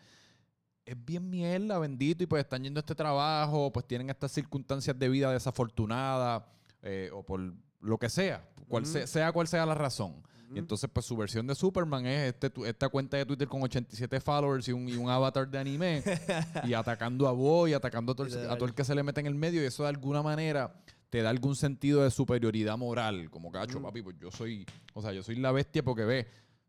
es 0.85 1.05
bien 1.05 1.27
mierda, 1.27 1.79
bendito, 1.79 2.23
y 2.23 2.27
pues 2.27 2.43
están 2.43 2.63
yendo 2.63 2.77
a 2.77 2.81
este 2.81 2.93
trabajo, 2.93 3.73
pues 3.73 3.87
tienen 3.87 4.11
estas 4.11 4.31
circunstancias 4.31 4.97
de 4.97 5.09
vida 5.09 5.31
desafortunadas, 5.33 6.43
eh, 6.83 7.09
o 7.11 7.23
por 7.23 7.41
lo 7.81 7.97
que 7.97 8.09
sea, 8.09 8.47
cual 8.67 8.85
sea 8.85 9.31
cual 9.31 9.47
sea 9.47 9.65
la 9.65 9.73
razón. 9.73 10.23
Y 10.53 10.59
entonces, 10.59 10.89
pues 10.91 11.05
su 11.05 11.17
versión 11.17 11.45
de 11.47 11.55
Superman 11.55 12.05
es 12.05 12.33
este, 12.33 12.51
esta 12.65 12.89
cuenta 12.89 13.17
de 13.17 13.25
Twitter 13.25 13.47
con 13.47 13.63
87 13.63 14.19
followers 14.21 14.67
y 14.67 14.71
un, 14.71 14.87
y 14.87 14.95
un 14.95 15.09
avatar 15.09 15.49
de 15.49 15.57
anime. 15.57 16.03
y 16.63 16.73
atacando 16.73 17.27
a 17.27 17.31
Boy, 17.31 17.73
atacando 17.73 18.13
a 18.13 18.15
todo, 18.15 18.27
el, 18.27 18.49
a 18.49 18.55
todo, 18.55 18.65
el, 18.65 18.73
que 18.73 18.83
se 18.83 18.95
le 18.95 19.03
mete 19.03 19.19
en 19.19 19.27
el 19.27 19.35
medio. 19.35 19.61
Y 19.61 19.65
eso 19.65 19.83
de 19.83 19.89
alguna 19.89 20.21
manera 20.21 20.73
te 21.09 21.21
da 21.21 21.29
algún 21.29 21.55
sentido 21.55 22.03
de 22.03 22.11
superioridad 22.11 22.77
moral. 22.77 23.29
Como 23.29 23.51
cacho, 23.51 23.81
papi, 23.81 24.01
pues 24.01 24.17
yo 24.19 24.31
soy, 24.31 24.65
o 24.93 25.01
sea, 25.01 25.11
yo 25.11 25.23
soy 25.23 25.35
la 25.35 25.51
bestia 25.51 25.83
porque 25.83 26.05
ve, 26.05 26.27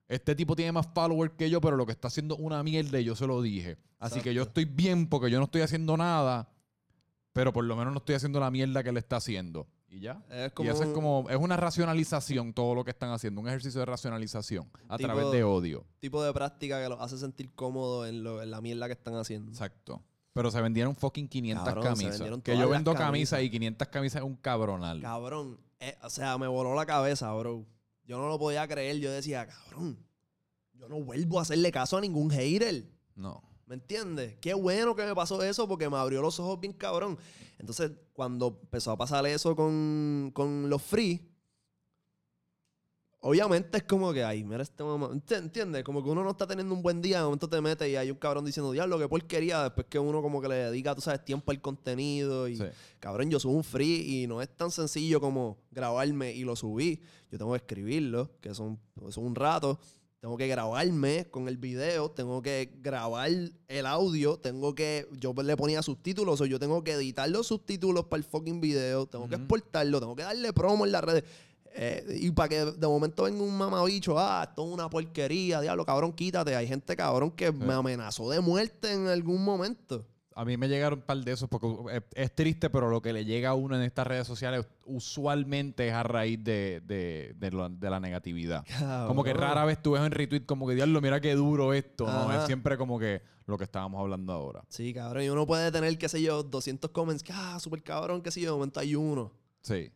este 0.08 0.34
tipo 0.34 0.56
tiene 0.56 0.72
más 0.72 0.88
followers 0.94 1.34
que 1.36 1.50
yo, 1.50 1.60
pero 1.60 1.76
lo 1.76 1.86
que 1.86 1.92
está 1.92 2.08
haciendo 2.08 2.36
una 2.36 2.62
mierda 2.62 2.98
y 2.98 3.04
yo 3.04 3.14
se 3.14 3.26
lo 3.26 3.42
dije. 3.42 3.76
Así 3.98 4.20
que 4.20 4.32
yo 4.32 4.42
estoy 4.42 4.64
bien 4.64 5.08
porque 5.08 5.30
yo 5.30 5.38
no 5.38 5.44
estoy 5.44 5.62
haciendo 5.62 5.96
nada, 5.96 6.48
pero 7.32 7.52
por 7.52 7.64
lo 7.64 7.76
menos 7.76 7.92
no 7.92 7.98
estoy 7.98 8.14
haciendo 8.14 8.40
la 8.40 8.50
mierda 8.50 8.82
que 8.82 8.90
él 8.90 8.96
está 8.96 9.16
haciendo. 9.16 9.68
Y 9.90 10.00
ya. 10.00 10.22
Es 10.30 10.52
como 10.52 10.68
y 10.68 10.72
eso 10.72 10.82
es 10.82 10.90
como, 10.90 11.26
es 11.30 11.36
una 11.36 11.56
racionalización 11.56 12.52
todo 12.52 12.74
lo 12.74 12.84
que 12.84 12.90
están 12.90 13.10
haciendo, 13.10 13.40
un 13.40 13.48
ejercicio 13.48 13.80
de 13.80 13.86
racionalización 13.86 14.70
a 14.88 14.98
través 14.98 15.30
de 15.30 15.44
odio. 15.44 15.86
Tipo 16.00 16.22
de 16.22 16.32
práctica 16.32 16.82
que 16.82 16.88
los 16.88 17.00
hace 17.00 17.16
sentir 17.16 17.54
cómodos 17.54 18.08
en, 18.08 18.22
la 18.50 18.60
mierda 18.60 18.86
que 18.86 18.92
están 18.92 19.14
haciendo. 19.14 19.50
Exacto. 19.50 20.02
Pero 20.34 20.50
se 20.50 20.60
vendieron 20.60 20.94
fucking 20.94 21.26
500 21.26 21.74
camisas. 21.82 22.22
Que 22.42 22.56
yo 22.56 22.68
vendo 22.68 22.94
camisas. 22.94 23.42
y 23.42 23.50
500 23.50 23.88
camisas 23.88 24.22
es 24.22 24.26
un 24.26 24.36
cabronal. 24.36 25.00
Cabrón. 25.00 25.58
Eh, 25.80 25.96
o 26.02 26.10
sea, 26.10 26.36
me 26.38 26.46
voló 26.46 26.74
la 26.74 26.86
cabeza, 26.86 27.32
bro. 27.34 27.64
Yo 28.04 28.18
no 28.18 28.28
lo 28.28 28.38
podía 28.38 28.66
creer. 28.68 28.98
Yo 28.98 29.10
decía, 29.10 29.46
cabrón, 29.46 29.98
yo 30.74 30.88
no 30.88 31.00
vuelvo 31.02 31.38
a 31.38 31.42
hacerle 31.42 31.72
caso 31.72 31.96
a 31.96 32.00
ningún 32.00 32.30
hater. 32.30 32.84
No. 33.14 33.42
¿Me 33.68 33.74
entiendes? 33.74 34.34
Qué 34.40 34.54
bueno 34.54 34.96
que 34.96 35.04
me 35.04 35.14
pasó 35.14 35.42
eso 35.42 35.68
porque 35.68 35.90
me 35.90 35.98
abrió 35.98 36.22
los 36.22 36.40
ojos 36.40 36.58
bien 36.58 36.72
cabrón. 36.72 37.18
Entonces, 37.58 37.90
cuando 38.14 38.58
empezó 38.62 38.92
a 38.92 38.96
pasar 38.96 39.26
eso 39.26 39.54
con, 39.54 40.32
los 40.70 40.80
free, 40.80 41.30
obviamente 43.20 43.76
es 43.76 43.84
como 43.84 44.10
que, 44.14 44.24
ay, 44.24 44.42
mira 44.42 44.62
este 44.62 44.82
mamá. 44.82 45.10
¿Entiendes? 45.12 45.84
Como 45.84 46.02
que 46.02 46.08
uno 46.08 46.24
no 46.24 46.30
está 46.30 46.46
teniendo 46.46 46.72
un 46.72 46.80
buen 46.80 47.02
día, 47.02 47.18
de 47.18 47.24
momento 47.24 47.46
te 47.46 47.60
metes 47.60 47.86
y 47.90 47.96
hay 47.96 48.10
un 48.10 48.16
cabrón 48.16 48.46
diciendo, 48.46 48.72
diablo, 48.72 48.98
qué 48.98 49.06
porquería. 49.06 49.64
Después 49.64 49.86
que 49.90 49.98
uno 49.98 50.22
como 50.22 50.40
que 50.40 50.48
le 50.48 50.54
dedica, 50.54 50.94
tú 50.94 51.02
sabes, 51.02 51.22
tiempo 51.22 51.50
al 51.50 51.60
contenido. 51.60 52.48
Y, 52.48 52.58
cabrón, 53.00 53.28
yo 53.28 53.38
subo 53.38 53.52
un 53.52 53.64
free 53.64 54.22
y 54.22 54.26
no 54.26 54.40
es 54.40 54.48
tan 54.48 54.70
sencillo 54.70 55.20
como 55.20 55.58
grabarme 55.70 56.32
y 56.32 56.42
lo 56.42 56.56
subí. 56.56 57.02
Yo 57.30 57.36
tengo 57.36 57.52
que 57.52 57.58
escribirlo, 57.58 58.30
que 58.40 58.54
son, 58.54 58.80
son 59.10 59.26
un 59.26 59.34
rato 59.34 59.78
tengo 60.20 60.36
que 60.36 60.48
grabarme 60.48 61.26
con 61.30 61.48
el 61.48 61.56
video, 61.56 62.10
tengo 62.10 62.42
que 62.42 62.72
grabar 62.80 63.30
el 63.30 63.86
audio, 63.86 64.36
tengo 64.38 64.74
que, 64.74 65.08
yo 65.12 65.32
le 65.32 65.56
ponía 65.56 65.82
subtítulos, 65.82 66.40
o 66.40 66.46
yo 66.46 66.58
tengo 66.58 66.82
que 66.82 66.92
editar 66.92 67.28
los 67.28 67.46
subtítulos 67.46 68.06
para 68.06 68.18
el 68.18 68.24
fucking 68.24 68.60
video, 68.60 69.06
tengo 69.06 69.28
que 69.28 69.36
exportarlo, 69.36 70.00
tengo 70.00 70.16
que 70.16 70.24
darle 70.24 70.52
promo 70.52 70.84
en 70.84 70.92
las 70.92 71.04
redes. 71.04 71.24
Eh, 71.74 72.18
y 72.20 72.30
para 72.32 72.48
que 72.48 72.64
de 72.64 72.86
momento 72.88 73.24
venga 73.24 73.42
un 73.42 73.56
mamabicho, 73.56 74.18
ah, 74.18 74.44
esto 74.48 74.66
es 74.66 74.72
una 74.72 74.90
porquería, 74.90 75.60
diablo, 75.60 75.84
cabrón, 75.86 76.12
quítate. 76.12 76.56
Hay 76.56 76.66
gente, 76.66 76.96
cabrón, 76.96 77.30
que 77.30 77.52
me 77.52 77.72
amenazó 77.72 78.28
de 78.30 78.40
muerte 78.40 78.92
en 78.92 79.06
algún 79.06 79.44
momento 79.44 80.04
a 80.38 80.44
mí 80.44 80.56
me 80.56 80.68
llegaron 80.68 81.00
un 81.00 81.04
par 81.04 81.18
de 81.18 81.32
esos 81.32 81.48
porque 81.48 82.00
es, 82.14 82.32
triste, 82.32 82.70
pero 82.70 82.88
lo 82.88 83.02
que 83.02 83.12
le 83.12 83.24
llega 83.24 83.50
a 83.50 83.54
uno 83.54 83.74
en 83.74 83.82
estas 83.82 84.06
redes 84.06 84.24
sociales 84.24 84.64
usualmente 84.84 85.88
es 85.88 85.92
a 85.92 86.04
raíz 86.04 86.38
de, 86.44 87.34
la 87.80 87.98
negatividad. 87.98 88.64
Como 89.08 89.24
que 89.24 89.32
rara 89.34 89.64
vez 89.64 89.82
tú 89.82 89.92
ves 89.92 90.02
en 90.02 90.12
retweet 90.12 90.46
como 90.46 90.68
que, 90.68 90.76
diablo, 90.76 91.00
mira 91.00 91.20
qué 91.20 91.34
duro 91.34 91.74
esto. 91.74 92.06
¿no? 92.06 92.32
Es 92.32 92.46
siempre 92.46 92.78
como 92.78 93.00
que 93.00 93.20
lo 93.46 93.58
que 93.58 93.64
estábamos 93.64 94.00
hablando 94.00 94.32
ahora. 94.32 94.62
Sí, 94.68 94.94
cabrón. 94.94 95.24
Y 95.24 95.28
uno 95.28 95.44
puede 95.44 95.72
tener, 95.72 95.98
qué 95.98 96.08
sé 96.08 96.22
yo, 96.22 96.44
200 96.44 96.92
comments, 96.92 97.24
ah, 97.32 97.58
súper 97.58 97.82
cabrón, 97.82 98.22
qué 98.22 98.30
sé 98.30 98.40
yo, 98.40 98.52
de 98.52 98.58
momento 98.58 98.78
hay 98.78 98.94
uno. 98.94 99.32
Sí. 99.62 99.90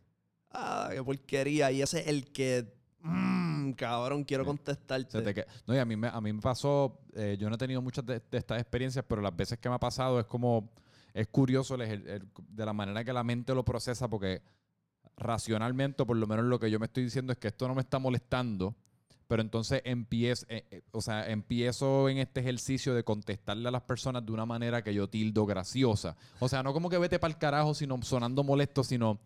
ah, 0.51 0.89
qué 0.91 1.01
porquería. 1.01 1.71
Y 1.71 1.81
ese 1.81 2.01
es 2.01 2.07
el 2.07 2.33
que, 2.33 2.67
mmm, 2.99 3.42
cabrón, 3.75 4.23
quiero 4.23 4.43
Sí. 4.43 4.47
contestarte. 4.47 5.33
Que- 5.33 5.45
No, 5.67 5.73
y 5.75 5.77
a 5.77 5.85
mí 5.85 5.95
me, 5.95 6.07
a 6.07 6.19
mí 6.21 6.31
me 6.33 6.41
pasó, 6.41 6.99
eh, 7.13 7.37
yo 7.39 7.49
no 7.49 7.55
he 7.55 7.57
tenido 7.57 7.81
muchas 7.81 8.05
de, 8.05 8.19
de 8.31 8.37
estas 8.37 8.59
experiencias, 8.61 9.03
pero 9.07 9.21
las 9.21 9.35
veces 9.35 9.57
que 9.59 9.69
me 9.69 9.75
ha 9.75 9.79
pasado 9.79 10.19
es 10.19 10.25
como, 10.25 10.69
es 11.13 11.27
curioso 11.27 11.75
el 11.75 11.81
ejer- 11.81 12.07
el- 12.07 12.27
de 12.49 12.65
la 12.65 12.73
manera 12.73 13.03
que 13.03 13.13
la 13.13 13.23
mente 13.23 13.53
lo 13.53 13.63
procesa, 13.63 14.07
porque 14.07 14.41
racionalmente, 15.17 16.05
por 16.05 16.17
lo 16.17 16.27
menos 16.27 16.45
lo 16.45 16.59
que 16.59 16.69
yo 16.71 16.79
me 16.79 16.85
estoy 16.87 17.03
diciendo 17.03 17.31
es 17.33 17.37
que 17.39 17.49
esto 17.49 17.67
no 17.67 17.75
me 17.75 17.81
está 17.81 17.99
molestando, 17.99 18.75
pero 19.27 19.41
entonces 19.41 19.81
empiezo, 19.85 20.45
eh, 20.49 20.65
eh, 20.69 20.81
o 20.91 21.01
sea, 21.01 21.29
empiezo 21.29 22.09
en 22.09 22.17
este 22.17 22.39
ejercicio 22.41 22.93
de 22.93 23.03
contestarle 23.03 23.67
a 23.67 23.71
las 23.71 23.83
personas 23.83 24.25
de 24.25 24.31
una 24.31 24.45
manera 24.45 24.83
que 24.83 24.93
yo 24.93 25.07
tildo 25.07 25.45
graciosa. 25.45 26.15
O 26.39 26.49
sea, 26.49 26.61
no 26.63 26.73
como 26.73 26.89
que 26.89 26.97
vete 26.97 27.19
para 27.19 27.31
el 27.33 27.37
carajo, 27.39 27.73
sino 27.73 28.01
sonando 28.01 28.43
molesto, 28.43 28.83
sino 28.83 29.19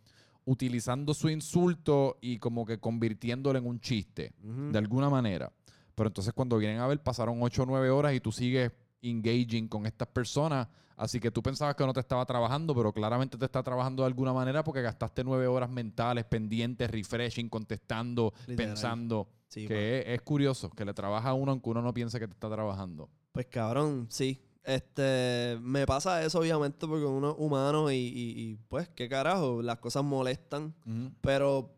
utilizando 0.48 1.14
su 1.14 1.30
insulto 1.30 2.18
y 2.22 2.39
como 2.39 2.66
que 2.66 2.80
convirtiéndolo 2.80 3.60
en 3.60 3.68
un 3.68 3.82
chiste 3.82 4.34
de 4.41 4.78
alguna 4.78 5.10
manera. 5.10 5.52
Pero 5.93 6.08
entonces 6.08 6.34
cuando 6.34 6.58
vienen 6.58 6.80
a 6.80 6.88
ver, 6.88 7.04
pasaron 7.04 7.38
8 7.41 7.64
o 7.64 7.66
9 7.66 7.89
horas 7.89 8.14
y 8.14 8.22
tú 8.22 8.32
sigues 8.32 8.72
engaging 9.02 9.68
con 9.68 9.86
estas 9.86 10.08
personas. 10.08 10.70
Así 10.95 11.20
que 11.20 11.32
tú 11.32 11.43
pensabas 11.43 11.76
que 11.76 11.86
no 11.86 11.91
te 11.91 12.00
estaba 12.00 12.26
trabajando, 12.26 12.74
pero 12.74 12.93
claramente 12.93 13.38
te 13.38 13.43
está 13.43 13.62
trabajando 13.62 14.04
de 14.04 14.08
alguna 14.08 14.32
manera 14.32 14.64
porque 14.64 14.82
gastaste 14.82 15.24
9 15.24 15.45
horas 15.48 15.70
mentales, 15.70 16.24
pendientes, 16.24 16.89
refreshing, 16.89 17.50
contestando, 17.50 18.34
Literal. 18.48 18.56
pensando. 18.56 19.28
Sí, 19.50 19.68
que 19.68 20.00
es, 20.00 20.06
es 20.08 20.22
curioso, 20.22 20.70
que 20.70 20.86
le 20.86 20.93
trabaja 20.93 21.30
a 21.30 21.34
uno 21.34 21.52
aunque 21.52 21.70
uno 21.70 21.82
no 21.82 21.93
piense 21.93 22.20
que 22.20 22.28
te 22.28 22.34
está 22.34 22.50
trabajando. 22.50 23.10
Pues 23.34 23.48
cabrón, 23.48 24.08
sí. 24.10 24.41
Este, 24.68 25.57
me 25.61 25.86
pasa 25.88 26.22
eso 26.26 26.39
obviamente 26.39 26.86
porque 26.86 27.05
uno 27.05 27.30
es 27.32 27.36
humano 27.38 27.89
y, 27.89 27.95
y- 27.95 28.34
y, 28.51 28.55
pues, 28.68 28.89
qué 28.89 29.07
carajo, 29.07 29.61
las 29.61 29.78
cosas 29.80 30.03
molestan. 30.03 30.76
Pero 31.22 31.74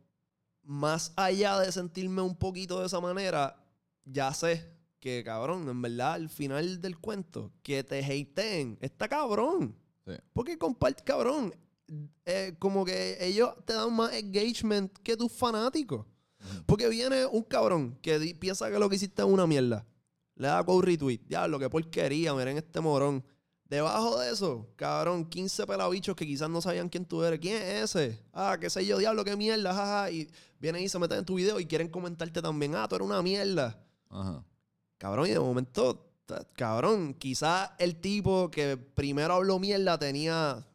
más 0.63 1.13
allá 1.15 1.59
de 1.59 1.71
sentirme 1.71 2.23
un 2.23 2.35
poquito 2.35 2.79
de 2.79 2.87
esa 2.87 2.99
manera, 2.99 3.63
ya 4.05 4.33
sé 4.33 4.73
que, 4.99 5.23
cabrón, 5.23 5.69
en 5.69 5.81
verdad, 5.83 6.13
al 6.13 6.29
final 6.29 6.81
del 6.81 6.97
cuento, 6.97 7.51
que 7.61 7.83
te 7.83 7.99
hateen, 8.03 8.79
está 8.81 9.07
cabrón. 9.07 9.75
Sí. 10.07 10.13
Porque 10.33 10.57
comparte, 10.57 11.03
cabrón, 11.03 11.53
eh, 12.25 12.55
como 12.57 12.83
que 12.85 13.17
ellos 13.23 13.53
te 13.65 13.73
dan 13.73 13.95
más 13.95 14.13
engagement 14.13 14.91
que 15.03 15.15
tus 15.15 15.31
fanáticos. 15.31 16.07
Porque 16.65 16.87
viene 16.89 17.25
un 17.27 17.43
cabrón 17.43 17.99
que 18.01 18.35
piensa 18.39 18.71
que 18.71 18.79
lo 18.79 18.89
que 18.89 18.95
hiciste 18.95 19.21
es 19.21 19.27
una 19.27 19.45
mierda. 19.45 19.85
Le 20.39 20.47
da 20.47 20.63
con 20.63 20.81
retweet. 20.81 21.19
Diablo, 21.27 21.59
qué 21.59 21.69
porquería, 21.69 22.33
miren 22.33 22.57
este 22.57 22.79
morón. 22.79 23.23
Debajo 23.65 24.19
de 24.19 24.31
eso, 24.31 24.67
cabrón, 24.77 25.25
15 25.25 25.67
pelabichos 25.67 26.15
que 26.15 26.25
quizás 26.25 26.49
no 26.49 26.61
sabían 26.61 26.87
quién 26.87 27.05
tú 27.05 27.21
eres. 27.23 27.39
¿Quién 27.39 27.61
es 27.61 27.95
ese? 27.95 28.23
Ah, 28.31 28.57
qué 28.59 28.69
sé 28.69 28.85
yo, 28.85 28.97
diablo, 28.97 29.25
qué 29.25 29.35
mierda, 29.35 29.73
jaja. 29.73 30.09
Y 30.09 30.29
vienen 30.57 30.81
y 30.81 30.87
se 30.87 30.97
meten 30.97 31.19
en 31.19 31.25
tu 31.25 31.35
video 31.35 31.59
y 31.59 31.65
quieren 31.65 31.89
comentarte 31.89 32.41
también. 32.41 32.73
Ah, 32.73 32.87
tú 32.87 32.95
eres 32.95 33.05
una 33.05 33.21
mierda. 33.21 33.83
Ajá. 34.09 34.45
Cabrón, 34.97 35.27
y 35.27 35.31
de 35.31 35.39
momento, 35.41 36.09
cabrón, 36.53 37.13
quizás 37.13 37.71
el 37.77 37.97
tipo 37.97 38.49
que 38.49 38.77
primero 38.77 39.33
habló 39.33 39.59
mierda 39.59 39.99
tenía 39.99 40.65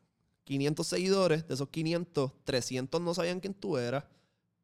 500 0.45 0.87
seguidores. 0.87 1.49
De 1.49 1.55
esos 1.55 1.71
500, 1.71 2.33
300 2.45 3.01
no 3.01 3.15
sabían 3.15 3.41
quién 3.41 3.55
tú 3.55 3.79
eras. 3.79 4.05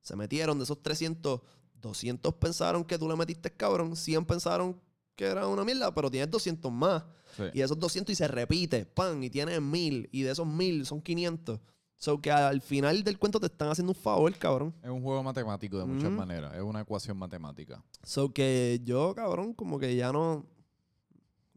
Se 0.03 0.15
metieron 0.15 0.59
de 0.59 0.65
esos 0.65 0.83
300, 0.83 1.41
200 1.81 2.35
pensaron 2.35 2.85
que 2.85 2.99
tú 2.99 3.09
le 3.09 3.17
metiste 3.17 3.51
cabrón. 3.51 3.97
100 3.97 4.27
pensaron 4.27 4.79
que 5.21 5.27
era 5.27 5.47
una 5.47 5.65
mierda, 5.65 5.93
pero 5.93 6.11
tienes 6.11 6.31
200 6.31 6.73
más. 6.73 7.05
Sí. 7.37 7.43
Y 7.53 7.61
esos 7.61 7.79
200 7.79 8.11
y 8.11 8.17
se 8.17 8.27
repite, 8.27 8.87
pan, 8.87 9.23
y 9.23 9.29
tienes 9.29 9.61
1000. 9.61 10.09
Y 10.13 10.23
de 10.23 10.31
esos 10.31 10.47
1000 10.47 10.87
son 10.87 11.03
500. 11.03 11.61
So 11.97 12.23
que 12.23 12.31
al 12.31 12.63
final 12.63 13.05
del 13.05 13.19
cuento 13.19 13.39
te 13.39 13.45
están 13.45 13.69
haciendo 13.69 13.91
un 13.91 14.01
favor, 14.01 14.35
cabrón. 14.39 14.75
Es 14.83 14.89
un 14.89 15.03
juego 15.03 15.23
matemático 15.23 15.79
de 15.79 15.85
muchas 15.85 16.11
maneras. 16.11 16.55
Es 16.55 16.63
una 16.63 16.81
ecuación 16.81 17.19
matemática. 17.19 17.85
So 18.03 18.33
que 18.33 18.81
yo, 18.83 19.15
cabrón, 19.15 19.53
como 19.53 19.79
que 19.79 19.95
ya 19.95 20.11
no. 20.11 20.47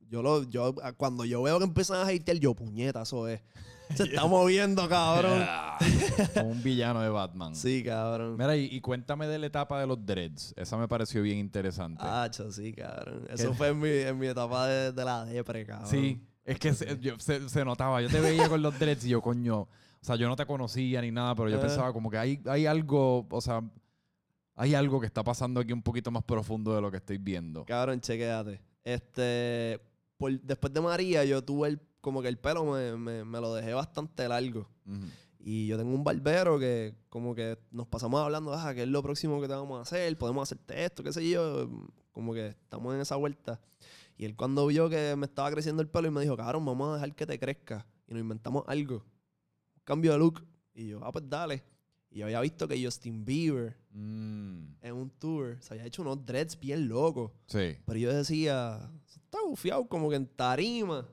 Yo 0.10 0.22
lo, 0.22 0.44
yo, 0.44 0.76
cuando 0.98 1.24
yo 1.24 1.42
veo 1.42 1.58
que 1.58 1.64
empiezan 1.64 2.06
a 2.06 2.12
hatear, 2.12 2.38
yo, 2.40 2.54
puñeta, 2.54 3.04
eso 3.04 3.30
es. 3.30 3.40
Se 3.98 4.04
está 4.04 4.26
moviendo, 4.26 4.88
cabrón. 4.90 5.46
Como 6.34 6.50
un 6.50 6.64
villano 6.64 7.02
de 7.02 7.10
Batman. 7.10 7.56
Sí, 7.56 7.84
cabrón. 7.84 8.36
Mira, 8.38 8.56
y, 8.56 8.66
y 8.66 8.82
cuéntame 8.82 9.28
de 9.28 9.40
la 9.40 9.48
etapa 9.48 9.80
de 9.80 9.88
los 9.88 10.06
dreads. 10.06 10.54
Esa 10.58 10.78
me 10.78 10.88
pareció 10.88 11.22
bien 11.22 11.38
interesante. 11.38 12.02
Ah, 12.04 12.30
sí, 12.52 12.74
cabrón. 12.74 13.28
Eso 13.30 13.52
¿Qué? 13.52 13.56
fue 13.58 13.68
en 13.70 13.80
mi, 13.80 13.90
en 13.90 14.18
mi 14.18 14.28
etapa 14.28 14.68
de, 14.68 14.92
de 14.92 15.06
la 15.06 15.26
depre, 15.26 15.66
cabrón. 15.66 15.90
sí, 15.90 16.22
es 16.46 16.60
que 16.60 16.74
se, 16.74 17.00
yo- 17.00 17.18
se- 17.20 17.48
se 17.50 17.64
notaba. 17.66 18.02
Yo 18.02 18.10
te 18.10 18.20
veía 18.20 18.50
con 18.50 18.62
los 18.62 18.78
dreads 18.78 19.06
y 19.06 19.10
yo, 19.10 19.22
coño. 19.22 19.62
O 19.62 20.06
sea, 20.06 20.16
yo 20.18 20.28
no 20.28 20.36
te 20.36 20.46
conocía 20.46 21.02
ni 21.02 21.12
nada, 21.12 21.34
pero 21.36 21.50
yo 21.50 21.58
Eh. 21.58 21.62
pensaba 21.62 21.94
como 21.94 22.10
que 22.10 22.18
hay, 22.18 22.42
hay 22.46 22.66
algo, 22.66 23.26
o 23.30 23.42
sea, 23.42 23.62
hay 24.56 24.76
algo 24.76 25.00
que 25.00 25.08
está 25.08 25.24
pasando 25.24 25.62
aquí 25.62 25.72
un 25.72 25.82
poquito 25.82 26.12
más 26.12 26.24
profundo 26.24 26.76
de 26.76 26.82
lo 26.82 26.92
que 26.92 26.98
estoy 26.98 27.18
viendo. 27.18 27.64
Cabrón, 27.66 28.02
chequéate. 28.02 28.62
Este. 28.84 29.80
por- 30.18 30.40
después 30.42 30.74
de 30.74 30.82
María, 30.82 31.24
yo 31.26 31.42
tuve 31.44 31.70
el, 31.70 31.80
como 32.04 32.22
que 32.22 32.28
el 32.28 32.38
pelo 32.38 32.66
me, 32.66 32.98
me- 32.98 33.24
me 33.24 33.40
lo 33.40 33.54
dejé 33.56 33.74
bastante 33.74 34.28
largo. 34.28 34.68
Ujú. 34.86 35.06
Y 35.40 35.68
yo 35.68 35.78
tengo 35.78 35.96
un 35.96 36.04
barbero 36.04 36.60
que 36.60 36.94
como 37.10 37.34
que 37.34 37.58
nos 37.72 37.88
pasamos 37.88 38.20
hablando, 38.22 38.54
ah, 38.54 38.74
¿qué 38.74 38.84
es 38.84 38.88
lo 38.90 39.02
próximo 39.02 39.40
que 39.42 39.48
te 39.48 39.54
vamos 39.54 39.80
a 39.80 39.82
hacer? 39.84 40.18
Podemos 40.18 40.44
hacerte 40.44 40.84
esto, 40.86 41.02
qué 41.04 41.14
sé 41.14 41.28
yo. 41.30 41.70
Como 42.12 42.34
que 42.34 42.48
estamos 42.50 42.94
en 42.94 43.02
esa 43.02 43.16
vuelta. 43.16 43.60
Y 44.18 44.26
él 44.26 44.36
cuando 44.36 44.68
vio 44.68 44.90
que 44.90 45.16
me 45.16 45.26
estaba 45.26 45.50
creciendo 45.52 45.82
el 45.82 45.88
pelo 45.88 46.08
y 46.10 46.12
me 46.12 46.22
dijo, 46.22 46.36
cabrón, 46.38 46.66
vamos 46.66 46.90
a 46.92 46.94
dejar 46.96 47.16
que 47.16 47.26
te 47.26 47.40
crezca. 47.40 47.86
Y 48.08 48.14
nos 48.14 48.22
inventamos 48.22 48.64
algo. 48.68 48.98
Un 49.76 49.82
cambio 49.86 50.12
de 50.12 50.18
look. 50.20 50.46
Y 50.74 50.88
yo, 50.90 51.00
ah, 51.04 51.12
pues 51.12 51.24
dale. 51.30 51.64
Y 52.12 52.20
yo 52.20 52.26
había 52.26 52.42
visto 52.42 52.68
que 52.68 52.84
Justin 52.84 53.24
Bieber 53.26 53.78
Mm, 53.96 54.74
en 54.82 54.94
un 54.96 55.10
tour 55.20 55.58
se 55.62 55.74
había 55.76 55.86
hecho 55.86 56.02
unos 56.02 56.26
dreads 56.26 56.60
bien 56.60 56.88
locos. 56.88 57.32
sí. 57.48 57.78
Pero 57.86 58.00
yo 58.00 58.12
decía, 58.14 58.90
"Eso 59.08 59.20
está 59.20 59.38
bufiado 59.48 59.86
como 59.88 60.10
que 60.10 60.16
en 60.16 60.26
tarima. 60.28 61.08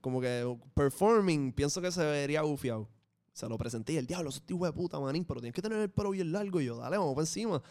Como 0.00 0.20
que 0.20 0.58
performing, 0.74 1.52
pienso 1.52 1.80
que 1.80 1.90
se 1.90 2.04
vería 2.04 2.42
bufiado. 2.42 2.88
Se 3.32 3.48
lo 3.48 3.56
presenté 3.56 3.94
y 3.94 3.96
el 3.96 4.06
diablo, 4.06 4.28
eso 4.28 4.40
es 4.44 4.50
hijo 4.50 4.66
de 4.66 4.72
puta, 4.72 5.00
manín, 5.00 5.24
pero 5.24 5.40
tienes 5.40 5.54
que 5.54 5.62
tener 5.62 5.78
el 5.78 5.90
pelo 5.90 6.10
bien 6.10 6.32
largo. 6.32 6.60
Y 6.60 6.66
yo, 6.66 6.76
dale, 6.76 6.98
vamos 6.98 7.14
para 7.14 7.22
encima. 7.22 7.62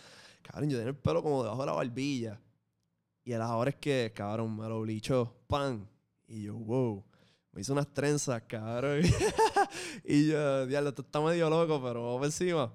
Cabrón, 0.41 0.69
yo 0.69 0.77
tenía 0.77 0.89
el 0.89 0.97
pelo 0.97 1.21
como 1.21 1.43
debajo 1.43 1.61
de 1.61 1.65
la 1.67 1.73
barbilla. 1.73 2.41
Y 3.23 3.31
el 3.33 3.41
ahora 3.41 3.69
es 3.69 3.75
que, 3.75 4.11
cabrón, 4.15 4.57
me 4.57 4.67
lo 4.67 4.81
blichó, 4.81 5.35
pan. 5.47 5.87
Y 6.27 6.43
yo, 6.43 6.55
wow. 6.55 7.03
Me 7.51 7.61
hizo 7.61 7.73
unas 7.73 7.93
trenzas, 7.93 8.41
cabrón. 8.47 9.01
y 10.03 10.27
yo, 10.27 10.65
diablo, 10.65 10.89
esto 10.89 11.03
está 11.03 11.21
medio 11.21 11.49
loco, 11.49 11.81
pero 11.83 12.01
vamos 12.01 12.15
para 12.17 12.27
encima. 12.27 12.73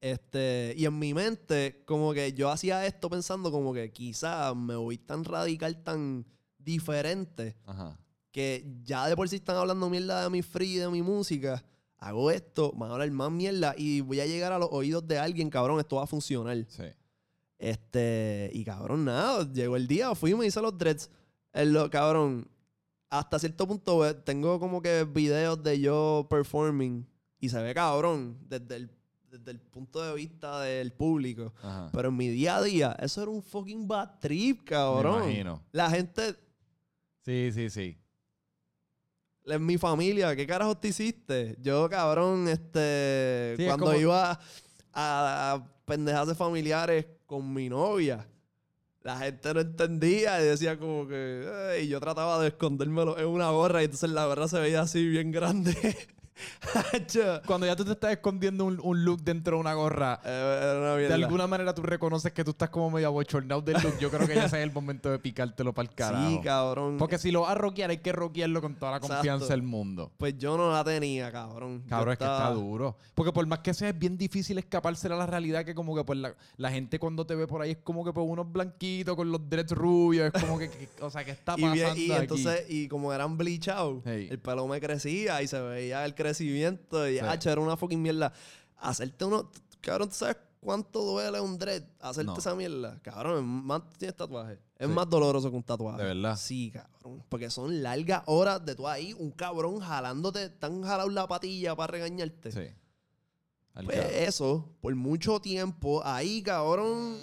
Este, 0.00 0.74
y 0.76 0.84
en 0.84 0.98
mi 0.98 1.14
mente, 1.14 1.82
como 1.86 2.12
que 2.12 2.32
yo 2.32 2.50
hacía 2.50 2.84
esto 2.84 3.08
pensando 3.08 3.50
como 3.50 3.72
que 3.72 3.90
quizás 3.90 4.54
me 4.54 4.76
voy 4.76 4.98
tan 4.98 5.24
radical, 5.24 5.82
tan 5.82 6.26
diferente, 6.58 7.56
Ajá. 7.64 7.98
Que 8.36 8.66
ya 8.84 9.06
de 9.06 9.16
por 9.16 9.26
sí 9.30 9.36
están 9.36 9.56
hablando 9.56 9.88
mierda 9.88 10.24
de 10.24 10.28
mi 10.28 10.42
free 10.42 10.74
y 10.74 10.76
de 10.76 10.90
mi 10.90 11.00
música. 11.00 11.64
Hago 11.96 12.30
esto, 12.30 12.70
van 12.76 12.90
a 12.90 12.92
hablar 12.92 13.10
más 13.10 13.30
mierda 13.30 13.74
y 13.78 14.02
voy 14.02 14.20
a 14.20 14.26
llegar 14.26 14.52
a 14.52 14.58
los 14.58 14.68
oídos 14.72 15.08
de 15.08 15.18
alguien, 15.18 15.48
cabrón, 15.48 15.80
esto 15.80 15.96
va 15.96 16.02
a 16.02 16.06
funcionar. 16.06 16.54
Sí. 16.68 16.84
Este, 17.58 18.50
y 18.52 18.62
cabrón, 18.62 19.06
nada, 19.06 19.50
llegó 19.50 19.76
el 19.76 19.86
día, 19.86 20.14
fui 20.14 20.32
y 20.32 20.34
me 20.34 20.44
hice 20.44 20.60
los 20.60 20.76
dreads. 20.76 21.08
El, 21.54 21.72
lo, 21.72 21.88
cabrón, 21.88 22.46
hasta 23.08 23.38
cierto 23.38 23.66
punto 23.66 24.06
eh, 24.06 24.12
tengo 24.12 24.60
como 24.60 24.82
que 24.82 25.04
videos 25.04 25.62
de 25.62 25.80
yo 25.80 26.26
performing 26.28 27.06
y 27.40 27.48
se 27.48 27.62
ve 27.62 27.72
cabrón 27.72 28.36
desde 28.42 28.76
el, 28.76 28.90
desde 29.30 29.50
el 29.52 29.60
punto 29.60 30.02
de 30.02 30.14
vista 30.14 30.60
del 30.60 30.92
público. 30.92 31.54
Ajá. 31.62 31.88
Pero 31.90 32.10
en 32.10 32.16
mi 32.18 32.28
día 32.28 32.58
a 32.58 32.62
día, 32.62 32.96
eso 33.00 33.22
era 33.22 33.30
un 33.30 33.42
fucking 33.42 33.88
bad 33.88 34.18
trip, 34.20 34.62
cabrón. 34.64 35.20
Me 35.20 35.24
imagino. 35.24 35.62
La 35.72 35.88
gente, 35.88 36.36
Sí, 37.26 37.50
sí, 37.52 37.70
sí. 37.70 37.98
En 39.46 39.64
mi 39.64 39.78
familia, 39.78 40.34
¿qué 40.36 40.46
carajos 40.46 40.80
te 40.80 40.88
hiciste? 40.88 41.56
Yo, 41.60 41.88
cabrón, 41.88 42.48
este, 42.48 43.54
Sí, 43.56 43.62
es 43.62 43.68
cuando 43.68 43.86
como- 43.86 43.98
iba 43.98 44.32
a, 44.32 44.38
a 45.52 45.66
pendejas 45.84 46.28
de 46.28 46.34
familiares 46.34 47.06
con 47.26 47.52
mi 47.52 47.68
novia, 47.68 48.26
la 49.02 49.18
gente 49.18 49.54
no 49.54 49.60
entendía 49.60 50.40
y 50.40 50.44
decía 50.46 50.76
como 50.78 51.06
que, 51.06 51.80
y 51.82 51.88
yo 51.88 52.00
trataba 52.00 52.40
de 52.42 52.48
escondérmelo 52.48 53.16
en 53.18 53.26
una 53.28 53.50
gorra 53.50 53.82
y 53.82 53.84
entonces 53.84 54.10
la 54.10 54.26
gorra 54.26 54.48
se 54.48 54.58
veía 54.58 54.80
así 54.80 55.06
bien 55.08 55.30
grande. 55.30 55.74
Cuando 57.46 57.66
ya 57.66 57.76
tú 57.76 57.84
te 57.84 57.92
estás 57.92 58.12
escondiendo 58.12 58.64
un, 58.64 58.78
un 58.82 59.04
look 59.04 59.22
dentro 59.22 59.56
de 59.56 59.60
una 59.60 59.74
gorra, 59.74 60.20
eh, 60.24 60.74
una 60.78 60.94
de 60.96 61.14
alguna 61.14 61.46
manera 61.46 61.74
tú 61.74 61.82
reconoces 61.82 62.32
que 62.32 62.44
tú 62.44 62.50
estás 62.50 62.70
como 62.70 62.90
medio 62.90 63.08
abochornado 63.08 63.60
del 63.62 63.76
look. 63.82 63.98
Yo 63.98 64.10
creo 64.10 64.26
que 64.26 64.34
ya 64.34 64.44
ese 64.44 64.58
es 64.58 64.62
el 64.64 64.72
momento 64.72 65.10
de 65.10 65.18
picártelo 65.18 65.72
para 65.72 65.88
el 65.88 65.94
carajo. 65.94 66.28
Sí, 66.28 66.40
cabrón. 66.42 66.96
Porque 66.98 67.18
si 67.18 67.30
lo 67.30 67.42
vas 67.42 67.52
a 67.52 67.54
rockear, 67.54 67.90
hay 67.90 67.98
que 67.98 68.12
rockearlo 68.12 68.60
con 68.60 68.74
toda 68.74 68.92
la 68.92 68.96
Exacto. 68.98 69.16
confianza 69.16 69.46
del 69.48 69.62
mundo. 69.62 70.12
Pues 70.18 70.36
yo 70.38 70.56
no 70.56 70.72
la 70.72 70.84
tenía, 70.84 71.30
cabrón. 71.32 71.82
Yo 71.84 71.88
Cabrón, 71.88 72.12
es 72.12 72.18
que 72.18 72.24
está 72.24 72.50
duro. 72.50 72.96
Porque 73.14 73.32
por 73.32 73.46
más 73.46 73.60
que 73.60 73.72
sea, 73.74 73.88
es 73.90 73.98
bien 73.98 74.18
difícil 74.18 74.58
escapársela 74.58 75.14
a 75.14 75.18
la 75.18 75.26
realidad 75.26 75.64
que 75.64 75.74
como 75.74 75.94
que 75.94 76.04
pues 76.04 76.18
la, 76.18 76.34
la 76.56 76.70
gente 76.70 76.98
cuando 76.98 77.24
te 77.26 77.34
ve 77.34 77.46
por 77.46 77.62
ahí 77.62 77.72
es 77.72 77.78
como 77.78 78.04
que 78.04 78.12
pues 78.12 78.26
unos 78.28 78.50
blanquitos 78.50 79.16
con 79.16 79.30
los 79.30 79.48
dreads 79.48 79.72
rubios. 79.72 80.30
Es 80.34 80.42
como 80.42 80.58
que, 80.58 80.68
que- 80.70 80.88
o 81.00 81.10
sea, 81.10 81.24
¿qué 81.24 81.30
está 81.30 81.52
Y, 81.56 81.62
pasando 81.62 81.74
bien- 81.74 81.96
y 81.96 82.12
aquí? 82.12 82.22
entonces, 82.22 82.64
y 82.68 82.88
como 82.88 83.12
eran 83.12 83.36
bleachados, 83.36 84.02
Hey. 84.04 84.28
el 84.30 84.38
pelo 84.38 84.66
me 84.66 84.80
crecía 84.80 85.40
y 85.42 85.46
se 85.46 85.60
veía 85.60 86.04
el 86.04 86.10
crecimiento. 86.14 86.25
Y, 87.10 87.18
Sí. 87.18 87.18
hacho, 87.20 87.50
era 87.50 87.60
una 87.60 87.76
fucking 87.76 88.00
mierda. 88.00 88.32
Hacerte 88.78 89.24
uno... 89.24 89.50
Cabrón, 89.80 90.08
¿tú 90.08 90.14
sabes 90.16 90.36
cuánto 90.60 91.02
duele 91.02 91.40
un 91.40 91.58
dread? 91.58 91.82
Hacerte 92.00 92.26
No. 92.26 92.36
esa 92.38 92.54
mierda. 92.54 92.98
Cabrón, 93.02 93.38
es 93.38 93.44
más 93.44 93.82
tienes 93.98 94.16
tatuaje. 94.16 94.58
Es 94.78 94.86
Sí. 94.88 94.92
más 94.92 95.08
doloroso 95.08 95.50
que 95.50 95.56
un 95.56 95.62
tatuaje. 95.62 96.02
¿De 96.02 96.14
verdad? 96.14 96.36
Sí, 96.36 96.70
cabrón. 96.72 97.22
Porque 97.28 97.50
son 97.50 97.82
largas 97.82 98.22
horas 98.26 98.64
de 98.64 98.74
tú 98.74 98.86
ahí, 98.88 99.12
un 99.14 99.30
cabrón 99.30 99.78
jalándote, 99.80 100.50
tan 100.50 100.82
jalado 100.82 101.08
la 101.08 101.26
patilla 101.28 101.74
para 101.76 101.86
regañarte. 101.92 102.50
Sí. 102.52 102.74
Pues 103.84 103.98
eso, 104.28 104.74
por 104.80 104.94
mucho 104.94 105.38
tiempo, 105.38 106.00
ahí, 106.04 106.42
cabrón, 106.42 107.18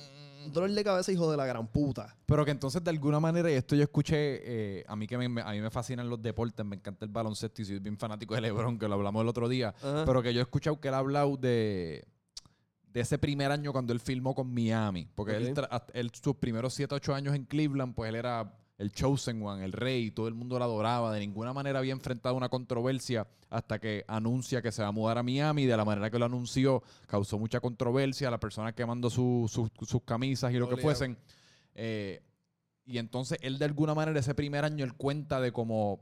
dolor 0.51 0.71
de 0.71 0.83
cabeza, 0.83 1.11
hijo 1.11 1.29
de 1.31 1.37
la 1.37 1.45
gran 1.45 1.67
puta. 1.67 2.15
Pero 2.25 2.43
que 2.43 2.51
entonces 2.51 2.83
de 2.83 2.89
alguna 2.89 3.19
manera, 3.19 3.49
y 3.51 3.53
esto 3.53 3.75
yo 3.75 3.83
escuché, 3.83 4.79
eh, 4.79 4.85
a 4.87 4.95
mí 4.95 5.07
que 5.07 5.17
me, 5.17 5.29
me- 5.29 5.41
a 5.41 5.51
mí 5.51 5.61
me 5.61 5.69
fascinan 5.69 6.09
los 6.09 6.21
deportes, 6.21 6.65
me 6.65 6.75
encanta 6.75 7.05
el 7.05 7.11
baloncesto 7.11 7.61
y 7.61 7.65
soy 7.65 7.79
bien 7.79 7.97
fanático 7.97 8.35
de 8.35 8.41
LeBron, 8.41 8.77
que 8.79 8.87
lo 8.87 8.95
hablamos 8.95 9.21
el 9.21 9.27
otro 9.27 9.47
día, 9.47 9.73
Ajá. 9.81 10.03
pero 10.05 10.21
que 10.21 10.33
yo 10.33 10.39
he 10.39 10.43
escuchado 10.43 10.79
que 10.79 10.87
él 10.89 10.93
ha 10.95 10.97
hablado 10.97 11.37
de, 11.37 12.05
de 12.91 12.99
ese 13.01 13.17
primer 13.17 13.51
año 13.51 13.71
cuando 13.71 13.93
él 13.93 13.99
filmó 13.99 14.35
con 14.35 14.53
Miami, 14.53 15.07
porque 15.15 15.35
él, 15.35 15.47
Ok. 15.51 15.57
tra- 15.57 15.67
hasta- 15.71 15.93
él 15.93 16.11
sus 16.13 16.35
primeros 16.35 16.73
7, 16.73 16.93
8 16.95 17.13
años 17.15 17.35
en 17.35 17.45
Cleveland, 17.45 17.95
pues 17.95 18.09
él 18.09 18.15
era 18.15 18.53
el 18.83 18.91
chosen 18.91 19.41
one, 19.41 19.63
el 19.65 19.71
rey, 19.71 20.11
todo 20.11 20.27
el 20.27 20.33
mundo 20.35 20.59
lo 20.59 20.65
adoraba, 20.65 21.11
de 21.13 21.19
ninguna 21.19 21.53
manera 21.53 21.79
había 21.79 21.93
enfrentado 21.93 22.35
una 22.35 22.49
controversia 22.49 23.25
hasta 23.49 23.79
que 23.79 24.03
anuncia 24.07 24.61
que 24.61 24.71
se 24.71 24.81
va 24.81 24.89
a 24.89 24.91
mudar 24.91 25.17
a 25.17 25.23
Miami, 25.23 25.65
de 25.65 25.75
la 25.77 25.85
manera 25.85 26.09
que 26.09 26.19
lo 26.19 26.25
anunció 26.25 26.83
causó 27.07 27.37
mucha 27.39 27.59
controversia, 27.59 28.29
las 28.31 28.39
personas 28.39 28.73
quemando 28.73 29.09
su- 29.09 29.49
su- 29.51 29.69
sus 29.85 30.01
camisas 30.03 30.51
y 30.53 30.57
lo 30.57 30.65
que 30.67 30.75
fuesen. 30.81 31.17
Eh, 31.75 32.21
y 32.85 32.97
entonces 32.97 33.37
él 33.41 33.57
de 33.59 33.65
alguna 33.65 33.93
manera 33.95 34.19
ese 34.19 34.35
primer 34.35 34.65
año 34.65 34.83
él 34.83 34.93
cuenta 34.93 35.39
de 35.39 35.51
cómo 35.51 36.01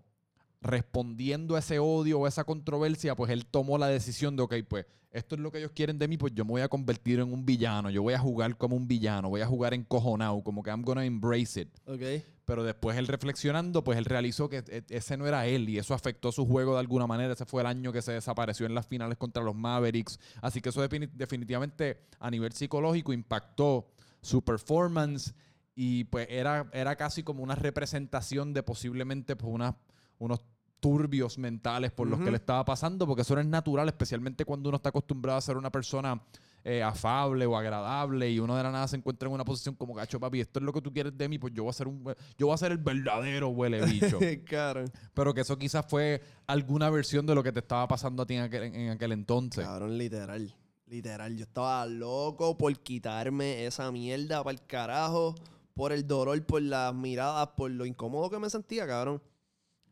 respondiendo 0.61 1.55
a 1.55 1.59
ese 1.59 1.79
odio 1.79 2.19
o 2.19 2.27
esa 2.27 2.43
controversia, 2.43 3.15
pues 3.15 3.31
él 3.31 3.45
tomó 3.45 3.77
la 3.77 3.87
decisión 3.87 4.35
de, 4.35 4.43
ok, 4.43 4.55
pues 4.67 4.85
esto 5.11 5.35
es 5.35 5.41
lo 5.41 5.51
que 5.51 5.57
ellos 5.57 5.71
quieren 5.73 5.97
de 5.99 6.07
mí, 6.07 6.17
pues 6.17 6.33
yo 6.33 6.45
me 6.45 6.51
voy 6.51 6.61
a 6.61 6.69
convertir 6.69 7.19
en 7.19 7.33
un 7.33 7.45
villano, 7.45 7.89
yo 7.89 8.01
voy 8.03 8.13
a 8.13 8.19
jugar 8.19 8.55
como 8.57 8.75
un 8.75 8.87
villano, 8.87 9.29
voy 9.29 9.41
a 9.41 9.47
jugar 9.47 9.73
encojonado, 9.73 10.41
como 10.43 10.63
que 10.63 10.69
I'm 10.69 10.83
gonna 10.83 11.03
embrace 11.05 11.61
it. 11.61 11.67
Ok. 11.85 12.23
Pero 12.51 12.65
después 12.65 12.97
él 12.97 13.07
reflexionando, 13.07 13.81
pues 13.81 13.97
él 13.97 14.03
realizó 14.03 14.49
que 14.49 14.57
e- 14.67 14.83
ese 14.89 15.15
no 15.15 15.25
era 15.25 15.45
él 15.47 15.69
y 15.69 15.77
eso 15.77 15.93
afectó 15.93 16.33
su 16.33 16.45
juego 16.45 16.73
de 16.73 16.81
alguna 16.81 17.07
manera. 17.07 17.31
Ese 17.31 17.45
fue 17.45 17.61
el 17.61 17.67
año 17.67 17.93
que 17.93 18.01
se 18.01 18.11
desapareció 18.11 18.65
en 18.65 18.75
las 18.75 18.85
finales 18.87 19.17
contra 19.17 19.41
los 19.41 19.55
Mavericks. 19.55 20.19
Así 20.41 20.59
que 20.59 20.67
eso 20.67 20.85
defini- 20.85 21.09
definitivamente 21.13 22.01
a 22.19 22.29
nivel 22.29 22.51
psicológico 22.51 23.13
impactó 23.13 23.87
su 24.21 24.43
performance 24.43 25.33
y 25.75 26.03
pues 26.03 26.27
era, 26.29 26.69
era 26.73 26.97
casi 26.97 27.23
como 27.23 27.41
una 27.41 27.55
representación 27.55 28.53
de 28.53 28.63
posiblemente 28.63 29.37
pues 29.37 29.53
unas- 29.53 29.75
unos 30.19 30.41
turbios 30.81 31.37
mentales 31.37 31.91
por 31.91 32.07
los 32.07 32.19
que 32.19 32.31
le 32.31 32.37
estaba 32.37 32.65
pasando, 32.65 33.07
porque 33.07 33.21
eso 33.21 33.33
no 33.35 33.39
es 33.41 33.47
natural, 33.47 33.87
especialmente 33.87 34.43
cuando 34.43 34.67
uno 34.67 34.75
está 34.75 34.89
acostumbrado 34.89 35.37
a 35.37 35.41
ser 35.41 35.55
una 35.55 35.71
persona 35.71 36.21
eh, 36.63 36.83
afable 36.83 37.45
o 37.45 37.57
agradable 37.57 38.29
y 38.29 38.39
uno 38.39 38.55
de 38.55 38.63
la 38.63 38.71
nada 38.71 38.87
se 38.87 38.95
encuentra 38.95 39.27
en 39.27 39.33
una 39.33 39.45
posición 39.45 39.75
como 39.75 39.93
gacho 39.93 40.19
papi, 40.19 40.41
esto 40.41 40.59
es 40.59 40.65
lo 40.65 40.71
que 40.71 40.81
tú 40.81 40.93
quieres 40.93 41.17
de 41.17 41.27
mí, 41.27 41.39
pues 41.39 41.53
yo 41.53 41.63
voy 41.63 41.71
a 41.71 41.73
ser 41.73 41.87
un 41.87 42.03
yo 42.37 42.47
voy 42.47 42.53
a 42.53 42.57
ser 42.57 42.71
el 42.71 42.77
verdadero 42.77 43.49
huele 43.49 43.85
bicho. 43.85 44.19
Claro. 44.45 44.85
Pero 45.13 45.33
que 45.33 45.41
eso 45.41 45.57
quizás 45.57 45.85
fue 45.87 46.21
alguna 46.47 46.89
versión 46.89 47.25
de 47.25 47.35
lo 47.35 47.43
que 47.43 47.51
te 47.51 47.59
estaba 47.59 47.87
pasando 47.87 48.23
a 48.23 48.25
ti 48.25 48.35
en 48.35 48.41
aquel, 48.43 48.63
en 48.63 48.89
aquel 48.89 49.11
entonces. 49.11 49.63
Cabrón, 49.63 49.97
literal. 49.97 50.53
Literal. 50.87 51.37
Yo 51.37 51.43
estaba 51.43 51.85
loco 51.85 52.57
por 52.57 52.77
quitarme 52.79 53.65
esa 53.65 53.91
mierda 53.91 54.43
para 54.43 54.53
el 54.53 54.65
carajo. 54.65 55.35
Por 55.73 55.93
el 55.93 56.05
dolor, 56.05 56.45
por 56.45 56.61
las 56.61 56.93
miradas, 56.93 57.47
por 57.55 57.71
lo 57.71 57.85
incómodo 57.85 58.29
que 58.29 58.39
me 58.39 58.49
sentía, 58.49 58.85
cabrón. 58.85 59.21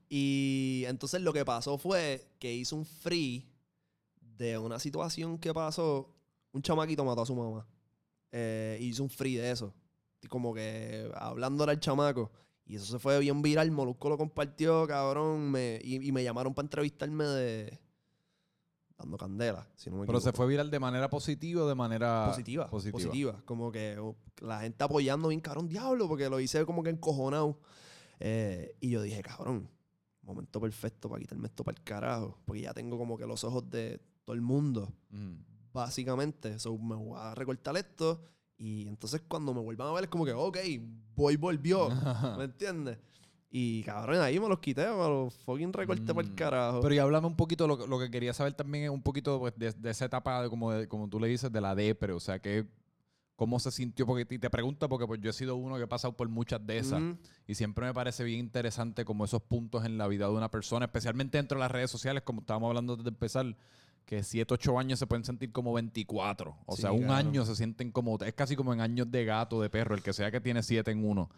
Y 0.09 0.84
entonces 0.88 1.22
lo 1.22 1.32
que 1.32 1.45
pasó 1.45 1.78
fue 1.78 2.28
que 2.39 2.53
hice 2.53 2.76
un 2.76 2.86
free 2.86 3.47
de 4.38 4.57
una 4.57 4.80
situación 4.80 5.38
que 5.38 5.53
pasó. 5.53 6.13
Un 6.54 6.62
chamaquito 6.62 7.04
mató 7.06 7.22
a 7.22 7.26
su 7.26 7.36
mamá. 7.36 7.66
Eh, 8.32 8.78
hice 8.82 9.02
un 9.02 9.10
free 9.10 9.36
de 9.36 9.52
eso. 9.52 9.74
Y 10.22 10.28
como 10.28 10.54
que 10.54 11.10
hablándole 11.16 11.72
al 11.72 11.80
chamaco. 11.80 12.32
Y 12.66 12.76
eso 12.76 12.86
se 12.86 13.00
fue 13.00 13.20
bien 13.20 13.41
viral. 13.41 13.72
Molusco 13.72 14.10
lo 14.10 14.18
compartió, 14.18 14.86
cabrón. 14.88 15.50
me- 15.52 15.80
y, 15.84 16.08
y 16.08 16.12
me 16.12 16.24
llamaron 16.24 16.54
para 16.54 16.66
entrevistarme 16.66 17.24
de. 17.26 17.80
Dando 18.97 19.18
candela, 19.18 19.66
si 19.78 19.89
no 19.89 19.95
me 19.97 20.06
Pero 20.06 20.20
se 20.20 20.34
fue 20.34 20.45
viral 20.45 20.70
de 20.70 20.78
manera 20.78 21.10
positiva 21.10 21.64
o 21.64 21.68
de 21.70 21.74
manera 21.76 22.26
positiva, 22.28 22.68
positiva. 22.68 22.91
positiva. 22.97 23.41
Como 23.45 23.72
que 23.72 23.97
oh, 23.97 24.18
la 24.41 24.60
gente 24.60 24.84
apoyando 24.84 25.30
bien, 25.30 25.39
cabrón, 25.39 25.70
diablo, 25.70 26.06
porque 26.10 26.30
lo 26.30 26.38
hice 26.41 26.66
como 26.66 26.84
que 26.84 26.89
encojonado. 26.89 27.62
Eh, 28.20 28.76
y 28.82 28.89
yo 28.89 29.02
dije, 29.02 29.22
cabrón, 29.22 29.70
momento 30.22 30.60
perfecto 30.60 31.08
para 31.10 31.22
quitarme 31.22 31.47
esto 31.47 31.64
para 31.64 31.78
el 31.78 31.84
carajo. 31.86 32.38
Porque 32.43 32.64
ya 32.64 32.74
tengo 32.74 32.97
como 32.97 33.18
que 33.18 33.26
los 33.26 33.45
ojos 33.45 33.70
de 33.70 34.02
todo 34.26 34.36
el 34.36 34.41
mundo, 34.41 34.91
Mm. 35.12 35.36
Básicamente. 35.80 36.58
So, 36.60 36.78
me 36.78 36.96
voy 36.96 37.18
a 37.20 37.34
recortar 37.36 37.76
esto. 37.78 38.22
Y 38.58 38.88
entonces 38.88 39.22
cuando 39.28 39.54
me 39.54 39.62
vuelvan 39.62 39.88
a 39.88 39.92
ver 39.94 40.04
es 40.04 40.10
como 40.10 40.26
que, 40.26 40.34
ok, 40.34 40.58
voy 41.16 41.36
volvió. 41.38 41.90
¿Me 42.38 42.44
entiendes? 42.46 42.98
Y 43.52 43.82
cabrón, 43.84 44.22
ahí 44.22 44.40
me 44.40 44.48
los 44.48 44.60
quité, 44.60 44.84
me 44.92 44.98
los 44.98 45.34
fucking 45.46 45.74
recorté 45.74 46.14
para 46.14 46.28
el 46.28 46.34
Mm. 46.34 46.36
carajo. 46.36 46.82
Pero 46.82 46.94
y 46.94 47.00
háblame 47.00 47.26
un 47.28 47.36
poquito, 47.36 47.68
lo, 47.68 47.88
lo 47.88 47.98
que 48.00 48.12
quería 48.12 48.32
saber 48.34 48.54
también 48.54 48.84
es 48.84 48.90
un 48.92 49.02
poquito 49.02 49.40
pues, 49.40 49.54
de, 49.58 49.72
de 49.72 49.90
esa 49.90 50.06
etapa, 50.06 50.44
de, 50.44 50.50
como, 50.50 50.72
de- 50.72 50.88
como 50.88 51.08
tú 51.10 51.20
le 51.20 51.28
dices, 51.28 51.52
de 51.52 51.60
la 51.62 51.74
depre, 51.74 52.14
o 52.14 52.20
sea, 52.20 52.38
que 52.40 52.68
cómo 53.36 53.58
se 53.60 53.72
sintió, 53.72 54.06
porque 54.06 54.36
y 54.36 54.38
te 54.38 54.50
pregunto, 54.50 54.88
porque 54.90 55.08
pues 55.08 55.22
yo 55.22 55.30
he 55.30 55.34
sido 55.34 55.56
uno 55.56 55.78
que 55.78 55.84
he 55.84 55.88
pasado 55.88 56.16
por 56.16 56.28
muchas 56.28 56.64
de 56.68 56.78
esas, 56.78 57.02
Ujú. 57.02 57.18
y 57.48 57.56
siempre 57.56 57.86
me 57.86 57.94
parece 57.94 58.24
bien 58.26 58.40
interesante 58.40 59.06
como 59.06 59.24
esos 59.26 59.42
puntos 59.42 59.86
en 59.86 59.98
la 59.98 60.08
vida 60.10 60.28
de 60.28 60.34
una 60.34 60.52
persona, 60.52 60.86
especialmente 60.86 61.38
dentro 61.38 61.58
de 61.58 61.62
las 61.62 61.72
redes 61.72 61.90
sociales, 61.90 62.22
como 62.24 62.42
estábamos 62.42 62.68
hablando 62.68 62.98
desde 62.98 63.10
empezar, 63.10 63.56
que 64.06 64.24
7, 64.24 64.54
8 64.56 64.80
años 64.80 64.97
se 65.00 65.06
pueden 65.08 65.24
sentir 65.24 65.52
como 65.52 65.72
24, 65.74 66.58
o 66.66 66.76
Sí, 66.76 66.82
sea, 66.82 66.91
un 66.91 67.04
claro. 67.04 67.14
año 67.28 67.45
se 67.45 67.56
sienten 67.56 67.91
como, 67.91 68.18
es 68.20 68.34
casi 68.34 68.56
como 68.56 68.74
en 68.74 68.82
años 68.82 69.10
de 69.12 69.24
gato, 69.26 69.62
de 69.62 69.70
perro, 69.70 69.95
el 69.95 70.02
que 70.02 70.14
sea 70.14 70.32
que 70.32 70.41
tiene 70.41 70.64
7 70.64 70.89
en 70.91 71.06
uno. 71.06 71.30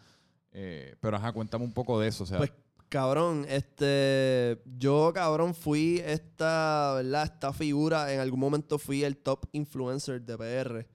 Eh, 0.52 0.96
pero 1.00 1.16
ajá, 1.16 1.32
cuéntame 1.32 1.64
un 1.64 1.72
poco 1.72 2.00
de 2.00 2.08
eso, 2.08 2.24
o 2.24 2.26
sea, 2.26 2.38
Pues, 2.38 2.52
cabrón, 2.88 3.46
este. 3.48 4.60
Yo, 4.78 5.12
cabrón, 5.14 5.54
fui 5.54 6.02
esta, 6.04 6.92
¿verdad? 6.96 7.24
Esta 7.24 7.52
figura. 7.52 8.12
En 8.12 8.20
algún 8.20 8.40
momento 8.40 8.78
fui 8.78 9.02
el 9.04 9.16
top 9.16 9.46
influencer 9.52 10.20
de 10.22 10.36
PR. 10.36 10.86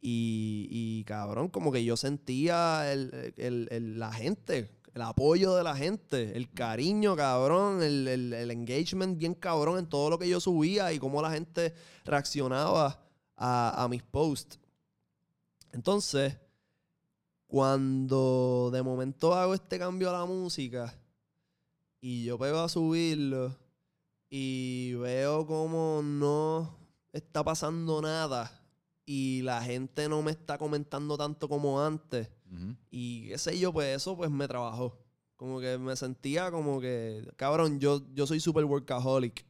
Y, 0.00 0.68
y, 0.70 1.04
cabrón, 1.04 1.48
como 1.48 1.72
que 1.72 1.84
yo 1.84 1.96
sentía 1.96 2.92
el, 2.92 3.32
el- 3.36 3.68
el- 3.70 3.98
la 3.98 4.12
gente, 4.12 4.70
el 4.96 5.02
apoyo 5.02 5.54
de 5.54 5.62
la 5.62 5.76
gente, 5.76 6.34
el 6.38 6.50
cariño, 6.50 7.14
cabrón, 7.16 7.82
el, 7.82 8.08
el- 8.08 8.50
engagement 8.50 9.18
bien 9.18 9.34
cabrón 9.34 9.78
en 9.78 9.86
todo 9.86 10.08
lo 10.08 10.18
que 10.18 10.26
yo 10.26 10.40
subía 10.40 10.90
y 10.90 10.98
cómo 10.98 11.20
la 11.20 11.30
gente 11.30 11.74
reaccionaba 12.06 12.98
a, 13.36 13.84
a 13.84 13.88
mis 13.88 14.02
posts. 14.02 14.58
Entonces, 15.72 16.38
cuando 17.46 18.70
de 18.72 18.82
momento 18.82 19.34
hago 19.34 19.52
este 19.52 19.78
cambio 19.78 20.08
a 20.08 20.14
la 20.20 20.24
música 20.24 20.98
y 22.00 22.24
yo 22.24 22.38
pego 22.38 22.60
a 22.60 22.68
subirlo 22.70 23.54
y 24.30 24.94
veo 24.94 25.46
como 25.46 26.00
no 26.02 26.74
está 27.12 27.44
pasando 27.44 28.00
nada 28.00 28.50
y 29.04 29.42
la 29.42 29.62
gente 29.62 30.08
no 30.08 30.22
me 30.22 30.30
está 30.30 30.56
comentando 30.56 31.18
tanto 31.18 31.50
como 31.50 31.82
antes 31.84 32.30
ujú. 32.52 32.76
y 32.90 33.28
qué 33.28 33.38
sé 33.38 33.58
yo, 33.58 33.72
pues 33.72 33.96
eso 33.96 34.16
pues 34.16 34.30
me 34.30 34.46
trabajó. 34.48 34.98
Como 35.36 35.60
que 35.60 35.76
me 35.78 35.94
sentía 35.96 36.50
como 36.50 36.80
que, 36.80 37.22
cabrón, 37.36 37.78
yo, 37.78 38.02
yo 38.14 38.26
soy 38.26 38.40
super 38.40 38.64
workaholic. 38.64 39.44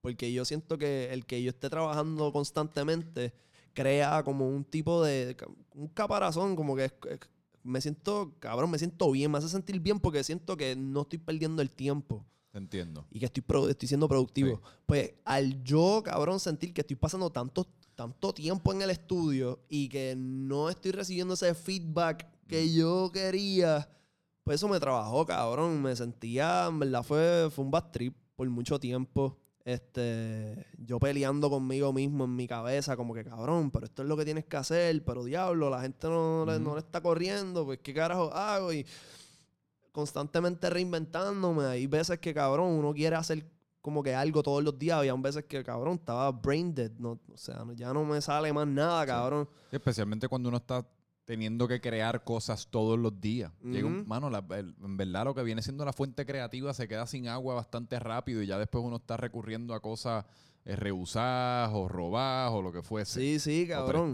Porque 0.00 0.32
yo 0.32 0.44
siento 0.46 0.78
que 0.78 1.12
el 1.12 1.26
que 1.26 1.42
yo 1.42 1.50
esté 1.50 1.68
trabajando 1.68 2.32
constantemente 2.32 3.32
crea 3.74 4.22
como 4.24 4.48
un 4.48 4.64
tipo 4.64 5.02
de, 5.04 5.36
un 5.74 5.88
caparazón, 5.88 6.56
como 6.56 6.74
que 6.74 6.86
es- 6.86 6.94
es- 7.10 7.20
me 7.62 7.80
siento, 7.82 8.34
cabrón, 8.38 8.70
me 8.70 8.78
siento 8.78 9.10
bien, 9.10 9.30
me 9.30 9.38
hace 9.38 9.48
sentir 9.50 9.78
bien 9.78 10.00
porque 10.00 10.24
siento 10.24 10.56
que 10.56 10.74
no 10.74 11.02
estoy 11.02 11.18
perdiendo 11.18 11.60
el 11.60 11.70
tiempo 11.70 12.24
entiendo. 12.54 13.06
y 13.10 13.18
que 13.20 13.26
estoy, 13.26 13.44
estoy 13.68 13.86
siendo 13.88 14.08
productivo. 14.08 14.56
Sí. 14.64 14.72
Pues 14.86 15.12
al 15.26 15.62
yo, 15.62 16.02
cabrón, 16.02 16.40
sentir 16.40 16.72
que 16.72 16.80
estoy 16.80 16.96
pasando 16.96 17.30
tanto, 17.30 17.66
tanto 18.00 18.32
tiempo 18.32 18.72
en 18.72 18.80
el 18.80 18.88
estudio 18.88 19.60
y 19.68 19.90
que 19.90 20.14
no 20.16 20.70
estoy 20.70 20.90
recibiendo 20.92 21.34
ese 21.34 21.54
feedback 21.54 22.26
que 22.48 22.72
yo 22.72 23.10
quería, 23.12 23.90
pues 24.42 24.54
eso 24.54 24.68
me 24.68 24.80
trabajó, 24.80 25.26
cabrón. 25.26 25.82
Me 25.82 25.94
sentía, 25.94 26.68
en 26.68 26.78
verdad, 26.78 27.02
fue, 27.02 27.50
fue 27.50 27.62
un 27.62 27.70
bad 27.70 27.90
trip 27.90 28.16
por 28.36 28.48
mucho 28.48 28.80
tiempo. 28.80 29.36
Este, 29.66 30.66
yo 30.78 30.98
peleando 30.98 31.50
conmigo 31.50 31.92
mismo 31.92 32.24
en 32.24 32.34
mi 32.36 32.48
cabeza, 32.48 32.96
como 32.96 33.12
que 33.12 33.22
cabrón, 33.22 33.70
pero 33.70 33.84
esto 33.84 34.00
es 34.00 34.08
lo 34.08 34.16
que 34.16 34.24
tienes 34.24 34.46
que 34.46 34.56
hacer, 34.56 35.04
pero 35.04 35.22
diablo, 35.22 35.68
la 35.68 35.82
gente 35.82 36.08
no, 36.08 36.46
le, 36.46 36.58
no 36.58 36.72
le 36.72 36.80
está 36.80 37.02
corriendo, 37.02 37.66
pues 37.66 37.80
qué 37.82 37.92
carajo 37.92 38.32
hago 38.32 38.72
y 38.72 38.86
constantemente 39.92 40.70
reinventándome. 40.70 41.66
Hay 41.66 41.86
veces 41.86 42.18
que, 42.18 42.32
cabrón, 42.32 42.68
uno 42.70 42.94
quiere 42.94 43.16
hacer 43.16 43.44
como 43.80 44.02
que 44.02 44.14
algo 44.14 44.42
todos 44.42 44.62
los 44.62 44.78
días. 44.78 44.98
Había 44.98 45.14
veces 45.14 45.44
que, 45.44 45.62
cabrón, 45.64 45.94
estaba 45.94 46.30
brain 46.32 46.74
dead. 46.74 46.92
No, 46.98 47.18
o 47.32 47.36
sea, 47.36 47.64
no- 47.64 47.72
ya 47.72 47.92
no 47.92 48.04
me 48.04 48.20
sale 48.20 48.52
más 48.52 48.66
nada, 48.66 49.06
cabrón. 49.06 49.48
Sí, 49.70 49.76
especialmente 49.76 50.28
cuando 50.28 50.48
uno 50.48 50.58
está 50.58 50.86
teniendo 51.24 51.68
que 51.68 51.80
crear 51.80 52.24
cosas 52.24 52.66
todos 52.68 52.98
los 52.98 53.20
días. 53.20 53.52
Llega 53.62 53.86
un- 53.86 54.06
mano, 54.08 54.28
la- 54.30 54.44
el- 54.58 54.74
en 54.82 54.96
verdad 54.96 55.24
lo 55.24 55.34
que 55.34 55.42
viene 55.44 55.62
siendo 55.62 55.84
la 55.84 55.92
fuente 55.92 56.26
creativa 56.26 56.74
se 56.74 56.88
queda 56.88 57.06
sin 57.06 57.28
agua 57.28 57.54
bastante 57.54 57.98
rápido 58.00 58.42
y 58.42 58.46
ya 58.46 58.58
después 58.58 58.82
uno 58.84 58.96
está 58.96 59.16
recurriendo 59.16 59.74
a 59.74 59.80
cosas 59.80 60.24
eh, 60.66 60.76
reusadas 60.76 61.70
o 61.72 61.88
robadas 61.88 62.52
o 62.52 62.60
lo 62.60 62.70
que 62.72 62.82
fuese. 62.82 63.18
Sí, 63.20 63.38
sí, 63.40 63.66
cabrón. 63.68 64.12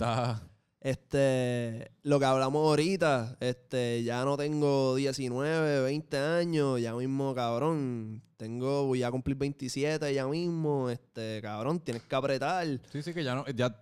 Este, 0.87 1.91
lo 2.05 2.20
que 2.20 2.24
hablamos 2.26 2.64
ahorita, 2.64 3.37
este, 3.41 4.05
ya 4.05 4.24
no 4.24 4.37
tengo 4.37 4.95
19, 4.95 5.82
20 5.82 6.16
años, 6.16 6.80
ya 6.80 6.95
mismo, 6.95 7.34
cabrón, 7.34 8.22
tengo, 8.37 8.84
voy 8.87 9.03
a 9.03 9.11
cumplir 9.11 9.37
27 9.37 10.14
ya 10.14 10.28
mismo, 10.28 10.89
este, 10.89 11.41
cabrón, 11.43 11.80
tienes 11.80 12.05
que 12.05 12.14
apretar. 12.14 12.64
Sí, 12.93 13.03
sí, 13.03 13.12
que 13.12 13.24
ya 13.24 13.34
no, 13.34 13.45
ya 13.49 13.80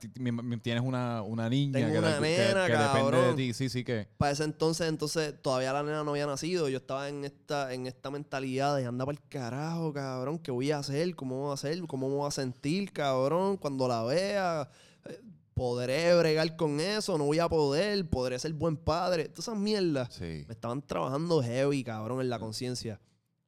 tienes 0.63 0.83
una, 0.83 1.21
una 1.21 1.51
niña 1.51 1.75
Tengo 1.79 1.93
que, 1.93 1.99
una 1.99 2.15
que- 2.15 2.21
nena, 2.23 2.67
que 2.67 2.73
depende 2.73 2.79
de 2.95 3.01
cabrón. 3.03 3.37
ti. 3.37 3.53
Sí, 3.53 3.69
sí, 3.69 3.85
que. 3.85 4.09
Para 4.17 4.33
ese 4.33 4.45
entonces, 4.45 4.89
entonces, 4.89 5.35
todavía 5.43 5.75
la 5.75 5.83
nena 5.83 6.05
no 6.05 6.13
había 6.13 6.27
nacido, 6.27 6.71
yo 6.71 6.79
estaba 6.79 7.11
en 7.11 7.27
esta, 7.27 7.75
en 7.75 7.87
esta 7.87 8.11
mentalidad 8.11 8.77
de 8.77 8.87
anda 8.87 9.05
para 9.05 9.19
el 9.19 9.29
carajo, 9.29 9.93
cabrón, 9.93 10.39
¿qué 10.39 10.51
voy 10.51 10.71
a 10.71 10.79
hacer? 10.79 11.15
¿Cómo 11.17 11.39
voy 11.43 11.51
a 11.51 11.55
hacer? 11.55 11.79
¿Cómo 11.87 12.09
me 12.09 12.15
voy 12.15 12.29
a 12.29 12.31
sentir, 12.31 12.93
cabrón, 12.95 13.59
cuando 13.59 13.89
la 13.89 14.03
vea? 14.05 14.71
¿Podré 15.55 16.15
bregar 16.17 16.57
con 16.57 16.81
eso? 16.81 17.17
¿No 17.17 17.25
voy 17.27 17.39
a 17.39 17.49
poder? 17.49 18.09
¿Podré 18.11 18.39
ser 18.39 18.53
buen 18.53 18.77
padre? 18.77 19.29
Todas 19.29 19.49
esas 19.49 19.57
mierdas. 19.57 20.13
Sí. 20.15 20.45
Me 20.49 20.55
estaban 20.55 20.83
trabajando 20.83 21.43
heavy, 21.43 21.85
cabrón, 21.85 22.21
en 22.21 22.29
la 22.29 22.39
conciencia. 22.41 23.01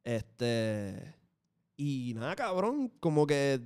Este. 0.03 1.15
Y 1.75 2.13
nada, 2.15 2.35
cabrón. 2.35 2.91
Como 3.01 3.27
que 3.27 3.61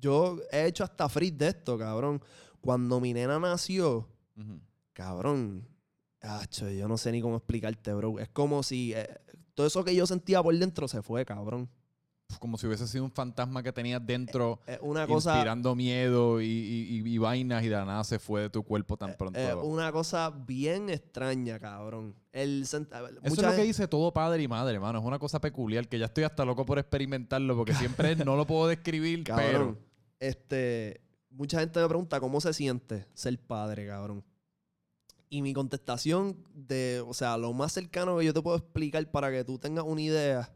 yo 0.00 0.38
he 0.52 0.66
hecho 0.66 0.84
hasta 0.84 1.08
free 1.08 1.32
de 1.32 1.48
esto, 1.48 1.76
cabrón. 1.76 2.22
Cuando 2.60 3.00
mi 3.00 3.12
nena 3.12 3.38
nació, 3.40 4.08
Ujú. 4.36 4.60
cabrón. 4.92 5.66
Acho, 6.20 6.70
yo 6.70 6.86
no 6.86 6.98
sé 6.98 7.10
ni 7.10 7.20
cómo 7.20 7.36
explicarte, 7.36 7.92
bro. 7.94 8.18
Es 8.20 8.28
como 8.28 8.62
si 8.62 8.92
eh, 8.94 9.08
todo 9.54 9.66
eso 9.66 9.82
que 9.84 9.94
yo 9.94 10.06
sentía 10.06 10.42
por 10.42 10.56
dentro 10.56 10.86
se 10.86 11.02
fue, 11.02 11.24
cabrón. 11.24 11.68
Como 12.38 12.56
si 12.56 12.66
hubiese 12.66 12.86
sido 12.86 13.04
un 13.04 13.10
fantasma 13.10 13.62
que 13.62 13.72
tenías 13.72 14.04
dentro. 14.06 14.60
Una 14.82 15.06
cosa. 15.06 15.34
inspirando 15.34 15.74
miedo 15.74 16.40
y, 16.40 16.46
y- 16.46 17.00
y- 17.00 17.14
y 17.14 17.18
vainas 17.18 17.62
y 17.64 17.68
de 17.68 17.74
la 17.76 17.84
nada 17.84 18.04
se 18.04 18.18
fue 18.18 18.42
de 18.42 18.50
tu 18.50 18.62
cuerpo 18.62 18.96
tan 18.96 19.16
pronto. 19.16 19.38
eh, 19.38 19.54
una 19.54 19.90
cosa 19.92 20.30
bien 20.30 20.88
extraña, 20.90 21.58
cabrón. 21.58 22.14
El 22.32 22.62
Eso 22.62 22.78
es 22.78 23.42
lo 23.42 23.50
que 23.56 23.62
dice 23.64 23.88
todo 23.88 24.12
padre 24.12 24.42
y 24.42 24.48
madre, 24.48 24.74
hermano. 24.74 24.98
Es 25.00 25.04
una 25.04 25.18
cosa 25.18 25.40
peculiar 25.40 25.88
que 25.88 25.98
ya 25.98 26.06
estoy 26.06 26.24
hasta 26.24 26.44
loco 26.44 26.64
por 26.64 26.78
experimentarlo 26.78 27.56
porque 27.56 27.74
siempre 27.74 28.14
no 28.24 28.36
lo 28.36 28.46
puedo 28.46 28.68
describir, 28.68 29.24
Cabrón. 29.24 29.78
Este, 30.20 31.00
mucha 31.30 31.60
gente 31.60 31.80
me 31.80 31.88
pregunta 31.88 32.20
cómo 32.20 32.40
se 32.40 32.52
siente 32.52 33.06
ser 33.14 33.38
padre, 33.38 33.86
cabrón. 33.86 34.22
Y 35.32 35.42
mi 35.42 35.52
contestación 35.54 36.36
de, 36.54 37.02
o 37.06 37.14
sea, 37.14 37.36
lo 37.38 37.52
más 37.52 37.72
cercano 37.72 38.18
que 38.18 38.24
yo 38.24 38.34
te 38.34 38.42
puedo 38.42 38.56
explicar 38.56 39.08
para 39.10 39.30
que 39.30 39.44
tú 39.44 39.58
tengas 39.58 39.84
una 39.84 40.02
idea 40.02 40.52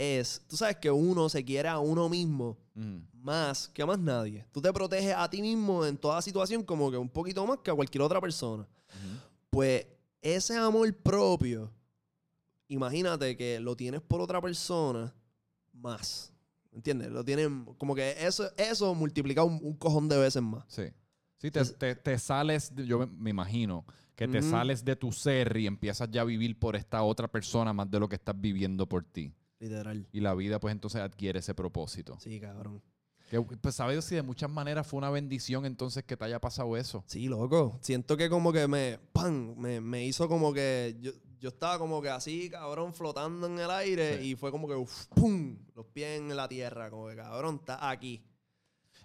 es, 0.00 0.42
tú 0.48 0.56
sabes 0.56 0.76
que 0.76 0.90
uno 0.90 1.28
se 1.28 1.44
quiere 1.44 1.68
a 1.68 1.78
uno 1.78 2.08
mismo 2.08 2.56
más 3.12 3.68
que 3.68 3.82
a 3.82 3.86
más 3.86 3.98
nadie. 3.98 4.46
Tú 4.52 4.62
te 4.62 4.72
proteges 4.72 5.14
a 5.14 5.28
ti 5.28 5.42
mismo 5.42 5.84
en 5.84 5.98
toda 5.98 6.22
situación 6.22 6.62
como 6.62 6.90
que 6.90 6.96
un 6.96 7.10
poquito 7.10 7.46
más 7.46 7.58
que 7.58 7.70
a 7.70 7.74
cualquier 7.74 8.00
otra 8.02 8.18
persona. 8.20 8.66
Pues 9.50 9.86
ese 10.22 10.56
amor 10.56 10.90
propio, 10.96 11.70
imagínate 12.68 13.36
que 13.36 13.60
lo 13.60 13.76
tienes 13.76 14.00
por 14.00 14.20
otra 14.20 14.40
persona 14.40 15.12
más. 15.72 16.32
¿Entiendes? 16.72 17.10
Lo 17.10 17.24
tienen 17.24 17.64
como 17.78 17.94
que 17.94 18.14
eso, 18.24 18.48
eso 18.56 18.94
multiplica 18.94 19.42
un, 19.42 19.58
un 19.62 19.74
cojón 19.74 20.08
de 20.08 20.16
veces 20.18 20.40
más. 20.42 20.64
Sí. 20.68 20.84
Sí, 21.38 21.50
te, 21.50 21.64
te- 21.64 21.96
te 21.96 22.18
sales, 22.18 22.70
yo 22.76 23.06
me, 23.06 23.30
imagino, 23.30 23.84
que 24.14 24.28
te 24.28 24.40
sales 24.42 24.84
de 24.84 24.94
tu 24.94 25.10
ser 25.10 25.56
y 25.56 25.66
empiezas 25.66 26.08
ya 26.10 26.20
a 26.20 26.24
vivir 26.24 26.58
por 26.58 26.76
esta 26.76 27.02
otra 27.02 27.26
persona 27.28 27.72
más 27.72 27.90
de 27.90 27.98
lo 27.98 28.08
que 28.08 28.16
estás 28.16 28.38
viviendo 28.38 28.86
por 28.86 29.04
ti. 29.04 29.32
Literal. 29.60 30.08
Y 30.12 30.20
la 30.20 30.34
vida, 30.34 30.58
pues 30.58 30.72
entonces 30.72 31.00
adquiere 31.00 31.38
ese 31.38 31.54
propósito. 31.54 32.18
Sí, 32.18 32.40
cabrón. 32.40 32.82
Que, 33.28 33.40
pues, 33.40 33.76
¿sabes 33.76 34.04
si 34.04 34.16
de 34.16 34.22
muchas 34.22 34.50
maneras 34.50 34.84
fue 34.86 34.98
una 34.98 35.10
bendición 35.10 35.64
entonces 35.64 36.02
que 36.02 36.16
te 36.16 36.24
haya 36.24 36.40
pasado 36.40 36.76
eso? 36.76 37.04
Sí, 37.06 37.28
loco. 37.28 37.78
Siento 37.80 38.16
que 38.16 38.28
como 38.28 38.52
que 38.52 38.66
me, 38.66 38.98
¡pam! 39.12 39.54
Me, 39.56 39.80
me 39.80 40.04
hizo 40.04 40.28
como 40.28 40.52
que 40.52 40.96
yo, 41.00 41.12
yo 41.38 41.50
estaba 41.50 41.78
como 41.78 42.02
que 42.02 42.08
así, 42.08 42.50
cabrón, 42.50 42.92
flotando 42.92 43.46
en 43.46 43.60
el 43.60 43.70
aire 43.70 44.18
Sí. 44.18 44.30
y 44.30 44.34
fue 44.34 44.50
como 44.50 44.66
que, 44.66 44.74
uf, 44.74 45.06
¡pum! 45.14 45.56
Los 45.76 45.86
pies 45.86 46.18
en 46.20 46.34
la 46.34 46.48
tierra, 46.48 46.90
como 46.90 47.06
que, 47.06 47.14
cabrón, 47.16 47.56
está 47.60 47.88
aquí. 47.88 48.20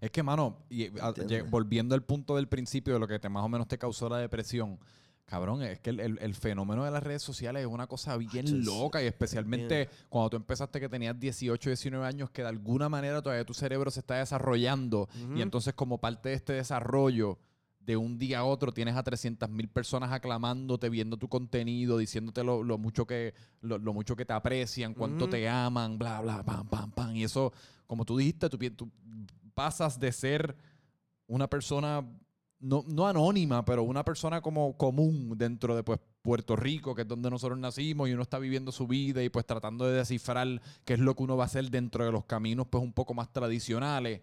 Es 0.01 0.09
que, 0.09 0.23
mano, 0.23 0.65
y, 0.69 0.87
a- 0.99 1.13
volviendo 1.49 1.93
al 1.93 2.03
punto 2.03 2.35
del 2.35 2.47
principio 2.47 2.93
de 2.95 2.99
lo 2.99 3.07
que 3.07 3.19
te, 3.19 3.29
más 3.29 3.43
o 3.43 3.49
menos 3.49 3.67
te 3.67 3.77
causó 3.77 4.09
la 4.09 4.17
depresión, 4.17 4.79
cabrón, 5.26 5.63
es 5.63 5.80
que 5.80 5.89
el, 5.89 5.99
el- 5.99 6.19
el 6.21 6.36
fenómeno 6.36 6.84
de 6.86 6.91
las 6.91 7.01
redes 7.03 7.21
sociales 7.23 7.61
es 7.61 7.67
una 7.67 7.88
cosa 7.88 8.15
bien 8.17 8.45
loca 8.65 9.01
y 9.01 9.07
especialmente 9.07 9.89
cuando 10.09 10.30
tú 10.30 10.38
empezaste 10.38 10.80
que 10.80 10.88
tenías 10.89 11.19
18, 11.19 11.69
19 11.69 12.05
años, 12.05 12.30
que 12.30 12.43
de 12.43 12.49
alguna 12.49 12.89
manera 12.89 13.21
todavía 13.21 13.43
tu 13.45 13.53
cerebro 13.53 13.89
se 13.91 14.01
está 14.01 14.15
desarrollando 14.15 15.09
y 15.38 15.41
entonces 15.41 15.73
como 15.73 15.97
parte 15.99 16.30
de 16.30 16.36
este 16.36 16.53
desarrollo, 16.53 17.39
de 17.80 17.97
un 17.97 18.17
día 18.17 18.39
a 18.39 18.43
otro 18.45 18.71
tienes 18.71 18.95
a 18.95 19.03
300 19.03 19.47
mil 19.49 19.67
personas 19.67 20.11
aclamándote, 20.11 20.89
viendo 20.89 21.17
tu 21.17 21.28
contenido, 21.30 21.99
diciéndote 21.99 22.43
lo, 22.43 22.63
lo 22.63 22.80
mucho, 22.80 23.05
que, 23.05 23.36
lo, 23.61 23.78
lo 23.78 23.93
mucho 23.93 24.15
que 24.15 24.26
te 24.26 24.34
aprecian, 24.34 24.93
cuánto 24.95 25.26
te 25.30 25.47
aman, 25.47 25.99
bla, 25.99 26.19
bla, 26.21 26.43
pam, 26.43 26.67
pam, 26.67 26.91
pam. 26.91 27.15
Y 27.15 27.23
eso, 27.23 27.53
como 27.86 28.03
tú 28.03 28.17
dijiste, 28.17 28.49
tú, 28.49 28.57
tú 28.76 28.91
pasas 29.53 29.99
de 29.99 30.11
ser 30.11 30.55
una 31.28 31.47
persona, 31.47 32.03
no, 32.66 32.84
no 32.88 33.07
anónima, 33.07 33.63
pero 33.63 33.84
una 33.84 34.03
persona 34.03 34.41
como 34.41 34.76
común 34.76 35.38
dentro 35.38 35.76
de 35.76 35.84
pues, 35.84 35.99
Puerto 36.24 36.55
Rico, 36.55 36.95
que 36.95 37.03
es 37.03 37.07
donde 37.07 37.30
nosotros 37.30 37.59
nacimos, 37.59 38.09
y 38.09 38.13
uno 38.13 38.24
está 38.24 38.39
viviendo 38.39 38.72
su 38.72 38.88
vida 38.88 39.24
y 39.24 39.30
pues 39.30 39.45
tratando 39.45 39.86
de 39.86 39.97
descifrar 39.97 40.61
qué 40.84 40.93
es 40.93 40.99
lo 40.99 41.16
que 41.16 41.24
uno 41.24 41.38
va 41.38 41.43
a 41.43 41.45
hacer 41.45 41.70
dentro 41.70 42.03
de 42.03 42.11
los 42.11 42.26
caminos 42.26 42.66
pues 42.68 42.84
un 42.84 42.91
poco 42.91 43.13
más 43.13 43.32
tradicionales 43.32 44.22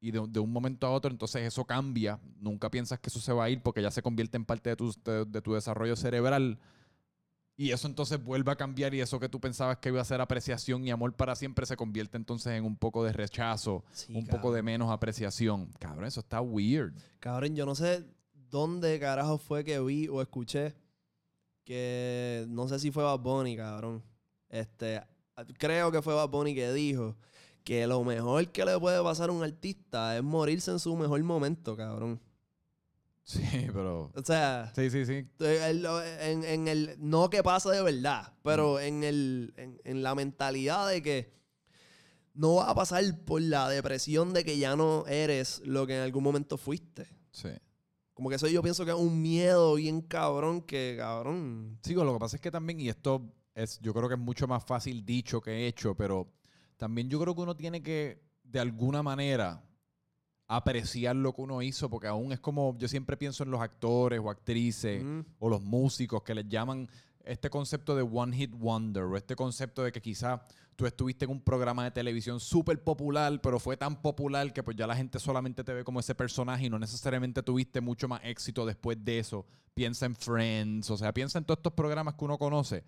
y 0.00 0.10
de, 0.10 0.26
de 0.28 0.40
un 0.40 0.52
momento 0.52 0.86
a 0.86 0.90
otro, 0.90 1.10
entonces 1.10 1.42
eso 1.42 1.64
cambia. 1.64 2.20
Nunca 2.38 2.70
piensas 2.70 3.00
que 3.00 3.08
eso 3.08 3.18
se 3.18 3.32
va 3.32 3.44
a 3.44 3.50
ir 3.50 3.62
porque 3.62 3.80
ya 3.80 3.90
se 3.90 4.02
convierte 4.02 4.36
en 4.36 4.44
parte 4.44 4.70
de 4.70 4.76
tu, 4.76 4.94
de, 5.04 5.24
de 5.24 5.40
tu 5.40 5.54
desarrollo 5.54 5.96
cerebral. 5.96 6.58
Y 7.60 7.72
eso 7.72 7.88
entonces 7.88 8.22
vuelve 8.22 8.52
a 8.52 8.56
cambiar 8.56 8.94
y 8.94 9.00
eso 9.00 9.18
que 9.18 9.28
tú 9.28 9.40
pensabas 9.40 9.78
que 9.78 9.88
iba 9.88 10.00
a 10.00 10.04
ser 10.04 10.20
apreciación 10.20 10.84
y 10.86 10.92
amor 10.92 11.12
para 11.12 11.34
siempre 11.34 11.66
se 11.66 11.76
convierte 11.76 12.16
entonces 12.16 12.52
en 12.52 12.64
un 12.64 12.76
poco 12.76 13.02
de 13.02 13.12
rechazo, 13.12 13.84
Sí, 13.90 14.14
un 14.14 14.28
poco 14.28 14.52
de 14.52 14.62
menos 14.62 14.92
apreciación. 14.92 15.68
Cabrón, 15.80 16.04
eso 16.04 16.20
está 16.20 16.40
weird. 16.40 16.94
Cabrón, 17.18 17.56
yo 17.56 17.66
no 17.66 17.74
sé 17.74 18.04
dónde 18.48 19.00
carajo 19.00 19.38
fue 19.38 19.64
que 19.64 19.80
vi 19.80 20.06
o 20.06 20.22
escuché 20.22 20.76
que 21.64 22.46
no 22.48 22.68
sé 22.68 22.78
si 22.78 22.92
fue 22.92 23.02
Bad 23.02 23.18
Bunny, 23.18 23.56
cabrón. 23.56 24.04
Este, 24.48 25.02
creo 25.58 25.90
que 25.90 26.00
fue 26.00 26.14
Bad 26.14 26.28
Bunny 26.28 26.54
que 26.54 26.72
dijo 26.72 27.16
que 27.64 27.88
lo 27.88 28.04
mejor 28.04 28.46
que 28.52 28.64
le 28.64 28.78
puede 28.78 29.02
pasar 29.02 29.30
a 29.30 29.32
un 29.32 29.42
artista 29.42 30.16
es 30.16 30.22
morirse 30.22 30.70
en 30.70 30.78
su 30.78 30.96
mejor 30.96 31.20
momento, 31.24 31.76
cabrón. 31.76 32.20
Sí, 33.28 33.42
pero... 33.74 34.10
O 34.14 34.22
sea, 34.24 34.72
Sí, 34.74 34.88
sí, 34.90 35.04
sí. 35.04 35.26
el- 35.40 35.86
en, 36.20 36.44
en 36.44 36.66
el 36.68 36.96
no 36.98 37.28
que 37.28 37.42
pasa 37.42 37.70
de 37.70 37.82
verdad, 37.82 38.32
pero 38.42 38.80
en 38.80 39.04
el 39.04 39.52
en, 39.58 39.78
en 39.84 40.02
la 40.02 40.14
mentalidad 40.14 40.88
de 40.88 41.02
que 41.02 41.30
no 42.32 42.54
va 42.56 42.70
a 42.70 42.74
pasar 42.74 43.04
por 43.26 43.42
la 43.42 43.68
depresión 43.68 44.32
de 44.32 44.44
que 44.44 44.56
ya 44.58 44.76
no 44.76 45.06
eres 45.06 45.60
lo 45.66 45.86
que 45.86 45.96
en 45.96 46.02
algún 46.02 46.22
momento 46.24 46.56
fuiste. 46.56 47.06
Sí. 47.32 47.50
Como 48.14 48.30
que 48.30 48.36
eso 48.36 48.48
yo 48.48 48.62
pienso 48.62 48.84
que 48.86 48.92
es 48.92 48.96
un 48.96 49.20
miedo 49.20 49.74
bien 49.74 50.00
cabrón 50.00 50.62
que, 50.62 50.94
cabrón. 50.98 51.78
Sí, 51.82 51.92
lo 51.94 52.12
que 52.14 52.18
pasa 52.18 52.36
es 52.36 52.42
que 52.42 52.50
también, 52.50 52.80
y 52.80 52.88
esto 52.88 53.30
es, 53.54 53.78
yo 53.80 53.92
creo 53.92 54.08
que 54.08 54.14
es 54.14 54.20
mucho 54.20 54.46
más 54.48 54.64
fácil 54.64 55.04
dicho 55.04 55.40
que 55.42 55.66
hecho, 55.66 55.94
pero 55.94 56.32
también 56.78 57.10
yo 57.10 57.20
creo 57.20 57.34
que 57.34 57.42
uno 57.42 57.56
tiene 57.56 57.82
que, 57.82 58.22
de 58.42 58.58
alguna 58.60 59.02
manera, 59.02 59.62
apreciar 60.48 61.14
lo 61.14 61.34
que 61.34 61.42
uno 61.42 61.60
hizo, 61.60 61.90
porque 61.90 62.08
aún 62.08 62.32
es 62.32 62.40
como, 62.40 62.76
yo 62.78 62.88
siempre 62.88 63.16
pienso 63.18 63.44
en 63.44 63.50
los 63.50 63.60
actores 63.60 64.18
o 64.18 64.30
actrices 64.30 65.04
o 65.38 65.48
los 65.48 65.62
músicos 65.62 66.22
que 66.22 66.34
les 66.34 66.48
llaman 66.48 66.88
este 67.24 67.50
concepto 67.50 67.94
de 67.94 68.02
one 68.02 68.34
hit 68.34 68.52
wonder 68.54 69.04
o 69.04 69.16
este 69.16 69.36
concepto 69.36 69.84
de 69.84 69.92
que 69.92 70.00
quizá 70.00 70.42
tú 70.78 70.86
estuviste 70.86 71.24
en 71.24 71.32
un 71.32 71.40
programa 71.40 71.82
de 71.82 71.90
televisión 71.90 72.38
súper 72.38 72.84
popular, 72.84 73.40
pero 73.42 73.58
fue 73.58 73.76
tan 73.76 74.00
popular 74.00 74.52
que 74.52 74.62
pues 74.62 74.76
ya 74.76 74.86
la 74.86 74.94
gente 74.94 75.18
solamente 75.18 75.64
te 75.64 75.74
ve 75.74 75.82
como 75.82 75.98
ese 75.98 76.14
personaje 76.14 76.66
y 76.66 76.70
no 76.70 76.78
necesariamente 76.78 77.42
tuviste 77.42 77.80
mucho 77.80 78.06
más 78.06 78.20
éxito 78.22 78.64
después 78.64 78.96
de 79.04 79.18
eso. 79.18 79.44
Piensa 79.74 80.06
en 80.06 80.14
Friends, 80.14 80.88
o 80.88 80.96
sea, 80.96 81.12
piensa 81.12 81.36
en 81.38 81.44
todos 81.44 81.58
estos 81.58 81.72
programas 81.72 82.14
que 82.14 82.24
uno 82.24 82.38
conoce. 82.38 82.84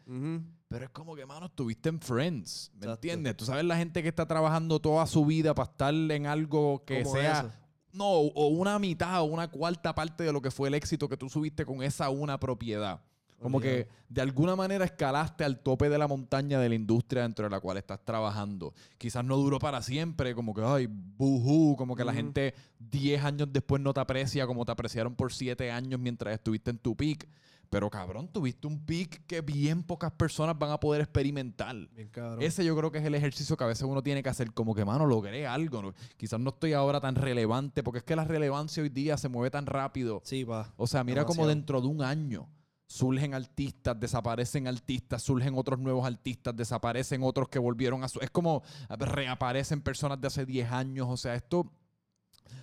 Pero 0.68 0.84
es 0.84 0.90
como 0.90 1.16
que, 1.16 1.26
mano, 1.26 1.46
estuviste 1.46 1.88
en 1.88 2.00
Friends, 2.00 2.70
¿me 2.74 2.78
Exacto. 2.78 2.92
entiendes? 2.92 3.36
Tú 3.36 3.44
sabes 3.44 3.64
la 3.64 3.76
gente 3.76 4.04
que 4.04 4.08
está 4.08 4.24
trabajando 4.24 4.78
toda 4.78 5.04
su 5.08 5.26
vida 5.26 5.52
para 5.52 5.68
estar 5.68 5.92
en 5.92 6.26
algo 6.26 6.84
que 6.84 7.02
Como 7.02 7.16
sea... 7.16 7.40
eso. 7.40 7.50
No, 7.92 8.08
o 8.08 8.46
una 8.46 8.78
mitad 8.78 9.20
o 9.20 9.24
una 9.24 9.48
cuarta 9.48 9.96
parte 9.96 10.22
de 10.22 10.32
lo 10.32 10.40
que 10.40 10.52
fue 10.52 10.68
el 10.68 10.74
éxito 10.74 11.08
que 11.08 11.16
tú 11.16 11.28
subiste 11.28 11.66
con 11.66 11.82
esa 11.82 12.08
una 12.08 12.38
propiedad. 12.38 13.02
Como 13.40 13.60
que 13.60 13.88
de 14.08 14.20
alguna 14.20 14.54
manera 14.54 14.84
escalaste 14.84 15.44
al 15.44 15.60
tope 15.60 15.88
de 15.88 15.96
la 15.96 16.06
montaña 16.06 16.60
de 16.60 16.68
la 16.68 16.74
industria 16.74 17.22
dentro 17.22 17.44
de 17.44 17.50
la 17.50 17.60
cual 17.60 17.78
estás 17.78 18.04
trabajando. 18.04 18.74
Quizás 18.98 19.24
no 19.24 19.36
duró 19.36 19.58
para 19.58 19.82
siempre, 19.82 20.34
como 20.34 20.52
que, 20.52 20.62
ay, 20.62 20.86
buhu, 20.88 21.76
como 21.76 21.96
que 21.96 22.04
la 22.04 22.12
gente 22.12 22.54
10 22.78 23.24
años 23.24 23.48
después 23.50 23.80
no 23.80 23.94
te 23.94 24.00
aprecia 24.00 24.46
como 24.46 24.64
te 24.64 24.72
apreciaron 24.72 25.14
por 25.14 25.32
7 25.32 25.70
años 25.70 25.98
mientras 25.98 26.34
estuviste 26.34 26.70
en 26.70 26.78
tu 26.78 26.94
peak. 26.96 27.26
Pero 27.70 27.88
cabrón, 27.88 28.26
tuviste 28.26 28.66
un 28.66 28.84
peak 28.84 29.26
que 29.28 29.42
bien 29.42 29.84
pocas 29.84 30.10
personas 30.10 30.58
van 30.58 30.72
a 30.72 30.80
poder 30.80 31.02
experimentar. 31.02 31.76
Bien. 31.94 32.10
Ese 32.40 32.64
yo 32.64 32.76
creo 32.76 32.90
que 32.90 32.98
es 32.98 33.04
el 33.04 33.14
ejercicio 33.14 33.56
que 33.56 33.62
a 33.62 33.68
veces 33.68 33.84
uno 33.84 34.02
tiene 34.02 34.24
que 34.24 34.28
hacer, 34.28 34.52
como 34.52 34.74
que, 34.74 34.84
mano, 34.84 35.06
logré 35.06 35.46
algo. 35.46 35.80
¿no? 35.80 35.94
Quizás 36.16 36.40
no 36.40 36.50
estoy 36.50 36.72
ahora 36.72 37.00
tan 37.00 37.14
relevante, 37.14 37.84
porque 37.84 37.98
es 37.98 38.04
que 38.04 38.16
la 38.16 38.24
relevancia 38.24 38.82
hoy 38.82 38.88
día 38.88 39.16
se 39.16 39.28
mueve 39.28 39.52
tan 39.52 39.66
rápido. 39.66 40.20
Sí, 40.24 40.44
pa. 40.44 40.72
O 40.76 40.88
sea, 40.88 41.04
mira 41.04 41.24
como 41.24 41.46
dentro 41.46 41.80
de 41.80 41.86
un 41.86 42.02
año 42.02 42.48
surgen 42.90 43.34
artistas, 43.34 43.98
desaparecen 44.00 44.66
artistas, 44.66 45.22
surgen 45.22 45.54
otros 45.56 45.78
nuevos 45.78 46.04
artistas, 46.04 46.56
desaparecen 46.56 47.22
otros 47.22 47.48
que 47.48 47.60
volvieron 47.60 48.02
a 48.02 48.08
su... 48.08 48.18
Es 48.18 48.30
como 48.30 48.64
reaparecen 48.88 49.80
personas 49.80 50.20
de 50.20 50.26
hace 50.26 50.44
10 50.44 50.72
años. 50.72 51.06
O 51.08 51.16
sea, 51.16 51.36
esto... 51.36 51.70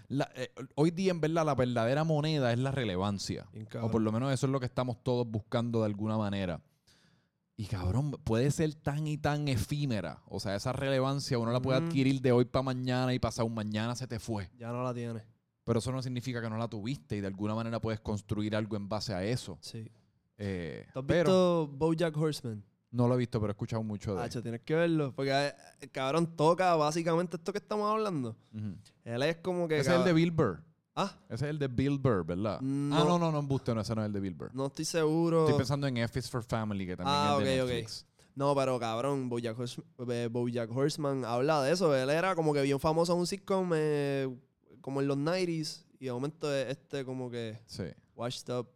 la- 0.10 0.30
eh, 0.36 0.50
hoy 0.76 0.92
día, 0.92 1.12
en 1.12 1.22
verdad, 1.22 1.46
la 1.46 1.56
verdadera 1.56 2.04
moneda 2.04 2.52
es 2.52 2.60
la 2.60 2.72
relevancia. 2.72 3.48
O 3.88 3.90
por 3.90 4.02
lo 4.02 4.12
menos 4.12 4.34
eso 4.34 4.48
es 4.48 4.52
lo 4.52 4.60
que 4.60 4.66
estamos 4.66 5.02
todos 5.02 5.26
buscando 5.26 5.80
de 5.80 5.86
alguna 5.86 6.18
manera. 6.18 6.60
Y 7.56 7.66
cabrón, 7.66 8.12
puede 8.26 8.52
ser 8.52 8.76
tan 8.76 9.08
y 9.08 9.18
tan 9.18 9.48
efímera. 9.48 10.22
O 10.28 10.42
sea, 10.42 10.56
esa 10.56 10.74
relevancia 10.74 11.40
uno 11.40 11.52
la 11.54 11.62
puede 11.62 11.80
adquirir 11.88 12.20
de 12.22 12.34
hoy 12.34 12.44
para 12.44 12.64
mañana 12.64 13.14
y 13.14 13.20
pasado 13.20 13.46
un 13.48 13.56
mañana 13.56 13.96
se 13.96 14.08
te 14.08 14.20
fue. 14.20 14.52
Ya 14.60 14.74
no 14.74 14.84
la 14.84 14.94
tiene. 14.94 15.24
Pero 15.64 15.80
eso 15.80 15.92
no 15.94 16.02
significa 16.02 16.42
que 16.42 16.50
no 16.50 16.58
la 16.58 16.68
tuviste 16.68 17.16
y 17.16 17.22
de 17.22 17.28
alguna 17.28 17.56
manera 17.56 17.80
puedes 17.80 18.00
construir 18.02 18.56
algo 18.58 18.76
en 18.76 18.88
base 18.90 19.14
a 19.14 19.24
eso. 19.24 19.58
Sí. 19.62 19.90
Eh, 20.38 20.86
¿Tú 20.94 21.00
has 21.00 21.06
pero 21.08 21.68
visto 21.68 21.68
Bojack 21.78 22.18
Horseman? 22.18 22.64
no 22.92 23.08
lo 23.08 23.16
he 23.16 23.18
visto, 23.18 23.40
pero 23.40 23.52
he 23.52 23.54
escuchado 23.54 23.84
mucho 23.84 24.12
de 24.14 24.20
él. 24.22 24.26
Hacho, 24.26 24.42
tienes 24.42 24.62
que 24.62 24.74
verlo. 24.76 25.14
Porque 25.16 25.32
eh, 25.32 25.54
el 25.82 25.92
cabrón 25.92 26.36
toca 26.36 26.76
básicamente 26.76 27.38
esto 27.38 27.52
que 27.52 27.58
estamos 27.60 27.92
hablando. 27.92 28.36
Ujú. 28.54 28.76
Él 29.04 29.24
es 29.24 29.38
como 29.38 29.68
que. 29.68 29.80
Ese 29.80 29.92
es 29.92 29.98
el 29.98 30.04
de 30.06 30.14
Bill 30.14 30.32
Burr. 30.32 30.64
Ah, 30.96 31.16
Ese 31.30 31.46
es 31.46 31.50
el 31.52 31.60
de 31.60 31.68
Bill 31.68 32.00
Burr, 32.00 32.26
¿verdad? 32.26 32.60
No. 32.62 32.96
Ah, 32.98 33.04
no, 33.04 33.20
no, 33.20 33.32
no, 33.32 33.38
embuste, 33.40 33.74
no, 33.76 33.82
ese 33.82 33.94
no 33.94 34.02
es 34.02 34.08
el 34.08 34.14
de 34.14 34.20
Bill 34.20 34.34
Burr. 34.34 34.50
no 34.56 34.66
estoy 34.66 34.84
seguro. 34.86 35.44
Estoy 35.46 35.58
pensando 35.60 35.86
en 35.86 35.98
F 35.98 36.18
is 36.18 36.28
for 36.30 36.44
Family, 36.44 36.88
que 36.88 36.98
también 36.98 37.16
Ah, 37.20 37.38
es 37.40 37.46
de 37.46 37.62
ok, 37.62 37.66
ok. 37.68 37.72
Netflix. 37.74 38.06
No, 38.34 38.56
pero 38.56 38.80
cabrón, 38.80 39.30
Bojack, 39.30 39.58
eh, 40.10 40.28
Bojack 40.32 40.72
Horseman 40.76 41.24
habla 41.26 41.62
de 41.62 41.72
eso. 41.74 41.96
Él 41.96 42.10
era 42.10 42.36
como 42.36 42.52
que 42.54 42.62
bien 42.64 42.80
famoso 42.80 43.14
en 43.14 43.20
un 43.20 43.28
sitcom 43.28 43.72
eh, 43.76 44.28
como 44.82 45.02
en 45.02 45.08
los 45.08 45.18
90s. 45.18 45.86
Y 46.00 46.06
de 46.06 46.12
momento 46.14 46.52
es 46.54 46.68
este 46.70 47.04
como 47.06 47.30
que 47.30 47.60
Sí. 47.68 47.84
washed 48.16 48.50
up. 48.56 48.68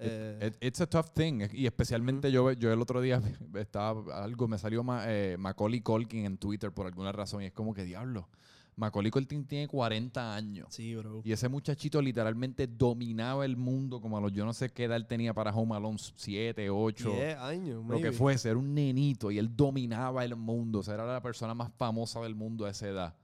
Eh, 0.00 0.46
It- 0.48 0.56
it's 0.64 0.80
a 0.80 0.86
tough 0.86 1.10
thing. 1.14 1.42
Y 1.52 1.66
especialmente 1.66 2.30
yo, 2.32 2.52
yo 2.52 2.72
el 2.72 2.80
otro 2.80 3.00
día 3.00 3.20
estaba 3.54 4.22
algo, 4.24 4.48
me 4.48 4.58
salió 4.58 4.82
Ma- 4.82 5.04
eh, 5.06 5.36
Macaulay 5.38 5.80
Culkin 5.80 6.24
en 6.24 6.38
Twitter 6.38 6.72
por 6.72 6.86
alguna 6.86 7.12
razón. 7.12 7.42
Y 7.42 7.46
es 7.46 7.52
como 7.52 7.74
que 7.74 7.84
diablo. 7.84 8.28
Macaulay 8.76 9.10
Culkin 9.10 9.44
tiene 9.44 9.68
40 9.68 10.34
años. 10.34 10.68
sí, 10.70 10.94
bro. 10.94 11.20
Y 11.22 11.32
ese 11.32 11.48
muchachito 11.48 12.00
literalmente 12.00 12.66
dominaba 12.66 13.44
el 13.44 13.56
mundo 13.56 14.00
como 14.00 14.16
a 14.16 14.20
los 14.22 14.32
yo 14.32 14.46
no 14.46 14.54
sé 14.54 14.70
qué 14.70 14.84
edad 14.84 14.96
él 14.96 15.06
tenía 15.06 15.34
para 15.34 15.54
Home 15.54 15.76
Alone 15.76 15.98
7, 15.98 16.70
8, 16.70 17.10
10 17.12 17.36
años, 17.38 17.84
lo 17.86 17.96
que 18.00 18.12
fuese. 18.12 18.48
Era 18.48 18.58
un 18.58 18.72
nenito 18.72 19.30
y 19.30 19.38
él 19.38 19.54
dominaba 19.54 20.24
el 20.24 20.34
mundo. 20.34 20.78
O 20.78 20.82
sea, 20.82 20.94
era 20.94 21.04
la 21.04 21.20
persona 21.20 21.52
más 21.52 21.70
famosa 21.76 22.20
del 22.20 22.34
mundo 22.34 22.64
a 22.64 22.70
esa 22.70 22.88
edad. 22.88 23.14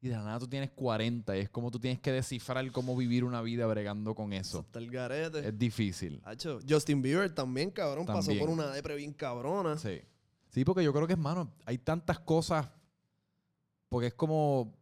Y 0.00 0.08
de 0.08 0.14
la 0.14 0.22
nada 0.22 0.38
tú 0.38 0.46
tienes 0.46 0.70
40 0.70 1.36
y 1.36 1.40
es 1.40 1.48
como 1.48 1.70
tú 1.70 1.80
tienes 1.80 2.00
que 2.00 2.12
descifrar 2.12 2.70
cómo 2.70 2.96
vivir 2.96 3.24
una 3.24 3.40
vida 3.42 3.66
bregando 3.66 4.14
con 4.14 4.32
eso. 4.32 4.60
Hasta 4.60 4.78
el 4.78 4.90
garete. 4.90 5.48
Es 5.48 5.58
difícil. 5.58 6.20
Hacho, 6.24 6.60
Justin 6.68 7.02
Bieber 7.02 7.34
también, 7.34 7.70
cabrón, 7.70 8.06
pasó 8.06 8.32
por 8.38 8.50
una 8.50 8.70
depre 8.70 8.96
bien 8.96 9.12
cabrona. 9.12 9.78
Sí. 9.78 10.00
Sí, 10.50 10.64
porque 10.64 10.84
yo 10.84 10.92
creo 10.92 11.06
que, 11.06 11.14
hermano, 11.14 11.50
hay 11.64 11.78
tantas 11.78 12.18
cosas. 12.20 12.68
Porque 13.88 14.08
es 14.08 14.14
como 14.14 14.74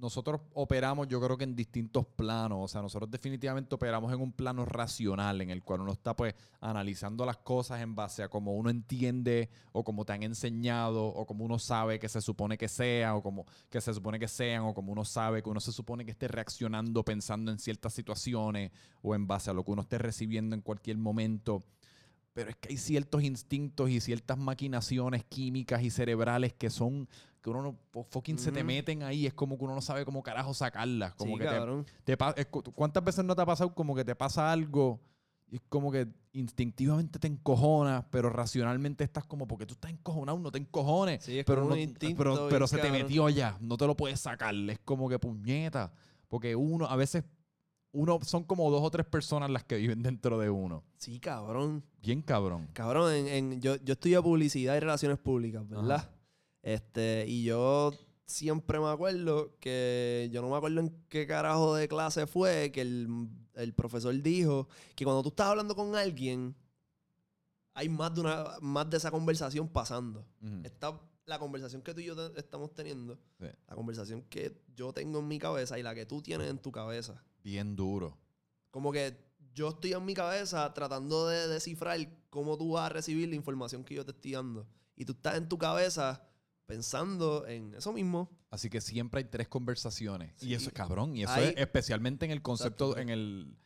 nosotros 0.00 0.40
operamos, 0.54 1.08
yo 1.08 1.20
creo 1.20 1.36
que 1.36 1.44
en 1.44 1.54
distintos 1.54 2.06
planos. 2.06 2.58
O 2.62 2.68
sea, 2.68 2.82
nosotros 2.82 3.10
definitivamente 3.10 3.74
operamos 3.74 4.12
en 4.12 4.20
un 4.20 4.32
plano 4.32 4.64
racional, 4.64 5.40
en 5.40 5.50
el 5.50 5.62
cual 5.62 5.82
uno 5.82 5.92
está, 5.92 6.14
pues, 6.14 6.34
analizando 6.60 7.24
las 7.24 7.38
cosas 7.38 7.80
en 7.80 7.94
base 7.94 8.22
a 8.22 8.28
cómo 8.28 8.54
uno 8.54 8.70
entiende, 8.70 9.50
o 9.72 9.84
cómo 9.84 10.04
te 10.04 10.12
han 10.12 10.22
enseñado, 10.22 11.04
o 11.06 11.26
cómo 11.26 11.44
uno 11.44 11.58
sabe 11.58 11.98
que 11.98 12.08
se 12.08 12.20
supone 12.20 12.56
que 12.56 12.68
sea, 12.68 13.16
o 13.16 13.22
como 13.22 13.46
que 13.68 13.80
se 13.80 13.92
supone 13.92 14.18
que 14.18 14.28
sean, 14.28 14.64
o 14.64 14.74
como 14.74 14.92
uno 14.92 15.04
sabe 15.04 15.42
que 15.42 15.50
uno 15.50 15.60
se 15.60 15.72
supone 15.72 16.04
que 16.04 16.12
esté 16.12 16.28
reaccionando 16.28 17.04
pensando 17.04 17.50
en 17.50 17.58
ciertas 17.58 17.92
situaciones, 17.94 18.72
o 19.02 19.14
en 19.14 19.26
base 19.26 19.50
a 19.50 19.52
lo 19.52 19.64
que 19.64 19.72
uno 19.72 19.82
esté 19.82 19.98
recibiendo 19.98 20.54
en 20.54 20.62
cualquier 20.62 20.98
momento. 20.98 21.64
Pero 22.38 22.50
es 22.50 22.56
que 22.56 22.68
hay 22.68 22.76
ciertos 22.76 23.24
instintos 23.24 23.90
y 23.90 23.98
ciertas 23.98 24.38
maquinaciones 24.38 25.24
químicas 25.24 25.82
y 25.82 25.90
cerebrales 25.90 26.52
que 26.52 26.70
son, 26.70 27.08
que 27.40 27.50
uno 27.50 27.62
no, 27.62 27.76
fu- 27.90 28.04
fucking 28.10 28.38
se 28.38 28.50
te 28.52 28.62
meten 28.64 29.02
ahí. 29.02 29.26
Es 29.26 29.34
como 29.34 29.56
que 29.58 29.64
uno 29.64 29.74
no 29.74 29.80
sabe 29.80 30.04
cómo 30.04 30.22
carajo 30.22 30.52
sacarlas. 30.54 31.14
Como 31.14 31.34
sí, 31.34 31.38
que 31.38 31.44
te, 31.44 31.50
cabrón. 31.54 31.86
te 32.04 32.46
cu- 32.46 32.62
¿Cuántas 32.74 33.04
veces 33.04 33.24
no 33.24 33.34
te 33.36 33.42
ha 33.42 33.46
pasado 33.46 33.74
como 33.74 33.94
que 33.94 34.04
te 34.04 34.14
pasa 34.14 34.50
algo 34.52 35.00
y 35.50 35.56
es 35.56 35.62
como 35.68 35.90
que 35.90 36.06
instintivamente 36.32 37.18
te 37.18 37.26
encojonas, 37.26 38.04
pero 38.10 38.28
racionalmente 38.30 39.02
estás 39.04 39.24
como, 39.24 39.46
porque 39.48 39.66
tú 39.66 39.74
estás 39.74 39.90
encojonado, 39.90 40.38
no 40.38 40.50
te 40.52 40.58
encojones. 40.58 41.24
Sí, 41.24 41.38
es 41.38 41.44
pero 41.44 41.62
como 41.62 41.74
no- 41.74 42.16
pero, 42.16 42.48
pero 42.50 42.66
se 42.66 42.78
te 42.78 42.90
metió 42.90 43.28
ya, 43.28 43.56
no 43.60 43.76
te 43.76 43.86
lo 43.86 43.96
puedes 43.96 44.20
sacar. 44.20 44.54
Es 44.54 44.78
como 44.80 45.08
que 45.08 45.18
puñeta. 45.18 45.92
Porque 46.28 46.54
uno, 46.54 46.84
a 46.86 46.96
veces, 46.96 47.24
uno 47.92 48.18
son 48.22 48.44
como 48.44 48.70
dos 48.70 48.82
o 48.82 48.90
tres 48.90 49.06
personas 49.06 49.48
las 49.50 49.64
que 49.64 49.76
viven 49.76 50.02
dentro 50.02 50.38
de 50.38 50.50
uno. 50.50 50.84
Sí, 50.98 51.18
cabrón. 51.18 51.82
Bien 52.02 52.20
cabrón. 52.20 52.68
Cabrón, 52.74 53.12
en, 53.14 53.28
en- 53.28 53.60
yo, 53.62 53.76
yo 53.76 53.94
estudio 53.94 54.22
publicidad 54.22 54.76
y 54.76 54.80
relaciones 54.80 55.18
públicas, 55.18 55.66
¿verdad? 55.66 56.10
Este, 56.62 57.24
y 57.28 57.44
yo 57.44 57.92
siempre 58.26 58.78
me 58.78 58.88
acuerdo 58.88 59.56
que 59.60 60.28
yo 60.32 60.42
no 60.42 60.50
me 60.50 60.56
acuerdo 60.56 60.80
en 60.80 61.04
qué 61.08 61.26
carajo 61.26 61.74
de 61.74 61.88
clase 61.88 62.26
fue 62.26 62.70
que 62.72 62.82
el, 62.82 63.28
el 63.54 63.72
profesor 63.74 64.14
dijo 64.20 64.68
que 64.94 65.04
cuando 65.04 65.22
tú 65.22 65.28
estás 65.30 65.46
hablando 65.48 65.74
con 65.74 65.94
alguien, 65.96 66.54
hay 67.74 67.88
más 67.88 68.14
de 68.14 68.20
una, 68.20 68.44
más 68.60 68.90
de 68.90 68.96
esa 68.96 69.10
conversación 69.10 69.68
pasando. 69.68 70.26
Ujú. 70.42 70.60
Está 70.64 71.00
la 71.26 71.38
conversación 71.38 71.82
que 71.82 71.94
tú 71.94 72.00
y 72.00 72.06
yo 72.06 72.16
te- 72.16 72.40
estamos 72.40 72.74
teniendo, 72.74 73.18
Sí. 73.38 73.46
la 73.68 73.74
conversación 73.76 74.22
que 74.22 74.60
yo 74.74 74.92
tengo 74.92 75.20
en 75.20 75.28
mi 75.28 75.38
cabeza 75.38 75.78
y 75.78 75.82
la 75.82 75.94
que 75.94 76.06
tú 76.06 76.20
tienes 76.22 76.48
en 76.50 76.58
tu 76.58 76.72
cabeza. 76.72 77.22
Bien 77.44 77.76
duro. 77.76 78.18
Como 78.70 78.90
que 78.92 79.16
yo 79.54 79.68
estoy 79.68 79.92
en 79.92 80.04
mi 80.04 80.14
cabeza 80.14 80.72
tratando 80.74 81.28
de 81.28 81.46
descifrar 81.48 81.98
cómo 82.30 82.56
tú 82.58 82.72
vas 82.72 82.86
a 82.86 82.88
recibir 82.88 83.28
la 83.28 83.36
información 83.36 83.84
que 83.84 83.94
yo 83.94 84.04
te 84.04 84.10
estoy 84.12 84.32
dando. 84.32 84.66
Y 84.96 85.04
tú 85.04 85.12
estás 85.12 85.36
en 85.36 85.48
tu 85.48 85.56
cabeza 85.58 86.27
pensando 86.68 87.46
en 87.46 87.74
eso 87.74 87.92
mismo. 87.92 88.30
Así 88.50 88.68
que 88.68 88.80
siempre 88.80 89.18
hay 89.18 89.24
tres 89.24 89.48
conversaciones. 89.48 90.34
Y 90.42 90.52
eso 90.54 90.68
es 90.68 90.74
cabrón. 90.74 91.16
Y 91.16 91.22
eso 91.24 91.32
es 91.48 91.54
especialmente 91.56 92.26
en 92.26 92.30
el 92.30 92.42
concepto, 92.42 92.96
en 92.98 93.08
el 93.08 93.56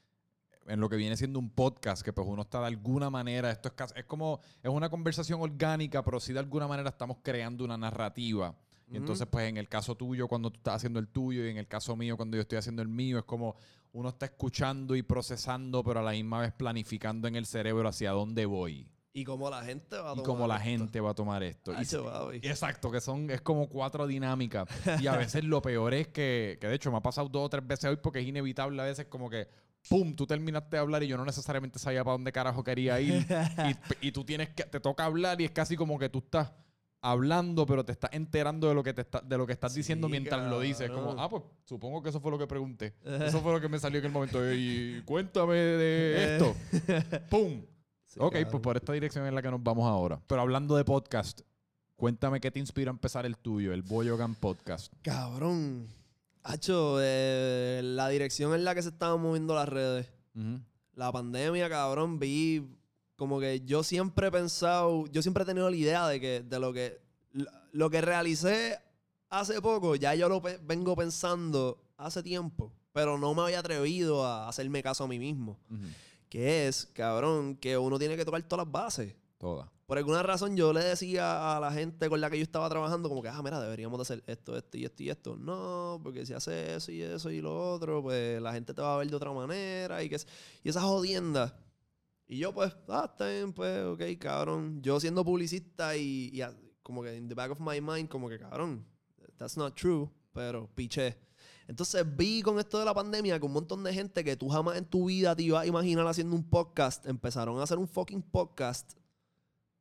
en 0.69 0.79
lo 0.79 0.89
que 0.89 0.95
viene 0.95 1.17
siendo 1.17 1.41
un 1.41 1.51
podcast, 1.51 2.03
que 2.03 2.13
pues 2.13 2.25
uno 2.29 2.43
está 2.43 2.61
de 2.61 2.67
alguna 2.69 3.11
manera, 3.11 3.51
esto 3.51 3.69
es, 3.69 3.75
casi- 3.75 3.95
es 3.99 4.05
como, 4.05 4.39
es 4.63 4.71
una 4.71 4.89
conversación 4.89 5.41
orgánica, 5.43 6.05
pero 6.05 6.21
sí 6.21 6.33
de 6.33 6.39
alguna 6.39 6.69
manera 6.69 6.89
estamos 6.91 7.17
creando 7.21 7.65
una 7.65 7.77
narrativa. 7.77 8.55
Y 8.89 8.97
entonces, 8.97 9.27
pues 9.29 9.49
en 9.49 9.57
el 9.57 9.69
caso 9.69 9.97
tuyo, 9.97 10.29
cuando 10.29 10.51
tú 10.53 10.59
estás 10.59 10.75
haciendo 10.77 11.01
el 11.01 11.09
tuyo, 11.09 11.45
y 11.45 11.51
en 11.51 11.57
el 11.57 11.67
caso 11.67 11.97
mío, 11.97 12.17
cuando 12.17 12.37
yo 12.37 12.43
estoy 12.43 12.59
haciendo 12.59 12.81
el 12.81 12.87
mío, 12.89 13.19
es 13.19 13.25
como 13.25 13.57
uno 13.93 14.11
está 14.11 14.27
escuchando 14.27 14.95
y 14.95 15.03
procesando, 15.03 15.83
pero 15.83 15.99
a 15.99 16.03
la 16.05 16.13
misma 16.13 16.39
vez 16.41 16.53
planificando 16.53 17.27
en 17.27 17.35
el 17.35 17.45
cerebro 17.47 17.89
hacia 17.89 18.13
dónde 18.13 18.47
voy. 18.47 18.87
Y 19.15 19.25
cómo 19.25 19.51
la 19.51 19.63
gente 19.63 19.97
va 19.97 20.11
a 20.11 20.13
Y 20.13 20.17
tomar 20.17 20.25
cómo 20.25 20.47
la 20.47 20.55
esto. 20.57 20.65
gente 20.69 21.01
va 21.01 21.11
a 21.11 21.15
tomar 21.15 21.43
esto. 21.43 21.73
Y 21.73 21.77
Hacho, 21.77 22.05
papi. 22.05 22.37
Exacto, 22.39 22.91
que 22.91 23.01
son, 23.01 23.29
es 23.31 23.43
como 23.43 23.69
cuatro 23.69 24.07
dinámicas. 24.07 24.67
Y 25.01 25.07
a 25.07 25.17
veces 25.17 25.45
lo 25.45 25.61
peor 25.61 25.93
es 25.93 26.09
que, 26.09 26.57
que 26.61 26.67
de 26.67 26.75
hecho 26.75 26.91
me 26.91 26.97
ha 26.97 27.03
pasado 27.03 27.29
dos 27.29 27.47
o 27.47 27.49
tres 27.51 27.67
veces 27.67 27.91
hoy 27.91 27.97
porque 27.97 28.21
es 28.21 28.27
inevitable 28.27 28.81
a 28.81 28.87
veces 28.87 29.07
como 29.07 29.29
que, 29.29 29.49
¡pum! 29.89 30.15
Tú 30.17 30.27
terminaste 30.27 30.77
de 30.77 30.81
hablar 30.81 31.03
y 31.03 31.09
yo 31.09 31.19
no 31.19 31.27
necesariamente 31.27 31.79
sabía 31.79 32.03
para 32.05 32.13
dónde 32.13 32.33
carajo 32.33 32.65
quería 32.65 32.99
ir. 33.01 33.27
y, 34.01 34.09
y 34.09 34.13
tú 34.13 34.25
tienes 34.25 34.49
que, 34.51 34.63
te 34.65 34.81
toca 34.81 35.05
hablar 35.05 35.39
y 35.43 35.45
es 35.45 35.51
casi 35.51 35.77
como 35.77 35.99
que 35.99 36.09
tú 36.09 36.21
estás 36.21 36.51
hablando, 37.03 37.67
pero 37.67 37.85
te 37.85 37.93
estás 37.93 38.11
enterando 38.15 38.69
de 38.69 38.75
lo 38.75 38.83
que 38.83 38.95
te 38.95 39.01
está, 39.03 39.21
de 39.21 39.37
lo 39.37 39.45
que 39.47 39.53
estás 39.53 39.73
Sí, 39.73 39.81
diciendo 39.81 40.09
mientras 40.09 40.49
lo 40.49 40.61
dices. 40.61 40.89
Como, 40.91 41.21
ah, 41.21 41.29
pues 41.29 41.43
supongo 41.65 42.01
que 42.03 42.09
eso 42.11 42.21
fue 42.21 42.31
lo 42.31 42.39
que 42.39 42.47
pregunté. 42.47 42.95
Eso 43.27 43.41
fue 43.43 43.53
lo 43.53 43.61
que 43.61 43.69
me 43.69 43.79
salió 43.79 43.99
en 43.99 44.07
el 44.07 44.13
momento. 44.13 44.41
Y 44.55 45.03
cuéntame 45.05 45.55
de 45.57 46.37
esto. 46.37 46.57
¡Pum! 47.31 47.63
Sí, 48.13 48.19
ok, 48.21 48.37
pues 48.51 48.63
por 48.63 48.77
esta 48.77 48.93
dirección 48.93 49.27
es 49.27 49.33
la 49.33 49.41
que 49.43 49.51
nos 49.51 49.63
vamos 49.63 49.87
ahora. 49.89 50.21
Pero 50.27 50.41
hablando 50.43 50.77
de 50.77 50.85
podcast, 50.85 51.41
cuéntame 51.97 52.41
qué 52.41 52.51
te 52.51 52.59
inspira 52.59 52.91
a 52.91 52.93
empezar 52.95 53.25
el 53.25 53.37
tuyo, 53.39 53.73
el 53.73 53.83
Boyogan 53.83 54.35
Podcast. 54.35 54.93
Cabrón. 55.03 55.87
Hacho, 56.43 56.99
eh, 57.01 57.81
la 57.85 58.09
dirección 58.09 58.53
en 58.55 58.65
la 58.65 58.75
que 58.75 58.83
se 58.83 58.89
estaban 58.91 59.21
moviendo 59.21 59.55
las 59.55 59.69
redes. 59.69 60.09
La 60.95 61.11
pandemia, 61.13 61.69
cabrón, 61.71 62.19
vi 62.19 62.67
como 63.17 63.39
que 63.41 63.61
yo 63.65 63.83
siempre 63.83 64.27
he 64.27 64.31
pensado, 64.31 65.07
yo 65.07 65.23
siempre 65.23 65.45
he 65.45 65.47
tenido 65.47 65.71
la 65.71 65.77
idea 65.77 66.09
de 66.09 66.21
que 66.21 66.41
de 66.43 66.59
lo 66.59 66.73
que 66.73 67.01
lo 67.73 67.89
que 67.89 68.01
realicé 68.03 68.79
hace 69.31 69.63
poco, 69.63 69.95
ya 69.97 70.15
yo 70.15 70.29
lo 70.29 70.43
pe- 70.43 70.59
vengo 70.63 70.95
pensando 70.97 71.79
hace 71.97 72.23
tiempo, 72.23 72.73
pero 72.93 73.17
no 73.17 73.33
me 73.35 73.43
había 73.43 73.61
atrevido 73.61 74.27
a 74.27 74.49
hacerme 74.49 74.83
caso 74.83 75.05
a 75.05 75.09
mí 75.09 75.19
mismo. 75.19 75.59
Que 76.33 76.67
es, 76.67 76.87
cabrón, 76.87 77.57
que 77.57 77.77
uno 77.77 77.99
tiene 77.99 78.17
que 78.17 78.25
tocar 78.25 78.43
todas 78.45 78.65
las 78.65 78.73
bases. 78.73 79.15
Toda. 79.37 79.71
Por 79.85 79.99
alguna 79.99 80.23
razón 80.23 80.57
yo 80.57 80.73
le 80.73 80.83
decía 80.83 81.55
a 81.55 81.61
la 81.61 81.71
gente 81.71 82.09
con 82.09 82.23
la 82.23 82.31
que 82.31 82.39
yo 82.39 82.43
estaba 82.43 82.71
trabajando 82.71 83.11
como 83.11 83.21
que, 83.21 83.29
ah, 83.29 83.43
mira, 83.45 83.61
deberíamos 83.61 83.99
de 83.99 84.03
hacer 84.03 84.25
esto, 84.27 84.57
esto 84.57 84.79
y 84.79 84.87
esto 84.87 85.03
y 85.03 85.11
esto. 85.11 85.37
No, 85.37 86.01
porque 86.03 86.25
si 86.25 86.33
hace 86.33 86.75
eso 86.75 86.91
y 86.91 87.03
eso 87.03 87.31
y 87.31 87.43
lo 87.43 87.75
otro, 87.75 88.01
pues 88.01 88.41
la 88.41 88.55
gente 88.55 88.73
te 88.73 88.81
va 88.81 88.95
a 88.95 88.97
ver 88.97 89.11
de 89.11 89.17
otra 89.17 89.31
manera 89.31 90.03
y 90.03 90.09
que 90.09 90.17
y 90.65 90.71
esas 90.71 90.85
jodiendas. 90.85 91.53
Y 92.27 92.39
yo 92.39 92.55
pues, 92.55 92.75
ah, 92.89 93.11
está 93.13 93.29
bien, 93.29 93.53
pues, 93.53 93.85
ok, 93.85 94.01
cabrón. 94.19 94.81
Yo 94.81 94.99
siendo 95.01 95.27
publicista 95.27 95.99
y, 95.99 96.31
y 96.33 96.41
como 96.83 97.03
que 97.03 97.15
in 97.15 97.29
the 97.29 97.35
back 97.35 97.51
of 97.51 97.61
my 97.61 97.79
mind, 97.79 98.09
como 98.09 98.31
que, 98.31 98.39
cabrón, 98.39 98.87
that's 99.37 99.59
not 99.59 99.75
true, 99.75 100.09
pero 100.33 100.67
piché. 100.75 101.15
Entonces 101.69 102.05
vi 102.17 102.43
con 102.43 102.59
esto 102.59 102.79
de 102.79 102.85
la 102.85 102.95
pandemia 102.95 103.39
que 103.39 103.47
un 103.47 103.53
montón 103.53 103.83
de 103.85 103.93
gente 103.95 104.23
que 104.25 104.37
tú 104.37 104.49
jamás 104.49 104.77
en 104.77 104.85
tu 104.85 105.07
vida 105.07 105.35
te 105.37 105.43
ibas 105.45 105.63
a 105.63 105.67
imaginar 105.67 106.07
haciendo 106.07 106.35
un 106.37 106.45
podcast, 106.45 107.07
empezaron 107.07 107.59
a 107.61 107.63
hacer 107.63 107.79
un 107.79 107.89
fucking 107.89 108.23
podcast. 108.23 108.93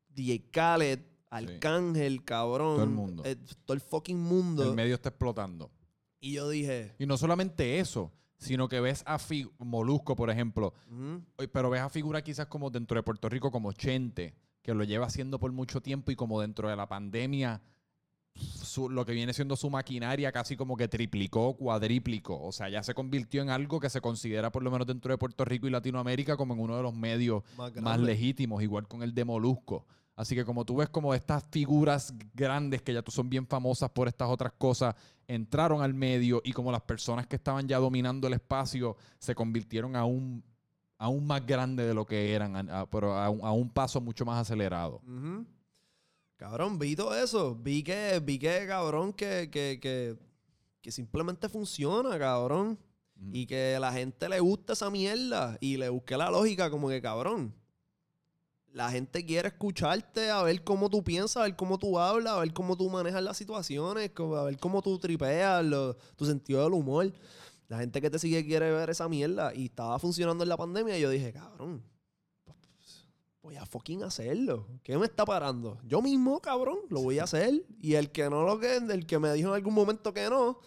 DJ 0.09 0.49
Khaled, 0.51 0.99
Arcángel, 1.29 2.23
cabrón. 2.25 2.75
Todo 2.75 2.83
el 2.83 2.89
mundo. 2.89 3.23
eh, 3.25 3.35
todo 3.65 3.73
el 3.73 3.81
fucking 3.81 4.19
mundo. 4.19 4.63
El 4.63 4.73
medio 4.75 4.95
está 4.95 5.09
explotando. 5.09 5.71
y 6.19 6.33
yo 6.33 6.49
dije, 6.49 6.93
Y 6.99 7.05
no 7.07 7.17
solamente 7.17 7.79
eso, 7.79 8.11
sino 8.37 8.67
que 8.67 8.79
ves 8.79 9.03
a 9.07 9.17
Fi- 9.17 9.49
Molusco, 9.57 10.15
por 10.15 10.29
ejemplo, 10.29 10.73
"Ujú, 10.91 11.21
Oye, 11.37 11.47
Pero 11.47 11.69
ves 11.69 11.81
a 11.81 11.89
figuras 11.89 12.21
quizás 12.23 12.45
como 12.47 12.69
dentro 12.69 12.95
de 12.95 13.03
Puerto 13.03 13.27
Rico 13.29 13.49
como 13.51 13.71
Chente, 13.73 14.35
que 14.61 14.73
lo 14.75 14.83
lleva 14.83 15.07
haciendo 15.07 15.39
por 15.39 15.51
mucho 15.51 15.81
tiempo 15.81 16.11
y 16.11 16.15
como 16.15 16.39
dentro 16.41 16.69
de 16.69 16.75
la 16.75 16.87
pandemia, 16.87 17.61
su- 18.35 18.89
lo 18.89 19.05
que 19.05 19.11
viene 19.11 19.33
siendo 19.33 19.55
su 19.55 19.69
maquinaria 19.69 20.31
casi 20.31 20.55
como 20.55 20.77
que 20.77 20.87
triplicó, 20.87 21.55
cuadriplicó. 21.55 22.41
O 22.41 22.51
sea, 22.51 22.69
ya 22.69 22.83
se 22.83 22.93
convirtió 22.93 23.41
en 23.41 23.49
algo 23.49 23.79
que 23.79 23.89
se 23.89 24.01
considera 24.01 24.51
por 24.51 24.63
lo 24.63 24.71
menos 24.71 24.87
dentro 24.87 25.11
de 25.11 25.17
Puerto 25.17 25.43
Rico 25.45 25.67
y 25.67 25.71
Latinoamérica 25.71 26.37
como 26.37 26.53
en 26.53 26.59
uno 26.61 26.77
de 26.77 26.83
los 26.83 26.93
medios 26.93 27.43
más 27.57 27.57
más 27.57 27.73
grande". 27.73 28.05
legítimos, 28.05 28.63
igual 28.63 28.87
con 28.87 29.03
el 29.03 29.13
de 29.13 29.25
Molusco. 29.25 29.85
Así 30.15 30.35
que 30.35 30.45
como 30.45 30.65
tú 30.65 30.75
ves 30.77 30.89
como 30.89 31.13
estas 31.13 31.43
figuras 31.51 32.13
grandes 32.33 32.81
que 32.81 32.93
ya 32.93 33.01
tú 33.01 33.11
son 33.11 33.29
bien 33.29 33.47
famosas 33.47 33.89
por 33.89 34.07
estas 34.07 34.29
otras 34.29 34.51
cosas, 34.57 34.93
entraron 35.27 35.81
al 35.81 35.93
medio 35.93 36.41
y 36.43 36.51
como 36.51 36.71
las 36.71 36.81
personas 36.81 37.25
que 37.27 37.37
estaban 37.37 37.67
ya 37.67 37.79
dominando 37.79 38.27
el 38.27 38.33
espacio 38.33 38.97
se 39.19 39.33
convirtieron 39.33 39.95
aún, 39.95 40.43
aún 40.97 41.25
más 41.25 41.45
grandes 41.45 41.87
de 41.87 41.93
lo 41.93 42.05
que 42.05 42.33
eran, 42.33 42.69
a- 42.69 42.81
a- 42.81 42.89
pero 42.89 43.13
a, 43.17 43.29
un- 43.29 43.43
a 43.43 43.51
un 43.51 43.69
paso 43.69 43.99
mucho 44.01 44.23
más 44.25 44.39
acelerado. 44.41 45.01
Ujú. 45.07 45.45
Cabrón, 46.41 46.79
vi 46.79 46.95
todo 46.95 47.13
eso. 47.15 47.53
Vi 47.53 47.83
que, 47.83 48.19
vi 48.19 48.39
que 48.39 48.65
cabrón, 48.65 49.13
que, 49.13 49.51
que, 49.51 49.77
que, 49.79 50.17
que 50.81 50.91
simplemente 50.91 51.47
funciona, 51.47 52.17
cabrón. 52.17 52.79
Y 53.31 53.45
que 53.45 53.77
la 53.79 53.93
gente 53.93 54.27
le 54.27 54.39
gusta 54.39 54.73
esa 54.73 54.89
mierda. 54.89 55.55
Y 55.61 55.77
le 55.77 55.89
busqué 55.89 56.17
la 56.17 56.31
lógica 56.31 56.71
como 56.71 56.89
que, 56.89 56.99
cabrón. 56.99 57.53
La 58.73 58.89
gente 58.89 59.23
quiere 59.23 59.49
escucharte, 59.49 60.31
a 60.31 60.41
ver 60.41 60.63
cómo 60.63 60.89
tú 60.89 61.03
piensas, 61.03 61.37
a 61.37 61.43
ver 61.43 61.55
cómo 61.55 61.77
tú 61.77 61.99
hablas, 61.99 62.33
a 62.33 62.39
ver 62.39 62.51
cómo 62.53 62.75
tú 62.75 62.89
manejas 62.89 63.21
las 63.21 63.37
situaciones, 63.37 64.11
a 64.17 64.43
ver 64.43 64.57
cómo 64.57 64.81
tú 64.81 64.97
tripeas, 64.97 65.63
lo- 65.63 65.93
tu 66.15 66.25
sentido 66.25 66.63
del 66.63 66.73
humor. 66.73 67.13
La 67.67 67.77
gente 67.77 68.01
que 68.01 68.09
te 68.09 68.17
sigue 68.17 68.43
quiere 68.43 68.71
ver 68.71 68.89
esa 68.89 69.07
mierda. 69.07 69.53
Y 69.53 69.65
estaba 69.65 69.99
funcionando 69.99 70.43
en 70.43 70.49
la 70.49 70.57
pandemia. 70.57 70.97
Y 70.97 71.01
yo 71.01 71.11
dije, 71.11 71.31
cabrón, 71.33 71.83
voy 73.41 73.55
a 73.57 73.65
fucking 73.65 74.03
hacerlo. 74.03 74.67
¿Qué 74.83 74.97
me 74.97 75.05
está 75.05 75.25
parando? 75.25 75.79
Yo 75.85 76.01
mismo, 76.01 76.39
cabrón, 76.39 76.79
lo 76.89 77.01
voy 77.01 77.19
a 77.19 77.23
hacer. 77.23 77.65
Y 77.79 77.95
el 77.95 78.11
que 78.11 78.29
no 78.29 78.43
lo 78.43 78.59
que, 78.59 78.77
el 78.77 79.05
que 79.05 79.19
me 79.19 79.33
dijo 79.33 79.49
en 79.49 79.55
algún 79.55 79.73
momento 79.73 80.13
que 80.13 80.29
no, 80.29 80.59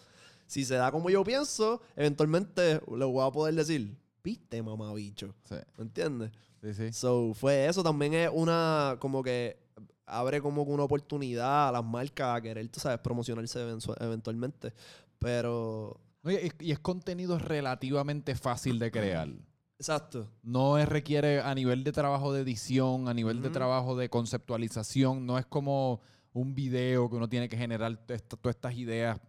si 0.45 0.65
se 0.65 0.75
da 0.75 0.91
como 0.91 1.09
yo 1.09 1.23
pienso, 1.23 1.81
eventualmente 1.95 2.81
le 2.95 3.05
voy 3.05 3.25
a 3.25 3.31
poder 3.31 3.55
decir, 3.55 3.97
viste, 4.23 4.61
mamabicho. 4.61 5.33
Sí, 5.45 5.55
¿Me 5.77 5.83
entiendes? 5.83 6.31
sí, 6.61 6.73
sí. 6.73 6.93
So, 6.93 7.33
fue 7.33 7.67
eso. 7.67 7.81
También 7.83 8.13
es 8.13 8.29
una, 8.33 8.97
como 8.99 9.23
que 9.23 9.57
abre 10.05 10.41
como 10.41 10.63
una 10.63 10.83
oportunidad 10.83 11.69
a 11.69 11.71
las 11.71 11.83
marcas 11.83 12.37
a 12.37 12.41
querer, 12.41 12.67
tú 12.69 12.79
sabes, 12.79 12.99
promocionarse 12.99 13.59
eventu- 13.59 13.95
eventualmente. 13.99 14.73
Pero, 15.19 15.99
Oye, 16.23 16.51
y, 16.59 16.67
y 16.67 16.71
es 16.71 16.79
contenido 16.79 17.37
relativamente 17.39 18.35
fácil 18.35 18.79
de 18.79 18.91
crear. 18.91 19.29
Exacto. 19.77 20.29
No 20.43 20.77
es- 20.77 20.87
requiere 20.89 21.39
a 21.41 21.53
nivel 21.55 21.83
de 21.83 21.91
trabajo 21.91 22.33
de 22.33 22.41
edición, 22.41 23.07
a 23.07 23.13
nivel 23.13 23.41
de 23.41 23.49
trabajo 23.49 23.95
de 23.95 24.09
conceptualización, 24.09 25.25
no 25.25 25.37
es 25.37 25.45
como 25.45 26.01
un 26.33 26.53
video 26.55 27.09
que 27.09 27.15
uno 27.15 27.29
tiene 27.29 27.47
que 27.49 27.57
generar 27.57 27.99
esta- 28.07 28.35
todas 28.37 28.55
estas 28.55 28.75
ideas 28.75 29.19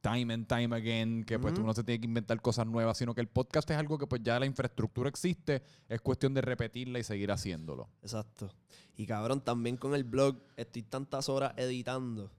time 0.00 0.32
and 0.34 0.46
time 0.46 0.74
again, 0.76 1.24
que 1.24 1.36
pues 1.36 1.58
uno 1.58 1.74
se 1.74 1.82
tiene 1.82 1.98
que 2.00 2.06
inventar 2.06 2.40
cosas 2.40 2.64
nuevas, 2.64 2.96
sino 2.96 3.12
que 3.12 3.20
el 3.20 3.26
podcast 3.28 3.68
es 3.72 3.76
algo 3.76 3.98
que 3.98 4.06
pues 4.06 4.22
ya 4.22 4.38
la 4.38 4.46
infraestructura 4.46 5.08
existe, 5.08 5.62
es 5.88 6.00
cuestión 6.00 6.32
de 6.32 6.42
repetirla 6.42 7.00
y 7.00 7.02
seguir 7.02 7.32
haciéndolo. 7.32 7.88
Exacto. 8.02 8.48
Y 8.96 9.04
cabrón, 9.04 9.40
también 9.40 9.76
con 9.76 9.94
el 9.96 10.04
blog 10.04 10.36
estoy 10.56 10.84
tantas 10.84 11.28
horas 11.28 11.54
editando 11.56 12.30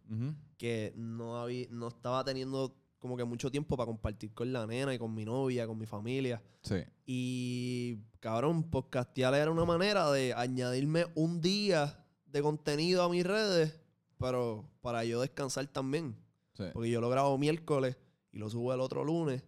que 0.57 0.93
no, 0.95 1.41
había, 1.41 1.67
no 1.69 1.89
estaba 1.89 2.23
teniendo 2.23 2.73
como 2.99 3.15
que 3.15 3.23
mucho 3.23 3.51
tiempo 3.51 3.77
para 3.77 3.87
compartir 3.87 4.33
con 4.33 4.51
la 4.51 4.65
nena 4.65 4.93
y 4.93 4.97
con 4.99 5.13
mi 5.13 5.23
novia, 5.25 5.67
con 5.67 5.77
mi 5.77 5.85
familia. 5.85 6.41
Sí. 6.61 6.77
Y 7.05 7.97
cabrón, 8.19 8.63
podcastear 8.69 9.33
era 9.35 9.51
una 9.51 9.65
manera 9.65 10.11
de 10.11 10.33
añadirme 10.33 11.05
un 11.15 11.39
día 11.41 12.03
de 12.25 12.41
contenido 12.41 13.03
a 13.03 13.09
mis 13.09 13.25
redes, 13.25 13.79
pero 14.17 14.69
para 14.81 15.03
yo 15.05 15.21
descansar 15.21 15.67
también. 15.67 16.15
sí. 16.53 16.63
Porque 16.73 16.89
yo 16.89 16.99
lo 17.01 17.09
grabo 17.09 17.37
miércoles 17.37 17.97
y 18.31 18.37
lo 18.39 18.49
subo 18.49 18.73
el 18.73 18.81
otro 18.81 19.03
lunes. 19.03 19.43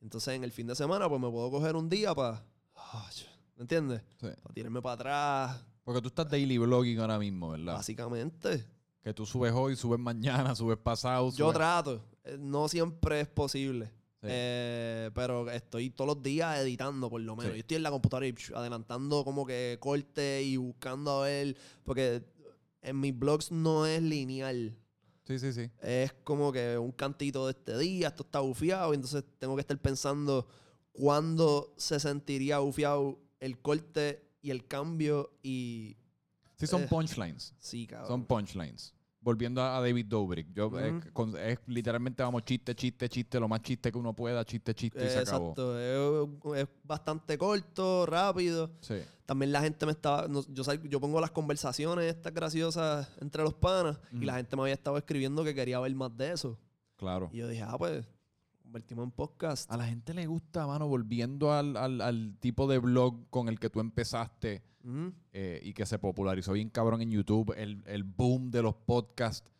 Entonces 0.00 0.34
en 0.34 0.44
el 0.44 0.52
fin 0.52 0.66
de 0.66 0.74
semana 0.74 1.08
pues 1.08 1.20
me 1.20 1.30
puedo 1.30 1.50
coger 1.50 1.76
un 1.76 1.88
día 1.88 2.14
para... 2.14 2.44
¿Me 3.56 3.62
entiendes? 3.62 4.02
sí. 4.20 4.28
Para 4.42 4.54
tirarme 4.54 4.80
para 4.80 4.94
atrás, 4.94 5.64
Porque 5.84 6.00
tú 6.00 6.08
estás 6.08 6.30
daily 6.30 6.56
blogging 6.58 6.98
ahora 6.98 7.18
mismo, 7.18 7.50
¿verdad? 7.50 7.74
básicamente. 7.74 8.66
Que 9.02 9.12
tú 9.14 9.24
subes 9.26 9.52
hoy, 9.52 9.76
subes 9.76 9.98
mañana, 9.98 10.54
subes 10.54 10.78
pasado. 10.78 11.30
Yo 11.32 11.52
trato. 11.52 12.02
Eh, 12.30 12.36
No 12.38 12.68
siempre 12.68 13.20
es 13.20 13.28
posible. 13.28 13.86
Sí. 14.22 14.26
Eh, 14.28 15.10
pero 15.14 15.50
estoy 15.50 15.90
todos 15.90 16.14
los 16.14 16.22
días 16.22 16.58
editando, 16.58 17.08
por 17.08 17.20
lo 17.22 17.36
menos. 17.36 17.52
Sí. 17.52 17.56
Yo 17.56 17.60
estoy 17.60 17.76
en 17.78 17.82
la 17.82 17.90
computadora 17.90 18.26
y 18.26 18.32
psh, 18.32 18.52
adelantando 18.54 19.24
como 19.24 19.46
que 19.46 19.78
corte 19.80 20.42
y 20.42 20.56
buscando 20.58 21.22
a 21.22 21.26
ver. 21.26 21.56
Porque 21.84 22.22
en 22.82 23.00
mis 23.00 23.18
blogs 23.18 23.50
no 23.50 23.86
es 23.86 24.02
lineal. 24.02 24.76
Sí, 25.24 25.38
sí, 25.38 25.52
sí. 25.52 25.70
Es 25.80 26.12
como 26.24 26.52
que 26.52 26.76
un 26.76 26.92
cantito 26.92 27.46
de 27.46 27.52
este 27.52 27.78
día, 27.78 28.08
esto 28.08 28.24
está 28.24 28.40
bufiado. 28.40 28.92
Y 28.92 28.96
entonces 28.96 29.24
tengo 29.38 29.54
que 29.54 29.60
estar 29.62 29.78
pensando 29.78 30.46
cuándo 30.92 31.72
se 31.76 31.98
sentiría 32.00 32.58
bufiado 32.58 33.18
el 33.38 33.58
corte 33.60 34.22
y 34.42 34.50
el 34.50 34.66
cambio. 34.66 35.32
Y 35.42 35.96
Sí, 36.56 36.66
son 36.66 36.82
Eh, 36.82 36.86
punchlines. 36.90 37.54
sí, 37.58 37.86
cabrón. 37.86 38.08
Son 38.08 38.24
punchlines. 38.26 38.92
Volviendo 39.22 39.62
a 39.62 39.80
David 39.80 40.06
Dobrik. 40.06 40.48
Yo, 40.54 40.70
es, 40.80 40.94
con- 41.12 41.36
es 41.36 41.58
literalmente, 41.66 42.22
vamos, 42.22 42.42
chiste, 42.44 42.74
chiste, 42.74 43.06
chiste, 43.08 43.38
lo 43.38 43.48
más 43.48 43.60
chiste 43.60 43.92
que 43.92 43.98
uno 43.98 44.14
pueda, 44.14 44.44
chiste, 44.46 44.74
chiste, 44.74 45.04
y 45.04 45.08
se 45.10 45.18
acabó. 45.18 45.50
Exacto. 45.50 46.54
Es, 46.54 46.62
es 46.62 46.68
bastante 46.84 47.36
corto, 47.36 48.06
rápido. 48.06 48.70
Sí. 48.80 48.94
También 49.26 49.52
la 49.52 49.60
gente 49.60 49.84
me 49.84 49.92
estaba. 49.92 50.26
no- 50.26 50.42
yo, 50.48 50.62
yo 50.84 51.00
pongo 51.00 51.20
las 51.20 51.32
conversaciones 51.32 52.06
estas 52.06 52.32
graciosas 52.32 53.08
entre 53.20 53.42
los 53.42 53.52
panas 53.54 53.98
y 54.10 54.24
la 54.24 54.36
gente 54.36 54.56
me 54.56 54.62
había 54.62 54.74
estado 54.74 54.96
escribiendo 54.96 55.44
que 55.44 55.54
quería 55.54 55.78
ver 55.80 55.94
más 55.94 56.16
de 56.16 56.32
eso. 56.32 56.58
Claro. 56.96 57.28
Y 57.32 57.36
yo 57.38 57.48
dije, 57.48 57.62
ah, 57.62 57.76
pues, 57.76 58.06
convertimos 58.62 59.04
en 59.04 59.10
podcast. 59.10 59.70
A 59.70 59.76
la 59.76 59.84
gente 59.86 60.14
le 60.14 60.26
gusta, 60.26 60.66
mano, 60.66 60.88
volviendo 60.88 61.52
al, 61.52 61.76
al- 61.76 62.00
al 62.00 62.36
tipo 62.40 62.66
de 62.66 62.78
blog 62.78 63.28
con 63.28 63.48
el 63.48 63.60
que 63.60 63.68
tú 63.68 63.80
empezaste 63.80 64.62
Ujú. 64.84 65.12
eh, 65.32 65.60
y 65.62 65.72
que 65.74 65.84
se 65.86 65.98
popularizó 65.98 66.52
bien 66.52 66.70
cabrón 66.70 67.02
en 67.02 67.10
YouTube, 67.10 67.54
el, 67.56 67.82
el 67.86 68.02
boom 68.04 68.50
de 68.50 68.62
los 68.62 68.74
podcasts. 68.74 69.50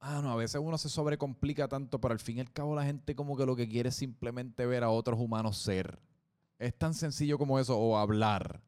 Ah, 0.00 0.20
no, 0.22 0.30
a 0.32 0.36
veces 0.36 0.60
uno 0.64 0.78
se 0.78 0.88
sobrecomplica 0.88 1.68
tanto, 1.68 2.00
pero 2.00 2.12
al 2.12 2.20
fin 2.20 2.38
y 2.38 2.40
al 2.40 2.50
cabo 2.52 2.74
la 2.74 2.84
gente 2.84 3.14
como 3.14 3.36
que 3.36 3.44
lo 3.44 3.54
que 3.56 3.68
quiere 3.68 3.90
es 3.90 3.96
simplemente 3.96 4.64
ver 4.64 4.82
a 4.84 4.90
otros 4.90 5.18
humanos 5.20 5.58
ser. 5.58 5.98
Es 6.58 6.76
tan 6.78 6.94
sencillo 6.94 7.36
como 7.38 7.58
eso, 7.58 7.76
o 7.78 7.96
hablar. 7.98 8.62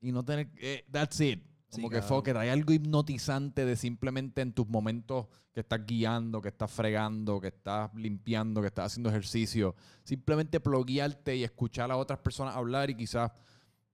Y 0.00 0.10
no 0.12 0.24
tener. 0.24 0.48
eh, 0.60 0.84
that's 0.90 1.20
it. 1.20 1.40
Sí, 1.68 1.76
Como 1.76 1.90
que 1.90 2.00
cabrón. 2.00 2.18
fuck 2.18 2.28
it, 2.28 2.36
Hay 2.36 2.48
algo 2.48 2.72
hipnotizante 2.72 3.64
de 3.64 3.76
simplemente 3.76 4.40
en 4.42 4.52
tus 4.52 4.68
momentos 4.68 5.26
que 5.52 5.60
estás 5.60 5.86
guiando, 5.86 6.40
que 6.42 6.48
estás 6.48 6.70
fregando, 6.70 7.40
que 7.40 7.48
estás 7.48 7.94
limpiando, 7.94 8.60
que 8.60 8.66
estás 8.66 8.86
haciendo 8.92 9.10
ejercicio. 9.10 9.74
Simplemente 10.04 10.60
pluguearte 10.60 11.36
y 11.36 11.44
escuchar 11.44 11.90
a 11.90 11.96
otras 11.96 12.18
personas 12.18 12.56
hablar 12.56 12.90
y 12.90 12.94
quizás 12.96 13.30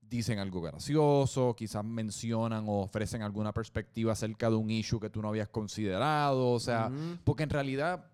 dicen 0.09 0.38
algo 0.38 0.61
gracioso, 0.61 1.54
quizás 1.54 1.84
mencionan 1.84 2.64
o 2.68 2.82
ofrecen 2.82 3.22
alguna 3.22 3.52
perspectiva 3.52 4.12
acerca 4.12 4.48
de 4.50 4.56
un 4.56 4.70
issue 4.70 5.00
que 5.00 5.11
tú 5.11 5.20
no 5.22 5.28
habías 5.28 5.48
considerado. 5.48 6.52
O 6.52 6.61
sea, 6.61 6.88
Ujú. 6.88 7.18
porque 7.24 7.42
en 7.42 7.50
realidad, 7.50 8.04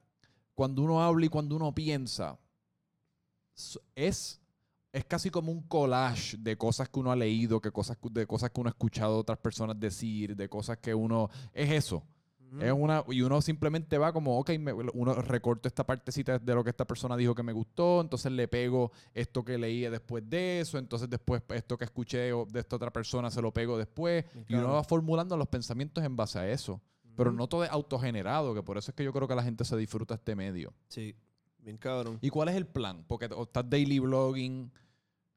cuando 0.54 0.82
uno 0.82 1.02
habla 1.02 1.26
y 1.26 1.28
cuando 1.28 1.56
uno 1.56 1.74
piensa, 1.74 2.38
es, 3.94 4.40
es 4.92 5.04
casi 5.04 5.30
como 5.30 5.52
un 5.52 5.62
collage 5.62 6.36
de 6.38 6.56
cosas 6.56 6.88
que 6.88 6.98
uno 6.98 7.12
ha 7.12 7.16
leído, 7.16 7.60
que 7.60 7.70
cosas, 7.70 7.96
de 8.10 8.26
cosas 8.26 8.50
que 8.50 8.60
uno 8.60 8.68
ha 8.68 8.72
escuchado 8.72 9.14
a 9.14 9.18
otras 9.18 9.38
personas 9.38 9.78
decir, 9.78 10.34
de 10.36 10.48
cosas 10.48 10.78
que 10.78 10.94
uno... 10.94 11.30
Es 11.52 11.70
eso. 11.70 12.02
Es 12.60 12.72
una, 12.72 13.04
y 13.08 13.22
uno 13.22 13.40
simplemente 13.42 13.98
va 13.98 14.12
como, 14.12 14.38
ok, 14.38 14.50
me- 14.58 14.72
uno 14.72 15.14
recorto 15.14 15.68
esta 15.68 15.84
partecita 15.84 16.38
de 16.38 16.54
lo 16.54 16.62
que 16.64 16.70
esta 16.70 16.86
persona 16.86 17.16
dijo 17.16 17.34
que 17.34 17.42
me 17.42 17.52
gustó, 17.52 18.00
entonces 18.00 18.30
le 18.32 18.46
pego 18.48 18.92
esto 19.14 19.44
que 19.44 19.58
leí 19.58 19.80
después 19.82 20.28
de 20.28 20.60
eso, 20.60 20.78
entonces 20.78 21.08
después 21.10 21.42
esto 21.50 21.76
que 21.78 21.84
escuché 21.84 22.32
de 22.32 22.60
esta 22.60 22.76
otra 22.76 22.92
persona 22.92 23.30
se 23.30 23.40
lo 23.42 23.52
pego 23.52 23.76
después, 23.78 24.24
y 24.48 24.54
uno 24.54 24.72
va 24.74 24.84
formulando 24.84 25.36
los 25.36 25.48
pensamientos 25.48 26.04
en 26.04 26.16
base 26.16 26.38
a 26.38 26.48
eso. 26.50 26.80
Pero 27.16 27.30
Ujú. 27.30 27.36
no 27.38 27.46
todo 27.48 27.62
es 27.64 27.70
autogenerado, 27.70 28.54
que 28.54 28.62
por 28.62 28.76
eso 28.76 28.90
es 28.90 28.94
que 28.96 29.04
yo 29.04 29.12
creo 29.12 29.28
que 29.28 29.34
la 29.36 29.42
gente 29.44 29.64
se 29.64 29.76
disfruta 29.76 30.14
este 30.14 30.34
medio. 30.34 30.72
Sí, 30.88 31.14
bien 31.58 31.76
cabrón. 31.76 32.18
¿Y 32.20 32.28
cuál 32.28 32.48
es 32.48 32.56
el 32.56 32.66
plan? 32.66 33.04
Porque 33.06 33.26
estás 33.26 33.70
daily 33.70 34.00
blogging, 34.00 34.70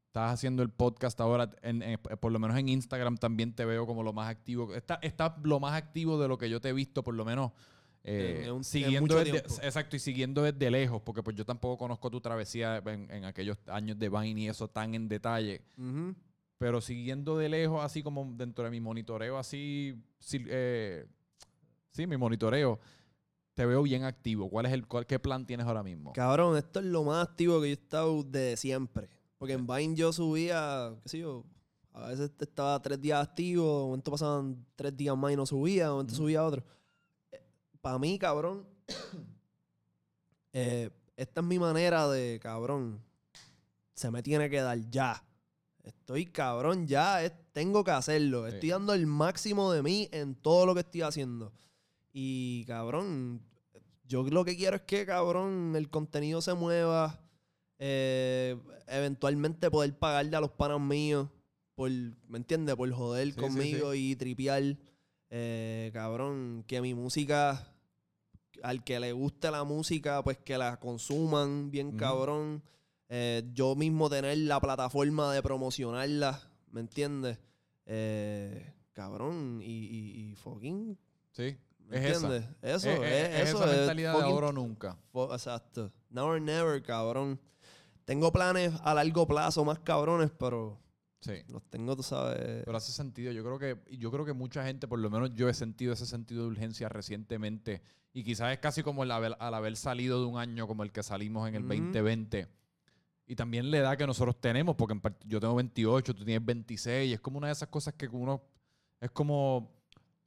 estás 0.07 0.33
haciendo 0.33 0.63
el 0.63 0.69
podcast 0.69 1.19
ahora, 1.21 1.51
en- 1.61 1.81
en- 1.83 1.99
por 1.99 2.31
lo 2.31 2.39
menos 2.39 2.57
en 2.57 2.69
Instagram 2.69 3.17
también 3.17 3.53
te 3.53 3.65
veo 3.65 3.85
como 3.85 4.03
lo 4.03 4.13
más 4.13 4.29
activo. 4.29 4.73
Estás 4.73 4.99
está 5.01 5.37
lo 5.43 5.59
más 5.59 5.73
activo 5.73 6.19
de 6.19 6.27
lo 6.27 6.37
que 6.37 6.49
yo 6.49 6.59
te 6.59 6.69
he 6.69 6.73
visto, 6.73 7.03
por 7.03 7.13
lo 7.15 7.23
menos. 7.25 7.51
eh, 8.09 8.43
En- 8.45 8.51
un- 8.51 8.57
en 8.59 8.63
siguiendo 8.63 9.15
desde, 9.17 9.39
exacto, 9.67 9.97
y 9.97 9.99
siguiendo 9.99 10.41
desde 10.41 10.71
lejos, 10.71 11.01
porque 11.01 11.21
pues 11.21 11.35
yo 11.35 11.43
tampoco 11.45 11.77
conozco 11.77 12.09
tu 12.09 12.21
travesía 12.21 12.77
en, 12.85 13.25
aquellos 13.25 13.57
años 13.67 13.99
de 13.99 14.07
Vine 14.07 14.41
y 14.41 14.47
eso 14.47 14.69
tan 14.69 14.95
en 14.95 15.09
detalle. 15.09 15.61
Pero 16.57 16.79
siguiendo 16.79 17.37
de 17.37 17.49
lejos, 17.49 17.83
así 17.83 18.01
como 18.01 18.25
dentro 18.37 18.63
de 18.63 18.71
mi 18.71 18.79
monitoreo, 18.79 19.37
así, 19.37 20.01
sí, 20.19 20.41
eh, 20.47 21.05
sí, 21.91 22.07
mi 22.07 22.15
monitoreo, 22.15 22.79
te 23.53 23.65
veo 23.65 23.83
bien 23.83 24.05
activo. 24.05 24.49
¿Cuál 24.49 24.67
es 24.67 24.71
el, 24.71 24.87
cuál, 24.87 25.05
qué 25.05 25.19
plan 25.19 25.45
tienes 25.45 25.65
ahora 25.67 25.83
mismo? 25.83 26.13
Cabrón, 26.13 26.55
esto 26.57 26.79
es 26.79 26.85
lo 26.85 27.03
más 27.03 27.27
activo 27.27 27.55
que 27.59 27.67
yo 27.67 27.71
he 27.71 27.73
estado 27.73 28.23
de 28.23 28.55
siempre. 28.55 29.09
Porque 29.37 29.53
en 29.53 29.67
Vine 29.67 29.95
yo 29.95 30.11
subía, 30.11 30.95
qué 31.03 31.09
sé 31.09 31.19
yo, 31.19 31.43
a 31.93 32.07
veces 32.07 32.31
estaba 32.39 32.81
tres 32.81 32.99
días 33.01 33.21
activo, 33.27 33.63
de 33.81 33.85
momento 33.85 34.11
pasaban 34.11 34.65
tres 34.75 34.95
días 34.95 35.15
más 35.17 35.31
y 35.31 35.35
no 35.35 35.45
subía, 35.45 35.85
de 35.85 35.89
momento 35.91 36.15
subía 36.15 36.43
otro. 36.43 36.63
Para 37.81 37.99
mí, 37.99 38.17
cabrón, 38.17 38.65
eh, 40.53 40.89
esta 41.15 41.41
es 41.41 41.47
mi 41.47 41.59
manera 41.59 42.07
de, 42.07 42.39
cabrón, 42.41 43.01
se 43.93 44.11
me 44.11 44.21
tiene 44.23 44.49
que 44.49 44.61
dar 44.61 44.79
ya. 44.89 45.23
Estoy 45.83 46.25
cabrón 46.25 46.85
ya, 46.87 47.23
es- 47.23 47.33
tengo 47.53 47.83
que 47.83 47.91
hacerlo. 47.91 48.47
Sí. 48.47 48.53
Estoy 48.55 48.69
dando 48.69 48.93
el 48.93 49.07
máximo 49.07 49.71
de 49.71 49.81
mí 49.81 50.09
en 50.11 50.35
todo 50.35 50.65
lo 50.65 50.73
que 50.73 50.81
estoy 50.81 51.01
haciendo. 51.01 51.53
Y 52.11 52.65
cabrón, 52.65 53.41
yo 54.05 54.23
lo 54.23 54.43
que 54.45 54.55
quiero 54.57 54.75
es 54.75 54.81
que, 54.83 55.05
cabrón, 55.05 55.73
el 55.75 55.89
contenido 55.89 56.41
se 56.41 56.53
mueva. 56.53 57.19
Eh, 57.79 58.57
eventualmente 58.87 59.69
poder 59.71 59.97
pagarle 59.97 60.35
a 60.35 60.41
los 60.41 60.51
panas 60.51 60.79
míos 60.79 61.29
por, 61.75 61.89
¿me 61.89 62.37
entiendes? 62.37 62.75
Por 62.75 62.91
joder 62.91 63.27
Sí, 63.27 63.33
sí, 63.33 63.39
conmigo 63.39 63.93
y 63.93 64.15
tripear. 64.15 64.77
Eh, 65.29 65.91
cabrón, 65.93 66.63
que 66.67 66.81
mi 66.81 66.93
música, 66.93 67.73
al 68.63 68.83
que 68.83 68.99
le 68.99 69.11
guste 69.11 69.51
la 69.51 69.63
música, 69.63 70.23
pues 70.23 70.37
que 70.37 70.57
la 70.57 70.79
consuman 70.79 71.69
bien 71.69 71.97
cabrón. 71.97 72.63
Eh, 73.09 73.43
yo 73.53 73.75
mismo 73.75 74.09
tener 74.09 74.37
la 74.39 74.59
plataforma 74.59 75.33
de 75.33 75.41
promocionarla, 75.43 76.49
¿me 76.71 76.79
entiendes? 76.81 77.37
Eh, 77.85 78.73
cabrón, 78.93 79.61
y, 79.63 79.65
y, 79.85 80.31
y 80.31 80.35
fucking, 80.35 80.97
Sí. 81.31 81.55
¿me 81.85 81.97
Es 81.97 82.15
esa. 82.17 82.25
entiendes? 82.35 82.49
Eso, 82.61 82.89
es, 82.89 82.99
es, 82.99 83.03
es- 83.29 83.35
es 83.43 83.49
eso 83.49 83.57
esa 83.63 83.71
es 83.71 83.77
mentalidad 83.79 84.17
de 84.17 84.23
ahora 84.23 84.47
o 84.49 84.51
nunca. 84.51 84.97
Exacto. 85.31 85.91
Now 86.09 86.25
or 86.27 86.41
never, 86.41 86.81
cabrón. 86.81 87.39
Tengo 88.07 88.31
planes 88.31 88.71
a 88.85 88.93
largo 88.93 89.27
plazo 89.27 89.65
más 89.65 89.79
cabrones, 89.79 90.31
pero 90.39 90.79
Sí. 91.19 91.33
los 91.49 91.61
tengo, 91.69 91.93
tú 91.93 92.03
sabes. 92.03 92.63
Pero 92.63 92.77
hace 92.77 92.93
sentido. 92.93 93.33
Yo 93.33 93.43
creo 93.43 93.59
que 93.59 93.77
y 93.91 93.97
yo 93.97 94.09
creo 94.11 94.23
que 94.23 94.31
mucha 94.31 94.63
gente, 94.65 94.87
por 94.87 94.97
lo 94.99 95.09
menos 95.09 95.35
yo 95.35 95.49
he 95.49 95.53
sentido 95.53 95.91
ese 95.91 96.05
sentido 96.05 96.43
de 96.43 96.47
urgencia 96.51 96.87
recientemente. 96.87 97.81
Y 98.13 98.23
quizás 98.23 98.53
es 98.53 98.59
casi 98.59 98.81
como 98.81 99.03
el 99.03 99.11
haber- 99.11 99.35
al 99.39 99.53
haber 99.53 99.75
salido 99.75 100.21
de 100.21 100.25
un 100.25 100.39
año 100.39 100.67
como 100.67 100.83
el 100.83 100.93
que 100.93 101.03
salimos 101.03 101.49
en 101.49 101.55
el 101.55 101.63
Ujú. 101.63 101.67
2020. 101.73 102.47
Y 103.25 103.35
también 103.35 103.69
la 103.71 103.79
edad 103.79 103.97
que 103.97 104.07
nosotros 104.07 104.39
tenemos, 104.39 104.77
porque 104.77 104.93
en 104.93 105.01
yo 105.25 105.41
tengo 105.41 105.55
28, 105.55 106.15
tú 106.15 106.23
tienes 106.23 106.45
26. 106.45 107.13
Es 107.13 107.19
como 107.19 107.39
una 107.39 107.47
de 107.47 107.53
esas 107.53 107.67
cosas 107.67 107.93
que 107.95 108.07
uno. 108.07 108.41
Es 109.01 109.11
como. 109.11 109.75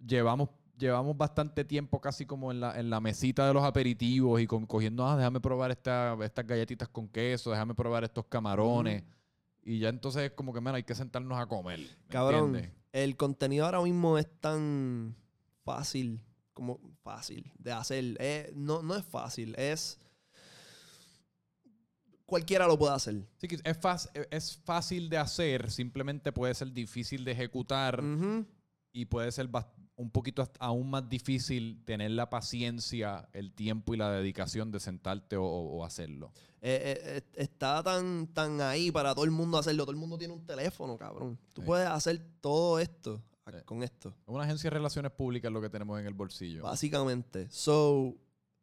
Llevamos, 0.06 0.50
llevamos 0.80 1.16
bastante 1.16 1.64
tiempo 1.64 2.00
casi 2.00 2.26
como 2.26 2.50
en 2.50 2.58
la, 2.60 2.78
en 2.80 2.90
la 2.90 3.00
mesita 3.00 3.46
de 3.46 3.54
los 3.54 3.62
aperitivos 3.62 4.40
y 4.40 4.46
con, 4.46 4.66
cogiendo, 4.66 5.06
ah, 5.06 5.16
déjame 5.16 5.38
probar 5.40 5.70
esta- 5.70 6.16
estas 6.24 6.46
galletitas 6.46 6.88
con 6.88 7.08
queso, 7.08 7.50
déjame 7.50 7.74
probar 7.74 8.02
estos 8.04 8.24
camarones. 8.26 9.04
Y 9.62 9.78
ya 9.78 9.90
entonces 9.90 10.22
es 10.22 10.30
como 10.32 10.52
que, 10.52 10.60
man, 10.60 10.74
hay 10.74 10.82
que 10.82 10.94
sentarnos 10.94 11.38
a 11.38 11.46
comer. 11.46 11.78
¿me 11.80 12.08
cabrón, 12.08 12.56
entiendes? 12.56 12.72
el 12.92 13.16
contenido 13.16 13.66
ahora 13.66 13.80
mismo 13.82 14.18
es 14.18 14.26
tan 14.40 15.14
fácil, 15.64 16.20
como 16.54 16.80
fácil 17.02 17.52
de 17.58 17.70
hacer. 17.72 18.16
Eh, 18.18 18.50
no, 18.56 18.82
no 18.82 18.96
es 18.96 19.04
fácil, 19.04 19.54
es. 19.56 19.98
Cualquiera 22.26 22.66
lo 22.68 22.78
puede 22.78 22.94
hacer. 22.94 23.26
Sí, 23.38 23.48
es, 23.64 23.76
fácil, 23.78 24.10
es 24.30 24.56
fácil 24.64 25.08
de 25.10 25.18
hacer, 25.18 25.68
simplemente 25.70 26.30
puede 26.32 26.54
ser 26.54 26.72
difícil 26.72 27.24
de 27.24 27.32
ejecutar 27.32 28.02
y 28.92 29.04
puede 29.06 29.32
ser 29.32 29.48
un 30.00 30.10
poquito 30.10 30.50
aún 30.58 30.88
más 30.88 31.08
difícil 31.10 31.82
tener 31.84 32.10
la 32.12 32.30
paciencia, 32.30 33.28
el 33.34 33.52
tiempo 33.52 33.92
y 33.92 33.98
la 33.98 34.10
dedicación 34.10 34.70
de 34.70 34.80
sentarte 34.80 35.36
o, 35.38 35.84
hacerlo. 35.84 36.32
Eh, 36.62 36.80
eh, 36.82 37.00
eh, 37.04 37.22
está 37.34 37.82
tan, 37.82 38.26
tan 38.28 38.62
ahí 38.62 38.90
para 38.90 39.14
todo 39.14 39.26
el 39.26 39.30
mundo 39.30 39.58
hacerlo. 39.58 39.84
Todo 39.84 39.92
el 39.92 39.98
mundo 39.98 40.16
tiene 40.16 40.32
un 40.32 40.46
teléfono, 40.46 40.96
cabrón. 40.96 41.38
Tú 41.52 41.60
Sí. 41.60 41.66
puedes 41.66 41.86
hacer 41.86 42.18
todo 42.40 42.78
esto 42.78 43.22
con 43.66 43.82
esto. 43.82 44.14
Una 44.26 44.44
agencia 44.44 44.70
de 44.70 44.74
relaciones 44.74 45.12
públicas 45.12 45.50
es 45.50 45.52
lo 45.52 45.60
que 45.60 45.68
tenemos 45.68 46.00
en 46.00 46.06
el 46.06 46.14
bolsillo. 46.14 46.62
Básicamente. 46.62 47.48
So, 47.50 48.14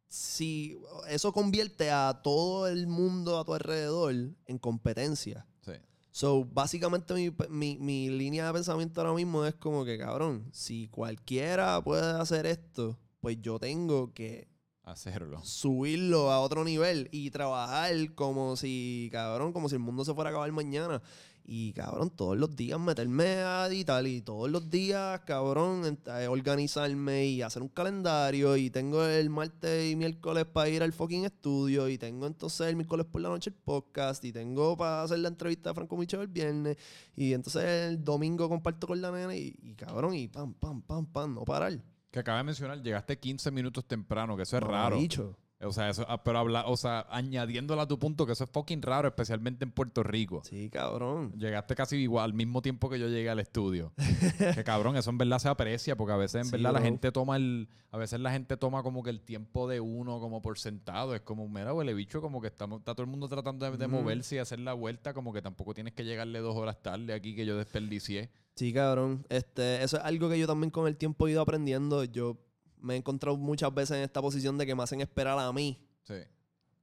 si 0.08 0.80
eso 1.08 1.32
convierte 1.34 1.92
a 1.92 2.20
todo 2.24 2.68
el 2.68 2.88
mundo 2.88 3.38
a 3.38 3.46
tu 3.46 3.54
alrededor 3.54 4.14
en 4.14 4.58
competencia. 4.58 5.46
Sí. 5.62 5.74
So, 6.18 6.46
básicamente 6.46 7.14
mi, 7.14 7.32
mi- 7.48 7.78
mi 7.78 8.10
línea 8.10 8.48
de 8.48 8.54
pensamiento 8.54 9.00
ahora 9.02 9.14
mismo 9.14 9.46
es 9.46 9.54
como 9.54 9.86
que, 9.86 10.00
cabrón, 10.00 10.50
si 10.52 10.88
cualquiera 10.88 11.80
puede 11.84 12.20
hacer 12.20 12.48
esto, 12.48 12.98
pues 13.20 13.40
yo 13.40 13.60
tengo 13.60 14.12
que 14.16 14.48
Hacerlo. 14.82 15.40
subirlo 15.44 16.32
a 16.32 16.40
otro 16.40 16.64
nivel 16.64 17.08
y 17.12 17.30
trabajar 17.30 17.94
como 18.16 18.56
si, 18.56 19.10
cabrón, 19.12 19.54
como 19.54 19.70
si 19.70 19.76
el 19.76 19.80
mundo 19.80 20.04
se 20.04 20.16
fuera 20.16 20.32
a 20.32 20.34
acabar 20.34 20.52
mañana. 20.52 21.04
Y, 21.50 21.72
cabrón, 21.72 22.10
todos 22.10 22.38
los 22.38 22.58
días 22.58 22.78
meterme 22.78 23.26
a 23.38 23.68
editar 23.68 24.06
y 24.06 24.22
todos 24.22 24.52
los 24.52 24.70
días, 24.70 25.22
cabrón, 25.22 25.98
eh, 26.06 26.28
organizarme 26.28 27.26
y 27.28 27.42
hacer 27.42 27.62
un 27.62 27.70
calendario. 27.70 28.58
Y 28.58 28.70
tengo 28.70 29.06
el 29.06 29.30
martes 29.30 29.90
y 29.90 29.96
miércoles 29.96 30.44
para 30.44 30.68
ir 30.68 30.84
al 30.84 30.92
fucking 30.92 31.24
estudio. 31.24 31.88
Y 31.88 31.98
tengo 31.98 32.28
entonces 32.28 32.68
el 32.68 32.76
miércoles 32.76 33.06
por 33.06 33.22
la 33.22 33.30
noche 33.30 33.52
el 33.52 33.56
podcast. 33.56 34.26
Y 34.26 34.34
tengo 34.34 34.76
para 34.76 35.04
hacer 35.04 35.20
la 35.20 35.30
entrevista 35.30 35.70
de 35.70 35.76
Franco 35.76 35.96
Micho 35.96 36.22
el 36.22 36.28
viernes. 36.28 36.76
Y 37.16 37.32
entonces 37.32 37.64
el 37.64 38.04
domingo 38.04 38.50
comparto 38.50 38.86
con 38.86 39.00
la 39.00 39.10
nena. 39.12 39.34
Y, 39.34 39.56
y, 39.64 39.74
cabrón, 39.76 40.16
y 40.16 40.28
pam, 40.28 40.54
pam, 40.54 40.82
pam, 40.82 41.06
pam, 41.06 41.34
no 41.34 41.46
parar. 41.46 41.82
Que 42.12 42.20
acaba 42.20 42.40
de 42.40 42.44
mencionar, 42.44 42.84
llegaste 42.84 43.18
15 43.18 43.52
minutos 43.52 43.86
temprano, 43.86 44.36
que 44.36 44.44
eso 44.44 44.58
es 44.58 44.64
raro. 44.64 45.00
Bicho. 45.00 45.38
O 45.62 45.72
sea, 45.72 45.90
eso, 45.90 46.06
ah, 46.08 46.24
pero 46.24 46.38
habla, 46.38 46.68
o 46.68 46.78
sea, 46.78 47.08
añadiéndole 47.10 47.82
a 47.82 47.88
tu 47.88 47.98
punto 47.98 48.28
que 48.28 48.34
eso 48.34 48.44
es 48.44 48.50
fucking 48.52 48.84
raro, 48.84 49.08
especialmente 49.08 49.66
en 49.66 49.72
Puerto 49.72 50.04
Rico. 50.04 50.44
Sí, 50.44 50.70
cabrón. 50.70 51.34
Llegaste 51.36 51.74
casi 51.74 51.96
igual, 51.98 52.26
al 52.26 52.34
mismo 52.34 52.62
tiempo 52.62 52.90
que 52.90 53.00
yo 53.00 53.08
llegué 53.08 53.30
al 53.30 53.40
estudio. 53.40 53.92
que 54.56 54.64
cabrón, 54.64 54.98
eso 54.98 55.10
en 55.10 55.18
verdad 55.18 55.40
se 55.40 55.50
aprecia, 55.50 55.96
porque 55.96 56.14
a 56.14 56.18
veces 56.18 56.42
en 56.42 56.46
Sí, 56.46 56.52
verdad 56.52 56.74
la 56.74 56.82
gente 56.82 57.12
toma 57.12 57.38
el. 57.38 57.70
A 57.90 57.98
veces 57.98 58.20
la 58.20 58.32
gente 58.32 58.56
toma 58.58 58.84
como 58.84 59.02
que 59.02 59.10
el 59.10 59.22
tiempo 59.22 59.68
de 59.68 59.80
uno 59.80 60.20
como 60.20 60.44
por 60.44 60.60
sentado. 60.60 61.16
Es 61.16 61.22
como, 61.22 61.48
mira, 61.50 61.74
huele 61.74 61.96
bicho, 61.96 62.22
como 62.22 62.40
que 62.40 62.48
estamos, 62.48 62.80
está 62.80 62.94
todo 62.94 63.04
el 63.04 63.10
mundo 63.10 63.28
tratando 63.28 63.70
de, 63.72 63.88
moverse 63.88 64.36
y 64.36 64.40
hacer 64.40 64.60
la 64.60 64.74
vuelta, 64.74 65.14
como 65.14 65.34
que 65.34 65.42
tampoco 65.42 65.74
tienes 65.74 65.94
que 65.94 66.06
llegarle 66.06 66.40
dos 66.40 66.56
horas 66.56 66.84
tarde 66.84 67.14
aquí 67.14 67.36
que 67.36 67.48
yo 67.48 67.58
desperdicié. 67.58 68.30
Sí, 68.56 68.74
cabrón. 68.74 69.26
Este, 69.30 69.84
eso 69.84 69.98
es 69.98 70.04
algo 70.04 70.30
que 70.30 70.38
yo 70.38 70.46
también 70.46 70.70
con 70.70 70.88
el 70.88 70.98
tiempo 70.98 71.28
he 71.28 71.32
ido 71.32 71.42
aprendiendo. 71.42 72.04
Yo 72.04 72.38
me 72.80 72.94
he 72.96 72.98
encontrado 72.98 73.38
muchas 73.38 73.74
veces 73.74 73.98
en 73.98 74.04
esta 74.04 74.22
posición 74.22 74.58
de 74.58 74.66
que 74.66 74.76
me 74.76 74.84
hacen 74.84 75.02
esperar 75.02 75.38
a 75.40 75.52
mí. 75.54 75.80
Sí. 76.04 76.16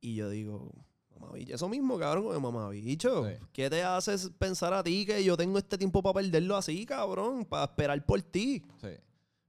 Y 0.01 0.15
yo 0.17 0.29
digo, 0.29 0.71
mamabicho, 1.19 1.55
eso 1.55 1.69
mismo, 1.69 1.99
cabrón, 1.99 2.25
como 2.25 2.53
mamabicho. 2.53 3.27
Sí. 3.29 3.35
¿Qué 3.53 3.71
te 3.71 3.83
haces 3.83 4.31
pensar 4.39 4.73
a 4.75 4.83
ti 4.83 5.07
que 5.07 5.23
yo 5.25 5.37
tengo 5.37 5.59
este 5.59 5.79
tiempo 5.79 6.03
para 6.03 6.15
perderlo 6.15 6.57
así, 6.57 6.85
cabrón? 6.85 7.45
Para 7.45 7.65
esperar 7.65 8.05
por 8.05 8.21
ti. 8.23 8.63
Sí. 8.81 8.89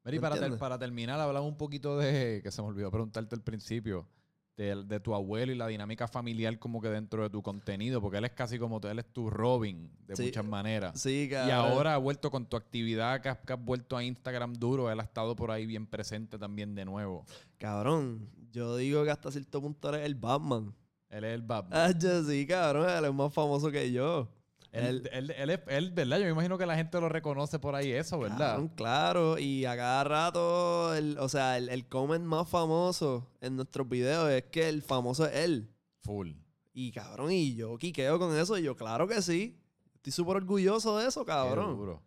Mira, 0.03 0.15
y 0.15 0.19
¿Me 0.19 0.21
para, 0.21 0.39
ter- 0.39 0.57
para 0.57 0.77
terminar, 0.79 1.19
hablamos 1.19 1.49
un 1.49 1.57
poquito 1.57 1.97
de, 1.97 2.41
que 2.43 2.51
se 2.51 2.61
me 2.61 2.67
olvidó 2.67 2.91
preguntarte 2.91 3.33
al 3.35 3.41
principio, 3.41 4.07
de, 4.57 4.83
de 4.85 4.99
tu 5.01 5.13
abuelo 5.13 5.51
y 5.51 5.55
la 5.55 5.67
dinámica 5.67 6.07
familiar 6.07 6.57
como 6.59 6.79
que 6.81 6.87
dentro 6.89 7.23
de 7.23 7.29
tu 7.29 7.41
contenido, 7.43 7.99
porque 8.01 8.17
él 8.19 8.25
es 8.25 8.31
casi 8.31 8.57
como 8.57 8.79
tú, 8.79 8.87
él 8.87 8.99
es 8.99 9.05
tu 9.11 9.29
Robin 9.29 9.89
de 10.07 10.15
Sí. 10.15 10.23
muchas 10.23 10.45
maneras. 10.45 10.99
Sí, 11.01 11.27
cabrón. 11.29 11.49
Y 11.49 11.51
ahora 11.51 11.93
ha 11.95 11.97
vuelto 11.97 12.31
con 12.31 12.45
tu 12.45 12.55
actividad 12.55 13.21
que 13.21 13.29
has, 13.29 13.37
que 13.39 13.51
has 13.53 13.63
vuelto 13.63 13.97
a 13.97 14.03
Instagram 14.03 14.53
duro, 14.53 14.89
él 14.89 14.99
ha 14.99 15.03
estado 15.03 15.35
por 15.35 15.51
ahí 15.51 15.65
bien 15.65 15.85
presente 15.87 16.37
también 16.39 16.73
de 16.73 16.85
nuevo. 16.85 17.25
Cabrón, 17.57 18.29
yo 18.51 18.77
digo 18.77 19.03
que 19.03 19.11
hasta 19.11 19.31
cierto 19.31 19.61
punto 19.61 19.89
eres 19.89 20.05
el 20.05 20.15
Batman. 20.15 20.73
Él 21.09 21.23
es 21.23 21.33
el 21.35 21.41
Batman. 21.41 21.79
Ah, 21.79 21.91
yo 21.97 22.23
sí, 22.23 22.45
cabrón, 22.47 22.89
él 22.89 23.05
es 23.05 23.13
más 23.13 23.33
famoso 23.33 23.71
que 23.71 23.91
yo. 23.91 24.29
Él, 24.75 25.09
él, 25.11 25.61
él, 25.67 25.91
¿verdad? 25.91 26.17
Yo 26.19 26.25
me 26.25 26.31
imagino 26.31 26.57
que 26.57 26.65
la 26.65 26.75
gente 26.75 26.99
lo 26.99 27.07
reconoce 27.09 27.59
por 27.59 27.75
ahí 27.75 27.91
eso, 27.91 28.19
¿verdad? 28.19 28.59
Claro, 28.75 29.37
y 29.39 29.65
a 29.65 29.75
cada 29.75 30.03
rato, 30.03 30.93
el, 30.93 31.17
o 31.19 31.29
sea, 31.29 31.57
el, 31.57 31.69
el 31.69 31.87
comment 31.87 32.25
más 32.25 32.47
famoso 32.49 33.29
en 33.41 33.55
nuestros 33.55 33.87
videos 33.87 34.29
es 34.31 34.43
que 34.45 34.67
el 34.69 34.81
famoso 34.81 35.25
es 35.25 35.35
él. 35.35 35.69
Full. 36.01 36.31
Y 36.73 36.91
cabrón, 36.91 37.31
y 37.31 37.55
yo 37.55 37.77
quiqueo 37.77 38.19
con 38.19 38.35
eso, 38.37 38.57
y 38.57 38.63
yo, 38.63 38.75
claro 38.75 39.07
que 39.07 39.21
sí. 39.21 39.57
Estoy 39.95 40.11
súper 40.11 40.35
orgulloso 40.37 40.97
de 40.99 41.07
eso, 41.07 41.21
Qué 41.25 41.31
cabrón. 41.31 41.77
duro. 41.77 42.03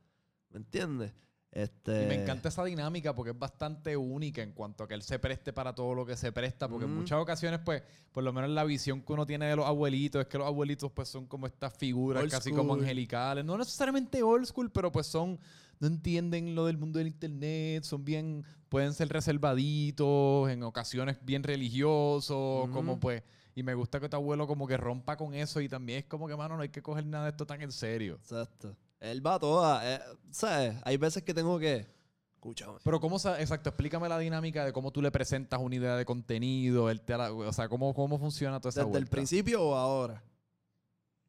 ¿Me 0.51 0.59
entiendes? 0.59 1.13
Este... 1.51 2.05
Y 2.05 2.07
me 2.07 2.23
encanta 2.23 2.51
esa 2.51 2.63
dinámica 2.65 3.15
porque 3.15 3.31
es 3.31 3.39
bastante 3.39 3.97
única 3.97 4.43
en 4.43 4.53
cuanto 4.53 4.85
a 4.85 4.89
que 4.89 4.95
él 4.95 5.03
se 5.03 5.19
preste 5.19 5.53
para 5.53 5.75
todo 5.75 5.95
lo 5.95 6.05
que 6.05 6.17
se 6.17 6.31
presta, 6.31 6.69
porque 6.69 6.85
en 6.85 6.95
muchas 6.95 7.19
ocasiones, 7.19 7.61
pues, 7.65 7.83
por 8.13 8.23
lo 8.23 8.33
menos 8.33 8.51
la 8.51 8.65
visión 8.65 9.03
que 9.03 9.13
uno 9.13 9.25
tiene 9.25 9.47
de 9.47 9.57
los 9.57 9.67
abuelitos 9.67 10.21
es 10.21 10.29
que 10.29 10.39
los 10.39 10.47
abuelitos, 10.47 10.93
pues, 10.93 11.09
son 11.09 11.27
como 11.27 11.47
estas 11.47 11.75
figuras 11.75 12.23
Old 12.23 12.31
casi 12.31 12.53
como 12.53 12.75
angelicales, 12.75 13.45
no 13.45 13.57
necesariamente 13.57 14.23
old 14.23 14.47
school, 14.47 14.71
pero 14.71 14.93
pues 14.93 15.07
son, 15.07 15.39
no 15.81 15.87
entienden 15.87 16.55
lo 16.55 16.67
del 16.67 16.77
mundo 16.77 16.99
del 16.99 17.09
internet, 17.09 17.85
son 17.85 18.05
bien, 18.05 18.45
pueden 18.69 18.93
ser 18.93 19.09
reservaditos, 19.09 20.51
en 20.51 20.63
ocasiones 20.63 21.17
bien 21.23 21.43
religiosos, 21.43 22.69
como 22.71 23.01
pues, 23.01 23.23
y 23.55 23.63
me 23.63 23.75
gusta 23.75 23.99
que 23.99 24.09
tu 24.09 24.17
abuelo 24.17 24.47
como 24.47 24.69
que 24.69 24.77
rompa 24.77 25.17
con 25.17 25.35
eso 25.35 25.61
y 25.61 25.69
también 25.69 26.01
es 26.01 26.05
como 26.05 26.29
que, 26.29 26.37
mano, 26.37 26.57
no 26.57 26.63
hay 26.63 26.69
que 26.69 26.83
coger 26.83 27.07
nada 27.07 27.25
de 27.25 27.31
esto 27.31 27.47
tan 27.47 27.61
en 27.63 27.73
serio. 27.73 28.17
Exacto. 28.17 28.77
Él 29.01 29.25
va 29.25 29.35
a 29.35 29.39
todas. 29.39 29.83
eh, 29.85 30.01
¿Sabes? 30.31 30.77
Hay 30.85 30.97
veces 30.97 31.23
que 31.23 31.33
tengo 31.35 31.59
que... 31.59 31.87
Escúchame. 32.35 32.79
Pero 32.85 33.01
cómo, 33.01 33.19
sa- 33.19 33.41
exacto, 33.41 33.69
explícame 33.71 34.09
la 34.09 34.19
dinámica 34.19 34.65
de 34.65 34.73
cómo 34.73 34.93
tú 34.93 35.03
le 35.03 35.11
presentas 35.11 35.61
una 35.61 35.75
idea 35.75 35.97
de 35.97 36.05
contenido, 36.05 36.89
él 36.89 37.01
te 37.01 37.17
la- 37.17 37.33
o 37.33 37.53
sea, 37.53 37.69
cómo, 37.69 37.93
cómo 37.95 38.17
funciona 38.19 38.61
toda 38.61 38.71
esa 38.71 38.81
¿Desde 38.81 38.91
el 38.91 38.93
vuelta? 39.05 39.11
principio 39.11 39.63
o 39.63 39.75
ahora? 39.75 40.23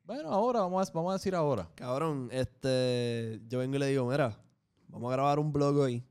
Bueno, 0.03 0.29
ahora, 0.31 0.61
vamos 0.61 0.87
a, 0.87 0.91
vamos 0.93 1.09
a 1.11 1.13
decir 1.17 1.33
ahora. 1.35 1.67
Cabrón, 1.75 2.29
este, 2.31 3.39
yo 3.47 3.59
vengo 3.59 3.75
y 3.75 3.79
le 3.79 3.87
digo, 3.87 4.07
mira, 4.09 4.37
vamos 4.87 5.09
a 5.11 5.15
grabar 5.15 5.39
un 5.39 5.51
blog 5.51 5.77
hoy. 5.77 6.03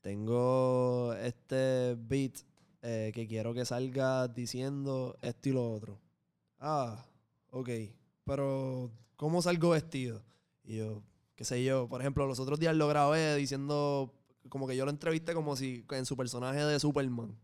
Tengo 0.00 1.14
este 1.14 1.96
beat 1.98 2.34
eh, 2.82 3.10
que 3.14 3.26
quiero 3.26 3.52
que 3.54 3.64
salga 3.64 4.28
diciendo 4.28 5.16
esto 5.22 5.48
y 5.48 5.52
lo 5.52 5.70
otro. 5.72 5.98
Ah, 6.60 7.04
ok. 7.50 7.68
Pero, 8.24 8.90
¿cómo 9.16 9.42
salgo 9.42 9.70
vestido? 9.70 10.22
Y 10.68 10.76
yo, 10.76 11.02
qué 11.34 11.44
sé 11.46 11.64
yo, 11.64 11.88
por 11.88 12.02
ejemplo, 12.02 12.26
los 12.26 12.38
otros 12.38 12.60
días 12.60 12.76
lo 12.76 12.88
grabé 12.88 13.36
diciendo, 13.36 14.14
como 14.50 14.68
que 14.68 14.76
yo 14.76 14.84
lo 14.84 14.90
entrevisté 14.90 15.32
como 15.32 15.56
si 15.56 15.82
en 15.92 16.04
su 16.04 16.14
personaje 16.14 16.62
de 16.62 16.78
Superman. 16.78 17.34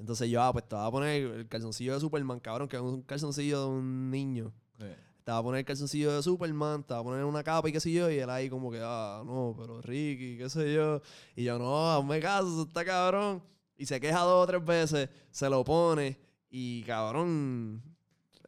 Entonces 0.00 0.28
yo, 0.28 0.42
ah, 0.42 0.52
pues 0.52 0.68
te 0.68 0.74
voy 0.74 0.84
a 0.84 0.90
poner 0.90 1.22
el 1.22 1.48
calzoncillo 1.48 1.94
de 1.94 2.00
Superman, 2.00 2.40
cabrón, 2.40 2.66
que 2.66 2.74
es 2.74 2.82
un 2.82 3.02
calzoncillo 3.02 3.60
de 3.60 3.66
un 3.66 4.10
niño. 4.10 4.52
Sí. 4.80 4.86
Te 5.22 5.30
a 5.30 5.40
poner 5.40 5.60
el 5.60 5.64
calzoncillo 5.64 6.12
de 6.12 6.24
Superman, 6.24 6.82
te 6.82 6.92
va 6.92 7.00
a 7.00 7.04
poner 7.04 7.24
una 7.24 7.44
capa 7.44 7.68
y 7.68 7.72
qué 7.72 7.78
sé 7.78 7.92
yo, 7.92 8.10
y 8.10 8.18
él 8.18 8.28
ahí 8.28 8.50
como 8.50 8.68
que, 8.72 8.80
ah, 8.82 9.22
no, 9.24 9.54
pero 9.56 9.80
Ricky, 9.80 10.36
qué 10.36 10.50
sé 10.50 10.74
yo. 10.74 11.00
Y 11.36 11.44
yo, 11.44 11.56
no, 11.56 11.92
hazme 11.92 12.18
caso, 12.18 12.64
está 12.64 12.84
cabrón. 12.84 13.44
Y 13.76 13.86
se 13.86 14.00
queja 14.00 14.18
dos 14.22 14.42
o 14.42 14.46
tres 14.48 14.64
veces, 14.64 15.08
se 15.30 15.48
lo 15.48 15.62
pone, 15.62 16.18
y 16.50 16.82
cabrón, 16.82 17.80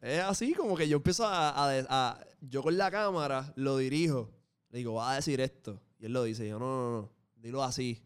es 0.01 0.21
así 0.23 0.53
como 0.53 0.75
que 0.75 0.87
yo 0.87 0.97
empiezo 0.97 1.25
a, 1.25 1.49
a 1.49 1.85
a- 1.89 2.19
yo 2.41 2.61
con 2.63 2.77
la 2.77 2.91
cámara 2.91 3.51
lo 3.55 3.77
dirijo. 3.77 4.29
Le 4.69 4.79
digo, 4.79 4.93
va 4.95 5.11
a 5.13 5.15
decir 5.15 5.39
esto. 5.41 5.81
Y 5.99 6.05
él 6.05 6.13
lo 6.13 6.23
dice, 6.23 6.45
y 6.45 6.49
yo, 6.49 6.59
no, 6.59 6.65
no, 6.65 7.01
no, 7.01 7.09
dilo 7.35 7.63
así. 7.63 8.01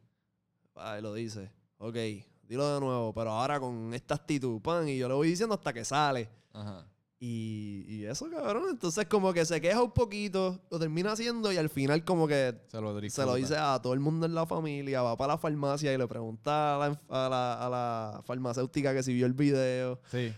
Va, 0.77 0.97
y 0.99 1.01
lo 1.01 1.13
dice, 1.13 1.51
ok, 1.77 1.95
dilo 2.43 2.73
de 2.75 2.79
nuevo, 2.79 3.13
pero 3.13 3.31
ahora 3.31 3.59
con 3.59 3.93
esta 3.93 4.15
actitud, 4.15 4.61
pan, 4.61 4.87
y 4.87 4.97
yo 4.97 5.09
lo 5.09 5.17
voy 5.17 5.29
diciendo 5.29 5.55
hasta 5.55 5.73
que 5.73 5.83
sale. 5.83 6.29
Ajá. 6.53 6.87
Y, 7.19 7.85
y 7.87 8.05
eso, 8.05 8.27
cabrón. 8.31 8.63
Entonces, 8.71 9.05
como 9.07 9.31
que 9.33 9.45
se 9.45 9.59
queja 9.61 9.83
un 9.83 9.91
poquito, 9.91 10.59
lo 10.71 10.79
termina 10.79 11.11
haciendo 11.11 11.51
y 11.51 11.57
al 11.57 11.69
final, 11.69 12.03
como 12.03 12.27
que 12.27 12.55
Se 12.67 12.81
lo, 12.81 12.99
se 13.09 13.25
lo 13.25 13.35
dice 13.35 13.55
a 13.57 13.79
todo 13.81 13.93
el 13.93 13.99
mundo 13.99 14.25
en 14.25 14.33
la 14.33 14.45
familia. 14.47 15.03
Va 15.03 15.15
para 15.17 15.33
la 15.33 15.37
farmacia 15.37 15.93
y 15.93 15.97
le 15.99 16.07
pregunta 16.07 16.75
a 16.75 16.79
la, 16.89 16.99
a 17.09 17.29
la, 17.29 17.53
a 17.65 17.69
la 17.69 18.21
farmacéutica 18.25 18.93
que 18.95 19.03
si 19.03 19.13
vio 19.13 19.27
el 19.27 19.33
video. 19.33 19.99
Sí. 20.09 20.33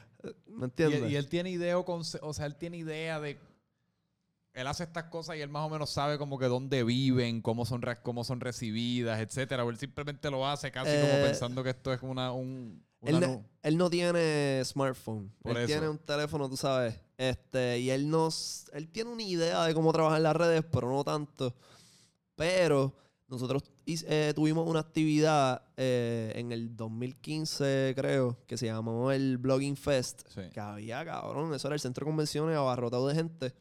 ¿Me 0.48 0.62
Y, 0.62 0.64
entiendes? 0.66 1.02
él- 1.04 1.12
y 1.12 1.16
él 1.16 1.28
tiene 1.30 1.50
idea, 1.52 1.78
o, 1.78 2.34
sea, 2.34 2.46
él 2.46 2.56
tiene 2.56 2.78
idea 2.78 3.20
de... 3.20 3.40
Él 4.54 4.68
hace 4.68 4.84
estas 4.84 5.06
cosas 5.06 5.36
y 5.36 5.42
él 5.42 5.50
más 5.50 5.66
o 5.66 5.70
menos 5.70 5.90
sabe 5.90 6.20
como 6.20 6.38
que 6.38 6.46
dónde 6.46 6.84
viven, 6.84 7.42
cómo 7.42 7.66
son, 7.66 7.82
cómo 8.04 8.24
son 8.24 8.40
recibidas, 8.40 9.20
etcétera. 9.20 9.66
O 9.66 9.70
él 9.72 9.78
simplemente 9.78 10.30
lo 10.30 10.48
hace 10.48 10.72
casi 10.72 10.92
como 11.02 11.14
Eh, 11.14 11.24
pensando 11.26 11.64
que 11.64 11.72
esto 11.72 11.92
es 11.92 12.02
una... 12.04 12.32
Un, 12.32 12.86
él, 13.02 13.16
una 13.16 13.42
no 13.76 13.90
tiene 13.90 14.62
smartphone. 14.64 15.34
Por 15.42 15.54
él 15.54 15.58
eso. 15.58 15.68
tiene 15.68 15.90
un 15.90 15.98
teléfono, 15.98 16.48
tú 16.48 16.56
sabes. 16.56 17.00
Este, 17.18 17.80
y 17.80 17.90
él 17.90 18.10
nos, 18.10 18.66
él 18.74 18.88
tiene 18.90 19.10
una 19.10 19.24
idea 19.24 19.64
de 19.64 19.74
cómo 19.74 19.92
trabajar 19.92 20.22
las 20.22 20.36
redes, 20.36 20.64
pero 20.72 20.90
no 20.92 21.04
tanto. 21.04 21.56
Pero 22.36 22.94
nosotros 23.28 23.64
eh, 23.86 24.34
tuvimos 24.36 24.68
una 24.68 24.80
actividad 24.80 25.64
eh, 25.78 26.34
en 26.36 26.52
el 26.52 26.76
2015, 26.76 27.94
creo, 27.96 28.38
que 28.46 28.58
se 28.58 28.68
llamó 28.68 29.12
el 29.12 29.38
Blogging 29.38 29.76
Fest. 29.76 30.24
Sí. 30.30 30.42
Que 30.52 30.60
había, 30.60 31.04
cabrón, 31.04 31.54
eso 31.54 31.68
era 31.68 31.76
el 31.76 31.82
centro 31.82 32.06
de 32.06 32.12
convenciones 32.12 32.56
abarrotado 32.56 33.08
de 33.08 33.16
gente. 33.16 33.54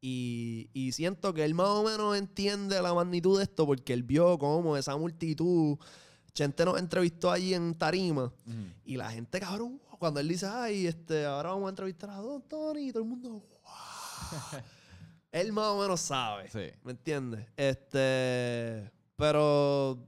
Y, 0.00 0.68
y 0.74 0.92
siento 0.92 1.32
que 1.32 1.44
él 1.44 1.54
más 1.54 1.68
o 1.68 1.84
menos 1.84 2.16
entiende 2.16 2.82
la 2.82 2.92
magnitud 2.92 3.38
de 3.38 3.44
esto 3.44 3.66
porque 3.66 3.92
él 3.92 4.02
vio 4.02 4.38
cómo 4.38 4.76
esa 4.76 4.96
multitud. 4.96 5.78
Chente 6.32 6.64
nos 6.64 6.78
entrevistó 6.78 7.30
allí 7.30 7.54
en 7.54 7.74
Tarima. 7.74 8.24
Ujú. 8.24 8.66
Y 8.84 8.96
la 8.96 9.10
gente, 9.10 9.38
cabrón, 9.40 9.80
cuando 9.98 10.20
él 10.20 10.28
dice, 10.28 10.46
ay, 10.46 10.86
este, 10.86 11.24
ahora 11.24 11.50
vamos 11.50 11.66
a 11.66 11.70
entrevistar 11.70 12.10
a 12.10 12.16
Don 12.16 12.42
Tony, 12.42 12.88
y 12.88 12.92
todo 12.92 13.02
el 13.04 13.08
mundo, 13.08 13.30
wow. 13.30 14.60
él 15.32 15.52
más 15.52 15.68
o 15.68 15.80
menos 15.80 16.00
sabe. 16.00 16.50
Sí. 16.50 16.76
¿Me 16.82 16.90
entiendes? 16.90 17.46
Este. 17.56 18.93
Pero 19.16 19.98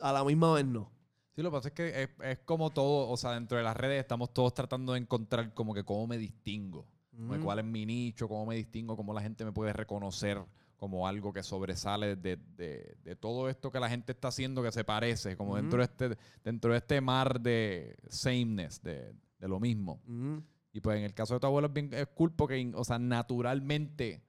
a 0.00 0.12
la 0.12 0.24
misma 0.24 0.52
vez 0.54 0.64
no. 0.66 0.90
Sí, 1.34 1.42
lo 1.42 1.50
que 1.50 1.56
pasa 1.56 1.68
es 1.68 1.74
que 1.74 2.02
es, 2.02 2.08
es 2.24 2.38
como 2.40 2.70
todo, 2.70 3.08
o 3.10 3.16
sea, 3.16 3.32
dentro 3.32 3.58
de 3.58 3.64
las 3.64 3.76
redes 3.76 4.00
estamos 4.00 4.32
todos 4.32 4.54
tratando 4.54 4.94
de 4.94 5.00
encontrar 5.00 5.52
como 5.54 5.74
que 5.74 5.84
cómo 5.84 6.06
me 6.06 6.18
distingo, 6.18 6.86
Mm. 7.12 7.40
cuál 7.42 7.58
es 7.60 7.64
mi 7.64 7.86
nicho, 7.86 8.28
cómo 8.28 8.44
me 8.46 8.56
distingo, 8.56 8.94
cómo 8.96 9.14
la 9.14 9.22
gente 9.22 9.42
me 9.44 9.52
puede 9.52 9.72
reconocer 9.72 10.38
como 10.76 11.08
algo 11.08 11.32
que 11.32 11.42
sobresale 11.42 12.14
de, 12.16 12.36
de- 12.36 12.96
de 13.02 13.16
todo 13.16 13.48
esto 13.48 13.70
que 13.70 13.80
la 13.80 13.88
gente 13.88 14.12
está 14.12 14.28
haciendo 14.28 14.62
que 14.62 14.70
se 14.70 14.84
parece, 14.84 15.34
como 15.36 15.52
Ujú. 15.52 15.62
dentro, 15.62 15.78
de 15.78 15.84
este, 15.84 16.18
dentro 16.44 16.72
de 16.72 16.78
este 16.78 17.00
mar 17.00 17.40
de 17.40 17.96
sameness, 18.08 18.82
de, 18.82 19.14
de 19.38 19.48
lo 19.48 19.58
mismo. 19.58 20.00
Ujú. 20.06 20.42
Y 20.74 20.80
pues 20.82 20.98
en 20.98 21.04
el 21.04 21.14
caso 21.14 21.32
de 21.34 21.40
tu 21.40 21.46
abuelo 21.46 21.68
es, 21.68 21.72
bien, 21.72 21.88
es 21.94 22.06
cool 22.08 22.32
porque, 22.32 22.70
o 22.74 22.84
sea, 22.84 22.98
naturalmente, 22.98 24.22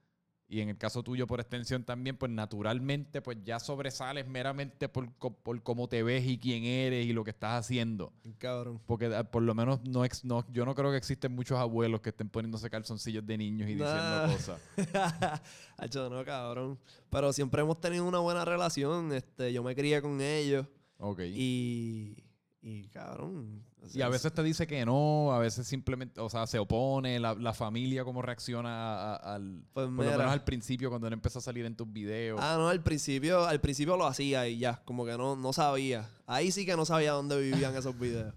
y 0.50 0.62
en 0.62 0.70
el 0.70 0.78
caso 0.78 1.04
tuyo 1.04 1.28
por 1.28 1.40
extensión 1.42 1.84
también, 1.84 2.16
pues 2.16 2.32
naturalmente, 2.32 3.22
pues 3.22 3.38
ya 3.44 3.60
sobresales 3.60 4.28
meramente 4.28 4.88
por, 4.88 5.12
por 5.12 5.62
cómo 5.62 5.90
te 5.90 6.04
ves 6.04 6.26
y 6.26 6.38
quién 6.38 6.64
eres 6.64 7.06
y 7.06 7.12
lo 7.12 7.24
que 7.26 7.32
estás 7.32 7.60
haciendo. 7.66 8.14
Cabrón. 8.38 8.80
Porque 8.86 9.08
ah, 9.14 9.24
por 9.30 9.44
lo 9.44 9.54
menos 9.54 9.82
no, 9.84 10.06
ex- 10.06 10.24
no 10.24 10.46
yo 10.54 10.64
no 10.66 10.74
creo 10.74 10.92
que 10.92 10.98
existen 10.98 11.34
muchos 11.36 11.58
abuelos 11.58 12.00
que 12.00 12.10
estén 12.12 12.30
poniéndose 12.30 12.70
calzoncillos 12.70 13.26
de 13.26 13.38
niños 13.38 13.70
y 13.70 13.76
Nah. 13.76 14.28
diciendo 14.28 14.38
cosas. 14.38 15.42
Hacho, 15.78 16.10
no, 16.10 16.24
cabrón. 16.24 16.80
Pero 17.10 17.34
siempre 17.34 17.62
hemos 17.62 17.80
tenido 17.82 18.06
una 18.06 18.20
buena 18.20 18.46
relación. 18.46 19.12
Este, 19.14 19.52
yo 19.52 19.64
me 19.64 19.76
crié 19.76 20.02
con 20.02 20.22
ellos. 20.22 20.66
Ok. 21.00 21.20
Y. 21.26 22.24
Y 22.70 22.90
cabrón. 22.90 23.64
o 23.82 23.88
Y 23.98 24.02
a 24.02 24.10
veces 24.10 24.34
te 24.34 24.44
dice 24.44 24.68
que 24.68 24.86
no, 24.86 25.32
a 25.32 25.40
veces 25.40 25.66
simplemente, 25.66 26.20
o 26.20 26.30
sea, 26.30 26.46
se 26.48 26.60
opone, 26.60 27.18
la, 27.18 27.34
la 27.34 27.54
familia 27.54 28.04
cómo 28.04 28.22
reacciona 28.22 28.70
a- 28.70 29.16
a- 29.16 29.36
al... 29.36 29.64
Pues 29.72 29.86
por 29.86 29.94
lo 29.96 30.04
mira. 30.04 30.18
menos 30.18 30.34
al 30.34 30.44
principio 30.44 30.90
cuando 30.90 31.08
él 31.08 31.14
empezó 31.14 31.40
a 31.40 31.42
salir 31.42 31.66
en 31.66 31.78
tus 31.78 31.90
videos. 31.90 32.40
Ah, 32.44 32.56
no, 32.58 32.68
al 32.68 32.84
principio, 32.84 33.46
al 33.46 33.62
principio 33.62 33.96
lo 33.96 34.06
hacía 34.06 34.50
y 34.50 34.58
ya, 34.60 34.82
como 34.84 35.06
que 35.06 35.18
no, 35.18 35.38
no 35.38 35.54
sabía. 35.54 36.10
Ahí 36.26 36.52
sí 36.52 36.66
que 36.66 36.76
no 36.76 36.84
sabía 36.84 37.14
dónde 37.14 37.40
vivían 37.40 37.74
esos 37.76 37.98
videos. 37.98 38.34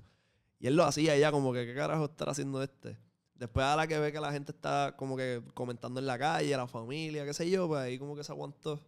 Y 0.61 0.69
él 0.69 0.77
lo 0.77 0.85
hacía 0.85 1.17
y 1.17 1.21
ya, 1.21 1.33
como 1.33 1.53
que, 1.53 1.67
¿qué 1.67 1.75
carajo 1.75 2.05
estará 2.05 2.31
haciendo 2.31 2.63
este? 2.63 2.97
Después 3.35 3.65
a 3.67 3.75
la 3.75 3.87
que 3.89 3.99
ve 3.99 4.13
que 4.13 4.21
la 4.21 4.31
gente 4.31 4.53
está 4.53 4.95
como 4.97 5.17
que 5.17 5.43
comentando 5.55 5.99
en 5.99 6.07
la 6.07 6.19
calle, 6.19 6.57
la 6.57 6.69
familia, 6.69 7.25
qué 7.25 7.33
sé 7.35 7.51
yo, 7.51 7.67
pues 7.67 7.81
ahí 7.81 7.99
como 7.99 8.15
que 8.15 8.23
se 8.23 8.31
aguantó. 8.31 8.79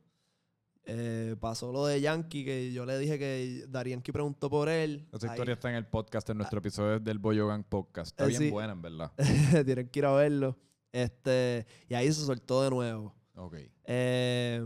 Eh, 0.84 1.36
pasó 1.40 1.70
lo 1.72 1.86
de 1.86 2.00
Yankee, 2.00 2.44
que 2.44 2.72
yo 2.72 2.84
le 2.84 2.98
dije 2.98 3.18
que 3.18 3.64
Darianki 3.68 4.10
preguntó 4.10 4.50
por 4.50 4.68
él. 4.68 5.06
Esa 5.12 5.26
Ahí- 5.28 5.32
historia 5.34 5.54
está 5.54 5.70
en 5.70 5.76
el 5.76 5.86
podcast, 5.86 6.28
en 6.30 6.38
nuestro 6.38 6.58
episodio 6.58 6.98
del 6.98 7.18
Boyogan 7.18 7.62
Podcast. 7.64 8.10
Está 8.12 8.24
Eh, 8.24 8.28
bien 8.28 8.40
sí. 8.42 8.50
buena, 8.50 8.72
en 8.72 8.82
verdad. 8.82 9.12
Tienen 9.64 9.88
que 9.88 9.98
ir 10.00 10.06
a 10.06 10.12
verlo. 10.12 10.56
Este, 10.90 11.66
y 11.88 11.94
ahí 11.94 12.12
se 12.12 12.24
soltó 12.24 12.62
de 12.64 12.70
nuevo. 12.70 13.14
Ok. 13.36 13.56
Eh, 13.84 14.62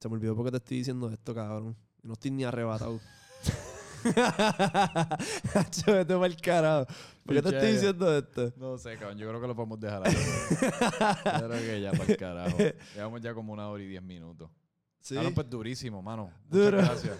se 0.00 0.08
me 0.08 0.14
olvidó 0.14 0.34
porque 0.34 0.50
te 0.50 0.56
estoy 0.58 0.78
diciendo 0.78 1.08
esto, 1.10 1.34
cabrón. 1.34 1.76
No 2.02 2.14
estoy 2.14 2.30
ni 2.32 2.44
arrebatado. 2.44 2.98
Hacho, 5.54 5.92
vete 5.92 6.16
pa'l 6.16 6.36
carajo. 6.40 6.86
¿Por 7.24 7.34
qué 7.36 7.42
te 7.42 7.48
estoy 7.48 7.52
Pichea. 7.52 7.70
diciendo 7.72 8.16
esto? 8.18 8.52
No 8.56 8.78
sé, 8.78 8.96
cabrón. 8.96 9.18
Yo 9.18 9.28
creo 9.28 9.40
que 9.40 9.46
lo 9.46 9.54
podemos 9.54 9.78
dejar 9.78 10.06
ahí. 10.06 10.14
yo 10.14 11.48
creo 11.48 11.60
que 11.60 11.80
ya 11.82 11.92
para 11.92 12.04
el 12.04 12.16
carajo. 12.16 12.58
Llevamos 12.94 13.20
ya 13.20 13.34
como 13.34 13.52
una 13.52 13.68
hora 13.68 13.82
y 13.82 13.86
diez 13.86 14.02
minutos. 14.02 14.50
Sí. 15.00 15.14
Cabrón, 15.14 15.34
pues 15.34 15.50
durísimo, 15.50 16.02
mano. 16.02 16.30
Muchas 16.48 16.64
Duro. 16.64 16.76
gracias. 16.78 17.16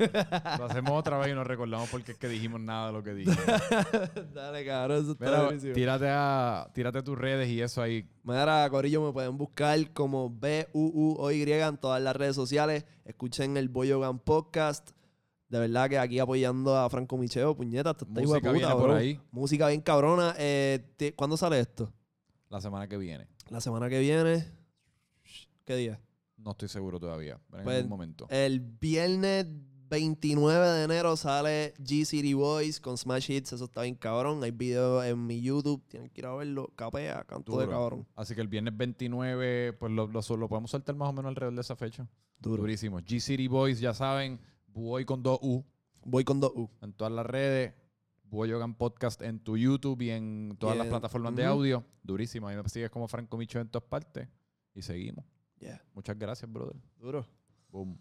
Lo 0.58 0.64
hacemos 0.64 0.92
otra 0.92 1.18
vez 1.18 1.30
y 1.30 1.34
nos 1.34 1.46
recordamos 1.46 1.90
porque 1.90 2.12
es 2.12 2.18
que 2.18 2.26
dijimos 2.26 2.58
nada 2.58 2.86
de 2.86 2.92
lo 2.94 3.02
que 3.02 3.12
dijimos. 3.12 3.38
Dale, 4.34 4.64
cabrón, 4.64 5.02
eso 5.02 5.12
está 5.12 5.50
Mira, 5.50 5.74
tírate, 5.74 6.08
a, 6.08 6.70
tírate 6.72 7.02
tus 7.02 7.18
redes 7.18 7.50
y 7.50 7.60
eso 7.60 7.82
ahí. 7.82 8.08
Mira, 8.22 8.66
Corillo, 8.70 9.02
me 9.02 9.12
pueden 9.12 9.36
buscar 9.36 9.92
como 9.92 10.30
B-U-U-O-Y 10.30 11.42
en 11.52 11.76
todas 11.76 12.00
las 12.00 12.16
redes 12.16 12.34
sociales. 12.34 12.86
Escuchen 13.04 13.58
el 13.58 13.68
Boyogan 13.68 14.18
Podcast. 14.20 14.90
De 15.50 15.58
verdad 15.58 15.90
que 15.90 15.98
aquí 15.98 16.18
apoyando 16.18 16.78
a 16.78 16.88
Franco 16.88 17.18
Micheo, 17.18 17.54
puñeta, 17.54 17.90
está 17.90 18.04
hijo 18.04 18.14
de 18.14 18.22
Música 18.22 18.38
puta, 18.40 18.52
viene 18.52 18.72
por 18.72 18.82
bro. 18.84 18.94
ahí 18.94 19.20
Música 19.32 19.68
bien 19.68 19.80
cabrona. 19.82 20.34
Eh, 20.38 21.12
¿Cuándo 21.14 21.36
sale 21.36 21.60
esto? 21.60 21.92
la 22.48 22.60
semana 22.62 22.88
que 22.88 22.96
viene. 22.96 23.26
La 23.50 23.60
semana 23.60 23.88
que 23.90 23.98
viene. 24.00 24.46
¿Qué 25.66 25.76
día? 25.76 26.00
No 26.44 26.52
estoy 26.52 26.68
seguro 26.68 26.98
todavía. 26.98 27.38
pero 27.50 27.58
en 27.60 27.64
Pues, 27.64 27.76
algún 27.78 27.90
momento. 27.90 28.26
El 28.30 28.60
viernes 28.60 29.46
29 29.90 30.68
de 30.68 30.84
enero 30.84 31.16
sale 31.16 31.74
G 31.78 32.04
City 32.04 32.32
Boys 32.34 32.80
con 32.80 32.96
Smash 32.96 33.30
Hits. 33.30 33.52
Eso 33.52 33.64
está 33.64 33.82
bien 33.82 33.96
cabrón. 33.96 34.42
Hay 34.44 34.52
videos 34.52 35.04
en 35.04 35.26
mi 35.26 35.40
YouTube. 35.42 35.82
Tienen 35.88 36.08
que 36.10 36.20
ir 36.20 36.26
a 36.26 36.34
verlo. 36.34 36.72
Capea, 36.76 37.24
canto 37.24 37.58
de 37.58 37.68
cabrón. 37.68 38.06
Así 38.14 38.34
que 38.34 38.40
el 38.40 38.48
viernes 38.48 38.76
29, 38.76 39.72
pues 39.74 39.92
lo, 39.92 40.06
lo, 40.06 40.20
lo 40.36 40.48
podemos 40.48 40.70
soltar 40.70 40.94
más 40.94 41.08
o 41.08 41.12
menos 41.12 41.28
alrededor 41.30 41.54
de 41.56 41.60
esa 41.60 41.74
fecha. 41.76 42.08
Duro. 42.38 42.62
Durísimo. 42.62 43.00
G 43.00 43.18
City 43.20 43.48
Boys, 43.48 43.80
ya 43.80 43.92
saben. 43.92 44.40
Boy 44.68 45.04
con 45.04 45.22
dos 45.22 45.38
U 45.42 45.64
Voy 46.04 46.22
con 46.24 46.38
dos 46.40 46.52
U. 46.54 46.70
en 46.80 46.92
todas 46.92 47.12
las 47.12 47.26
redes. 47.26 47.74
Boyogan 48.22 48.76
Podcast 48.76 49.20
en 49.22 49.40
tu 49.40 49.56
YouTube 49.56 50.00
y 50.02 50.10
en 50.10 50.56
todas 50.60 50.76
las 50.78 50.86
plataformas 50.86 51.34
de 51.34 51.44
audio. 51.44 51.84
Durísimo. 52.04 52.46
A 52.48 52.52
mí 52.52 52.62
me 52.62 52.68
sigues 52.68 52.88
como 52.90 53.08
Franco 53.08 53.36
Micho 53.36 53.58
en 53.58 53.68
todas 53.68 53.88
partes. 53.88 54.28
Y 54.72 54.82
seguimos. 54.82 55.24
Yeah. 55.60 55.80
Muchas 55.94 56.18
gracias, 56.18 56.50
brother. 56.50 56.76
Duro. 56.98 57.26
Boom. 57.70 57.98